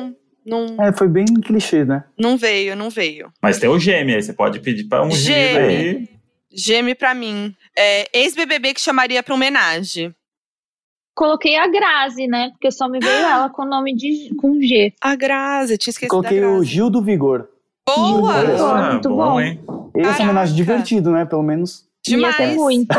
Não, 0.44 0.66
não, 0.66 0.84
É, 0.84 0.92
foi 0.92 1.08
bem 1.08 1.24
clichê, 1.26 1.84
né? 1.84 2.04
não 2.18 2.36
veio, 2.36 2.74
não 2.76 2.90
veio. 2.90 3.32
Mas 3.42 3.58
tem 3.58 3.68
o 3.68 3.78
geme 3.78 4.14
aí. 4.14 4.22
Você 4.22 4.32
pode 4.32 4.60
pedir 4.60 4.84
pra 4.84 5.02
um 5.02 5.10
Geme. 5.10 5.58
aí. 5.58 6.08
Geme 6.52 6.94
pra 6.94 7.14
mim. 7.14 7.54
É, 7.76 8.08
Ex-BBB 8.12 8.74
que 8.74 8.80
chamaria 8.80 9.22
pra 9.22 9.34
homenagem. 9.34 10.14
Coloquei 11.14 11.56
a 11.56 11.66
Grazi, 11.68 12.26
né? 12.26 12.50
Porque 12.50 12.70
só 12.70 12.88
me 12.88 12.98
veio 12.98 13.10
ela 13.26 13.48
com 13.50 13.62
o 13.62 13.68
nome 13.68 13.94
de 13.94 14.34
com 14.36 14.60
G. 14.60 14.92
A 15.00 15.14
Grazi, 15.16 15.78
tinha 15.78 15.90
esquecido 15.92 16.10
Coloquei 16.10 16.40
da 16.40 16.48
o. 16.48 16.62
Gil 16.64 16.90
do 16.90 17.02
Vigor. 17.02 17.48
Boa! 17.86 18.34
Gil 18.34 18.46
do 18.46 18.52
Vigor. 18.52 18.76
Ah, 18.76 18.92
muito 18.92 19.08
bom, 19.08 19.16
bom. 19.16 19.40
hein? 19.40 19.60
Esse 19.96 20.20
é 20.20 20.24
homenagem 20.24 20.54
divertido, 20.54 21.10
né? 21.10 21.24
Pelo 21.24 21.42
menos. 21.42 21.86
Demais. 22.08 22.38
Ia 22.38 22.54
muito. 22.54 22.94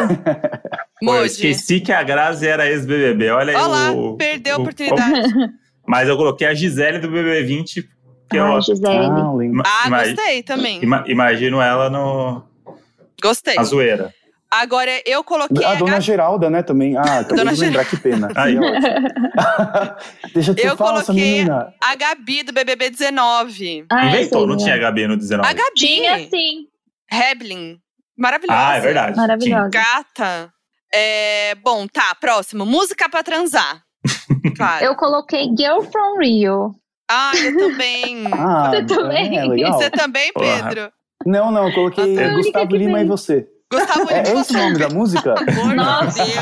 Pô, 1.03 1.15
eu 1.15 1.25
esqueci 1.25 1.79
que 1.79 1.91
a 1.91 2.01
Grazi 2.03 2.47
era 2.47 2.67
ex-BBB. 2.67 3.29
Olha 3.29 3.51
aí 3.51 3.55
Olha 3.55 3.67
lá, 3.67 3.91
o... 3.91 4.17
perdeu 4.17 4.55
a 4.55 4.57
o- 4.57 4.61
oportunidade. 4.61 5.33
Mas 5.87 6.09
eu 6.09 6.17
coloquei 6.17 6.47
a 6.47 6.53
Gisele 6.53 6.99
do 6.99 7.07
BB20, 7.09 7.83
que 8.29 8.37
eu 8.37 8.43
Ai, 8.55 8.61
Gisele. 8.61 8.87
Ah, 8.89 9.43
ima- 9.43 9.63
Ah, 9.65 9.89
gostei 9.89 10.43
também. 10.43 10.83
ima- 10.83 11.03
imagino 11.07 11.61
ela 11.61 11.89
no 11.89 12.43
Gostei. 13.21 13.55
na 13.55 13.63
zoeira. 13.63 14.13
Agora, 14.49 14.89
eu 15.05 15.23
coloquei 15.25 15.63
A 15.65 15.71
a 15.71 15.75
dona. 15.75 15.99
Geralda, 16.01 16.49
né, 16.49 16.63
também. 16.63 16.95
Ah, 16.97 17.19
acabei 17.19 17.37
Dona 17.37 17.53
de 17.53 17.61
lembrar, 17.61 17.85
que 17.85 17.97
pena. 17.97 18.29
Aí. 18.35 18.57
Deixa 20.33 20.53
de 20.53 20.61
ser 20.61 20.67
Eu 20.69 20.77
falsa, 20.77 21.05
coloquei- 21.05 21.15
menina. 21.37 21.73
A 21.83 21.95
Gabi 21.95 22.43
do 22.43 22.53
BBB 22.53 22.89
19. 22.89 23.85
Ah, 23.89 24.07
Inventou, 24.07 24.47
não 24.47 24.57
tinha 24.57 24.75
né? 24.75 24.79
Gabi 24.81 25.07
no 25.07 25.17
19. 25.17 25.47
A 25.49 25.53
Gabi. 25.53 25.71
Tinha 25.75 26.17
sim. 26.29 26.67
Heblin. 27.11 27.77
Maravilhosa. 28.17 28.59
Ah, 28.67 28.77
é 28.77 28.81
verdade. 28.81 29.17
Maravilhosa. 29.17 29.69
Gata. 29.69 30.53
É, 30.93 31.55
bom, 31.55 31.87
tá, 31.87 32.15
próximo. 32.19 32.65
Música 32.65 33.07
pra 33.09 33.23
transar. 33.23 33.81
Claro. 34.55 34.85
Eu 34.85 34.95
coloquei 34.95 35.43
Girl 35.55 35.81
from 35.81 36.17
Rio. 36.19 36.71
Ah, 37.09 37.31
eu 37.35 37.55
também. 37.57 38.25
Ah, 38.33 38.69
Você 38.71 38.83
também? 38.85 39.37
É, 39.37 39.45
legal. 39.45 39.73
Você 39.73 39.89
também, 39.91 40.31
Porra. 40.33 40.63
Pedro? 40.63 40.91
Não, 41.25 41.51
não, 41.51 41.67
eu 41.67 41.73
coloquei 41.75 42.15
Gustavo 42.31 42.75
Lima 42.75 43.01
e 43.01 43.05
você. 43.05 43.45
Gustavo 43.71 44.09
É, 44.09 44.21
de 44.21 44.29
é 44.31 44.39
esse 44.39 44.55
o 44.55 44.57
nome 44.57 44.77
da 44.79 44.89
música? 44.89 45.35
Amor 45.37 45.75
Nossa. 45.75 46.23
de 46.23 46.31
Deus. 46.31 46.39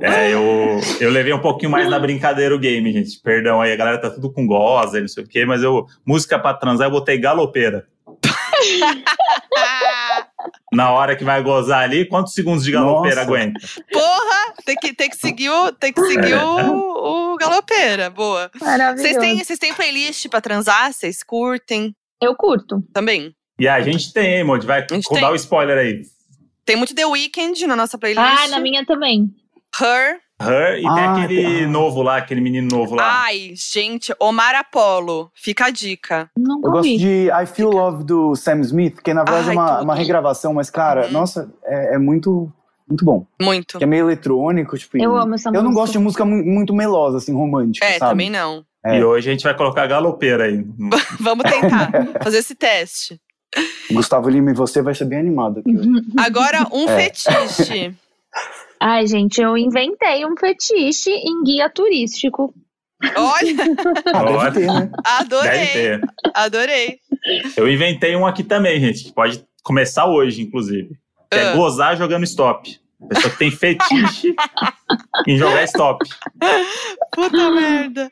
É, 0.00 0.34
eu, 0.34 0.80
eu 1.00 1.10
levei 1.10 1.32
um 1.32 1.40
pouquinho 1.40 1.70
mais 1.70 1.88
na 1.88 1.98
brincadeira 1.98 2.54
o 2.54 2.58
game, 2.58 2.92
gente. 2.92 3.18
Perdão 3.22 3.60
aí, 3.60 3.72
a 3.72 3.76
galera 3.76 4.00
tá 4.00 4.10
tudo 4.10 4.30
com 4.32 4.46
goza 4.46 5.00
não 5.00 5.08
sei 5.08 5.24
o 5.24 5.28
quê, 5.28 5.46
mas 5.46 5.62
eu, 5.62 5.86
música 6.04 6.38
pra 6.38 6.52
transar, 6.54 6.88
eu 6.88 6.92
botei 6.92 7.18
galopeira. 7.18 7.86
Ah, 10.54 10.76
Na 10.76 10.92
hora 10.92 11.16
que 11.16 11.24
vai 11.24 11.42
gozar 11.42 11.82
ali, 11.82 12.04
quantos 12.06 12.32
segundos 12.34 12.64
de 12.64 12.72
galopeira 12.72 13.24
Nossa. 13.24 13.28
aguenta? 13.28 13.60
porra! 13.92 14.54
Tem 14.64 14.76
que, 14.76 14.92
tem 14.94 15.08
que 15.10 15.16
seguir, 15.16 15.50
o, 15.50 15.72
tem 15.72 15.92
que 15.92 16.00
seguir 16.02 16.34
o, 16.34 17.32
o 17.32 17.36
galopeira. 17.36 18.10
Boa. 18.10 18.50
Maravilhoso. 18.60 19.02
Vocês 19.02 19.16
têm, 19.18 19.38
vocês 19.44 19.58
têm 19.58 19.74
playlist 19.74 20.28
pra 20.28 20.40
transar? 20.40 20.92
Vocês 20.92 21.22
curtem? 21.22 21.94
Eu 22.20 22.34
curto. 22.34 22.82
Também. 22.92 23.34
E 23.58 23.66
a 23.66 23.80
gente 23.80 24.12
tem, 24.12 24.36
hein, 24.36 24.44
Modi? 24.44 24.66
Vai 24.66 24.86
dar 24.86 25.32
o 25.32 25.34
spoiler 25.34 25.78
aí. 25.78 26.02
Tem 26.64 26.76
muito 26.76 26.94
The 26.94 27.06
Weeknd 27.06 27.66
na 27.66 27.74
nossa 27.74 27.96
playlist. 27.96 28.22
Ah, 28.24 28.48
na 28.48 28.60
minha 28.60 28.84
também. 28.84 29.28
Her. 29.80 30.20
Her 30.40 30.78
e 30.78 30.82
tem 30.82 30.88
Ah, 30.88 31.12
aquele 31.16 31.42
tem- 31.44 31.66
novo 31.66 32.00
lá, 32.02 32.16
aquele 32.18 32.40
menino 32.40 32.68
novo 32.70 32.94
lá. 32.94 33.24
Ai, 33.24 33.52
gente, 33.56 34.14
Omar 34.20 34.54
Apollo. 34.54 35.30
Fica 35.34 35.66
a 35.66 35.70
dica. 35.70 36.30
Não 36.38 36.60
Eu 36.62 36.70
gosto 36.70 36.96
de 36.96 37.28
I 37.30 37.46
Feel 37.46 37.70
Love 37.70 38.04
do 38.04 38.36
Sam 38.36 38.60
Smith, 38.60 39.00
que 39.02 39.12
na 39.12 39.24
verdade 39.24 39.48
Ai, 39.50 39.54
é 39.56 39.58
uma, 39.58 39.80
uma 39.80 39.94
regravação, 39.96 40.54
mas, 40.54 40.70
cara, 40.70 41.06
Uhum. 41.06 41.12
nossa, 41.12 41.50
é, 41.64 41.94
é 41.94 41.98
muito, 41.98 42.52
muito 42.88 43.04
bom. 43.04 43.26
Muito. 43.42 43.78
Que 43.78 43.84
é 43.84 43.86
meio 43.86 44.04
eletrônico, 44.06 44.78
tipo. 44.78 44.96
Eu 44.96 45.16
amo 45.16 45.34
essa 45.34 45.48
Eu 45.48 45.54
não 45.54 45.62
música. 45.64 45.80
gosto 45.80 45.92
de 45.92 45.98
música 45.98 46.24
mu- 46.24 46.44
muito 46.44 46.72
melosa, 46.72 47.18
assim, 47.18 47.34
romântica. 47.34 47.84
É, 47.84 47.98
sabe? 47.98 48.10
também 48.12 48.30
não. 48.30 48.64
é. 48.86 48.98
E 49.00 49.04
hoje 49.04 49.28
a 49.28 49.32
gente 49.32 49.42
vai 49.42 49.56
colocar 49.56 49.82
a 49.82 49.86
galopeira 49.88 50.44
aí. 50.44 50.64
Vamos 51.18 51.44
tentar 51.50 51.90
fazer 52.22 52.38
esse 52.38 52.54
teste. 52.54 53.20
Gustavo 53.90 54.28
Lima 54.28 54.50
e 54.50 54.54
você 54.54 54.82
vai 54.82 54.94
ser 54.94 55.06
bem 55.06 55.18
animado 55.18 55.60
aqui 55.60 55.76
hoje. 55.76 55.88
Agora, 56.16 56.66
um 56.72 56.88
É. 56.88 56.96
fetiche. 57.10 57.92
Ai, 58.80 59.06
gente, 59.06 59.40
eu 59.40 59.56
inventei 59.56 60.24
um 60.26 60.36
fetiche 60.36 61.10
em 61.10 61.42
guia 61.42 61.68
turístico. 61.70 62.54
Olha, 63.16 63.54
Ah, 64.14 64.50
ter, 64.50 64.66
né? 64.66 64.90
adorei. 65.04 66.00
Adorei. 66.34 66.98
Eu 67.56 67.68
inventei 67.70 68.16
um 68.16 68.26
aqui 68.26 68.42
também, 68.42 68.80
gente, 68.80 69.04
que 69.04 69.12
pode 69.12 69.44
começar 69.62 70.06
hoje, 70.06 70.42
inclusive. 70.42 70.98
Que 71.30 71.38
é 71.38 71.48
Ah. 71.48 71.54
gozar 71.56 71.96
jogando 71.96 72.24
stop. 72.24 72.78
A 73.00 73.06
pessoa 73.06 73.30
que 73.32 73.38
tem 73.38 73.50
fetiche 73.50 74.34
em 75.28 75.36
jogar 75.38 75.62
stop. 75.64 76.04
Puta 77.12 77.50
merda. 77.52 78.10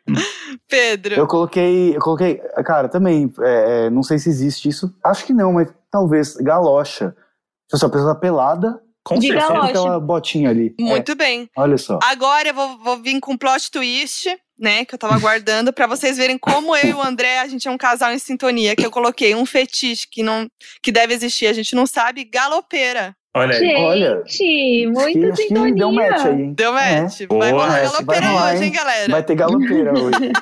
Pedro. 0.69 1.15
Eu 1.17 1.27
coloquei, 1.27 1.97
eu 1.97 2.01
coloquei, 2.01 2.37
cara, 2.65 2.89
também, 2.89 3.33
é, 3.41 3.87
é, 3.87 3.91
não 3.91 4.05
sei 4.05 4.19
se 4.19 4.29
existe 4.29 4.69
isso, 4.69 4.95
acho 5.03 5.25
que 5.27 5.33
não, 5.33 5.53
mas 5.55 5.69
talvez, 5.91 6.37
galocha. 6.37 7.17
Se 7.69 7.85
a 7.85 7.89
pessoa 7.89 8.15
tá 8.15 8.21
pelada, 8.21 8.81
Com 9.07 9.21
De 9.21 9.29
certeza. 9.29 9.57
aquela 9.63 10.01
botinha 10.01 10.51
ali. 10.51 10.75
É, 10.79 10.83
Muito 10.83 11.15
bem. 11.15 11.49
olha 11.57 11.79
só. 11.79 12.01
Agora 12.03 12.49
eu 12.49 12.55
vou, 12.55 12.77
vou 12.79 12.97
vir 13.01 13.21
com 13.21 13.35
um 13.35 13.39
plot 13.39 13.71
twist, 13.71 14.29
né? 14.59 14.85
Que 14.85 14.97
eu 14.97 14.99
tava 14.99 15.15
aguardando 15.15 15.73
pra 15.73 15.87
vocês 15.87 16.17
verem 16.17 16.37
como 16.37 16.75
eu 16.75 16.89
e 16.89 16.93
o 16.93 17.01
André, 17.01 17.39
a 17.39 17.47
gente 17.47 17.69
é 17.69 17.71
um 17.71 17.79
casal 17.79 18.13
em 18.13 18.19
sintonia. 18.19 18.75
Que 18.75 18.85
eu 18.85 18.91
coloquei 18.91 19.33
um 19.33 19.47
fetiche 19.47 20.09
que, 20.11 20.25
não, 20.25 20.49
que 20.83 20.91
deve 20.91 21.15
existir, 21.15 21.47
a 21.47 21.53
gente 21.53 21.73
não 21.77 21.87
sabe, 21.87 22.25
galopeira. 22.25 23.16
Olha 23.39 23.55
aí. 23.55 23.61
Gente, 23.61 23.77
Olha, 23.81 24.23
muita 24.93 25.33
acho 25.33 25.43
sintonia. 25.43 25.75
deu 25.75 25.93
match 25.93 26.25
aí, 26.27 26.43
hein? 26.43 26.53
Deu 26.55 26.77
É. 26.79 27.01
match. 27.03 27.19
vai 27.19 27.27
Boa, 27.29 27.51
rolar 27.67 27.83
galopeira 27.83 28.27
vai 28.33 28.55
hoje, 28.55 28.65
hein, 28.65 28.73
galera? 28.73 29.13
Vai 29.13 29.23
ter 29.23 29.35
galopeira 29.35 29.93
hoje. 29.99 30.33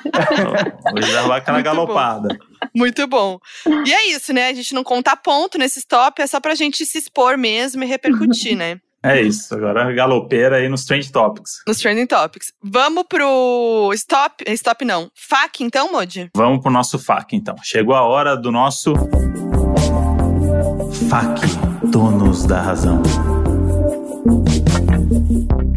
Hoje 0.95 1.11
vai 1.11 1.21
rolar 1.21 1.35
aquela 1.37 1.57
Muito 1.57 1.69
bom. 1.69 1.75
galopada. 1.75 2.37
Muito 2.73 3.07
bom. 3.07 3.39
E 3.85 3.93
é 3.93 4.07
isso, 4.11 4.31
né? 4.33 4.47
A 4.49 4.53
gente 4.53 4.73
não 4.73 4.83
conta 4.83 5.15
ponto 5.15 5.57
nesse 5.57 5.79
stop, 5.79 6.21
é 6.21 6.27
só 6.27 6.39
pra 6.39 6.55
gente 6.55 6.85
se 6.85 6.97
expor 6.97 7.37
mesmo 7.37 7.83
e 7.83 7.87
repercutir, 7.87 8.55
né? 8.55 8.79
É 9.07 9.21
isso. 9.21 9.53
Agora 9.53 9.93
galopeira 9.93 10.55
aí 10.55 10.67
nos 10.67 10.83
Trend 10.83 11.11
Topics. 11.11 11.61
Nos 11.67 11.77
trending 11.77 12.07
topics. 12.07 12.51
Vamos 12.59 13.03
pro 13.07 13.91
stop. 13.93 14.43
Stop 14.53 14.83
não. 14.83 15.11
FAQ, 15.13 15.63
então, 15.63 15.91
Modi? 15.91 16.31
Vamos 16.35 16.59
pro 16.63 16.71
nosso 16.71 16.97
FAQ, 16.97 17.35
então. 17.35 17.53
Chegou 17.61 17.93
a 17.93 18.01
hora 18.01 18.35
do 18.35 18.51
nosso 18.51 18.95
FAQ, 21.07 21.41
donos 22.35 22.45
da 22.45 22.61
razão. 22.61 23.01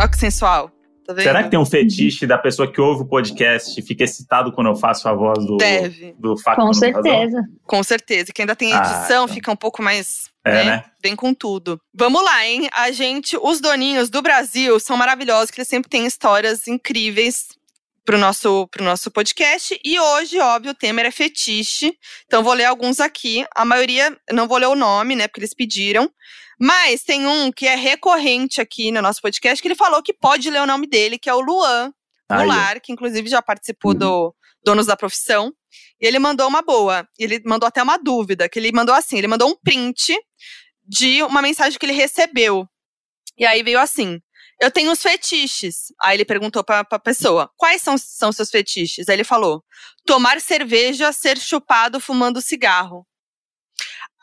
Ó, 0.00 0.08
que 0.08 0.16
sensual. 0.18 0.70
Tá 1.06 1.14
vendo? 1.14 1.22
Será 1.22 1.42
que 1.42 1.50
tem 1.50 1.58
um 1.58 1.64
fetiche 1.64 2.26
da 2.26 2.36
pessoa 2.36 2.70
que 2.70 2.80
ouve 2.80 3.02
o 3.02 3.06
podcast 3.06 3.78
e 3.78 3.82
fica 3.82 4.04
excitado 4.04 4.52
quando 4.52 4.66
eu 4.66 4.74
faço 4.76 5.08
a 5.08 5.14
voz 5.14 5.44
do, 5.46 5.56
Deve. 5.56 6.14
do 6.18 6.36
FAQ? 6.36 6.56
Com 6.56 6.62
da 6.62 6.66
razão? 6.66 6.74
certeza. 7.02 7.42
Com 7.64 7.82
certeza. 7.82 8.32
Que 8.32 8.42
ainda 8.42 8.56
tem 8.56 8.72
Ah, 8.74 8.78
edição, 8.78 9.24
então. 9.24 9.28
fica 9.28 9.50
um 9.52 9.56
pouco 9.56 9.82
mais. 9.82 10.28
É, 10.44 10.64
né? 10.64 10.84
Vem 11.02 11.14
com 11.14 11.32
tudo. 11.32 11.80
Vamos 11.94 12.22
lá, 12.24 12.46
hein? 12.46 12.68
A 12.72 12.90
gente, 12.90 13.36
os 13.40 13.60
doninhos 13.60 14.10
do 14.10 14.20
Brasil 14.22 14.78
são 14.80 14.96
maravilhosos, 14.96 15.50
que 15.50 15.60
eles 15.60 15.68
sempre 15.68 15.88
têm 15.90 16.06
histórias 16.06 16.66
incríveis 16.66 17.46
pro 18.04 18.16
nosso, 18.18 18.66
pro 18.68 18.82
nosso 18.84 19.10
podcast. 19.10 19.78
E 19.84 19.98
hoje, 20.00 20.38
óbvio, 20.38 20.72
o 20.72 20.74
tema 20.74 21.00
era 21.00 21.12
fetiche. 21.12 21.92
Então, 22.26 22.42
vou 22.42 22.54
ler 22.54 22.64
alguns 22.64 23.00
aqui. 23.00 23.46
A 23.54 23.64
maioria, 23.64 24.16
não 24.32 24.48
vou 24.48 24.56
ler 24.58 24.66
o 24.68 24.74
nome, 24.74 25.14
né? 25.14 25.28
Porque 25.28 25.40
eles 25.40 25.54
pediram. 25.54 26.10
Mas 26.60 27.02
tem 27.02 27.26
um 27.26 27.52
que 27.52 27.66
é 27.66 27.74
recorrente 27.76 28.60
aqui 28.60 28.90
no 28.90 29.00
nosso 29.00 29.20
podcast, 29.22 29.62
que 29.62 29.68
ele 29.68 29.74
falou 29.74 30.02
que 30.02 30.12
pode 30.12 30.50
ler 30.50 30.60
o 30.60 30.66
nome 30.66 30.86
dele, 30.86 31.18
que 31.18 31.30
é 31.30 31.34
o 31.34 31.40
Luan. 31.40 31.92
Goulart, 32.42 32.80
que 32.82 32.92
inclusive 32.92 33.28
já 33.28 33.40
participou 33.40 33.92
Uhum. 33.92 33.98
do 33.98 34.34
Donos 34.64 34.86
da 34.86 34.96
Profissão. 34.96 35.52
E 36.00 36.06
ele 36.06 36.18
mandou 36.18 36.46
uma 36.48 36.60
boa. 36.62 37.08
Ele 37.18 37.40
mandou 37.44 37.66
até 37.66 37.82
uma 37.82 37.96
dúvida, 37.96 38.48
que 38.48 38.58
ele 38.58 38.70
mandou 38.72 38.94
assim, 38.94 39.16
ele 39.16 39.28
mandou 39.28 39.48
um 39.48 39.56
print 39.56 40.14
de 40.86 41.22
uma 41.22 41.40
mensagem 41.40 41.78
que 41.78 41.86
ele 41.86 41.92
recebeu. 41.92 42.66
E 43.38 43.46
aí 43.46 43.62
veio 43.62 43.78
assim: 43.78 44.20
Eu 44.60 44.70
tenho 44.70 44.90
uns 44.90 45.00
fetiches. 45.00 45.92
Aí 46.02 46.16
ele 46.16 46.24
perguntou 46.24 46.62
pra, 46.64 46.84
pra 46.84 46.98
pessoa: 46.98 47.50
Quais 47.56 47.80
são, 47.80 47.96
são 47.96 48.30
seus 48.32 48.50
fetiches? 48.50 49.08
Aí 49.08 49.14
ele 49.16 49.24
falou: 49.24 49.62
Tomar 50.04 50.40
cerveja, 50.40 51.12
ser 51.12 51.38
chupado 51.38 51.98
fumando 52.00 52.42
cigarro. 52.42 53.06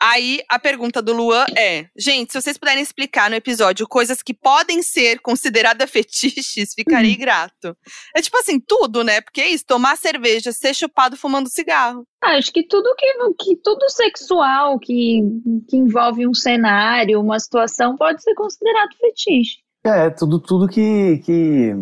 Aí 0.00 0.40
a 0.48 0.58
pergunta 0.58 1.00
do 1.00 1.12
Luan 1.12 1.46
é: 1.56 1.86
Gente, 1.96 2.32
se 2.32 2.40
vocês 2.40 2.58
puderem 2.58 2.82
explicar 2.82 3.30
no 3.30 3.36
episódio 3.36 3.88
coisas 3.88 4.22
que 4.22 4.34
podem 4.34 4.82
ser 4.82 5.20
consideradas 5.20 5.88
fetiches, 5.90 6.74
ficarei 6.74 7.16
grato. 7.16 7.76
É 8.14 8.20
tipo 8.20 8.36
assim, 8.38 8.60
tudo, 8.60 9.02
né? 9.02 9.20
Porque 9.20 9.40
é 9.40 9.48
isso: 9.48 9.64
tomar 9.66 9.96
cerveja, 9.96 10.52
ser 10.52 10.74
chupado 10.74 11.16
fumando 11.16 11.48
cigarro. 11.48 12.06
Ah, 12.22 12.36
acho 12.36 12.52
que 12.52 12.66
tudo 12.66 12.94
que, 12.96 13.06
que 13.38 13.56
tudo 13.62 13.88
sexual 13.90 14.78
que, 14.78 15.20
que 15.68 15.76
envolve 15.76 16.26
um 16.26 16.34
cenário, 16.34 17.20
uma 17.20 17.38
situação, 17.38 17.96
pode 17.96 18.22
ser 18.22 18.34
considerado 18.34 18.96
fetiche. 19.00 19.58
É, 19.84 20.10
tudo, 20.10 20.40
tudo 20.40 20.68
que. 20.68 21.18
que 21.18 21.72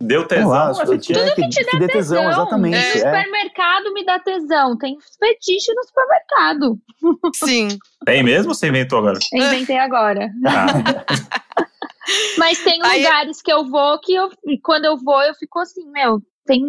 Deu 0.00 0.26
tesão, 0.28 0.48
lá, 0.48 0.72
é 0.78 0.82
é, 0.82 0.86
que, 0.86 0.98
te 0.98 1.12
dá 1.12 1.24
que 1.34 1.34
tesão, 1.88 1.88
Tesão. 1.88 2.30
exatamente. 2.30 2.76
No 2.76 2.82
É. 2.82 2.88
É. 2.88 2.92
supermercado 2.98 3.92
me 3.92 4.04
dá 4.04 4.18
tesão. 4.20 4.76
Tem 4.78 4.96
fetiche 5.18 5.72
no 5.74 5.82
supermercado. 5.84 6.78
Sim. 7.34 7.68
Tem 8.06 8.22
mesmo 8.22 8.50
ou 8.50 8.54
você 8.54 8.68
inventou 8.68 9.00
agora? 9.00 9.18
Eu 9.32 9.46
inventei 9.46 9.76
agora. 9.78 10.30
Ah, 10.46 10.66
Mas 12.38 12.62
tem 12.62 12.80
Aí- 12.82 13.02
lugares 13.02 13.42
que 13.42 13.52
eu 13.52 13.64
vou 13.68 13.98
que 14.00 14.14
eu, 14.14 14.30
quando 14.62 14.84
eu 14.86 14.96
vou, 14.96 15.20
eu 15.22 15.34
fico 15.34 15.58
assim, 15.58 15.84
meu, 15.90 16.22
tem 16.46 16.62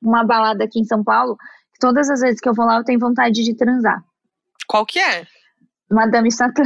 uma 0.00 0.22
balada 0.24 0.62
aqui 0.64 0.78
em 0.78 0.84
São 0.84 1.02
Paulo, 1.02 1.36
que 1.72 1.78
todas 1.80 2.08
as 2.08 2.20
vezes 2.20 2.40
que 2.40 2.48
eu 2.48 2.54
vou 2.54 2.66
lá 2.66 2.76
eu 2.76 2.84
tenho 2.84 3.00
vontade 3.00 3.42
de 3.42 3.54
transar. 3.56 4.00
Qual 4.68 4.84
que 4.86 4.98
é? 5.00 5.26
Madame 5.90 6.30
Satã. 6.30 6.62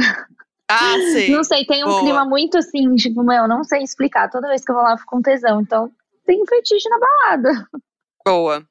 Ah, 0.69 0.95
sei. 1.11 1.29
Não 1.31 1.43
sei, 1.43 1.65
tem 1.65 1.83
um 1.83 1.87
Boa. 1.87 1.99
clima 2.01 2.25
muito 2.25 2.57
assim, 2.57 2.95
tipo, 2.95 3.23
meu, 3.23 3.47
não 3.47 3.63
sei 3.63 3.81
explicar. 3.83 4.29
Toda 4.29 4.47
vez 4.47 4.63
que 4.63 4.71
eu 4.71 4.75
vou 4.75 4.83
lá 4.83 4.91
eu 4.93 4.97
fico 4.97 5.09
com 5.15 5.21
tesão. 5.21 5.59
Então, 5.61 5.91
tem 6.31 6.41
um 6.41 6.45
fetiche 6.45 6.87
na 6.87 6.97
balada. 6.97 7.67
Boa. 8.25 8.65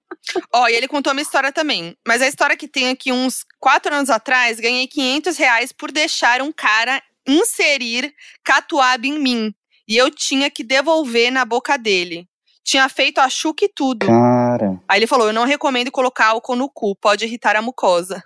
Ó, 0.55 0.69
e 0.69 0.75
ele 0.75 0.89
contou 0.89 1.13
uma 1.13 1.21
história 1.21 1.53
também. 1.53 1.95
Mas 2.07 2.23
a 2.23 2.27
história 2.29 2.57
que 2.57 2.67
tem 2.67 2.89
aqui, 2.89 3.13
uns 3.13 3.45
quatro 3.59 3.95
anos 3.95 4.09
atrás, 4.09 4.59
ganhei 4.59 4.87
500 4.87 5.37
reais 5.37 5.73
por 5.73 5.93
deixar 5.93 6.41
um 6.41 6.51
cara 6.51 7.03
inserir 7.29 8.15
catuaba 8.43 9.07
em 9.07 9.19
mim. 9.19 9.55
E 9.87 9.97
eu 9.97 10.11
tinha 10.11 10.51
que 10.51 10.65
devolver 10.65 11.31
na 11.31 11.45
boca 11.45 11.77
dele. 11.77 12.27
Tinha 12.65 12.89
feito 12.89 13.19
a 13.19 13.29
chuca 13.29 13.65
e 13.65 13.69
tudo. 13.69 14.07
Cara. 14.07 14.81
Aí 14.89 14.99
ele 14.99 15.07
falou: 15.07 15.27
Eu 15.27 15.33
não 15.33 15.45
recomendo 15.45 15.91
colocar 15.91 16.29
álcool 16.29 16.57
no 16.57 16.71
cu, 16.71 16.95
pode 16.97 17.25
irritar 17.25 17.57
a 17.57 17.63
mucosa. 17.63 18.23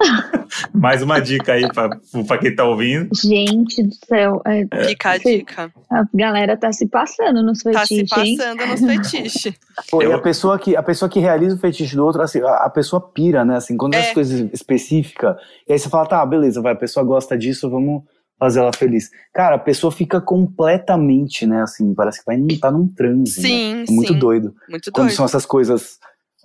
mais 0.72 1.02
uma 1.02 1.20
dica 1.20 1.52
aí 1.54 1.66
pra, 1.72 1.90
pra 2.26 2.38
quem 2.38 2.54
tá 2.54 2.64
ouvindo. 2.64 3.08
Gente 3.14 3.82
do 3.82 3.94
céu, 4.06 4.40
é, 4.46 4.64
Fica 4.86 5.10
a 5.10 5.18
dica. 5.18 5.72
a 5.90 6.04
galera 6.14 6.56
tá 6.56 6.72
se 6.72 6.86
passando 6.86 7.42
nos 7.42 7.62
Tá 7.62 7.84
se 7.86 7.96
fetiches, 7.96 8.18
hein? 8.18 8.36
passando 8.36 8.66
nos 8.66 8.80
fetiches. 8.80 9.54
Pô, 9.90 10.02
e 10.02 10.06
Eu- 10.06 10.14
a 10.14 10.20
pessoa, 10.20 10.58
que, 10.58 10.76
a 10.76 10.82
pessoa 10.82 11.08
que 11.08 11.18
realiza 11.20 11.56
o 11.56 11.58
fetiche 11.58 11.96
do 11.96 12.04
outro, 12.04 12.22
assim, 12.22 12.40
a, 12.40 12.64
a 12.64 12.70
pessoa 12.70 13.00
pira, 13.00 13.44
né? 13.44 13.56
Assim, 13.56 13.76
quando 13.76 13.94
é 13.94 13.98
É. 13.98 14.00
essas 14.00 14.14
coisas 14.14 14.50
específicas, 14.52 15.36
e 15.68 15.72
aí 15.72 15.78
você 15.78 15.88
fala, 15.88 16.06
tá, 16.06 16.24
beleza, 16.24 16.60
vai, 16.62 16.72
a 16.72 16.76
pessoa 16.76 17.04
gosta 17.04 17.36
disso, 17.36 17.68
vamos 17.70 18.02
fazer 18.38 18.60
ela 18.60 18.72
feliz. 18.72 19.10
Cara, 19.34 19.56
a 19.56 19.58
pessoa 19.58 19.90
fica 19.90 20.20
completamente, 20.20 21.44
né? 21.44 21.62
Assim, 21.62 21.92
parece 21.92 22.20
que 22.20 22.26
vai 22.26 22.38
tá 22.60 22.70
num 22.70 22.86
transe. 22.86 23.40
né? 23.42 23.48
Sim, 23.48 23.84
É 23.88 23.90
muito 23.92 24.12
sim. 24.12 24.18
doido. 24.18 24.54
Muito 24.68 24.92
Quando 24.92 25.06
doido. 25.08 25.16
são 25.16 25.24
essas 25.24 25.44
coisas, 25.44 25.98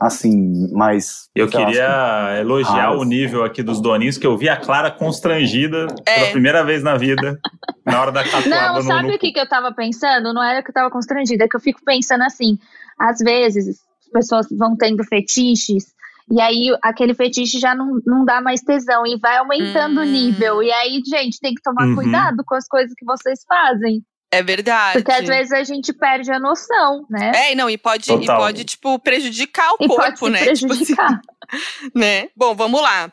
assim, 0.05 0.71
mais. 0.73 1.29
Eu 1.35 1.49
sei 1.49 1.59
lá, 1.59 1.65
queria 1.65 2.39
elogiar 2.41 2.71
raras. 2.87 3.01
o 3.01 3.03
nível 3.03 3.43
aqui 3.43 3.63
dos 3.63 3.81
doninhos, 3.81 4.17
que 4.17 4.27
eu 4.27 4.37
vi 4.37 4.49
a 4.49 4.57
Clara 4.57 4.91
constrangida 4.91 5.87
É. 6.05 6.15
pela 6.15 6.31
primeira 6.31 6.63
vez 6.63 6.83
na 6.83 6.97
vida, 6.97 7.39
na 7.85 8.01
hora 8.01 8.11
da 8.11 8.23
catuaba 8.23 8.49
Não, 8.49 8.75
no, 8.75 8.81
sabe 8.81 9.07
no 9.07 9.15
o 9.15 9.19
que, 9.19 9.31
que 9.31 9.39
eu 9.39 9.47
tava 9.47 9.73
pensando? 9.73 10.33
Não 10.33 10.43
era 10.43 10.61
que 10.61 10.69
eu 10.69 10.73
tava 10.73 10.89
constrangida, 10.91 11.45
é 11.45 11.47
que 11.47 11.55
eu 11.55 11.61
fico 11.61 11.79
pensando 11.85 12.23
assim, 12.23 12.57
às 12.99 13.17
vezes 13.19 13.67
as 13.67 14.11
pessoas 14.11 14.47
vão 14.51 14.75
tendo 14.75 15.03
fetiches, 15.03 15.85
e 16.31 16.39
aí 16.39 16.67
aquele 16.81 17.13
fetiche 17.13 17.59
já 17.59 17.75
não, 17.75 17.99
não 18.05 18.23
dá 18.25 18.39
mais 18.41 18.61
tesão, 18.61 19.05
e 19.05 19.17
vai 19.19 19.37
aumentando 19.37 19.99
o 19.99 20.03
Hum. 20.03 20.11
nível. 20.11 20.63
E 20.63 20.71
aí, 20.71 21.01
gente, 21.05 21.39
tem 21.39 21.53
que 21.53 21.61
tomar 21.61 21.87
Uhum. 21.87 21.95
cuidado 21.95 22.43
com 22.45 22.55
as 22.55 22.67
coisas 22.67 22.93
que 22.97 23.05
vocês 23.05 23.39
fazem. 23.47 24.01
É 24.33 24.43
verdade. 24.43 25.03
Porque 25.03 25.11
às 25.11 25.27
vezes 25.27 25.51
a 25.51 25.63
gente 25.63 25.93
perde 25.93 26.31
a 26.31 26.39
noção, 26.39 27.05
né? 27.09 27.31
É, 27.35 27.51
e 27.51 27.55
não, 27.55 27.69
e 27.69 27.77
pode, 27.77 28.11
e 28.11 28.25
pode, 28.25 28.63
tipo, 28.63 28.97
prejudicar 28.99 29.71
o 29.73 29.77
e 29.81 29.87
pode 29.87 30.17
corpo, 30.17 30.25
se 30.25 30.31
né? 30.31 30.39
Tipo 30.53 30.73
assim, 30.73 30.85
prejudicar. 30.85 31.21
né? 31.95 32.29
Bom, 32.35 32.55
vamos 32.55 32.81
lá. 32.81 33.11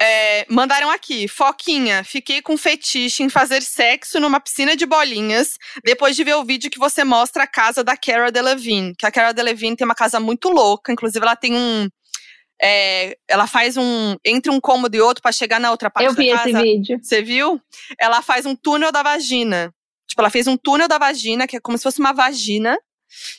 É, 0.00 0.46
mandaram 0.48 0.90
aqui, 0.90 1.26
Foquinha, 1.26 2.04
fiquei 2.04 2.40
com 2.40 2.56
fetiche 2.56 3.22
em 3.22 3.28
fazer 3.28 3.62
sexo 3.62 4.20
numa 4.20 4.38
piscina 4.40 4.76
de 4.76 4.86
bolinhas 4.86 5.54
depois 5.84 6.14
de 6.14 6.22
ver 6.22 6.34
o 6.34 6.44
vídeo 6.44 6.70
que 6.70 6.78
você 6.78 7.02
mostra 7.02 7.44
a 7.44 7.46
casa 7.46 7.82
da 7.82 7.96
Cara 7.96 8.30
Delevingne. 8.30 8.94
Que 8.96 9.06
a 9.06 9.10
Cara 9.10 9.32
Delevingne 9.32 9.76
tem 9.76 9.84
uma 9.84 9.94
casa 9.94 10.20
muito 10.20 10.48
louca, 10.50 10.92
inclusive 10.92 11.24
ela 11.24 11.34
tem 11.34 11.54
um. 11.54 11.88
é, 12.62 13.16
ela 13.26 13.46
faz 13.46 13.76
um. 13.76 14.16
Entre 14.24 14.50
um 14.52 14.60
cômodo 14.60 14.94
e 14.96 15.00
outro 15.00 15.22
pra 15.22 15.32
chegar 15.32 15.58
na 15.58 15.70
outra 15.70 15.90
parte 15.90 16.06
Eu 16.06 16.12
vi 16.14 16.28
da 16.28 16.34
esse 16.36 16.52
casa. 16.52 16.62
vídeo. 16.62 16.98
Você 17.02 17.22
viu? 17.22 17.60
Ela 17.98 18.22
faz 18.22 18.46
um 18.46 18.54
túnel 18.54 18.92
da 18.92 19.02
vagina. 19.02 19.72
Tipo, 20.18 20.22
ela 20.22 20.30
fez 20.30 20.48
um 20.48 20.56
túnel 20.56 20.88
da 20.88 20.98
vagina, 20.98 21.46
que 21.46 21.56
é 21.56 21.60
como 21.60 21.78
se 21.78 21.84
fosse 21.84 22.00
uma 22.00 22.12
vagina. 22.12 22.76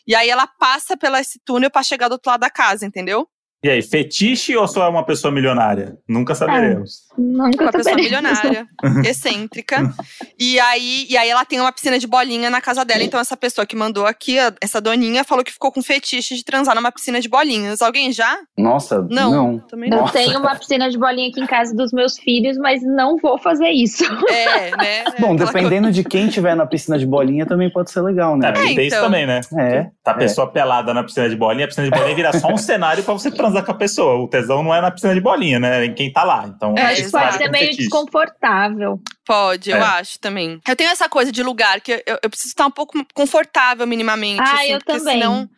E 0.08 0.16
aí 0.16 0.30
ela 0.30 0.48
passa 0.48 0.96
pelo 0.96 1.18
esse 1.18 1.38
túnel 1.44 1.70
pra 1.70 1.84
chegar 1.84 2.08
do 2.08 2.14
outro 2.14 2.32
lado 2.32 2.40
da 2.40 2.50
casa, 2.50 2.86
entendeu? 2.86 3.28
E 3.62 3.70
aí, 3.70 3.82
fetiche 3.82 4.56
ou 4.56 4.66
só 4.70 4.86
é 4.86 4.88
uma 4.90 5.04
pessoa 5.04 5.34
milionária? 5.34 5.98
Nunca 6.08 6.34
saberemos. 6.34 7.00
Nunca 7.18 7.64
Uma 7.66 7.72
pessoa 7.74 7.94
milionária, 7.96 8.66
excêntrica. 9.06 9.94
E 10.40 10.58
aí, 10.62 11.06
e 11.10 11.18
aí 11.18 11.30
ela 11.30 11.44
tem 11.44 11.60
uma 11.60 11.72
piscina 11.72 12.00
de 12.00 12.08
bolinha 12.08 12.50
na 12.50 12.62
casa 12.62 12.86
dela. 12.86 13.04
Então, 13.04 13.20
essa 13.20 13.36
pessoa 13.36 13.66
que 13.66 13.76
mandou 13.76 14.06
aqui, 14.06 14.40
a- 14.40 14.54
essa 14.62 14.80
doninha, 14.80 15.26
falou 15.26 15.44
que 15.44 15.52
ficou 15.52 15.72
com 15.74 15.82
fetiche 15.82 16.36
de 16.36 16.44
transar 16.46 16.74
numa 16.74 16.90
piscina 16.92 17.20
de 17.20 17.28
bolinhas. 17.28 17.82
Alguém 17.82 18.14
já? 18.14 18.38
Nossa, 18.58 19.06
Não. 19.10 19.32
não. 19.32 19.60
Também 19.60 19.90
Eu 19.90 19.96
não. 19.98 20.02
Nossa. 20.04 20.14
tenho 20.14 20.40
uma 20.40 20.56
piscina 20.56 20.90
de 20.90 20.98
bolinha 20.98 21.28
aqui 21.30 21.42
em 21.42 21.46
casa 21.48 21.76
dos 21.76 21.92
meus 21.92 22.18
filhos, 22.18 22.58
mas 22.58 22.82
não 22.82 23.18
vou 23.18 23.38
fazer 23.38 23.70
isso. 23.70 24.06
É, 24.30 24.72
né? 24.78 25.04
É 25.20 25.22
Bom, 25.22 25.36
dependendo 25.36 25.92
de 25.92 26.04
quem 26.04 26.30
tiver 26.30 26.56
na 26.56 26.66
piscina 26.66 26.98
de 26.98 27.06
bolinha, 27.06 27.46
também 27.46 27.70
pode 27.70 27.92
ser 27.92 28.02
legal, 28.02 28.38
né? 28.38 28.50
É, 28.50 28.52
tem 28.54 28.72
isso 28.88 28.96
então. 28.96 29.04
também, 29.04 29.26
né? 29.28 29.42
É. 29.58 29.90
Tá 30.04 30.12
a 30.12 30.14
pessoa 30.14 30.48
pelada 30.50 30.94
na 30.94 31.04
piscina 31.04 31.30
de 31.30 31.36
bolinha, 31.36 31.66
a 31.66 31.68
piscina 31.68 31.90
de 31.90 31.92
bolinha 31.92 32.16
vira 32.16 32.32
só 32.40 32.48
um 32.48 32.58
cenário 32.58 33.04
pra 33.04 33.14
você 33.14 33.30
transar 33.30 33.49
com 33.64 33.72
a 33.72 33.76
pessoa. 33.76 34.16
O 34.24 34.28
tesão 34.28 34.64
não 34.64 34.74
é 34.74 34.82
na 34.82 34.92
piscina 34.92 35.14
de 35.14 35.22
bolinha, 35.22 35.60
né? 35.60 35.82
É 35.82 35.86
em 35.86 35.94
quem 35.94 36.12
tá 36.12 36.24
lá. 36.24 36.46
Então, 36.48 36.76
É, 36.78 36.82
Acho 36.88 37.04
que 37.06 37.12
pode 37.12 37.32
ser 37.34 37.40
como 37.40 37.52
meio 37.52 37.64
fetiche. 37.66 37.82
desconfortável. 37.84 39.00
Pode, 39.26 39.70
eu 39.72 39.78
É. 39.78 39.82
acho 39.82 40.20
também. 40.20 40.60
Eu 40.68 40.76
tenho 40.76 40.90
essa 40.90 41.08
coisa 41.10 41.32
de 41.32 41.42
lugar 41.44 41.82
que 41.82 41.92
eu, 42.06 42.18
eu 42.24 42.30
preciso 42.30 42.50
estar 42.50 42.66
um 42.66 42.72
pouco 42.72 42.98
confortável 43.14 43.86
minimamente. 43.88 44.42
Ah, 44.42 44.54
assim, 44.56 44.72
eu 44.74 44.80
também. 44.80 45.20
Senão, 45.20 45.50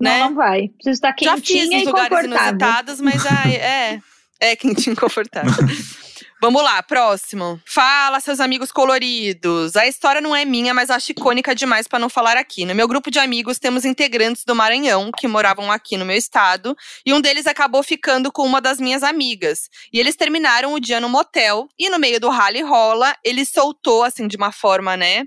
Não, 0.00 0.10
né? 0.10 0.18
não 0.20 0.34
vai. 0.34 0.68
Preciso 0.68 0.94
estar 0.94 1.14
Já 1.20 1.36
fiz 1.36 1.46
quentinha 1.48 1.78
em 1.78 1.82
e 1.82 1.84
lugares 1.86 2.24
inusitados, 2.24 3.00
mas 3.00 3.24
ai, 3.26 3.54
é. 3.56 3.98
É 4.40 4.56
quentinho 4.56 4.94
e 4.94 4.96
confortável. 4.96 5.52
Vamos 6.42 6.62
lá, 6.62 6.82
próximo. 6.82 7.60
Fala, 7.66 8.18
seus 8.18 8.40
amigos 8.40 8.72
coloridos. 8.72 9.76
A 9.76 9.86
história 9.86 10.20
não 10.20 10.34
é 10.34 10.44
minha, 10.44 10.72
mas 10.72 10.88
acho 10.88 11.12
icônica 11.12 11.54
demais 11.54 11.86
pra 11.86 11.98
não 11.98 12.08
falar 12.08 12.36
aqui. 12.38 12.64
No 12.64 12.74
meu 12.74 12.88
grupo 12.88 13.10
de 13.10 13.18
amigos 13.18 13.58
temos 13.58 13.84
integrantes 13.84 14.44
do 14.44 14.54
Maranhão 14.54 15.10
que 15.16 15.28
moravam 15.28 15.70
aqui 15.70 15.98
no 15.98 16.06
meu 16.06 16.16
estado, 16.16 16.74
e 17.04 17.12
um 17.12 17.20
deles 17.20 17.46
acabou 17.46 17.82
ficando 17.82 18.32
com 18.32 18.42
uma 18.46 18.60
das 18.60 18.80
minhas 18.80 19.02
amigas. 19.02 19.68
E 19.92 20.00
eles 20.00 20.16
terminaram 20.16 20.72
o 20.72 20.80
dia 20.80 20.98
no 20.98 21.10
motel, 21.10 21.68
e 21.78 21.90
no 21.90 21.98
meio 21.98 22.18
do 22.18 22.30
rally 22.30 22.62
rola, 22.62 23.14
ele 23.22 23.44
soltou 23.44 24.02
assim 24.02 24.26
de 24.26 24.36
uma 24.36 24.50
forma, 24.50 24.96
né? 24.96 25.26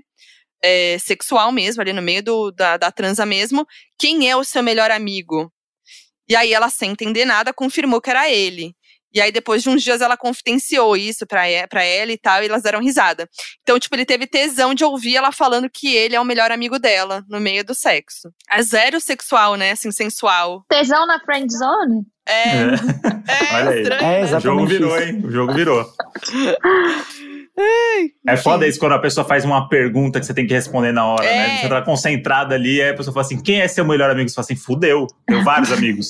é, 0.64 0.98
sexual 0.98 1.52
mesmo, 1.52 1.82
ali 1.82 1.92
no 1.92 2.00
meio 2.00 2.22
do, 2.22 2.50
da, 2.50 2.78
da 2.78 2.90
transa 2.90 3.26
mesmo. 3.26 3.66
Quem 3.98 4.30
é 4.30 4.34
o 4.34 4.42
seu 4.42 4.62
melhor 4.62 4.90
amigo? 4.90 5.52
E 6.26 6.34
aí 6.34 6.54
ela, 6.54 6.70
sem 6.70 6.92
entender 6.92 7.26
nada, 7.26 7.52
confirmou 7.52 8.00
que 8.00 8.08
era 8.08 8.30
ele. 8.30 8.74
E 9.14 9.20
aí, 9.20 9.30
depois 9.30 9.62
de 9.62 9.68
uns 9.70 9.82
dias, 9.82 10.00
ela 10.00 10.16
confidenciou 10.16 10.96
isso 10.96 11.26
pra, 11.26 11.42
pra 11.68 11.84
ela 11.84 12.10
e 12.12 12.18
tal, 12.18 12.42
e 12.42 12.46
elas 12.46 12.62
deram 12.62 12.80
risada. 12.80 13.28
Então, 13.62 13.78
tipo, 13.78 13.94
ele 13.94 14.04
teve 14.04 14.26
tesão 14.26 14.74
de 14.74 14.84
ouvir 14.84 15.16
ela 15.16 15.30
falando 15.30 15.70
que 15.70 15.94
ele 15.94 16.16
é 16.16 16.20
o 16.20 16.24
melhor 16.24 16.50
amigo 16.50 16.78
dela, 16.78 17.24
no 17.28 17.38
meio 17.40 17.64
do 17.64 17.74
sexo. 17.74 18.30
É 18.50 18.60
zero 18.62 19.00
sexual, 19.00 19.54
né? 19.54 19.70
Assim, 19.70 19.92
sensual. 19.92 20.64
Tesão 20.68 21.06
na 21.06 21.20
friend 21.20 21.46
zone? 21.56 22.02
É, 22.26 22.32
É. 22.32 22.64
é, 23.28 23.54
Olha 23.56 23.70
aí. 23.70 23.82
estranho, 23.82 24.02
É, 24.02 24.20
né? 24.20 24.24
O 24.24 24.40
jogo 24.40 24.62
Exatamente 24.64 24.68
virou, 24.68 25.00
hein? 25.00 25.22
O 25.24 25.30
jogo 25.30 25.52
virou. 25.54 25.86
É 28.26 28.36
foda 28.36 28.66
isso 28.66 28.78
quando 28.80 28.92
a 28.94 28.98
pessoa 28.98 29.24
faz 29.26 29.44
uma 29.44 29.68
pergunta 29.68 30.18
que 30.18 30.26
você 30.26 30.34
tem 30.34 30.46
que 30.46 30.52
responder 30.54 30.92
na 30.92 31.06
hora, 31.06 31.24
É. 31.24 31.36
né? 31.36 31.58
Você 31.60 31.68
tá 31.68 31.82
concentrada 31.82 32.54
ali, 32.54 32.82
aí 32.82 32.90
a 32.90 32.94
pessoa 32.94 33.12
fala 33.14 33.24
assim: 33.24 33.40
quem 33.40 33.60
é 33.60 33.68
seu 33.68 33.84
melhor 33.84 34.10
amigo? 34.10 34.28
Você 34.28 34.34
fala 34.34 34.44
assim, 34.44 34.56
fudeu, 34.56 35.06
tenho 35.26 35.44
vários 35.44 35.70
amigos. 35.72 36.08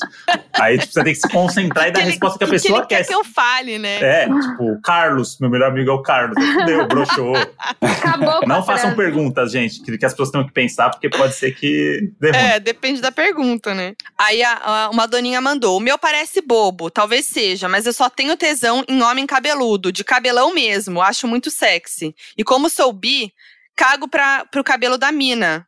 Aí 0.55 0.79
tipo, 0.79 0.93
você 0.93 1.05
tem 1.05 1.13
que 1.13 1.21
se 1.21 1.29
concentrar 1.29 1.89
e 1.89 1.91
dar 1.91 2.01
a 2.01 2.05
resposta 2.05 2.39
que 2.39 2.45
a 2.45 2.47
que 2.47 2.53
pessoa 2.53 2.79
ele 2.79 2.87
quer. 2.87 2.99
quer 2.99 3.07
que 3.09 3.15
eu 3.15 3.25
fale, 3.25 3.79
né? 3.79 3.97
É, 4.01 4.25
tipo, 4.27 4.81
Carlos, 4.83 5.39
meu 5.39 5.51
melhor 5.51 5.71
amigo 5.71 5.91
é 5.91 5.93
o 5.95 6.03
Carlos. 6.03 6.37
Fudeu, 6.55 6.87
broxou. 6.89 7.35
Acabou 7.81 8.41
com 8.41 8.47
Não 8.47 8.65
façam 8.65 8.95
perguntas, 8.95 9.53
gente, 9.53 9.83
que, 9.83 9.99
que 9.99 10.07
as 10.07 10.13
pessoas 10.13 10.31
tenham 10.31 10.47
que 10.47 10.53
pensar, 10.53 10.91
porque 10.91 11.09
pode 11.11 11.35
ser 11.35 11.53
que 11.55 12.11
dê 12.21 12.31
ruim. 12.31 12.39
É, 12.39 12.61
depende 12.61 13.01
da 13.01 13.13
pergunta, 13.13 13.75
né? 13.75 13.95
Aí 14.17 14.43
a- 14.43 14.61
a- 14.65 14.91
uma 14.91 15.07
doninha 15.07 15.41
mandou: 15.41 15.77
O 15.77 15.81
meu 15.81 15.99
parece 15.99 16.41
bobo, 16.41 16.91
talvez 16.91 17.27
seja, 17.27 17.69
mas 17.69 17.85
eu 17.87 17.93
só 17.93 18.09
tenho 18.09 18.37
tesão 18.37 18.85
em 18.89 19.03
homem 19.03 19.27
cabeludo, 19.27 19.93
de 19.93 20.03
cabelão 20.05 20.55
mesmo, 20.55 21.03
acho 21.03 21.27
muito 21.27 21.34
sexy. 21.51 22.15
E 22.37 22.45
como 22.45 22.69
sou 22.71 22.93
bi, 22.93 23.33
cago 23.77 24.09
pra, 24.09 24.45
pro 24.47 24.65
cabelo 24.65 24.97
da 24.99 25.11
mina. 25.13 25.67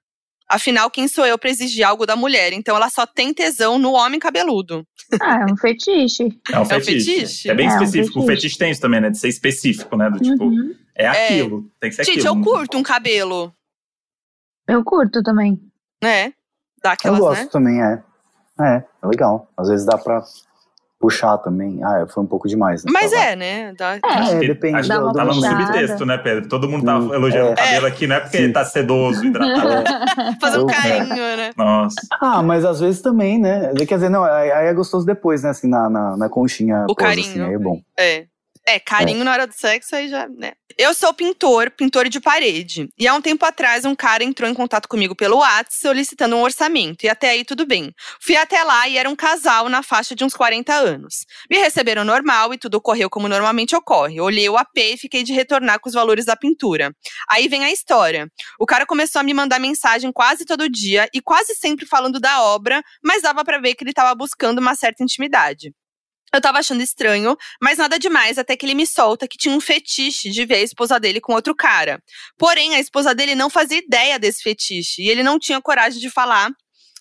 Afinal, 0.48 0.88
quem 0.90 1.08
sou 1.08 1.26
eu 1.26 1.36
pra 1.36 1.50
exigir 1.50 1.84
algo 1.84 2.06
da 2.06 2.14
mulher? 2.14 2.52
Então 2.52 2.76
ela 2.76 2.88
só 2.88 3.04
tem 3.04 3.34
tesão 3.34 3.78
no 3.78 3.92
homem 3.92 4.20
cabeludo. 4.20 4.86
Ah, 5.20 5.40
é 5.40 5.52
um 5.52 5.56
fetiche. 5.56 6.28
É 6.52 6.58
um 6.58 6.62
um 6.62 6.64
fetiche. 6.64 7.14
fetiche? 7.16 7.50
É 7.50 7.54
bem 7.54 7.66
É 7.66 7.70
um 7.70 7.72
específico. 7.72 8.20
O 8.20 8.22
fetiche. 8.22 8.42
fetiche 8.42 8.58
tem 8.58 8.70
isso 8.70 8.80
também, 8.80 9.00
né? 9.00 9.10
De 9.10 9.18
ser 9.18 9.28
específico, 9.28 9.96
né? 9.96 10.08
Do 10.08 10.20
tipo, 10.20 10.44
Uhum. 10.44 10.72
é 10.94 11.08
aquilo. 11.08 11.68
Tem 11.80 11.90
que 11.90 11.96
ser 11.96 12.04
Gente, 12.04 12.20
aquilo. 12.26 12.38
eu 12.38 12.44
curto 12.44 12.78
um 12.78 12.82
cabelo, 12.84 13.52
Eu 14.68 14.84
curto 14.84 15.20
também. 15.22 15.60
né? 16.02 16.32
Dá 16.82 16.90
Eu 16.90 16.92
aquelas, 16.92 17.18
gosto 17.20 17.42
né? 17.42 17.48
também, 17.50 17.82
é. 17.82 18.02
É, 18.60 18.84
é 19.02 19.06
legal. 19.06 19.50
Às 19.56 19.68
vezes 19.68 19.84
dá 19.84 19.98
pra 19.98 20.22
puxar 20.98 21.36
também. 21.38 21.78
Ah, 21.84 22.06
foi 22.08 22.22
um 22.22 22.26
pouco 22.26 22.48
demais. 22.48 22.84
né? 22.84 22.90
Mas 22.92 23.10
Tá, 23.12 23.18
é, 23.18 23.36
né? 23.36 23.74
Dá- 23.78 23.98
Acho 24.02 24.36
É, 24.36 24.40
que- 24.40 24.46
depende 24.48 24.76
acho 24.76 24.92
uma 25.02 25.12
tá 25.12 25.24
no 25.24 25.34
subtexto, 25.34 26.06
né, 26.06 26.18
Pedro? 26.18 26.48
Todo 26.48 26.68
mundo 26.68 26.84
tá 26.84 26.98
Hum, 26.98 27.12
elogiando 27.14 27.50
é. 27.50 27.52
o 27.52 27.56
cabelo 27.56 27.86
aqui, 27.86 28.06
não 28.06 28.16
é 28.16 28.20
porque 28.20 28.36
Sim. 28.38 28.42
ele 28.44 28.52
tá 28.52 28.64
sedoso, 28.64 29.24
hidratado. 29.24 29.84
Fazer 30.40 30.58
um 30.58 30.60
Eu- 30.62 30.66
carinho, 30.66 31.14
né? 31.36 31.50
Nossa. 31.56 31.96
Ah, 32.20 32.42
mas 32.42 32.64
às 32.64 32.80
vezes 32.80 33.00
também, 33.02 33.38
né? 33.38 33.72
Quer 33.86 33.94
dizer, 33.96 34.08
não, 34.08 34.24
aí 34.24 34.50
aí 34.50 34.66
é 34.68 34.74
gostoso 34.74 35.04
depois, 35.06 35.42
né? 35.42 35.50
Assim, 35.50 35.68
na, 35.68 35.88
na, 35.90 36.16
na 36.16 36.28
conchinha. 36.28 36.84
O 36.88 36.94
pós, 36.94 37.06
carinho. 37.08 37.26
Assim, 37.28 37.40
aí 37.42 37.54
é 37.54 37.58
bom. 37.58 37.80
É. 37.98 38.24
É, 38.68 38.80
carinho 38.80 39.22
na 39.22 39.30
hora 39.30 39.46
do 39.46 39.54
sexo 39.54 39.94
aí 39.94 40.08
já, 40.08 40.28
né? 40.28 40.54
Eu 40.76 40.92
sou 40.92 41.14
pintor, 41.14 41.70
pintor 41.70 42.08
de 42.08 42.20
parede. 42.20 42.88
E 42.98 43.06
há 43.06 43.14
um 43.14 43.20
tempo 43.22 43.46
atrás, 43.46 43.84
um 43.84 43.94
cara 43.94 44.24
entrou 44.24 44.50
em 44.50 44.52
contato 44.52 44.88
comigo 44.88 45.14
pelo 45.14 45.38
WhatsApp 45.38 45.72
solicitando 45.72 46.36
um 46.36 46.42
orçamento. 46.42 47.04
E 47.06 47.08
até 47.08 47.30
aí 47.30 47.44
tudo 47.44 47.64
bem. 47.64 47.94
Fui 48.20 48.36
até 48.36 48.62
lá 48.64 48.88
e 48.88 48.98
era 48.98 49.08
um 49.08 49.14
casal 49.14 49.68
na 49.68 49.84
faixa 49.84 50.16
de 50.16 50.24
uns 50.24 50.34
40 50.34 50.74
anos. 50.74 51.24
Me 51.48 51.58
receberam 51.58 52.04
normal 52.04 52.52
e 52.52 52.58
tudo 52.58 52.74
ocorreu 52.74 53.08
como 53.08 53.28
normalmente 53.28 53.76
ocorre. 53.76 54.20
Olhei 54.20 54.48
o 54.48 54.56
AP 54.58 54.76
e 54.76 54.98
fiquei 54.98 55.22
de 55.22 55.32
retornar 55.32 55.78
com 55.78 55.88
os 55.88 55.94
valores 55.94 56.24
da 56.26 56.36
pintura. 56.36 56.92
Aí 57.30 57.46
vem 57.46 57.64
a 57.64 57.70
história. 57.70 58.28
O 58.58 58.66
cara 58.66 58.84
começou 58.84 59.20
a 59.20 59.22
me 59.22 59.32
mandar 59.32 59.60
mensagem 59.60 60.12
quase 60.12 60.44
todo 60.44 60.68
dia 60.68 61.08
e 61.14 61.22
quase 61.22 61.54
sempre 61.54 61.86
falando 61.86 62.18
da 62.18 62.42
obra, 62.42 62.82
mas 63.02 63.22
dava 63.22 63.44
pra 63.44 63.60
ver 63.60 63.76
que 63.76 63.84
ele 63.84 63.92
tava 63.92 64.12
buscando 64.14 64.58
uma 64.58 64.74
certa 64.74 65.04
intimidade. 65.04 65.72
Eu 66.36 66.40
tava 66.40 66.58
achando 66.58 66.82
estranho, 66.82 67.34
mas 67.62 67.78
nada 67.78 67.98
demais, 67.98 68.36
até 68.36 68.54
que 68.54 68.66
ele 68.66 68.74
me 68.74 68.86
solta 68.86 69.26
que 69.26 69.38
tinha 69.38 69.54
um 69.54 69.60
fetiche 69.60 70.28
de 70.28 70.44
ver 70.44 70.56
a 70.56 70.62
esposa 70.62 71.00
dele 71.00 71.18
com 71.18 71.32
outro 71.32 71.54
cara. 71.54 71.98
Porém, 72.36 72.74
a 72.74 72.78
esposa 72.78 73.14
dele 73.14 73.34
não 73.34 73.48
fazia 73.48 73.78
ideia 73.78 74.18
desse 74.18 74.42
fetiche 74.42 75.00
e 75.02 75.08
ele 75.08 75.22
não 75.22 75.38
tinha 75.38 75.62
coragem 75.62 75.98
de 75.98 76.10
falar 76.10 76.50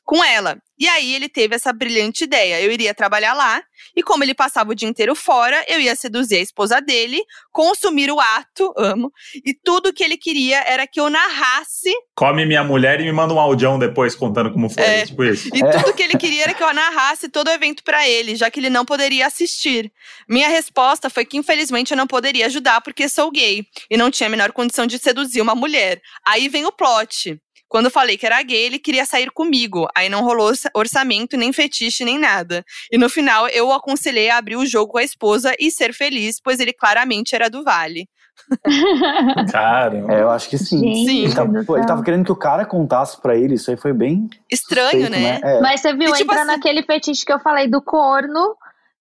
com 0.05 0.23
ela. 0.23 0.57
E 0.77 0.87
aí 0.87 1.15
ele 1.15 1.27
teve 1.27 1.55
essa 1.55 1.73
brilhante 1.73 2.25
ideia. 2.25 2.61
Eu 2.61 2.71
iria 2.71 2.93
trabalhar 2.93 3.33
lá 3.33 3.63
e 3.95 4.03
como 4.03 4.23
ele 4.23 4.33
passava 4.33 4.71
o 4.71 4.75
dia 4.75 4.87
inteiro 4.87 5.15
fora, 5.15 5.63
eu 5.67 5.79
ia 5.79 5.95
seduzir 5.95 6.35
a 6.35 6.41
esposa 6.41 6.81
dele, 6.81 7.21
consumir 7.51 8.11
o 8.11 8.19
ato, 8.19 8.73
amo, 8.77 9.11
e 9.45 9.53
tudo 9.53 9.93
que 9.93 10.03
ele 10.03 10.17
queria 10.17 10.63
era 10.67 10.85
que 10.85 10.99
eu 10.99 11.09
narrasse 11.09 11.91
Come 12.15 12.45
minha 12.45 12.63
mulher 12.63 13.01
e 13.01 13.03
me 13.03 13.11
manda 13.11 13.33
um 13.33 13.39
audião 13.39 13.77
depois 13.77 14.15
contando 14.15 14.51
como 14.51 14.69
foi. 14.69 14.83
É. 14.83 15.05
Tipo 15.05 15.23
isso. 15.23 15.49
E 15.53 15.59
tudo 15.59 15.93
que 15.93 16.01
ele 16.01 16.17
queria 16.17 16.43
era 16.43 16.53
que 16.53 16.63
eu 16.63 16.73
narrasse 16.73 17.27
todo 17.27 17.47
o 17.47 17.51
evento 17.51 17.83
pra 17.83 18.07
ele, 18.07 18.35
já 18.35 18.49
que 18.49 18.59
ele 18.59 18.69
não 18.69 18.85
poderia 18.85 19.27
assistir. 19.27 19.91
Minha 20.27 20.47
resposta 20.47 21.09
foi 21.09 21.25
que 21.25 21.37
infelizmente 21.37 21.91
eu 21.91 21.97
não 21.97 22.07
poderia 22.07 22.45
ajudar 22.45 22.79
porque 22.81 23.09
sou 23.09 23.31
gay 23.31 23.65
e 23.89 23.97
não 23.97 24.09
tinha 24.09 24.27
a 24.27 24.29
menor 24.29 24.51
condição 24.53 24.87
de 24.87 24.97
seduzir 24.97 25.41
uma 25.41 25.55
mulher. 25.55 26.01
Aí 26.25 26.47
vem 26.47 26.65
o 26.65 26.71
plot. 26.71 27.37
Quando 27.67 27.85
eu 27.85 27.91
falei 27.91 28.17
que 28.17 28.25
era 28.25 28.41
gay, 28.43 28.65
ele 28.65 28.79
queria 28.79 29.05
sair 29.05 29.29
comigo. 29.31 29.87
Aí 29.95 30.07
não 30.09 30.23
rolou 30.23 30.47
orça- 30.47 30.69
orçamento, 30.73 31.35
nem 31.35 31.51
fetiche, 31.51 32.05
nem 32.05 32.17
nada. 32.19 32.63
E 32.91 32.97
no 32.97 33.09
final, 33.09 33.47
eu 33.49 33.67
o 33.67 33.73
aconselhei 33.73 34.29
a 34.29 34.37
abrir 34.37 34.55
o 34.55 34.65
jogo 34.65 34.93
com 34.93 34.97
a 34.99 35.03
esposa 35.03 35.53
e 35.59 35.71
ser 35.71 35.93
feliz, 35.93 36.39
pois 36.41 36.59
ele 36.59 36.71
claramente 36.73 37.35
era 37.35 37.49
do 37.49 37.63
Vale. 37.63 38.07
Cara. 39.51 40.05
É, 40.13 40.21
eu 40.21 40.29
acho 40.29 40.49
que 40.49 40.57
sim. 40.57 40.79
Gente 40.79 41.05
Sim. 41.09 41.23
Ele 41.25 41.33
tava, 41.35 41.63
pô, 41.65 41.77
ele 41.77 41.85
tava 41.87 42.03
querendo 42.03 42.25
que 42.25 42.31
o 42.31 42.35
cara 42.35 42.65
contasse 42.65 43.19
pra 43.21 43.35
ele, 43.35 43.55
isso 43.55 43.71
aí 43.71 43.77
foi 43.77 43.93
bem. 43.93 44.29
Estranho, 44.51 45.05
suspeito, 45.07 45.11
né? 45.11 45.39
É. 45.43 45.61
Mas 45.61 45.81
você 45.81 45.93
viu, 45.93 46.09
E, 46.09 46.13
tipo 46.17 46.31
entra 46.31 46.43
assim- 46.43 46.51
naquele 46.51 46.83
fetiche 46.83 47.25
que 47.25 47.31
eu 47.33 47.39
falei 47.39 47.67
do 47.69 47.81
corno, 47.81 48.55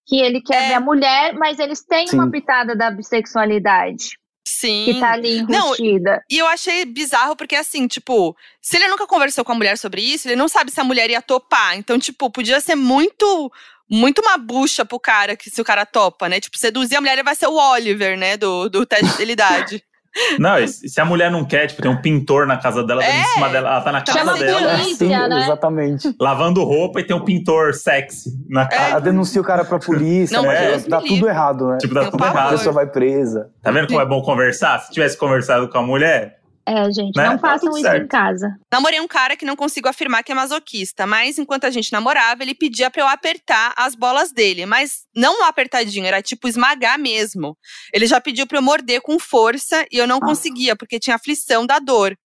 que 0.06 0.20
ele 0.20 0.40
quer 0.40 0.64
É. 0.64 0.68
ver 0.68 0.74
a 0.74 0.80
mulher, 0.80 1.34
mas 1.34 1.58
eles 1.58 1.84
têm 1.84 2.06
Sim. 2.06 2.16
uma 2.16 2.30
pitada 2.30 2.76
da 2.76 2.90
bissexualidade. 2.90 4.10
Sim. 4.46 4.84
que 4.84 5.00
tá 5.00 5.12
ali 5.12 5.42
Não, 5.42 5.66
enrustida. 5.66 6.22
E 6.30 6.38
eu 6.38 6.46
achei 6.46 6.84
bizarro 6.84 7.34
porque, 7.34 7.56
assim, 7.56 7.86
tipo, 7.86 8.36
se 8.60 8.76
ele 8.76 8.88
nunca 8.88 9.06
conversou 9.06 9.44
com 9.44 9.52
a 9.52 9.54
mulher 9.54 9.78
sobre 9.78 10.02
isso, 10.02 10.28
ele 10.28 10.36
não 10.36 10.48
sabe 10.48 10.70
se 10.70 10.80
a 10.80 10.84
mulher 10.84 11.08
ia 11.10 11.22
topar. 11.22 11.76
Então, 11.76 11.98
tipo, 11.98 12.30
podia 12.30 12.60
ser 12.60 12.74
muito. 12.74 13.50
Muito 13.86 14.22
uma 14.22 14.38
bucha 14.38 14.82
pro 14.82 14.98
cara, 14.98 15.36
que 15.36 15.50
se 15.50 15.60
o 15.60 15.64
cara 15.64 15.84
topa, 15.84 16.26
né? 16.26 16.40
Tipo, 16.40 16.56
seduzir 16.56 16.96
a 16.96 17.02
mulher, 17.02 17.12
ele 17.12 17.22
vai 17.22 17.34
ser 17.34 17.48
o 17.48 17.54
Oliver, 17.54 18.16
né? 18.16 18.34
Do, 18.34 18.70
do 18.70 18.86
teste 18.86 19.04
de 19.04 19.12
fidelidade. 19.12 19.84
Não, 20.38 20.58
e 20.58 20.68
se 20.68 21.00
a 21.00 21.04
mulher 21.04 21.30
não 21.30 21.44
quer, 21.44 21.66
tipo, 21.66 21.82
tem 21.82 21.90
um 21.90 22.00
pintor 22.00 22.46
na 22.46 22.56
casa 22.56 22.84
dela, 22.84 23.02
É. 23.04 23.20
em 23.20 23.24
cima 23.24 23.48
dela, 23.48 23.68
ela 23.70 23.80
tá 23.80 23.90
na 23.92 24.00
casa 24.00 24.18
Chama 24.18 24.34
dela, 24.38 24.60
polícia. 24.78 24.94
Sim, 24.96 25.08
né? 25.08 25.42
exatamente. 25.42 26.14
lavando 26.20 26.62
roupa 26.62 27.00
e 27.00 27.04
tem 27.04 27.16
um 27.16 27.24
pintor 27.24 27.74
sexy 27.74 28.30
na 28.48 28.66
casa. 28.66 28.90
Ela 28.92 29.00
denuncia 29.00 29.40
o 29.40 29.44
cara 29.44 29.64
pra 29.64 29.78
polícia, 29.78 30.36
Não, 30.40 30.48
né? 30.48 30.76
Livre. 30.76 31.08
tudo 31.08 31.28
errado, 31.28 31.68
né? 31.68 31.78
Tipo, 31.78 31.94
dá 31.94 32.00
Tem 32.00 32.08
um 32.08 32.12
tudo 32.12 32.24
A 32.24 32.28
errado. 32.28 32.50
pessoa 32.50 32.72
vai 32.72 32.86
presa. 32.86 33.48
Tá 33.62 33.70
vendo 33.70 33.88
como 33.88 34.00
é 34.00 34.06
bom 34.06 34.22
conversar? 34.22 34.78
Se 34.80 34.92
tivesse 34.92 35.16
conversado 35.18 35.68
com 35.68 35.78
a 35.78 35.82
mulher, 35.82 36.38
É, 36.66 36.90
gente, 36.90 37.14
Né? 37.16 37.24
não 37.26 37.36
Tá 37.38 37.48
façam 37.50 37.68
isso 37.70 37.78
em 37.80 37.82
certo. 37.82 38.08
casa. 38.08 38.48
Namorei 38.72 39.00
um 39.00 39.06
cara 39.06 39.36
que 39.36 39.44
não 39.44 39.54
consigo 39.54 39.88
afirmar 39.88 40.22
que 40.22 40.32
é 40.32 40.34
masoquista, 40.34 41.06
mas 41.06 41.38
enquanto 41.38 41.64
a 41.64 41.70
gente 41.70 41.92
namorava, 41.92 42.42
ele 42.42 42.54
pedia 42.54 42.90
pra 42.90 43.02
eu 43.02 43.06
apertar 43.08 43.74
as 43.76 43.94
bolas 43.94 44.32
dele, 44.32 44.64
mas 44.64 45.02
não 45.14 45.40
um 45.40 45.44
apertadinho, 45.44 46.06
era 46.06 46.22
tipo 46.22 46.48
esmagar 46.48 46.98
mesmo. 46.98 47.56
Ele 47.92 48.06
já 48.06 48.20
pediu 48.20 48.46
pra 48.46 48.58
eu 48.58 48.62
morder 48.62 49.00
com 49.02 49.18
força 49.18 49.84
e 49.92 49.98
eu 49.98 50.06
não 50.06 50.20
conseguia, 50.20 50.74
porque 50.74 50.98
tinha 50.98 51.16
aflição 51.16 51.66
da 51.66 51.78
dor. 51.78 52.16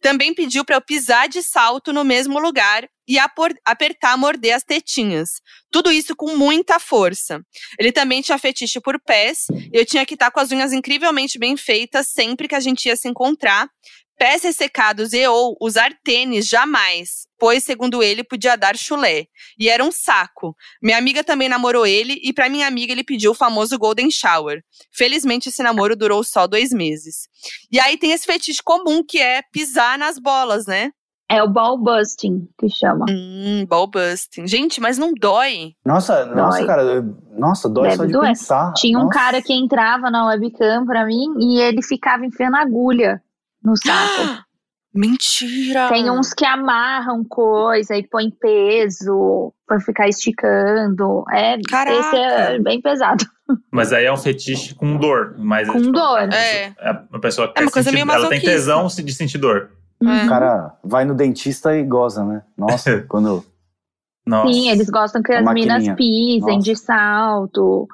Também 0.00 0.32
pediu 0.34 0.64
pra 0.64 0.76
eu 0.76 0.80
pisar 0.80 1.28
de 1.28 1.42
salto 1.42 1.92
no 1.92 2.04
mesmo 2.04 2.38
lugar 2.38 2.86
e 3.10 3.18
apertar, 3.18 4.16
morder 4.16 4.54
as 4.54 4.62
tetinhas. 4.62 5.40
Tudo 5.68 5.90
isso 5.90 6.14
com 6.14 6.36
muita 6.36 6.78
força. 6.78 7.44
Ele 7.76 7.90
também 7.90 8.22
tinha 8.22 8.38
fetiche 8.38 8.80
por 8.80 9.00
pés, 9.00 9.46
e 9.50 9.76
eu 9.76 9.84
tinha 9.84 10.06
que 10.06 10.14
estar 10.14 10.30
com 10.30 10.38
as 10.38 10.52
unhas 10.52 10.72
incrivelmente 10.72 11.36
bem 11.36 11.56
feitas 11.56 12.06
sempre 12.06 12.46
que 12.46 12.54
a 12.54 12.60
gente 12.60 12.86
ia 12.86 12.94
se 12.94 13.08
encontrar. 13.08 13.68
Pés 14.16 14.44
ressecados 14.44 15.12
e 15.12 15.26
ou 15.26 15.56
usar 15.60 15.92
tênis 16.04 16.46
jamais, 16.46 17.26
pois, 17.36 17.64
segundo 17.64 18.00
ele, 18.00 18.22
podia 18.22 18.54
dar 18.54 18.76
chulé. 18.76 19.24
E 19.58 19.68
era 19.68 19.82
um 19.82 19.90
saco. 19.90 20.54
Minha 20.80 20.98
amiga 20.98 21.24
também 21.24 21.48
namorou 21.48 21.84
ele 21.84 22.20
e, 22.22 22.32
pra 22.32 22.48
minha 22.48 22.68
amiga, 22.68 22.92
ele 22.92 23.02
pediu 23.02 23.32
o 23.32 23.34
famoso 23.34 23.76
Golden 23.76 24.08
Shower. 24.08 24.62
Felizmente, 24.92 25.48
esse 25.48 25.64
namoro 25.64 25.96
durou 25.96 26.22
só 26.22 26.46
dois 26.46 26.70
meses. 26.70 27.26
E 27.72 27.80
aí 27.80 27.98
tem 27.98 28.12
esse 28.12 28.26
fetiche 28.26 28.62
comum 28.62 29.02
que 29.02 29.18
é 29.18 29.42
pisar 29.50 29.98
nas 29.98 30.16
bolas, 30.16 30.66
né? 30.66 30.92
É 31.30 31.42
o 31.42 31.48
ball 31.48 31.78
busting 31.78 32.48
que 32.58 32.68
chama. 32.68 33.06
Hum, 33.08 33.64
ball 33.68 33.86
busting. 33.86 34.46
Gente, 34.48 34.80
mas 34.80 34.98
não 34.98 35.12
dói. 35.14 35.74
Nossa, 35.86 36.24
nossa, 36.26 36.66
cara. 36.66 37.02
Nossa, 37.38 37.68
dói 37.68 37.84
Deve 37.84 37.96
só 37.96 38.04
de 38.06 38.12
doer. 38.12 38.26
pensar. 38.28 38.72
Tinha 38.74 38.98
um 38.98 39.02
Nossa. 39.04 39.14
cara 39.18 39.40
que 39.42 39.52
entrava 39.54 40.10
na 40.10 40.26
webcam 40.26 40.84
pra 40.84 41.06
mim 41.06 41.26
e 41.38 41.60
ele 41.60 41.82
ficava 41.82 42.26
enfiando 42.26 42.56
agulha 42.56 43.22
no 43.62 43.74
saco. 43.78 44.42
Mentira! 44.92 45.88
Tem 45.88 46.10
uns 46.10 46.34
que 46.34 46.44
amarram 46.44 47.22
coisa 47.24 47.94
e 47.96 48.04
põem 48.08 48.28
peso 48.30 49.52
pra 49.66 49.78
ficar 49.78 50.08
esticando. 50.08 51.24
É, 51.32 51.56
Caraca. 51.68 51.96
esse 51.96 52.16
é 52.16 52.58
bem 52.58 52.80
pesado. 52.80 53.24
mas 53.70 53.92
aí 53.92 54.04
é 54.06 54.12
um 54.12 54.16
fetiche 54.16 54.74
com 54.74 54.96
dor. 54.96 55.36
Mas 55.38 55.68
Com 55.68 55.78
tipo, 55.80 55.92
dor. 55.92 56.28
É. 56.32 56.74
É 56.78 56.90
uma 57.08 57.20
pessoa 57.20 57.46
que 57.52 57.58
É 57.60 57.62
uma 57.62 57.68
quer 57.68 57.72
coisa 57.74 57.90
sentir- 57.90 58.04
meio 58.04 58.16
ela 58.16 58.28
tem 58.28 58.40
tesão 58.40 58.86
de 58.88 59.12
sentir 59.14 59.38
dor. 59.38 59.70
É. 60.02 60.24
O 60.24 60.28
cara 60.28 60.78
vai 60.82 61.04
no 61.04 61.14
dentista 61.14 61.76
e 61.76 61.84
goza, 61.84 62.24
né? 62.24 62.42
Nossa, 62.56 63.02
quando. 63.08 63.44
Nossa. 64.26 64.52
Sim, 64.52 64.68
eles 64.70 64.88
gostam 64.90 65.22
que 65.22 65.32
A 65.32 65.40
as 65.40 65.54
minas 65.54 65.86
maquininha. 65.86 65.96
pisem 65.96 66.56
Nossa. 66.56 66.60
de 66.60 66.76
salto. 66.76 67.88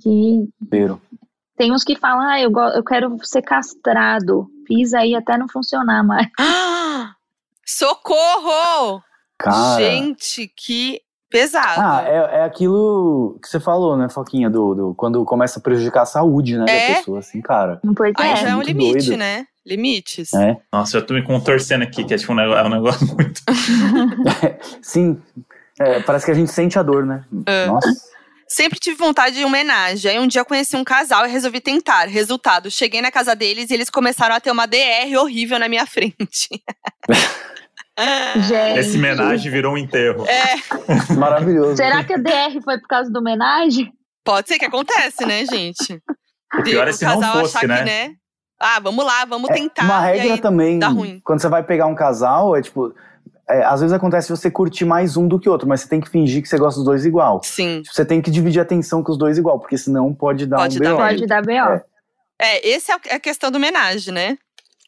Que 0.00 0.48
Pero. 0.70 1.00
tem 1.56 1.72
uns 1.72 1.84
que 1.84 1.96
falam, 1.96 2.20
ah, 2.28 2.40
eu, 2.40 2.50
go- 2.50 2.60
eu 2.70 2.82
quero 2.84 3.16
ser 3.24 3.42
castrado. 3.42 4.48
Pisa 4.66 5.00
aí 5.00 5.14
até 5.14 5.36
não 5.38 5.48
funcionar 5.48 6.02
mais. 6.02 6.26
Ah! 6.38 7.14
Socorro! 7.66 9.02
Cara. 9.38 9.82
Gente, 9.82 10.48
que 10.56 11.00
pesado. 11.38 11.80
Ah, 11.80 12.04
é, 12.06 12.38
é 12.38 12.44
aquilo 12.44 13.36
que 13.42 13.48
você 13.48 13.58
falou, 13.58 13.96
né, 13.96 14.08
Foquinha? 14.08 14.48
Do, 14.48 14.74
do- 14.74 14.94
quando 14.94 15.24
começa 15.24 15.58
a 15.58 15.62
prejudicar 15.62 16.02
a 16.02 16.06
saúde, 16.06 16.56
né, 16.56 16.64
É. 16.68 16.88
da 16.90 16.94
pessoa, 16.98 17.18
assim, 17.18 17.40
cara. 17.42 17.80
Pois 17.96 18.12
Aí 18.18 18.30
é. 18.32 18.36
já 18.36 18.48
é 18.50 18.56
um 18.56 18.62
limite, 18.62 19.06
doido. 19.08 19.16
né? 19.18 19.46
Limites. 19.66 20.32
É. 20.34 20.56
Nossa, 20.72 20.98
eu 20.98 21.04
tô 21.06 21.14
me 21.14 21.22
contorcendo 21.24 21.82
aqui, 21.84 22.04
que 22.04 22.14
é 22.14 22.16
tipo 22.18 22.32
um 22.32 22.36
negócio, 22.36 22.60
é 22.60 22.64
um 22.66 22.70
negócio 22.70 23.06
muito. 23.16 23.40
Sim. 24.82 25.20
É, 25.80 26.00
parece 26.00 26.24
que 26.26 26.30
a 26.30 26.34
gente 26.34 26.52
sente 26.52 26.78
a 26.78 26.82
dor, 26.82 27.04
né? 27.04 27.24
É. 27.46 27.66
Nossa. 27.66 27.88
Sempre 28.46 28.78
tive 28.78 28.96
vontade 28.96 29.36
de 29.36 29.44
homenagem. 29.44 30.10
Aí 30.10 30.18
um 30.20 30.26
dia 30.28 30.44
conheci 30.44 30.76
um 30.76 30.84
casal 30.84 31.26
e 31.26 31.30
resolvi 31.30 31.60
tentar. 31.60 32.04
Resultado, 32.06 32.70
cheguei 32.70 33.00
na 33.02 33.10
casa 33.10 33.34
deles 33.34 33.70
e 33.70 33.74
eles 33.74 33.88
começaram 33.90 34.34
a 34.34 34.40
ter 34.40 34.50
uma 34.52 34.66
DR 34.66 35.16
horrível 35.18 35.58
na 35.58 35.68
minha 35.68 35.86
frente. 35.88 36.48
Gente. 37.96 38.78
Esse 38.78 38.96
homenagem 38.98 39.50
virou 39.52 39.74
um 39.74 39.78
enterro. 39.78 40.24
É, 40.26 40.56
Maravilhoso. 41.14 41.76
Será 41.76 42.02
que 42.02 42.12
a 42.14 42.16
DR 42.16 42.60
foi 42.62 42.78
por 42.78 42.88
causa 42.88 43.10
do 43.10 43.18
homenagem? 43.18 43.92
pode 44.24 44.48
ser 44.48 44.58
que 44.58 44.64
acontece, 44.64 45.24
né, 45.26 45.44
gente? 45.44 46.02
O 46.58 46.62
pior 46.62 46.88
é 46.88 46.92
se 46.92 47.04
não 47.04 47.20
fosse, 47.22 47.58
achar 47.58 47.68
né? 47.68 47.78
que, 47.78 47.84
né? 47.84 48.14
Ah, 48.58 48.80
vamos 48.80 49.04
lá, 49.04 49.24
vamos 49.26 49.50
É, 49.50 49.54
tentar. 49.54 49.84
Uma 49.84 50.00
e 50.00 50.18
regra 50.18 50.34
aí 50.34 50.40
também, 50.40 50.78
dá 50.78 50.88
ruim. 50.88 51.20
quando 51.24 51.40
você 51.40 51.48
vai 51.48 51.62
pegar 51.62 51.86
um 51.86 51.94
casal, 51.94 52.56
é 52.56 52.62
tipo. 52.62 52.94
é, 53.48 53.62
às 53.64 53.80
vezes 53.80 53.92
acontece 53.92 54.30
você 54.30 54.50
curtir 54.50 54.84
mais 54.86 55.16
um 55.16 55.28
do 55.28 55.38
que 55.38 55.48
outro, 55.48 55.68
mas 55.68 55.82
você 55.82 55.88
tem 55.88 56.00
que 56.00 56.08
fingir 56.08 56.40
que 56.42 56.48
você 56.48 56.56
gosta 56.56 56.78
dos 56.78 56.86
dois 56.86 57.04
igual. 57.04 57.42
Sim. 57.44 57.82
Tipo, 57.82 57.94
Você 57.94 58.04
tem 58.04 58.22
que 58.22 58.30
dividir 58.30 58.60
a 58.60 58.62
atenção 58.62 59.02
com 59.02 59.12
os 59.12 59.18
dois 59.18 59.36
igual, 59.36 59.58
porque 59.60 59.76
senão 59.76 60.14
pode 60.14 60.46
dar 60.46 60.56
Pode 60.56 60.78
um 60.78 60.82
dar 60.82 60.90
BO. 60.92 60.96
Pode 60.96 61.26
dar 61.26 61.42
B.O. 61.42 61.80
É, 62.40 62.66
esse 62.66 62.90
é 62.90 62.94
a 63.14 63.20
questão 63.20 63.50
do 63.50 63.56
homenagem, 63.56 64.14
né? 64.14 64.38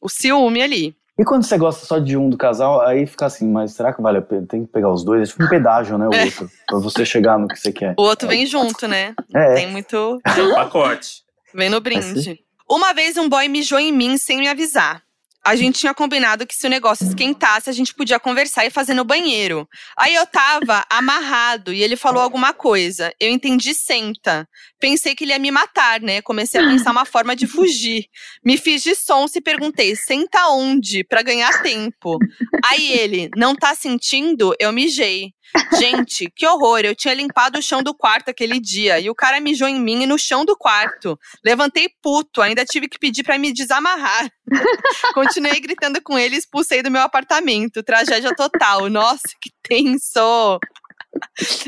O 0.01 0.09
ciúme 0.09 0.63
ali. 0.63 0.97
E 1.19 1.25
quando 1.25 1.45
você 1.45 1.57
gosta 1.57 1.87
só 1.87 1.99
de 1.99 2.15
um 2.17 2.29
do 2.29 2.37
casal, 2.37 2.83
aí 2.83 3.07
fica 3.07 3.25
assim, 3.25 3.49
mas 3.51 3.73
será 3.73 3.93
que 3.93 4.03
vale 4.03 4.19
a 4.19 4.23
pena? 4.23 4.47
Tem 4.47 4.67
que 4.67 4.73
pegar 4.73 4.93
os 4.93 5.03
dois? 5.03 5.23
É 5.29 5.33
tipo 5.33 5.45
um 5.45 5.49
pedágio, 5.49 5.97
né, 5.97 6.07
o 6.09 6.13
É. 6.15 6.25
outro, 6.25 6.51
pra 6.67 6.79
você 6.79 7.07
chegar 7.07 7.39
no 7.39 7.49
que 7.49 7.57
você 7.57 7.73
quer. 7.73 7.95
O 7.99 8.03
outro 8.03 8.29
vem 8.29 8.45
junto, 8.45 8.87
né? 8.87 9.15
É. 9.35 9.55
Tem 9.55 9.71
muito. 9.71 10.19
É 10.25 10.43
o 10.43 10.55
pacote. 10.55 11.23
Vem 11.55 11.71
no 11.71 11.81
brinde. 11.81 12.41
Uma 12.69 12.93
vez 12.93 13.17
um 13.17 13.29
boy 13.29 13.49
mijou 13.49 13.79
em 13.79 13.93
mim 13.93 14.19
sem 14.19 14.39
me 14.39 14.49
avisar. 14.49 15.01
A 15.47 15.55
gente 15.55 15.79
tinha 15.79 15.95
combinado 15.95 16.45
que 16.45 16.57
se 16.57 16.67
o 16.67 16.69
negócio 16.69 17.07
esquentasse, 17.07 17.71
a 17.71 17.73
gente 17.73 17.95
podia 17.95 18.19
conversar 18.19 18.67
e 18.67 18.71
fazer 18.71 18.95
no 18.95 19.05
banheiro. 19.05 19.69
Aí 19.97 20.13
eu 20.13 20.27
tava 20.27 20.85
amarrado 20.91 21.73
e 21.73 21.85
ele 21.85 21.95
falou 21.95 22.21
alguma 22.21 22.53
coisa. 22.53 23.15
Eu 23.21 23.31
entendi 23.31 23.73
senta. 23.73 24.49
Pensei 24.81 25.15
que 25.15 25.23
ele 25.23 25.31
ia 25.31 25.39
me 25.39 25.53
matar, 25.53 26.01
né? 26.01 26.21
Comecei 26.21 26.61
a 26.61 26.67
pensar 26.67 26.91
uma 26.91 27.05
forma 27.05 27.37
de 27.37 27.47
fugir. 27.47 28.07
Me 28.45 28.57
fiz 28.57 28.83
de 28.83 28.97
sonso 28.97 29.39
e 29.39 29.41
perguntei: 29.41 29.95
senta 29.95 30.49
onde? 30.49 31.05
Pra 31.05 31.23
ganhar 31.23 31.63
tempo. 31.63 32.19
Aí 32.65 32.91
ele: 32.99 33.31
não 33.37 33.55
tá 33.55 33.73
sentindo? 33.73 34.53
Eu 34.59 34.73
mijei. 34.73 35.33
Gente, 35.79 36.31
que 36.35 36.47
horror! 36.47 36.81
Eu 36.81 36.95
tinha 36.95 37.15
limpado 37.15 37.59
o 37.59 37.63
chão 37.63 37.83
do 37.83 37.95
quarto 37.95 38.29
aquele 38.31 38.61
dia 38.61 38.99
e 39.01 39.09
o 39.11 39.15
cara 39.15 39.41
mijou 39.41 39.69
em 39.69 39.81
mim 39.81 40.03
e 40.03 40.07
no 40.07 40.19
chão 40.19 40.45
do 40.45 40.57
quarto. 40.57 41.19
Levantei 41.45 41.89
puto, 42.03 42.43
ainda 42.43 42.65
tive 42.65 42.89
que 42.89 42.99
pedir 42.99 43.23
pra 43.23 43.39
me 43.39 43.53
desamarrar. 43.53 44.29
Continuei 45.15 45.59
gritando 45.61 46.01
com 46.03 46.19
ele 46.19 46.35
e 46.35 46.39
expulsei 46.39 46.83
do 46.83 46.91
meu 46.91 47.03
apartamento. 47.03 47.83
Tragédia 47.83 48.35
total. 48.35 48.89
Nossa, 48.89 49.23
que 49.41 49.51
tenso! 49.63 50.59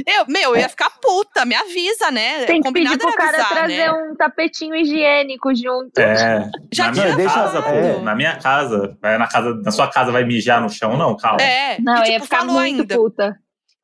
Eu, 0.06 0.26
meu, 0.28 0.54
eu 0.54 0.56
ia 0.60 0.68
ficar 0.68 0.90
puta, 1.00 1.44
me 1.46 1.54
avisa, 1.54 2.10
né? 2.10 2.44
Tem 2.44 2.60
que 2.60 2.70
pedir 2.70 2.88
Combinado 2.90 2.98
pro 2.98 3.08
era 3.08 3.16
cara 3.16 3.38
avisar, 3.38 3.48
trazer 3.56 3.76
né? 3.78 3.92
um 3.92 4.14
tapetinho 4.14 4.76
higiênico 4.76 5.54
junto. 5.54 5.98
É. 5.98 6.50
Já 6.72 6.86
na 6.88 6.92
tinha 6.92 7.04
minha 7.06 7.16
deixa- 7.16 7.34
casa, 7.34 7.62
pô. 7.62 8.00
Na 8.02 8.14
minha 8.14 8.36
casa. 8.36 8.98
Vai 9.00 9.16
na 9.16 9.26
casa. 9.26 9.54
Na 9.64 9.70
sua 9.70 9.88
casa 9.90 10.12
vai 10.12 10.24
mijar 10.24 10.60
no 10.60 10.68
chão, 10.68 10.98
não, 10.98 11.16
calma. 11.16 11.40
É, 11.40 11.78
Não, 11.80 11.94
e, 11.96 12.02
tipo, 12.02 12.10
ia 12.12 12.20
ficar 12.20 12.38
falou 12.40 12.54
muito 12.56 12.80
ainda. 12.82 12.94
puta. 12.94 13.36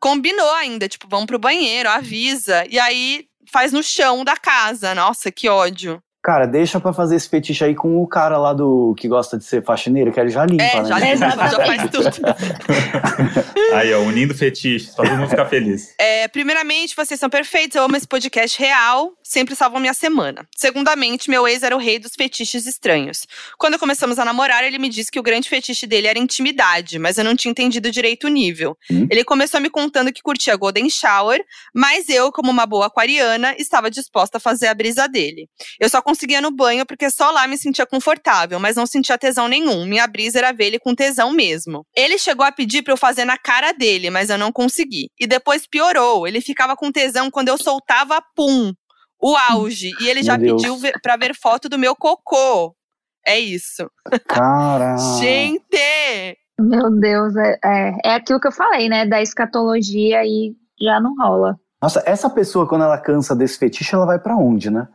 Combinou 0.04 0.50
ainda, 0.56 0.86
tipo, 0.86 1.08
vamos 1.08 1.24
pro 1.24 1.38
banheiro, 1.38 1.88
avisa. 1.88 2.66
E 2.68 2.78
aí 2.78 3.26
faz 3.50 3.72
no 3.72 3.82
chão 3.82 4.22
da 4.22 4.36
casa. 4.36 4.94
Nossa, 4.94 5.32
que 5.32 5.48
ódio. 5.48 5.98
Cara, 6.24 6.46
deixa 6.46 6.80
pra 6.80 6.94
fazer 6.94 7.16
esse 7.16 7.28
fetiche 7.28 7.62
aí 7.62 7.74
com 7.74 8.02
o 8.02 8.06
cara 8.06 8.38
lá 8.38 8.54
do 8.54 8.94
que 8.96 9.06
gosta 9.06 9.36
de 9.36 9.44
ser 9.44 9.62
faxineiro, 9.62 10.10
que 10.10 10.18
ele 10.18 10.30
já 10.30 10.46
limpa, 10.46 10.62
É, 10.62 10.80
né? 10.80 10.88
já, 10.88 10.98
limpa, 10.98 11.48
já 11.48 11.66
faz 11.66 11.90
tudo. 11.90 12.08
Aí, 13.74 13.92
ó, 13.92 14.00
unindo 14.00 14.34
fetiches, 14.34 14.94
pra 14.94 15.04
todo 15.04 15.18
mundo 15.18 15.28
ficar 15.28 15.46
feliz. 15.46 15.94
É, 15.98 16.28
primeiramente, 16.28 16.94
vocês 16.94 17.18
são 17.18 17.28
perfeitos. 17.28 17.74
Eu 17.76 17.82
amo 17.82 17.96
esse 17.96 18.06
podcast 18.06 18.58
real. 18.58 19.12
Sempre 19.22 19.56
salvam 19.56 19.80
minha 19.80 19.92
semana. 19.92 20.46
Segundamente, 20.56 21.28
meu 21.28 21.46
ex 21.46 21.62
era 21.62 21.74
o 21.74 21.78
rei 21.78 21.98
dos 21.98 22.12
fetiches 22.16 22.66
estranhos. 22.66 23.26
Quando 23.58 23.78
começamos 23.78 24.18
a 24.18 24.24
namorar, 24.24 24.62
ele 24.64 24.78
me 24.78 24.88
disse 24.88 25.10
que 25.10 25.18
o 25.18 25.22
grande 25.22 25.48
fetiche 25.48 25.86
dele 25.86 26.06
era 26.06 26.18
intimidade, 26.18 26.98
mas 26.98 27.18
eu 27.18 27.24
não 27.24 27.34
tinha 27.34 27.50
entendido 27.50 27.90
direito 27.90 28.28
o 28.28 28.30
nível. 28.30 28.76
Hum. 28.90 29.08
Ele 29.10 29.24
começou 29.24 29.60
me 29.60 29.68
contando 29.68 30.12
que 30.12 30.22
curtia 30.22 30.56
Golden 30.56 30.88
Shower, 30.88 31.44
mas 31.74 32.08
eu, 32.08 32.30
como 32.30 32.50
uma 32.50 32.66
boa 32.66 32.86
aquariana, 32.86 33.54
estava 33.58 33.90
disposta 33.90 34.38
a 34.38 34.40
fazer 34.40 34.68
a 34.68 34.74
brisa 34.74 35.08
dele. 35.08 35.48
Eu 35.80 35.88
só 35.88 36.00
conseguia 36.14 36.40
no 36.40 36.52
banho 36.52 36.86
porque 36.86 37.10
só 37.10 37.30
lá 37.32 37.46
me 37.48 37.58
sentia 37.58 37.84
confortável, 37.84 38.60
mas 38.60 38.76
não 38.76 38.86
sentia 38.86 39.18
tesão 39.18 39.48
nenhum. 39.48 39.84
Minha 39.84 40.06
brisa 40.06 40.38
era 40.38 40.52
ver 40.52 40.66
ele 40.66 40.78
com 40.78 40.94
tesão 40.94 41.32
mesmo. 41.32 41.84
Ele 41.94 42.16
chegou 42.18 42.46
a 42.46 42.52
pedir 42.52 42.82
pra 42.82 42.92
eu 42.92 42.96
fazer 42.96 43.24
na 43.24 43.36
cara 43.36 43.72
dele, 43.72 44.10
mas 44.10 44.30
eu 44.30 44.38
não 44.38 44.52
consegui. 44.52 45.10
E 45.18 45.26
depois 45.26 45.66
piorou. 45.66 46.26
Ele 46.26 46.40
ficava 46.40 46.76
com 46.76 46.92
tesão 46.92 47.30
quando 47.30 47.48
eu 47.48 47.58
soltava 47.58 48.22
pum. 48.36 48.72
O 49.20 49.36
auge. 49.50 49.90
E 50.00 50.08
ele 50.08 50.22
já 50.22 50.38
pediu 50.38 50.78
pra 51.02 51.16
ver 51.16 51.34
foto 51.34 51.68
do 51.68 51.78
meu 51.78 51.96
cocô. 51.96 52.74
É 53.26 53.38
isso. 53.38 53.90
Cara. 54.28 54.96
Gente! 55.18 56.38
Meu 56.60 56.90
Deus, 56.90 57.34
é, 57.36 57.58
é, 57.64 57.92
é 58.04 58.14
aquilo 58.14 58.38
que 58.38 58.46
eu 58.46 58.52
falei, 58.52 58.88
né? 58.88 59.06
Da 59.06 59.20
escatologia 59.20 60.24
e 60.24 60.54
já 60.80 61.00
não 61.00 61.14
rola. 61.16 61.56
Nossa, 61.82 62.02
essa 62.06 62.30
pessoa, 62.30 62.68
quando 62.68 62.84
ela 62.84 62.98
cansa 62.98 63.34
desse 63.34 63.58
fetiche, 63.58 63.94
ela 63.94 64.06
vai 64.06 64.18
pra 64.18 64.36
onde, 64.36 64.70
né? 64.70 64.86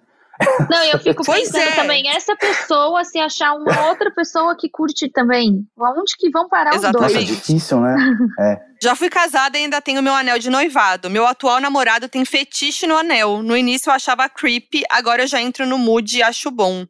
Não, 0.70 0.84
e 0.86 0.92
eu 0.92 1.00
fico 1.00 1.24
Pois 1.26 1.52
pensando 1.52 1.70
é. 1.70 1.76
também, 1.76 2.08
essa 2.10 2.36
pessoa, 2.36 3.04
se 3.04 3.20
achar 3.20 3.54
uma 3.56 3.88
outra 3.90 4.10
pessoa 4.12 4.56
que 4.58 4.70
curte 4.70 5.10
também, 5.10 5.66
aonde 5.78 6.16
que 6.18 6.30
vão 6.30 6.48
parar 6.48 6.72
os 6.76 6.82
Nossa, 6.82 6.92
dois? 6.94 7.12
Exatamente. 7.12 7.36
difícil, 7.36 7.82
né? 7.82 8.62
Já 8.82 8.96
fui 8.96 9.10
casada 9.10 9.58
e 9.58 9.64
ainda 9.64 9.82
tenho 9.82 10.02
meu 10.02 10.14
anel 10.14 10.40
de 10.40 10.50
noivado. 10.50 11.10
Meu 11.10 11.28
atual 11.28 11.60
namorado 11.60 12.08
tem 12.08 12.24
fetiche 12.24 12.88
no 12.88 12.98
anel. 12.98 13.44
No 13.44 13.58
início 13.58 13.90
eu 13.90 13.94
achava 13.94 14.30
creepy, 14.30 14.84
agora 14.90 15.24
eu 15.24 15.28
já 15.28 15.42
entro 15.42 15.66
no 15.66 15.78
mood 15.78 16.18
e 16.18 16.24
acho 16.24 16.50
bom. 16.50 16.86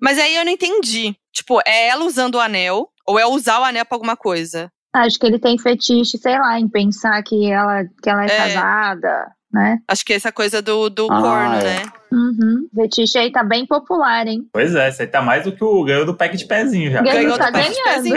Mas 0.00 0.16
aí 0.18 0.36
eu 0.36 0.44
não 0.44 0.52
entendi. 0.52 1.16
Tipo, 1.32 1.60
é 1.66 1.88
ela 1.88 2.04
usando 2.04 2.36
o 2.36 2.40
anel 2.40 2.88
ou 3.06 3.18
é 3.18 3.26
usar 3.26 3.58
o 3.60 3.64
anel 3.64 3.84
pra 3.84 3.96
alguma 3.96 4.16
coisa? 4.16 4.70
Acho 4.94 5.18
que 5.18 5.26
ele 5.26 5.40
tem 5.40 5.58
fetiche, 5.58 6.16
sei 6.16 6.38
lá, 6.38 6.60
em 6.60 6.68
pensar 6.68 7.20
que 7.24 7.50
ela, 7.50 7.82
que 8.00 8.08
ela 8.08 8.22
é, 8.24 8.26
É. 8.26 8.36
casada, 8.36 9.26
né? 9.52 9.78
Acho 9.88 10.04
que 10.04 10.12
essa 10.12 10.30
coisa 10.30 10.62
do, 10.62 10.88
do 10.88 11.08
Ah, 11.10 11.20
corno, 11.20 11.54
é. 11.56 11.62
né? 11.64 11.82
Uhum. 12.14 12.68
Fetiche 12.74 13.18
aí 13.18 13.32
tá 13.32 13.42
bem 13.42 13.66
popular, 13.66 14.26
hein? 14.26 14.46
Pois 14.52 14.74
é, 14.74 14.88
isso 14.88 15.02
aí 15.02 15.08
tá 15.08 15.20
mais 15.20 15.44
do 15.44 15.52
que 15.52 15.64
o 15.64 15.82
ganhou 15.84 16.06
do 16.06 16.14
pack 16.14 16.36
de 16.36 16.46
pezinho 16.46 16.90
já. 16.92 17.02
Ganhou 17.02 17.22
Ganhou 17.22 17.38
tá 17.38 17.50
do 17.50 17.52
pack 17.52 17.68
de 17.70 17.82
ganhando. 17.82 17.94
pezinho. 17.96 18.14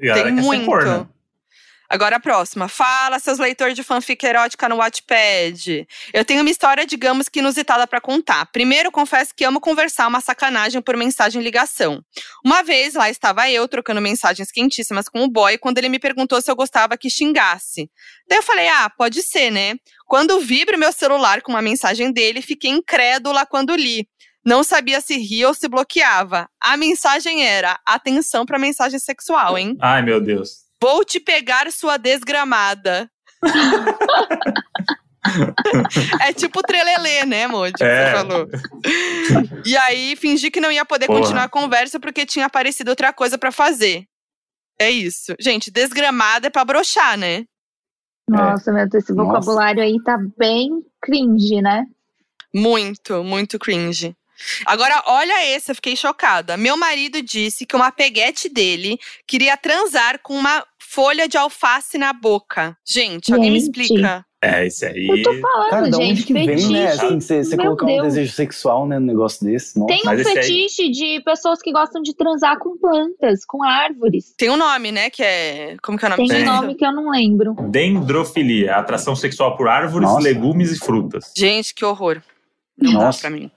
Galera 0.00 0.24
Tem 0.26 0.34
quer 0.36 0.42
ser 0.42 0.46
muito. 0.46 1.08
Agora 1.92 2.16
a 2.16 2.20
próxima. 2.20 2.68
Fala, 2.68 3.18
seus 3.18 3.38
leitores 3.38 3.76
de 3.76 3.82
fanfic 3.82 4.24
erótica 4.24 4.66
no 4.66 4.76
Wattpad. 4.76 5.86
Eu 6.14 6.24
tenho 6.24 6.40
uma 6.40 6.48
história, 6.48 6.86
digamos 6.86 7.28
que 7.28 7.40
inusitada 7.40 7.86
pra 7.86 8.00
contar. 8.00 8.46
Primeiro, 8.46 8.90
confesso 8.90 9.34
que 9.36 9.44
amo 9.44 9.60
conversar 9.60 10.08
uma 10.08 10.22
sacanagem 10.22 10.80
por 10.80 10.96
mensagem 10.96 11.42
ligação. 11.42 12.02
Uma 12.42 12.62
vez 12.62 12.94
lá 12.94 13.10
estava 13.10 13.50
eu 13.50 13.68
trocando 13.68 14.00
mensagens 14.00 14.50
quentíssimas 14.50 15.06
com 15.06 15.22
o 15.22 15.28
boy 15.28 15.58
quando 15.58 15.76
ele 15.76 15.90
me 15.90 15.98
perguntou 15.98 16.40
se 16.40 16.50
eu 16.50 16.56
gostava 16.56 16.96
que 16.96 17.10
xingasse. 17.10 17.90
Daí 18.26 18.38
eu 18.38 18.42
falei: 18.42 18.68
"Ah, 18.68 18.88
pode 18.88 19.22
ser, 19.22 19.50
né?". 19.50 19.74
Quando 20.06 20.40
vibra 20.40 20.78
o 20.78 20.80
meu 20.80 20.92
celular 20.92 21.42
com 21.42 21.52
uma 21.52 21.60
mensagem 21.60 22.10
dele, 22.10 22.40
fiquei 22.40 22.70
incrédula 22.70 23.44
quando 23.44 23.76
li. 23.76 24.08
Não 24.42 24.64
sabia 24.64 25.02
se 25.02 25.18
ria 25.18 25.46
ou 25.46 25.52
se 25.52 25.68
bloqueava. 25.68 26.48
A 26.58 26.74
mensagem 26.74 27.44
era: 27.44 27.78
atenção 27.84 28.46
pra 28.46 28.58
mensagem 28.58 28.98
sexual, 28.98 29.58
hein? 29.58 29.76
Ai, 29.78 30.00
meu 30.00 30.22
Deus. 30.22 30.61
Vou 30.82 31.04
te 31.04 31.20
pegar, 31.20 31.70
sua 31.70 31.96
desgramada. 31.96 33.08
é 36.20 36.32
tipo 36.32 36.60
trelelê, 36.60 37.24
né, 37.24 37.46
Moody? 37.46 37.80
É. 37.80 38.06
Você 38.06 38.12
falou. 38.16 38.48
E 39.64 39.76
aí, 39.76 40.16
fingi 40.16 40.50
que 40.50 40.60
não 40.60 40.72
ia 40.72 40.84
poder 40.84 41.06
Porra. 41.06 41.20
continuar 41.20 41.44
a 41.44 41.48
conversa 41.48 42.00
porque 42.00 42.26
tinha 42.26 42.46
aparecido 42.46 42.90
outra 42.90 43.12
coisa 43.12 43.38
pra 43.38 43.52
fazer. 43.52 44.08
É 44.76 44.90
isso. 44.90 45.36
Gente, 45.38 45.70
desgramada 45.70 46.48
é 46.48 46.50
pra 46.50 46.64
broxar, 46.64 47.16
né? 47.16 47.44
Nossa, 48.28 48.72
meu 48.72 48.88
Deus, 48.88 49.04
esse 49.04 49.12
Nossa. 49.12 49.38
vocabulário 49.38 49.84
aí 49.84 50.02
tá 50.02 50.18
bem 50.36 50.84
cringe, 51.00 51.62
né? 51.62 51.86
Muito, 52.52 53.22
muito 53.22 53.56
cringe. 53.56 54.16
Agora, 54.66 55.02
olha 55.06 55.54
esse, 55.54 55.70
eu 55.70 55.74
fiquei 55.74 55.96
chocada. 55.96 56.56
Meu 56.56 56.76
marido 56.76 57.22
disse 57.22 57.64
que 57.64 57.76
uma 57.76 57.90
peguete 57.90 58.48
dele 58.48 58.98
queria 59.26 59.56
transar 59.56 60.18
com 60.20 60.34
uma 60.34 60.64
folha 60.92 61.26
de 61.28 61.38
alface 61.38 61.96
na 61.98 62.12
boca. 62.12 62.76
Gente, 62.86 63.32
alguém 63.32 63.50
me 63.50 63.60
Gente. 63.60 63.80
explica? 63.80 64.24
É, 64.44 64.66
isso 64.66 64.84
aí. 64.84 65.06
Eu 65.06 65.22
tô 65.22 65.32
falando, 65.40 65.70
Cara, 65.70 65.84
gente, 65.86 65.96
onde 66.12 66.22
que 66.24 66.32
vem, 66.32 66.46
fetiche. 66.48 66.72
né? 66.72 66.86
Assim, 66.88 67.20
você 67.20 67.44
você 67.44 67.56
colocar 67.56 67.84
um 67.86 67.88
Deus. 67.88 68.02
desejo 68.08 68.32
sexual, 68.32 68.88
né, 68.88 68.98
num 68.98 69.06
negócio 69.06 69.46
desse. 69.46 69.78
Nossa. 69.78 69.86
Tem 69.94 70.02
um 70.02 70.04
Mas 70.04 70.20
esse 70.20 70.30
aí- 70.30 70.34
fetiche 70.44 70.90
de 70.90 71.20
pessoas 71.24 71.62
que 71.62 71.72
gostam 71.72 72.02
de 72.02 72.12
transar 72.12 72.58
com 72.58 72.76
plantas, 72.76 73.44
com 73.46 73.62
árvores. 73.62 74.34
Tem 74.36 74.50
um 74.50 74.56
nome, 74.56 74.90
né? 74.90 75.10
Que 75.10 75.22
é. 75.22 75.76
Como 75.80 75.96
que 75.96 76.04
é 76.04 76.08
o 76.08 76.10
nome 76.10 76.28
Tem 76.28 76.42
um 76.42 76.44
nome 76.44 76.74
que 76.74 76.84
eu 76.84 76.92
não 76.92 77.08
lembro. 77.10 77.54
Dendrofilia, 77.70 78.74
atração 78.76 79.14
sexual 79.14 79.56
por 79.56 79.68
árvores, 79.68 80.08
Nossa. 80.08 80.20
legumes 80.22 80.72
e 80.72 80.78
frutas. 80.78 81.32
Gente, 81.36 81.72
que 81.72 81.84
horror. 81.84 82.20
Não 82.76 82.92
Nossa. 82.94 83.18
dá 83.22 83.28
pra 83.28 83.30
mim. 83.38 83.48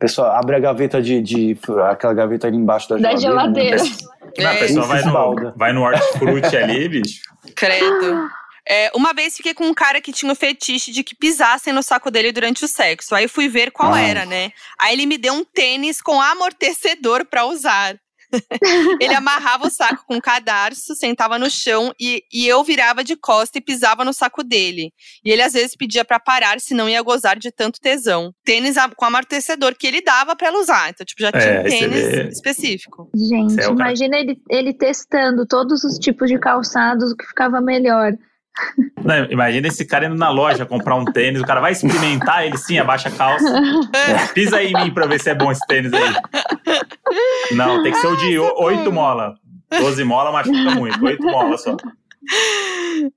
Pessoa 0.00 0.36
abre 0.38 0.56
a 0.56 0.58
gaveta 0.58 1.00
de, 1.00 1.20
de- 1.22 1.58
aquela 1.90 2.14
gaveta 2.14 2.46
ali 2.48 2.56
embaixo 2.56 2.88
da, 2.88 2.96
Da 2.96 3.16
geladeira. 3.16 3.76
né? 3.76 3.84
geladeira. 3.84 4.10
Não, 4.38 4.50
a 4.50 4.54
É, 4.54 4.58
pessoa 4.58 4.86
vai 4.86 5.02
no, 5.04 5.52
vai 5.56 5.72
no 5.72 5.82
hortifruti 5.82 6.56
ali, 6.56 6.88
bicho. 6.88 7.20
credo. 7.54 8.28
É, 8.66 8.90
uma 8.94 9.12
vez 9.12 9.36
fiquei 9.36 9.52
com 9.52 9.64
um 9.64 9.74
cara 9.74 10.00
que 10.00 10.12
tinha 10.12 10.30
o 10.32 10.34
fetiche 10.36 10.92
de 10.92 11.02
que 11.02 11.14
pisassem 11.16 11.72
no 11.72 11.82
saco 11.82 12.10
dele 12.10 12.30
durante 12.32 12.64
o 12.64 12.68
sexo. 12.68 13.14
Aí 13.14 13.26
fui 13.28 13.48
ver 13.48 13.70
qual 13.72 13.92
Ah. 13.94 14.00
era, 14.00 14.24
né? 14.24 14.52
Aí 14.80 14.94
ele 14.94 15.06
me 15.06 15.18
deu 15.18 15.32
um 15.34 15.44
tênis 15.44 16.00
com 16.00 16.20
amortecedor 16.20 17.24
pra 17.26 17.44
usar. 17.46 17.96
ele 19.00 19.14
amarrava 19.14 19.66
o 19.66 19.70
saco 19.70 20.04
com 20.06 20.16
um 20.16 20.20
cadarço, 20.20 20.94
sentava 20.94 21.38
no 21.38 21.50
chão 21.50 21.92
e, 22.00 22.22
e 22.32 22.46
eu 22.46 22.62
virava 22.64 23.02
de 23.04 23.16
costa 23.16 23.58
e 23.58 23.60
pisava 23.60 24.04
no 24.04 24.12
saco 24.12 24.42
dele. 24.42 24.92
E 25.24 25.30
ele 25.30 25.42
às 25.42 25.52
vezes 25.52 25.76
pedia 25.76 26.04
pra 26.04 26.20
parar, 26.20 26.60
senão 26.60 26.88
ia 26.88 27.02
gozar 27.02 27.38
de 27.38 27.50
tanto 27.50 27.80
tesão. 27.80 28.32
Tênis 28.44 28.76
com 28.96 29.04
amortecedor 29.04 29.74
que 29.74 29.86
ele 29.86 30.00
dava 30.00 30.34
pra 30.36 30.48
ela 30.48 30.60
usar. 30.60 30.90
Então, 30.90 31.04
tipo, 31.04 31.20
já 31.22 31.30
tinha 31.32 31.44
É, 31.44 31.60
um 31.60 31.64
tênis 31.64 31.90
vê. 31.90 32.28
específico. 32.28 33.10
Gente, 33.14 33.56
cara. 33.56 33.70
imagina 33.72 34.16
ele, 34.18 34.40
ele 34.48 34.72
testando 34.72 35.46
todos 35.46 35.84
os 35.84 35.98
tipos 35.98 36.28
de 36.28 36.38
calçados, 36.38 37.12
o 37.12 37.16
que 37.16 37.26
ficava 37.26 37.60
melhor. 37.60 38.12
Não, 39.02 39.24
imagina 39.30 39.68
esse 39.68 39.84
cara 39.84 40.06
indo 40.06 40.14
na 40.14 40.30
loja 40.30 40.66
comprar 40.66 40.94
um 40.96 41.04
tênis, 41.04 41.40
o 41.40 41.46
cara 41.46 41.60
vai 41.60 41.72
experimentar, 41.72 42.44
ele 42.44 42.56
sim, 42.58 42.78
abaixa 42.78 43.08
a 43.08 43.12
calça. 43.12 43.44
Pisa 44.34 44.56
aí 44.56 44.72
em 44.72 44.84
mim 44.84 44.94
pra 44.94 45.06
ver 45.06 45.20
se 45.20 45.30
é 45.30 45.34
bom 45.34 45.50
esse 45.50 45.66
tênis 45.66 45.92
aí. 45.92 46.14
Não, 47.52 47.82
tem 47.82 47.92
que 47.92 47.98
ser 47.98 48.06
o 48.08 48.16
de 48.16 48.38
oito 48.38 48.92
mola. 48.92 49.34
12 49.70 50.04
mola 50.04 50.32
machuca 50.32 50.74
muito, 50.74 51.04
oito 51.04 51.22
mola 51.22 51.56
só. 51.56 51.76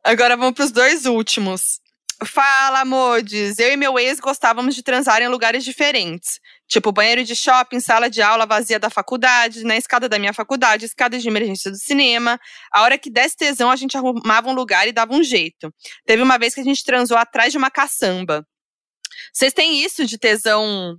Agora 0.04 0.38
vamos 0.38 0.54
pros 0.54 0.72
dois 0.72 1.06
últimos. 1.06 1.82
Fala, 2.26 2.86
Modes. 2.86 3.60
Eu 3.60 3.74
e 3.74 3.78
meu 3.78 4.00
ex 4.00 4.20
gostávamos 4.20 4.76
de 4.76 4.84
transar 4.84 5.22
em 5.22 5.28
lugares 5.28 5.64
diferentes. 5.64 6.40
Tipo, 6.68 6.92
banheiro 6.92 7.24
de 7.24 7.36
shopping, 7.36 7.80
sala 7.80 8.10
de 8.10 8.22
aula 8.22 8.46
vazia 8.46 8.80
da 8.80 8.90
faculdade, 8.90 9.64
na 9.64 9.78
escada 9.78 10.08
da 10.10 10.18
minha 10.18 10.34
faculdade, 10.34 10.86
escada 10.86 11.20
de 11.20 11.28
emergência 11.28 11.70
do 11.70 11.78
cinema. 11.78 12.40
A 12.72 12.82
hora 12.82 12.98
que 12.98 13.10
desse 13.10 13.36
tesão, 13.36 13.70
a 13.70 13.76
gente 13.76 13.98
arrumava 13.98 14.50
um 14.50 14.54
lugar 14.54 14.88
e 14.88 14.92
dava 14.92 15.14
um 15.14 15.24
jeito. 15.24 15.74
Teve 16.06 16.22
uma 16.22 16.38
vez 16.38 16.54
que 16.54 16.62
a 16.62 16.64
gente 16.64 16.84
transou 16.84 17.18
atrás 17.18 17.52
de 17.52 17.58
uma 17.58 17.70
caçamba. 17.70 18.46
Vocês 19.32 19.54
têm 19.54 19.84
isso 19.84 20.06
de 20.06 20.18
tesão 20.18 20.98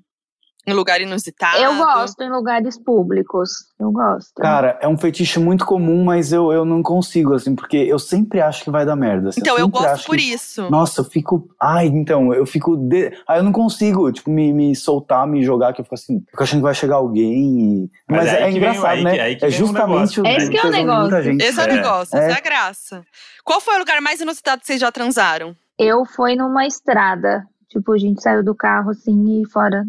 em 0.67 0.73
lugar 0.73 1.01
inusitado? 1.01 1.59
Eu 1.59 1.77
gosto 1.77 2.21
em 2.23 2.31
lugares 2.31 2.79
públicos. 2.79 3.51
Eu 3.79 3.91
gosto. 3.93 4.33
Cara, 4.37 4.79
é 4.81 4.89
um 4.89 4.97
fetiche 4.97 5.39
muito 5.39 5.65
comum, 5.67 6.05
mas 6.05 6.33
eu, 6.33 6.53
eu 6.53 6.65
não 6.65 6.83
consigo, 6.83 7.35
assim, 7.35 7.55
porque 7.55 7.77
eu 7.77 7.99
sempre 7.99 8.41
acho 8.41 8.65
que 8.65 8.71
vai 8.71 8.87
dar 8.87 8.97
merda. 8.97 9.29
assim, 9.29 9.41
Então, 9.41 9.59
eu 9.59 9.67
sempre 9.67 9.81
gosto 9.81 10.07
por 10.07 10.17
que- 10.17 10.23
isso. 10.23 10.71
Nossa, 10.71 11.01
eu 11.01 11.05
fico. 11.05 11.49
Ai, 11.61 11.87
então, 11.87 12.33
eu 12.33 12.47
fico. 12.47 12.77
De... 12.77 13.13
Ai, 13.29 13.39
eu 13.41 13.43
não 13.43 13.53
consigo, 13.53 14.11
tipo, 14.13 14.31
me, 14.31 14.53
me 14.53 14.75
soltar, 14.75 15.27
me 15.27 15.43
jogar, 15.45 15.73
que 15.73 15.81
eu 15.81 15.85
fico 15.85 15.95
assim, 15.95 16.21
fico 16.31 16.43
achando 16.43 16.61
que 16.61 16.65
vai 16.65 16.75
chegar 16.75 16.97
alguém. 16.97 17.85
E... 17.85 17.91
Mas 18.09 18.25
Mas, 18.25 18.29
é 18.29 18.37
aí 18.37 18.43
é 18.43 18.47
vem- 18.47 18.57
engraçado, 18.57 18.87
aí 18.87 18.99
que- 18.99 19.05
né? 19.05 19.21
aí 19.21 19.37
que 19.37 19.45
é 19.45 19.49
vem 19.49 19.57
o 19.57 19.67
justamente 19.67 20.21
negócio. 20.21 20.27
É 20.27 20.37
esse 20.37 20.51
que 20.51 20.57
é 20.59 20.65
o 20.67 20.71
negócio. 20.71 21.23
gente. 21.23 21.43
Esse 21.45 21.61
é 21.61 21.63
o 21.63 21.67
É. 21.69 21.73
negócio, 21.75 22.17
É. 22.17 22.21
essa 22.27 22.35
é 22.35 22.39
a 22.39 22.41
graça. 22.43 23.03
Qual 23.45 23.61
foi 23.61 23.75
o 23.77 23.79
lugar 23.79 24.01
mais 24.01 24.21
inusitado 24.21 24.61
que 24.61 24.67
vocês 24.67 24.81
já 24.81 24.91
transaram? 24.91 25.55
Eu 25.79 26.05
fui 26.07 26.37
numa 26.37 26.67
estrada. 26.67 27.45
Tipo, 27.69 27.93
a 27.93 27.99
gente 27.99 28.23
saiu 28.23 28.45
do 28.45 28.55
carro 28.55 28.91
assim 28.91 29.43
e 29.43 29.51
fora. 29.51 29.83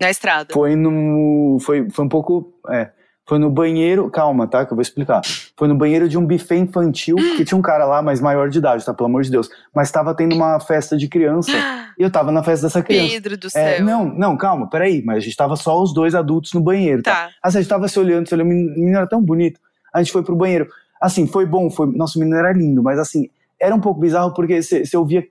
Na 0.00 0.10
estrada. 0.10 0.52
Foi 0.52 0.74
no. 0.76 1.58
Foi, 1.60 1.88
foi 1.90 2.04
um 2.04 2.08
pouco. 2.08 2.52
É. 2.68 2.90
Foi 3.26 3.38
no 3.38 3.48
banheiro. 3.48 4.10
Calma, 4.10 4.46
tá? 4.48 4.66
Que 4.66 4.72
eu 4.72 4.76
vou 4.76 4.82
explicar. 4.82 5.20
Foi 5.56 5.68
no 5.68 5.74
banheiro 5.76 6.08
de 6.08 6.18
um 6.18 6.26
buffet 6.26 6.56
infantil, 6.56 7.14
que 7.36 7.44
tinha 7.44 7.56
um 7.56 7.62
cara 7.62 7.84
lá, 7.84 8.02
mas 8.02 8.20
maior 8.20 8.48
de 8.48 8.58
idade, 8.58 8.84
tá? 8.84 8.92
Pelo 8.92 9.08
amor 9.08 9.22
de 9.22 9.30
Deus. 9.30 9.48
Mas 9.74 9.90
tava 9.90 10.12
tendo 10.14 10.34
uma 10.34 10.58
festa 10.58 10.96
de 10.96 11.06
criança. 11.08 11.52
E 11.98 12.02
eu 12.02 12.10
tava 12.10 12.32
na 12.32 12.42
festa 12.42 12.64
dessa 12.66 12.82
criança. 12.82 13.10
Pedro 13.12 13.36
do 13.36 13.46
É, 13.48 13.50
céu. 13.50 13.84
não, 13.84 14.06
não, 14.06 14.34
calma, 14.34 14.70
peraí. 14.70 15.02
Mas 15.04 15.18
a 15.18 15.20
gente 15.20 15.36
tava 15.36 15.54
só 15.54 15.82
os 15.82 15.92
dois 15.92 16.14
adultos 16.14 16.54
no 16.54 16.60
banheiro, 16.62 17.02
tá? 17.02 17.26
Tá. 17.26 17.30
Assim, 17.42 17.58
a 17.58 17.60
gente 17.60 17.68
tava 17.68 17.88
se 17.88 17.98
olhando, 17.98 18.26
se 18.26 18.34
olhando, 18.34 18.46
o 18.46 18.50
menino 18.54 18.96
era 18.96 19.06
tão 19.06 19.20
bonito. 19.20 19.60
A 19.92 20.02
gente 20.02 20.10
foi 20.10 20.22
pro 20.22 20.34
banheiro. 20.34 20.66
Assim, 20.98 21.26
foi 21.26 21.44
bom, 21.44 21.68
foi. 21.68 21.88
Nossa, 21.94 22.16
o 22.18 22.20
menino 22.22 22.38
era 22.38 22.52
lindo, 22.54 22.82
mas 22.82 22.98
assim, 22.98 23.28
era 23.60 23.74
um 23.74 23.80
pouco 23.80 24.00
bizarro 24.00 24.32
porque 24.32 24.62
você 24.62 24.96
ouvia 24.96 25.22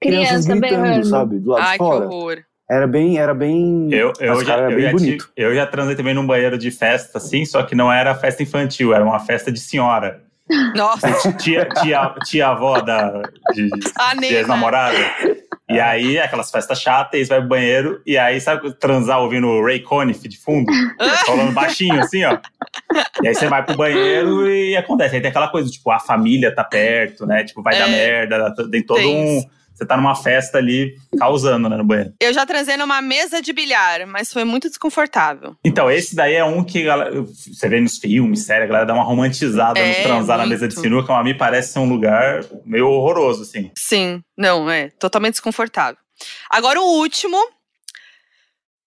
crianças 0.00 0.44
Criança 0.46 0.60
gritando, 0.60 0.82
berrando. 0.82 1.06
sabe? 1.06 1.38
Do 1.38 1.50
lado 1.50 1.62
Ai, 1.62 1.72
de 1.72 1.78
que 1.78 1.84
fora. 1.84 2.06
horror. 2.06 2.36
Era 2.68 2.86
bem, 2.86 3.16
era 3.18 3.32
bem. 3.32 3.88
Eu, 3.92 4.12
eu, 4.18 4.44
já, 4.44 4.54
era 4.54 4.70
eu, 4.70 4.76
bem 4.76 4.84
já 4.86 4.90
bonito. 4.92 5.24
tive- 5.24 5.32
eu 5.48 5.54
já 5.54 5.66
transei 5.66 5.94
também 5.94 6.14
num 6.14 6.26
banheiro 6.26 6.58
de 6.58 6.70
festa, 6.70 7.18
assim, 7.18 7.44
só 7.44 7.62
que 7.62 7.74
não 7.76 7.92
era 7.92 8.14
festa 8.14 8.42
infantil, 8.42 8.92
era 8.92 9.04
uma 9.04 9.20
festa 9.20 9.52
de 9.52 9.60
senhora. 9.60 10.22
Nossa, 10.76 11.32
Tia, 11.34 11.68
tia, 11.82 12.14
tia 12.24 12.48
avó 12.48 12.80
da, 12.80 13.22
de, 13.52 13.68
a 13.98 14.14
de 14.14 14.26
ex-namorada. 14.34 14.96
E 15.68 15.80
aí, 15.80 16.18
aquelas 16.20 16.48
festas 16.52 16.80
chatas, 16.80 17.14
eles 17.14 17.28
vai 17.28 17.40
pro 17.40 17.48
banheiro, 17.48 18.00
e 18.06 18.16
aí, 18.16 18.40
sabe, 18.40 18.72
transar 18.74 19.20
ouvindo 19.20 19.48
o 19.48 19.64
Ray 19.64 19.80
Conniff 19.80 20.28
de 20.28 20.38
fundo? 20.38 20.72
Falando 21.26 21.52
baixinho, 21.52 21.98
assim, 22.00 22.24
ó. 22.24 22.38
E 23.22 23.26
aí 23.28 23.34
você 23.34 23.48
vai 23.48 23.64
pro 23.64 23.76
banheiro 23.76 24.48
e 24.48 24.76
acontece. 24.76 25.16
Aí 25.16 25.20
tem 25.20 25.30
aquela 25.30 25.48
coisa, 25.48 25.68
tipo, 25.68 25.90
a 25.90 25.98
família 25.98 26.54
tá 26.54 26.62
perto, 26.62 27.26
né? 27.26 27.42
Tipo, 27.42 27.62
vai 27.62 27.76
dar 27.76 27.88
É. 27.88 27.90
merda, 27.90 28.54
tem 28.70 28.82
todo 28.84 28.98
Tem 28.98 29.16
um, 29.16 29.38
isso. 29.38 29.48
Você 29.76 29.84
tá 29.86 29.96
numa 29.96 30.14
festa 30.14 30.58
ali 30.58 30.94
causando, 31.18 31.68
né, 31.68 31.76
no 31.76 31.84
banheiro. 31.84 32.12
Eu 32.20 32.32
já 32.32 32.46
transei 32.46 32.76
numa 32.76 33.02
mesa 33.02 33.42
de 33.42 33.52
bilhar, 33.52 34.06
mas 34.06 34.32
foi 34.32 34.42
muito 34.44 34.68
desconfortável. 34.68 35.54
Então, 35.64 35.90
esse 35.90 36.16
daí 36.16 36.34
é 36.34 36.44
um 36.44 36.64
que 36.64 36.82
galera, 36.84 37.10
você 37.22 37.68
vê 37.68 37.78
nos 37.80 37.98
filmes, 37.98 38.44
sério, 38.46 38.64
a 38.64 38.66
galera 38.66 38.86
dá 38.86 38.94
uma 38.94 39.04
romantizada 39.04 39.78
É, 39.78 39.98
no 39.98 40.02
transar 40.04 40.38
na 40.38 40.46
muito. 40.46 40.50
mesa 40.60 40.68
de 40.68 40.80
sinuca, 40.80 41.12
mas 41.12 41.24
me 41.24 41.34
parece 41.34 41.72
ser 41.74 41.78
um 41.80 41.88
lugar 41.88 42.40
meio 42.64 42.88
horroroso, 42.88 43.42
assim. 43.42 43.70
Sim, 43.76 44.20
não, 44.36 44.70
é 44.70 44.88
totalmente 44.98 45.34
desconfortável. 45.34 45.98
Agora 46.50 46.80
o 46.80 46.98
último, 46.98 47.36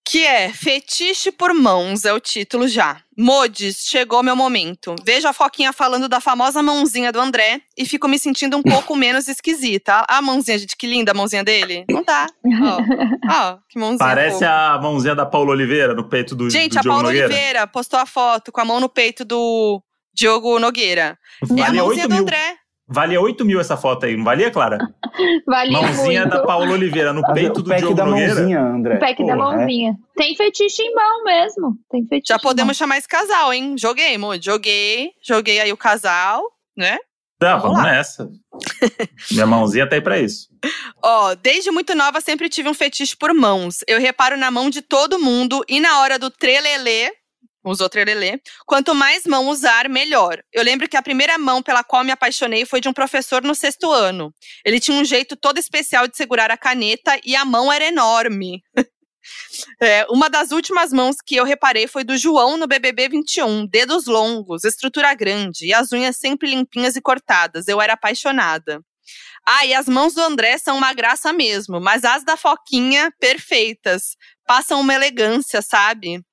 que 0.10 0.26
é 0.26 0.52
Fetiche 0.52 1.32
por 1.32 1.54
Mãos, 1.54 2.04
é 2.04 2.12
o 2.12 2.20
título 2.20 2.68
já. 2.68 2.98
Modes, 3.16 3.86
chegou 3.88 4.24
meu 4.24 4.36
momento. 4.36 4.96
Vejo 5.06 5.28
a 5.28 5.34
Foquinha 5.34 5.72
falando 5.72 6.10
da 6.10 6.20
famosa 6.20 6.64
mãozinha 6.64 7.12
do 7.12 7.20
André 7.20 7.62
e 7.78 7.86
fico 7.86 8.08
me 8.08 8.18
sentindo 8.18 8.58
um 8.58 8.64
pouco 8.64 8.96
menos 8.98 9.28
esquisita. 9.28 10.04
A 10.10 10.20
mãozinha, 10.20 10.58
gente, 10.58 10.76
que 10.76 10.88
linda 10.88 11.12
a 11.12 11.14
mãozinha 11.14 11.44
dele. 11.44 11.86
Não 11.88 12.02
dá. 12.02 12.26
Ó, 12.44 12.82
ó, 13.32 13.58
que 13.70 13.78
mãozinha 13.78 14.00
Parece 14.00 14.40
fofa. 14.40 14.50
a 14.50 14.82
mãozinha 14.82 15.14
da 15.14 15.28
Paula 15.28 15.52
Oliveira 15.52 15.94
no 15.94 16.10
peito 16.10 16.36
do, 16.36 16.50
Gente, 16.50 16.74
do 16.74 16.80
a 16.80 16.84
Paula 16.84 17.04
Nogueira. 17.04 17.28
Oliveira 17.28 17.68
postou 17.68 18.00
a 18.00 18.06
foto 18.08 18.52
com 18.52 18.62
a 18.62 18.66
mão 18.66 18.80
no 18.80 18.90
peito 18.90 19.24
do 19.24 19.80
Diogo 20.12 20.58
Nogueira. 20.58 21.20
É 21.56 21.62
a 21.62 21.72
mãozinha 21.72 22.06
8 22.06 22.08
do. 22.08 22.16
André. 22.16 22.58
Valia 22.90 23.22
8 23.22 23.46
mil 23.46 23.60
essa 23.60 23.78
foto 23.78 24.06
aí, 24.06 24.18
não 24.18 24.24
valia, 24.24 24.50
Clara? 24.50 24.78
Valia 25.46 25.80
Mãozinha 25.80 26.22
muito. 26.22 26.38
da 26.38 26.44
Paula 26.44 26.72
Oliveira 26.72 27.14
no 27.14 27.22
peito 27.34 27.60
o 27.60 27.64
do 27.64 27.76
Diogo 27.76 27.94
da 27.94 28.06
Nogueira. 28.06 28.34
mãozinha, 28.36 28.60
André. 28.62 28.96
O 28.96 29.00
pack 29.00 29.26
da 29.26 29.34
é. 29.34 29.36
mãozinha. 29.36 29.96
Tem 30.16 30.36
fetiche 30.36 30.82
em 30.82 30.94
mão 30.96 31.24
mesmo. 31.24 31.78
Tem 31.92 32.04
fetiche 32.08 32.28
Já 32.30 32.36
em 32.38 32.42
podemos 32.42 32.76
chamar 32.76 32.98
esse 32.98 33.08
casal, 33.08 33.54
hein? 33.54 33.76
Joguei, 33.78 34.18
Mo. 34.18 34.42
Joguei. 34.42 35.12
Joguei 35.22 35.60
aí 35.60 35.72
o 35.72 35.78
casal, 35.78 36.42
né? 36.76 36.98
Tá, 37.38 37.56
Vamos 37.56 37.64
vamos 37.78 37.78
lá. 37.84 37.92
nessa. 37.94 38.30
Minha 39.32 39.46
mãozinha 39.46 39.88
tá 39.88 39.96
aí 39.96 40.02
pra 40.02 40.20
isso. 40.20 40.50
Ó, 41.02 41.36
desde 41.36 41.72
muito 41.72 41.96
nova 41.96 42.20
sempre 42.20 42.50
tive 42.50 42.68
um 42.68 42.74
fetiche 42.74 43.16
por 43.16 43.34
mãos. 43.34 43.78
Eu 43.88 44.00
reparo 44.00 44.36
na 44.36 44.52
mão 44.52 44.70
de 44.70 44.82
todo 44.82 45.20
mundo 45.20 45.64
e 45.70 45.80
na 45.80 46.02
hora 46.02 46.20
do 46.20 46.30
trelelê, 46.30 47.12
usou 47.64 47.90
trelelê, 47.90 48.40
quanto 48.66 48.96
mais 48.96 49.26
mão 49.26 49.48
usar, 49.48 49.90
melhor. 49.90 50.42
Eu 50.52 50.64
lembro 50.64 50.88
que 50.88 50.98
a 50.98 51.02
primeira 51.02 51.38
mão 51.38 51.62
pela 51.62 51.84
qual 51.84 52.04
me 52.04 52.12
apaixonei 52.12 52.66
foi 52.66 52.80
de 52.82 52.88
um 52.88 52.94
professor 52.94 53.44
no 53.44 53.54
sexto 53.56 53.92
ano. 53.92 54.34
Ele 54.66 54.80
tinha 54.80 54.98
um 54.98 55.04
jeito 55.04 55.36
todo 55.36 55.58
especial 55.58 56.08
de 56.08 56.16
segurar 56.16 56.52
a 56.52 56.58
caneta 56.58 57.20
e 57.24 57.36
a 57.36 57.44
mão 57.46 57.72
era 57.72 57.86
enorme. 57.86 58.64
É, 59.82 60.06
uma 60.10 60.30
das 60.30 60.52
últimas 60.52 60.92
mãos 60.92 61.18
que 61.24 61.36
eu 61.36 61.44
reparei 61.44 61.88
foi 61.88 62.04
do 62.04 62.18
João 62.18 62.58
no 62.58 62.66
BBB 62.66 63.10
21. 63.10 63.68
Dedos 63.68 64.06
longos, 64.08 64.64
estrutura 64.64 65.14
grande 65.14 65.68
e 65.68 65.74
as 65.74 65.92
unhas 65.92 66.18
sempre 66.18 66.50
limpinhas 66.50 66.96
e 66.96 67.02
cortadas. 67.02 67.68
Eu 67.68 67.82
era 67.82 67.94
apaixonada. 67.94 68.82
Ah, 69.46 69.66
e 69.66 69.74
as 69.74 69.88
mãos 69.88 70.14
do 70.14 70.22
André 70.22 70.58
são 70.58 70.78
uma 70.78 70.94
graça 70.94 71.34
mesmo, 71.34 71.80
mas 71.80 72.04
as 72.04 72.24
da 72.24 72.38
Foquinha, 72.38 73.12
perfeitas. 73.20 74.16
Passam 74.46 74.80
uma 74.82 74.94
elegância, 74.94 75.62
sabe? 75.62 76.24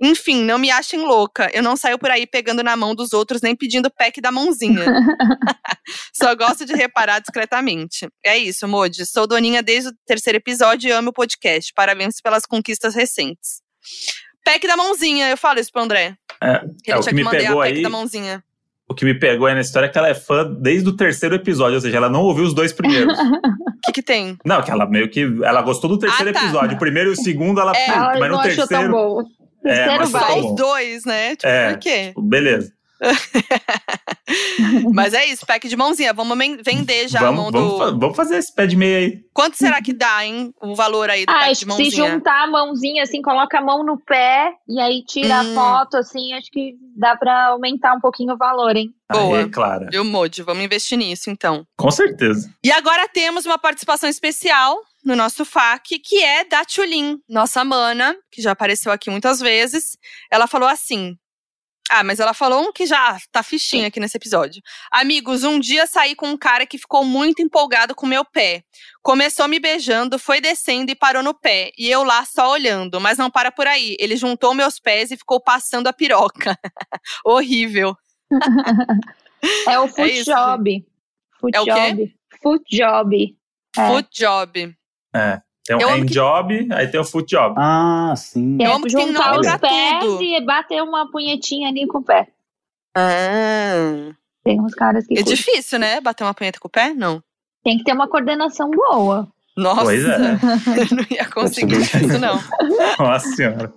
Enfim, 0.00 0.42
não 0.44 0.58
me 0.58 0.70
achem 0.70 1.00
louca. 1.00 1.50
Eu 1.54 1.62
não 1.62 1.76
saio 1.76 1.98
por 1.98 2.10
aí 2.10 2.26
pegando 2.26 2.62
na 2.62 2.76
mão 2.76 2.94
dos 2.94 3.12
outros 3.12 3.40
nem 3.40 3.56
pedindo 3.56 3.90
pack 3.90 4.20
da 4.20 4.30
mãozinha. 4.30 4.84
Só 6.12 6.34
gosto 6.34 6.64
de 6.66 6.74
reparar 6.74 7.18
discretamente. 7.20 8.06
É 8.24 8.36
isso, 8.36 8.66
Modi. 8.68 9.06
Sou 9.06 9.26
doninha 9.26 9.62
desde 9.62 9.90
o 9.90 9.92
terceiro 10.06 10.36
episódio 10.38 10.88
e 10.88 10.92
amo 10.92 11.10
o 11.10 11.12
podcast. 11.14 11.72
Parabéns 11.74 12.20
pelas 12.20 12.44
conquistas 12.44 12.94
recentes. 12.94 13.62
Pack 14.44 14.66
da 14.66 14.76
mãozinha, 14.76 15.28
eu 15.28 15.36
falo 15.36 15.58
isso 15.60 15.72
pro 15.72 15.82
André. 15.82 16.14
É, 16.42 16.58
Que 16.84 16.90
é, 16.92 16.94
ele 16.94 17.00
o 17.00 17.02
tinha 17.02 17.02
que 17.02 17.08
que 17.10 17.14
me 17.24 17.30
pegou 17.30 17.60
pack 17.62 17.72
aí. 17.76 17.82
da 17.82 17.88
mãozinha. 17.90 18.44
O 18.88 18.94
que 18.94 19.04
me 19.04 19.18
pegou 19.18 19.48
aí 19.48 19.54
na 19.54 19.60
história 19.62 19.86
é 19.86 19.88
que 19.88 19.98
ela 19.98 20.08
é 20.08 20.14
fã 20.14 20.44
desde 20.60 20.88
o 20.88 20.94
terceiro 20.96 21.34
episódio, 21.34 21.74
ou 21.74 21.80
seja, 21.80 21.96
ela 21.96 22.08
não 22.08 22.20
ouviu 22.22 22.44
os 22.44 22.54
dois 22.54 22.72
primeiros. 22.72 23.18
O 23.18 23.22
que, 23.84 23.92
que 23.94 24.02
tem? 24.02 24.36
não, 24.44 24.62
que 24.62 24.70
ela 24.70 24.86
meio 24.86 25.10
que. 25.10 25.22
Ela 25.42 25.60
gostou 25.62 25.90
do 25.90 25.98
terceiro 25.98 26.30
Ah, 26.30 26.32
tá. 26.32 26.44
episódio. 26.44 26.76
O 26.76 26.78
primeiro 26.78 27.10
e 27.10 27.12
o 27.14 27.16
segundo, 27.16 27.60
ela. 27.60 27.72
É, 27.76 27.84
"Putz, 27.86 27.96
Ela 27.96 28.18
mas 28.20 28.20
não 28.20 28.28
no 28.28 28.38
achou 28.38 28.68
tão 28.68 28.68
terceiro. 28.68 29.24
É, 29.66 29.98
mas 29.98 30.08
Só 30.10 30.18
tá 30.20 30.26
vai. 30.26 30.40
bom. 30.40 30.50
os 30.50 30.56
dois, 30.56 31.04
né? 31.04 31.36
Tipo, 31.36 31.48
É. 31.48 31.70
por 31.72 31.78
quê? 31.80 32.12
Beleza. 32.16 32.72
Mas 34.92 35.12
é 35.14 35.26
isso, 35.26 35.44
pack 35.46 35.68
de 35.68 35.76
mãozinha. 35.76 36.12
Vamos 36.12 36.36
vender 36.64 37.08
já 37.08 37.20
a 37.20 37.22
vamos, 37.24 37.42
mão 37.42 37.50
vamos, 37.52 37.72
do. 37.72 37.78
fa- 37.78 37.90
vamos 37.98 38.16
fazer 38.16 38.38
esse 38.38 38.52
pé 38.54 38.66
de 38.66 38.74
meia 38.76 38.98
aí. 38.98 39.20
Quanto 39.34 39.56
será 39.56 39.80
que 39.82 39.92
dá, 39.92 40.24
hein? 40.24 40.52
O 40.62 40.74
valor 40.74 41.10
aí 41.10 41.26
do 41.26 41.30
Ah, 41.30 41.34
pack 41.40 41.50
acho 41.50 41.60
de 41.60 41.66
que 41.66 41.72
se 41.72 41.82
mãozinha? 41.82 42.10
juntar 42.10 42.44
a 42.44 42.46
mãozinha 42.46 43.02
assim, 43.02 43.20
coloca 43.22 43.58
a 43.58 43.62
mão 43.62 43.84
no 43.84 43.98
pé 43.98 44.50
e 44.68 44.80
aí 44.80 45.04
tira 45.06 45.42
Hum. 45.42 45.52
a 45.52 45.54
foto, 45.54 45.96
assim, 45.98 46.32
acho 46.32 46.50
que 46.50 46.74
dá 46.96 47.14
pra 47.16 47.48
aumentar 47.48 47.94
um 47.94 48.00
pouquinho 48.00 48.32
o 48.34 48.38
valor, 48.38 48.74
hein? 48.76 48.90
Boa. 49.12 49.38
Aí, 49.40 49.48
Clara. 49.50 49.88
Viu, 49.92 50.04
Modi? 50.04 50.42
Vamos 50.42 50.64
investir 50.64 50.96
nisso, 50.98 51.30
então. 51.30 51.64
Com 51.76 51.90
certeza. 51.90 52.50
E 52.64 52.72
agora 52.72 53.06
temos 53.08 53.44
uma 53.44 53.58
participação 53.58 54.08
especial 54.08 54.76
no 55.06 55.14
nosso 55.14 55.44
FAQ, 55.44 56.00
que 56.00 56.22
é 56.22 56.44
da 56.44 56.64
Tulin, 56.64 57.18
nossa 57.28 57.64
mana, 57.64 58.14
que 58.30 58.42
já 58.42 58.50
apareceu 58.50 58.90
aqui 58.90 59.08
muitas 59.08 59.38
vezes. 59.38 59.96
Ela 60.30 60.46
falou 60.46 60.68
assim. 60.68 61.16
Ah, 61.88 62.02
mas 62.02 62.18
ela 62.18 62.34
falou 62.34 62.62
um 62.68 62.72
que 62.72 62.84
já 62.84 63.16
tá 63.30 63.44
fichinha 63.44 63.86
aqui 63.86 64.00
nesse 64.00 64.16
episódio. 64.16 64.60
Amigos, 64.90 65.44
um 65.44 65.60
dia 65.60 65.86
saí 65.86 66.16
com 66.16 66.28
um 66.30 66.36
cara 66.36 66.66
que 66.66 66.78
ficou 66.78 67.04
muito 67.04 67.40
empolgado 67.40 67.94
com 67.94 68.08
meu 68.08 68.24
pé. 68.24 68.64
Começou 69.04 69.46
me 69.46 69.60
beijando, 69.60 70.18
foi 70.18 70.40
descendo 70.40 70.90
e 70.90 70.96
parou 70.96 71.22
no 71.22 71.32
pé. 71.32 71.70
E 71.78 71.88
eu 71.88 72.02
lá 72.02 72.24
só 72.24 72.50
olhando, 72.50 73.00
mas 73.00 73.18
não 73.18 73.30
para 73.30 73.52
por 73.52 73.68
aí. 73.68 73.96
Ele 74.00 74.16
juntou 74.16 74.52
meus 74.52 74.80
pés 74.80 75.12
e 75.12 75.16
ficou 75.16 75.40
passando 75.40 75.86
a 75.86 75.92
piroca. 75.92 76.58
Horrível. 77.24 77.96
É 79.68 79.78
o 79.78 79.84
É 79.84 79.88
foot 79.88 80.10
isso, 80.12 80.32
job. 80.32 80.86
Foot 81.38 81.56
É 81.56 81.60
o 81.60 81.64
quê? 81.64 81.70
job. 81.70 82.16
Foot 82.42 82.64
job. 82.76 83.36
É. 83.76 83.86
Foot 83.88 84.08
job. 84.10 84.76
Tem 85.64 85.76
um 85.76 85.80
Eu 85.80 85.88
amo 85.88 85.96
hand 86.02 86.06
que- 86.06 86.14
job, 86.14 86.68
aí 86.72 86.86
tem 86.88 87.00
o 87.00 87.04
foot 87.04 87.28
job. 87.28 87.54
Ah, 87.58 88.14
sim. 88.16 88.56
Eu 88.60 88.70
é 88.70 88.74
amo 88.74 88.86
que 88.86 88.94
tem 88.94 89.10
nome 89.12 89.38
os 89.40 89.46
pra 89.46 89.58
pés 89.58 90.00
tudo. 90.04 90.22
e 90.22 90.40
bater 90.44 90.82
uma 90.82 91.10
punhetinha 91.10 91.68
ali 91.68 91.86
com 91.88 91.98
o 91.98 92.02
pé. 92.04 92.28
Ah. 92.96 94.12
Tem 94.44 94.60
uns 94.60 94.74
caras 94.74 95.06
que 95.06 95.14
É 95.14 95.16
curtem. 95.22 95.34
difícil, 95.34 95.78
né? 95.78 96.00
Bater 96.00 96.24
uma 96.24 96.34
punheta 96.34 96.58
com 96.60 96.68
o 96.68 96.70
pé? 96.70 96.94
Não. 96.94 97.22
tem 97.64 97.78
que 97.78 97.84
ter 97.84 97.92
uma 97.94 98.06
coordenação 98.08 98.70
boa. 98.70 99.26
Nossa, 99.56 99.82
Pois 99.82 100.04
é. 100.04 100.16
eu 100.92 100.96
não 100.96 101.04
ia 101.10 101.24
conseguir 101.28 101.80
isso, 101.80 102.18
não. 102.20 102.38
Nossa 103.04 103.26
senhora. 103.30 103.72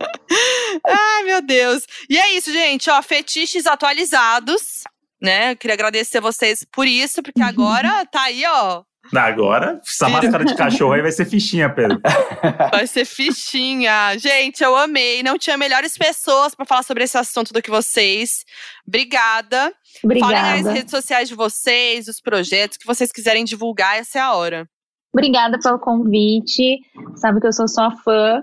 Ai, 0.87 1.23
meu 1.23 1.41
Deus. 1.41 1.87
E 2.07 2.15
é 2.17 2.35
isso, 2.35 2.51
gente. 2.51 2.87
Ó, 2.89 3.01
fetiches 3.01 3.65
atualizados, 3.65 4.83
né? 5.19 5.53
Eu 5.53 5.57
queria 5.57 5.73
agradecer 5.73 6.19
vocês 6.21 6.63
por 6.71 6.85
isso, 6.85 7.23
porque 7.23 7.41
agora 7.41 8.05
tá 8.11 8.23
aí, 8.23 8.43
ó. 8.45 8.83
Agora, 9.15 9.81
essa 9.85 10.07
máscara 10.07 10.45
de 10.45 10.55
cachorro 10.55 10.93
aí 10.93 11.01
vai 11.01 11.11
ser 11.11 11.25
fichinha, 11.25 11.69
Pedro. 11.69 11.99
Vai 12.71 12.85
ser 12.87 13.05
fichinha. 13.05 14.17
Gente, 14.17 14.63
eu 14.63 14.75
amei. 14.75 15.23
Não 15.23 15.37
tinha 15.37 15.57
melhores 15.57 15.97
pessoas 15.97 16.53
pra 16.53 16.65
falar 16.65 16.83
sobre 16.83 17.03
esse 17.03 17.17
assunto 17.17 17.51
do 17.51 17.61
que 17.61 17.69
vocês. 17.71 18.45
Obrigada. 18.87 19.73
Falem 20.01 20.19
nas 20.21 20.59
Obrigada. 20.59 20.71
redes 20.71 20.91
sociais 20.91 21.27
de 21.27 21.35
vocês, 21.35 22.07
os 22.07 22.21
projetos 22.21 22.77
que 22.77 22.85
vocês 22.85 23.11
quiserem 23.11 23.43
divulgar, 23.43 23.97
essa 23.97 24.19
é 24.19 24.21
a 24.21 24.33
hora. 24.33 24.67
Obrigada 25.13 25.57
pelo 25.59 25.79
convite. 25.79 26.79
Sabe 27.15 27.41
que 27.41 27.47
eu 27.47 27.53
sou 27.53 27.67
só 27.67 27.89
fã. 28.03 28.41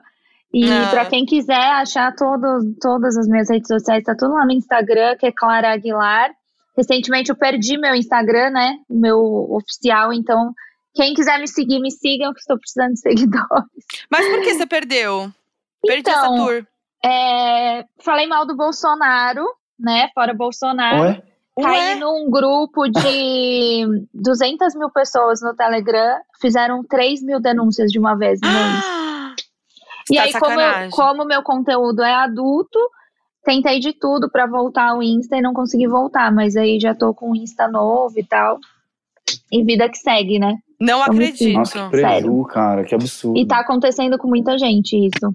E 0.52 0.70
Ah. 0.70 0.88
pra 0.90 1.04
quem 1.06 1.24
quiser 1.24 1.54
achar 1.54 2.14
todo, 2.14 2.74
todas 2.80 3.16
as 3.16 3.28
minhas 3.28 3.48
redes 3.50 3.68
sociais, 3.68 4.02
tá 4.04 4.14
tudo 4.18 4.34
lá 4.34 4.44
no 4.44 4.52
Instagram, 4.52 5.16
que 5.16 5.26
é 5.26 5.32
Clara 5.32 5.72
Aguilar. 5.72 6.30
Recentemente 6.76 7.30
eu 7.30 7.36
perdi 7.36 7.78
meu 7.78 7.94
Instagram, 7.94 8.50
né? 8.50 8.78
O 8.88 8.98
meu 8.98 9.18
oficial, 9.50 10.12
então 10.12 10.52
quem 10.94 11.14
quiser 11.14 11.38
me 11.38 11.48
seguir, 11.48 11.80
me 11.80 11.90
sigam, 11.90 12.32
que 12.32 12.40
estou 12.40 12.58
precisando 12.58 12.92
de 12.94 13.00
seguidores. 13.00 13.46
Mas 14.10 14.26
por 14.28 14.42
que 14.42 14.54
você 14.54 14.66
perdeu? 14.66 15.30
Perdi 15.86 16.08
essa 16.10 16.20
Então, 16.26 16.36
tour. 16.36 16.66
É, 17.04 17.84
falei 18.02 18.26
mal 18.26 18.46
do 18.46 18.56
Bolsonaro, 18.56 19.44
né? 19.78 20.08
Fora 20.14 20.34
Bolsonaro. 20.34 21.02
Ué? 21.02 21.22
Caí 21.58 21.78
Ué? 21.78 21.94
num 21.94 22.30
grupo 22.30 22.86
de 22.88 23.86
200 24.12 24.74
mil 24.74 24.90
pessoas 24.90 25.40
no 25.40 25.54
Telegram, 25.54 26.18
fizeram 26.40 26.82
3 26.84 27.22
mil 27.22 27.40
denúncias 27.40 27.90
de 27.90 27.98
uma 27.98 28.14
vez. 28.16 28.38
Insta. 28.42 28.48
Ah, 28.50 29.34
E 30.10 30.16
tá 30.16 30.22
aí, 30.22 30.32
como, 30.34 30.60
eu, 30.60 30.90
como 30.90 31.24
meu 31.24 31.42
conteúdo 31.42 32.02
é 32.02 32.12
adulto, 32.12 32.78
tentei 33.46 33.78
de 33.78 33.92
tudo 33.92 34.28
pra 34.28 34.46
voltar 34.46 34.90
ao 34.90 35.02
Insta 35.02 35.36
e 35.36 35.40
não 35.40 35.54
consegui 35.54 35.86
voltar, 35.86 36.32
mas 36.32 36.56
aí 36.56 36.80
já 36.80 36.94
tô 36.94 37.14
com 37.14 37.30
o 37.30 37.36
Insta 37.36 37.68
novo 37.68 38.18
e 38.18 38.24
tal. 38.24 38.58
E 39.50 39.62
vida 39.62 39.88
que 39.88 39.96
segue, 39.96 40.38
né? 40.40 40.58
Não 40.80 41.00
acredito. 41.00 41.56
Nossa, 41.56 41.84
que 41.84 41.90
preju, 41.90 42.44
cara, 42.44 42.84
que 42.84 42.94
absurdo. 42.94 43.38
E 43.38 43.46
tá 43.46 43.60
acontecendo 43.60 44.18
com 44.18 44.28
muita 44.28 44.58
gente 44.58 44.96
isso. 44.96 45.34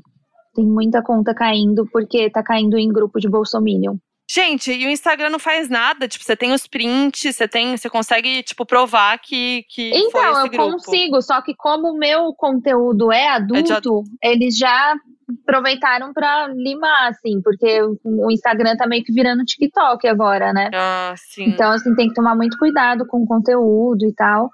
Tem 0.54 0.66
muita 0.66 1.02
conta 1.02 1.34
caindo 1.34 1.88
porque 1.92 2.30
tá 2.30 2.44
caindo 2.44 2.78
em 2.78 2.90
grupo 2.90 3.18
de 3.18 3.30
Bolsominion. 3.30 3.96
Gente, 4.34 4.72
e 4.72 4.86
o 4.86 4.90
Instagram 4.90 5.30
não 5.30 5.40
faz 5.40 5.68
nada. 5.68 6.08
Tipo, 6.08 6.24
você 6.24 6.38
tem 6.38 6.54
os 6.54 6.66
prints, 6.66 7.36
você 7.36 7.48
tem, 7.50 7.76
você 7.76 7.90
consegue, 7.90 8.42
tipo, 8.44 8.66
provar 8.66 9.20
que, 9.20 9.66
que 9.68 9.90
foi 9.90 10.00
Então, 10.00 10.32
esse 10.32 10.42
eu 10.42 10.50
grupo. 10.50 10.72
consigo, 10.72 11.22
só 11.22 11.42
que 11.42 11.54
como 11.54 11.90
o 11.90 11.98
meu 11.98 12.34
conteúdo 12.34 13.12
é 13.12 13.28
adulto, 13.28 14.04
eles 14.24 14.58
já 14.58 14.96
aproveitaram 15.44 16.14
pra 16.14 16.48
limar, 16.48 17.10
assim, 17.10 17.42
porque 17.42 17.82
o 18.04 18.32
Instagram 18.32 18.78
tá 18.78 18.88
meio 18.88 19.04
que 19.04 19.14
virando 19.14 19.44
TikTok 19.44 20.08
agora, 20.08 20.54
né? 20.54 20.70
Ah, 20.74 21.14
sim. 21.18 21.50
Então, 21.50 21.72
assim, 21.72 21.94
tem 21.96 22.08
que 22.08 22.14
tomar 22.14 22.36
muito 22.36 22.58
cuidado 22.58 23.06
com 23.08 23.24
o 23.24 23.28
conteúdo 23.28 24.06
e 24.06 24.14
tal. 24.14 24.50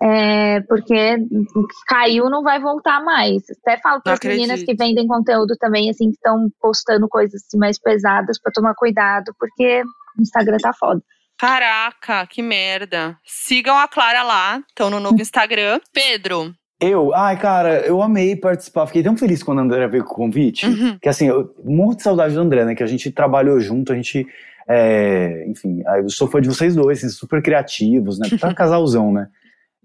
É, 0.00 0.60
porque 0.68 1.16
o 1.56 1.66
que 1.66 1.84
caiu 1.86 2.30
não 2.30 2.42
vai 2.42 2.60
voltar 2.60 3.02
mais. 3.02 3.42
Até 3.50 3.80
falo 3.80 4.00
para 4.00 4.12
as 4.12 4.20
meninas 4.20 4.62
que 4.62 4.74
vendem 4.74 5.06
conteúdo 5.08 5.56
também, 5.58 5.90
assim, 5.90 6.10
que 6.10 6.16
estão 6.16 6.48
postando 6.60 7.08
coisas 7.08 7.42
assim, 7.44 7.58
mais 7.58 7.80
pesadas 7.80 8.40
para 8.40 8.52
tomar 8.52 8.74
cuidado, 8.74 9.34
porque 9.38 9.82
o 10.16 10.22
Instagram 10.22 10.58
tá 10.58 10.72
foda. 10.72 11.02
Caraca, 11.36 12.26
que 12.26 12.42
merda. 12.42 13.16
Sigam 13.24 13.76
a 13.76 13.88
Clara 13.88 14.22
lá, 14.22 14.62
estão 14.68 14.90
no 14.90 15.00
novo 15.00 15.20
Instagram. 15.20 15.80
Pedro. 15.92 16.54
Eu, 16.80 17.12
ai, 17.12 17.36
cara, 17.36 17.80
eu 17.80 18.00
amei 18.00 18.36
participar. 18.36 18.86
Fiquei 18.86 19.02
tão 19.02 19.16
feliz 19.16 19.42
quando 19.42 19.58
a 19.58 19.62
André 19.62 19.86
veio 19.88 20.04
com 20.04 20.12
o 20.12 20.16
convite. 20.16 20.66
Uhum. 20.66 20.96
Que 21.00 21.08
assim, 21.08 21.26
eu 21.26 21.52
morro 21.64 21.96
de 21.96 22.04
saudade 22.04 22.34
do 22.34 22.40
André, 22.40 22.64
né? 22.64 22.74
Que 22.74 22.84
a 22.84 22.86
gente 22.86 23.10
trabalhou 23.10 23.60
junto, 23.60 23.92
a 23.92 23.96
gente. 23.96 24.26
É, 24.68 25.44
enfim, 25.48 25.82
eu 25.96 26.08
sou 26.08 26.28
fã 26.28 26.40
de 26.40 26.48
vocês 26.48 26.76
dois, 26.76 26.98
assim, 26.98 27.08
super 27.08 27.42
criativos, 27.42 28.18
né? 28.18 28.28
Tá 28.38 28.52
casalzão, 28.54 29.12
né? 29.12 29.28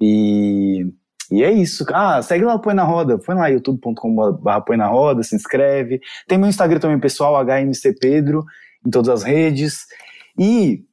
E, 0.01 0.85
e 1.31 1.43
é 1.43 1.51
isso. 1.51 1.85
Ah, 1.93 2.21
segue 2.21 2.43
lá 2.45 2.55
o 2.55 2.59
Põe 2.59 2.73
na 2.73 2.83
Roda. 2.83 3.17
Põe 3.17 3.35
lá 3.35 3.47
youtube.com.br 3.47 4.59
Põe 4.65 4.77
na 4.77 4.87
Roda, 4.87 5.23
se 5.23 5.35
inscreve. 5.35 5.99
Tem 6.27 6.37
meu 6.37 6.49
Instagram 6.49 6.79
também, 6.79 6.99
pessoal, 6.99 7.35
HMC 7.43 7.95
Pedro, 7.99 8.43
em 8.85 8.89
todas 8.89 9.09
as 9.09 9.23
redes. 9.23 9.85
E, 10.37 10.83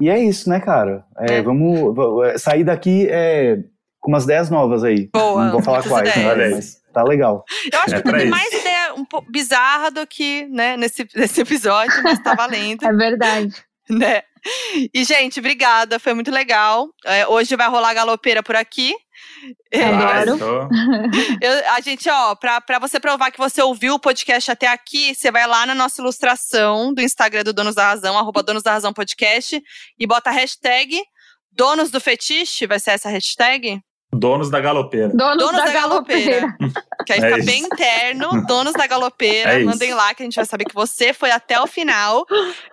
e 0.00 0.08
é 0.08 0.18
isso, 0.18 0.48
né, 0.50 0.60
cara? 0.60 1.04
É, 1.18 1.36
É. 1.36 1.42
Vamos, 1.42 1.94
v- 1.94 2.38
sair 2.38 2.64
daqui 2.64 3.06
é, 3.08 3.58
com 4.00 4.10
umas 4.10 4.24
ideias 4.24 4.50
novas 4.50 4.84
aí. 4.84 5.08
Boa, 5.12 5.44
Não 5.46 5.52
vou 5.52 5.62
falar 5.62 5.82
quais, 5.82 6.10
ideias. 6.10 6.36
né, 6.38 6.48
mas 6.50 6.76
tá 6.92 7.02
legal. 7.02 7.44
Eu 7.72 7.78
acho 7.80 7.94
É 7.94 8.02
que 8.02 8.12
tem 8.12 8.28
mais 8.28 8.52
ideia 8.52 8.94
um 8.96 9.04
pouco 9.04 9.30
bizarra 9.30 9.90
do 9.90 10.06
que, 10.06 10.46
né, 10.46 10.76
nesse, 10.76 11.06
nesse 11.16 11.40
episódio, 11.40 12.02
mas 12.02 12.18
tá 12.20 12.34
valendo. 12.34 12.84
É 12.84 12.92
verdade. 12.92 13.54
né? 13.88 14.22
E, 14.94 15.04
gente, 15.04 15.38
obrigada, 15.40 15.98
foi 15.98 16.14
muito 16.14 16.30
legal. 16.30 16.88
É, 17.04 17.26
hoje 17.26 17.56
vai 17.56 17.68
rolar 17.68 17.94
galopeira 17.94 18.42
por 18.42 18.54
aqui. 18.56 18.94
É, 19.72 19.84
Adoro. 19.84 20.38
tô- 20.38 20.68
eu- 21.40 21.70
a 21.72 21.80
gente, 21.80 22.08
ó, 22.08 22.34
pra, 22.34 22.60
pra 22.60 22.78
você 22.78 23.00
provar 23.00 23.30
que 23.30 23.38
você 23.38 23.62
ouviu 23.62 23.94
o 23.94 24.00
podcast 24.00 24.50
até 24.50 24.66
aqui, 24.68 25.14
você 25.14 25.30
vai 25.30 25.46
lá 25.46 25.64
na 25.66 25.74
nossa 25.74 26.00
ilustração 26.02 26.92
do 26.92 27.00
Instagram 27.02 27.44
do 27.44 27.52
Donos 27.52 27.74
da 27.74 27.88
Razão, 27.88 28.18
arroba 28.18 28.42
Donos 28.42 28.62
da 28.62 28.72
Razão 28.72 28.92
Podcast, 28.92 29.60
e 29.98 30.06
bota 30.06 30.30
a 30.30 30.32
hashtag 30.32 31.00
Donos 31.50 31.90
do 31.90 32.00
Fetiche, 32.00 32.66
vai 32.66 32.78
ser 32.78 32.90
essa 32.92 33.08
hashtag? 33.08 33.80
Donos 34.12 34.50
da 34.50 34.60
galopeira. 34.60 35.08
Donos, 35.08 35.36
Donos 35.38 35.56
da, 35.60 35.64
da 35.66 35.72
galopeira. 35.72 36.40
galopeira. 36.40 36.74
Que 37.06 37.12
aí 37.12 37.18
É 37.20 37.22
fica 37.22 37.38
isso. 37.38 37.46
bem 37.46 37.62
interno, 37.64 38.46
Donos 38.46 38.72
da 38.72 38.86
Galopeira. 38.86 39.52
É 39.54 39.58
isso. 39.60 39.66
Mandem 39.66 39.94
lá 39.94 40.14
que 40.14 40.22
a 40.22 40.26
gente 40.26 40.36
vai 40.36 40.44
saber 40.46 40.64
que 40.64 40.74
você 40.74 41.12
foi 41.12 41.30
até 41.30 41.60
o 41.60 41.66
final. 41.66 42.24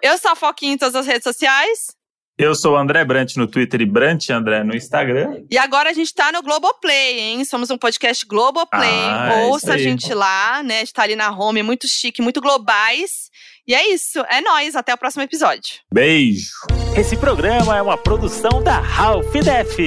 Eu 0.01 0.17
sou 0.17 0.31
a 0.31 0.35
Foquinha 0.35 0.73
em 0.73 0.77
todas 0.77 0.95
as 0.95 1.05
redes 1.07 1.23
sociais. 1.23 1.87
Eu 2.35 2.55
sou 2.55 2.73
o 2.73 2.77
André 2.77 3.05
Brant 3.05 3.35
no 3.35 3.45
Twitter 3.45 3.81
e 3.81 3.85
Brant 3.85 4.29
André 4.31 4.63
no 4.63 4.75
Instagram. 4.75 5.43
E 5.51 5.57
agora 5.57 5.91
a 5.91 5.93
gente 5.93 6.11
tá 6.15 6.31
no 6.31 6.41
Globoplay, 6.41 7.19
hein? 7.19 7.45
Somos 7.45 7.69
um 7.69 7.77
podcast 7.77 8.25
Globoplay. 8.25 8.89
Ah, 8.89 9.33
é 9.33 9.45
Ouça 9.45 9.67
isso 9.67 9.71
a 9.71 9.77
gente 9.77 10.13
lá, 10.15 10.63
né? 10.63 10.77
A 10.77 10.79
gente 10.79 10.93
tá 10.93 11.03
ali 11.03 11.15
na 11.15 11.29
home, 11.29 11.61
muito 11.61 11.87
chique, 11.87 12.23
muito 12.23 12.41
globais. 12.41 13.29
E 13.67 13.75
é 13.75 13.87
isso. 13.93 14.19
É 14.29 14.41
nóis. 14.41 14.75
Até 14.75 14.93
o 14.93 14.97
próximo 14.97 15.21
episódio. 15.21 15.75
Beijo. 15.93 16.49
Esse 16.97 17.15
programa 17.15 17.77
é 17.77 17.81
uma 17.83 17.97
produção 17.99 18.63
da 18.63 18.79
Ralph 18.79 19.31
Def. 19.33 19.77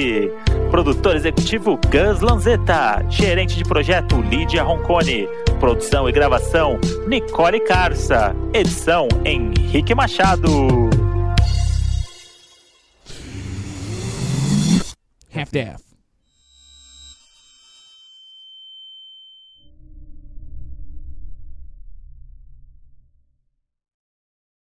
Produtor 0.71 1.15
executivo 1.15 1.79
Gus 1.89 2.21
Lanzetta. 2.21 3.03
Gerente 3.09 3.55
de 3.55 3.63
projeto 3.63 4.21
Lídia 4.21 4.63
Roncone. 4.63 5.27
Produção 5.59 6.07
e 6.07 6.11
gravação 6.11 6.79
Nicole 7.07 7.59
Carça. 7.61 8.35
Edição 8.53 9.07
Henrique 9.25 9.95
Machado. 9.95 10.49
Half-Deaf. 15.33 15.86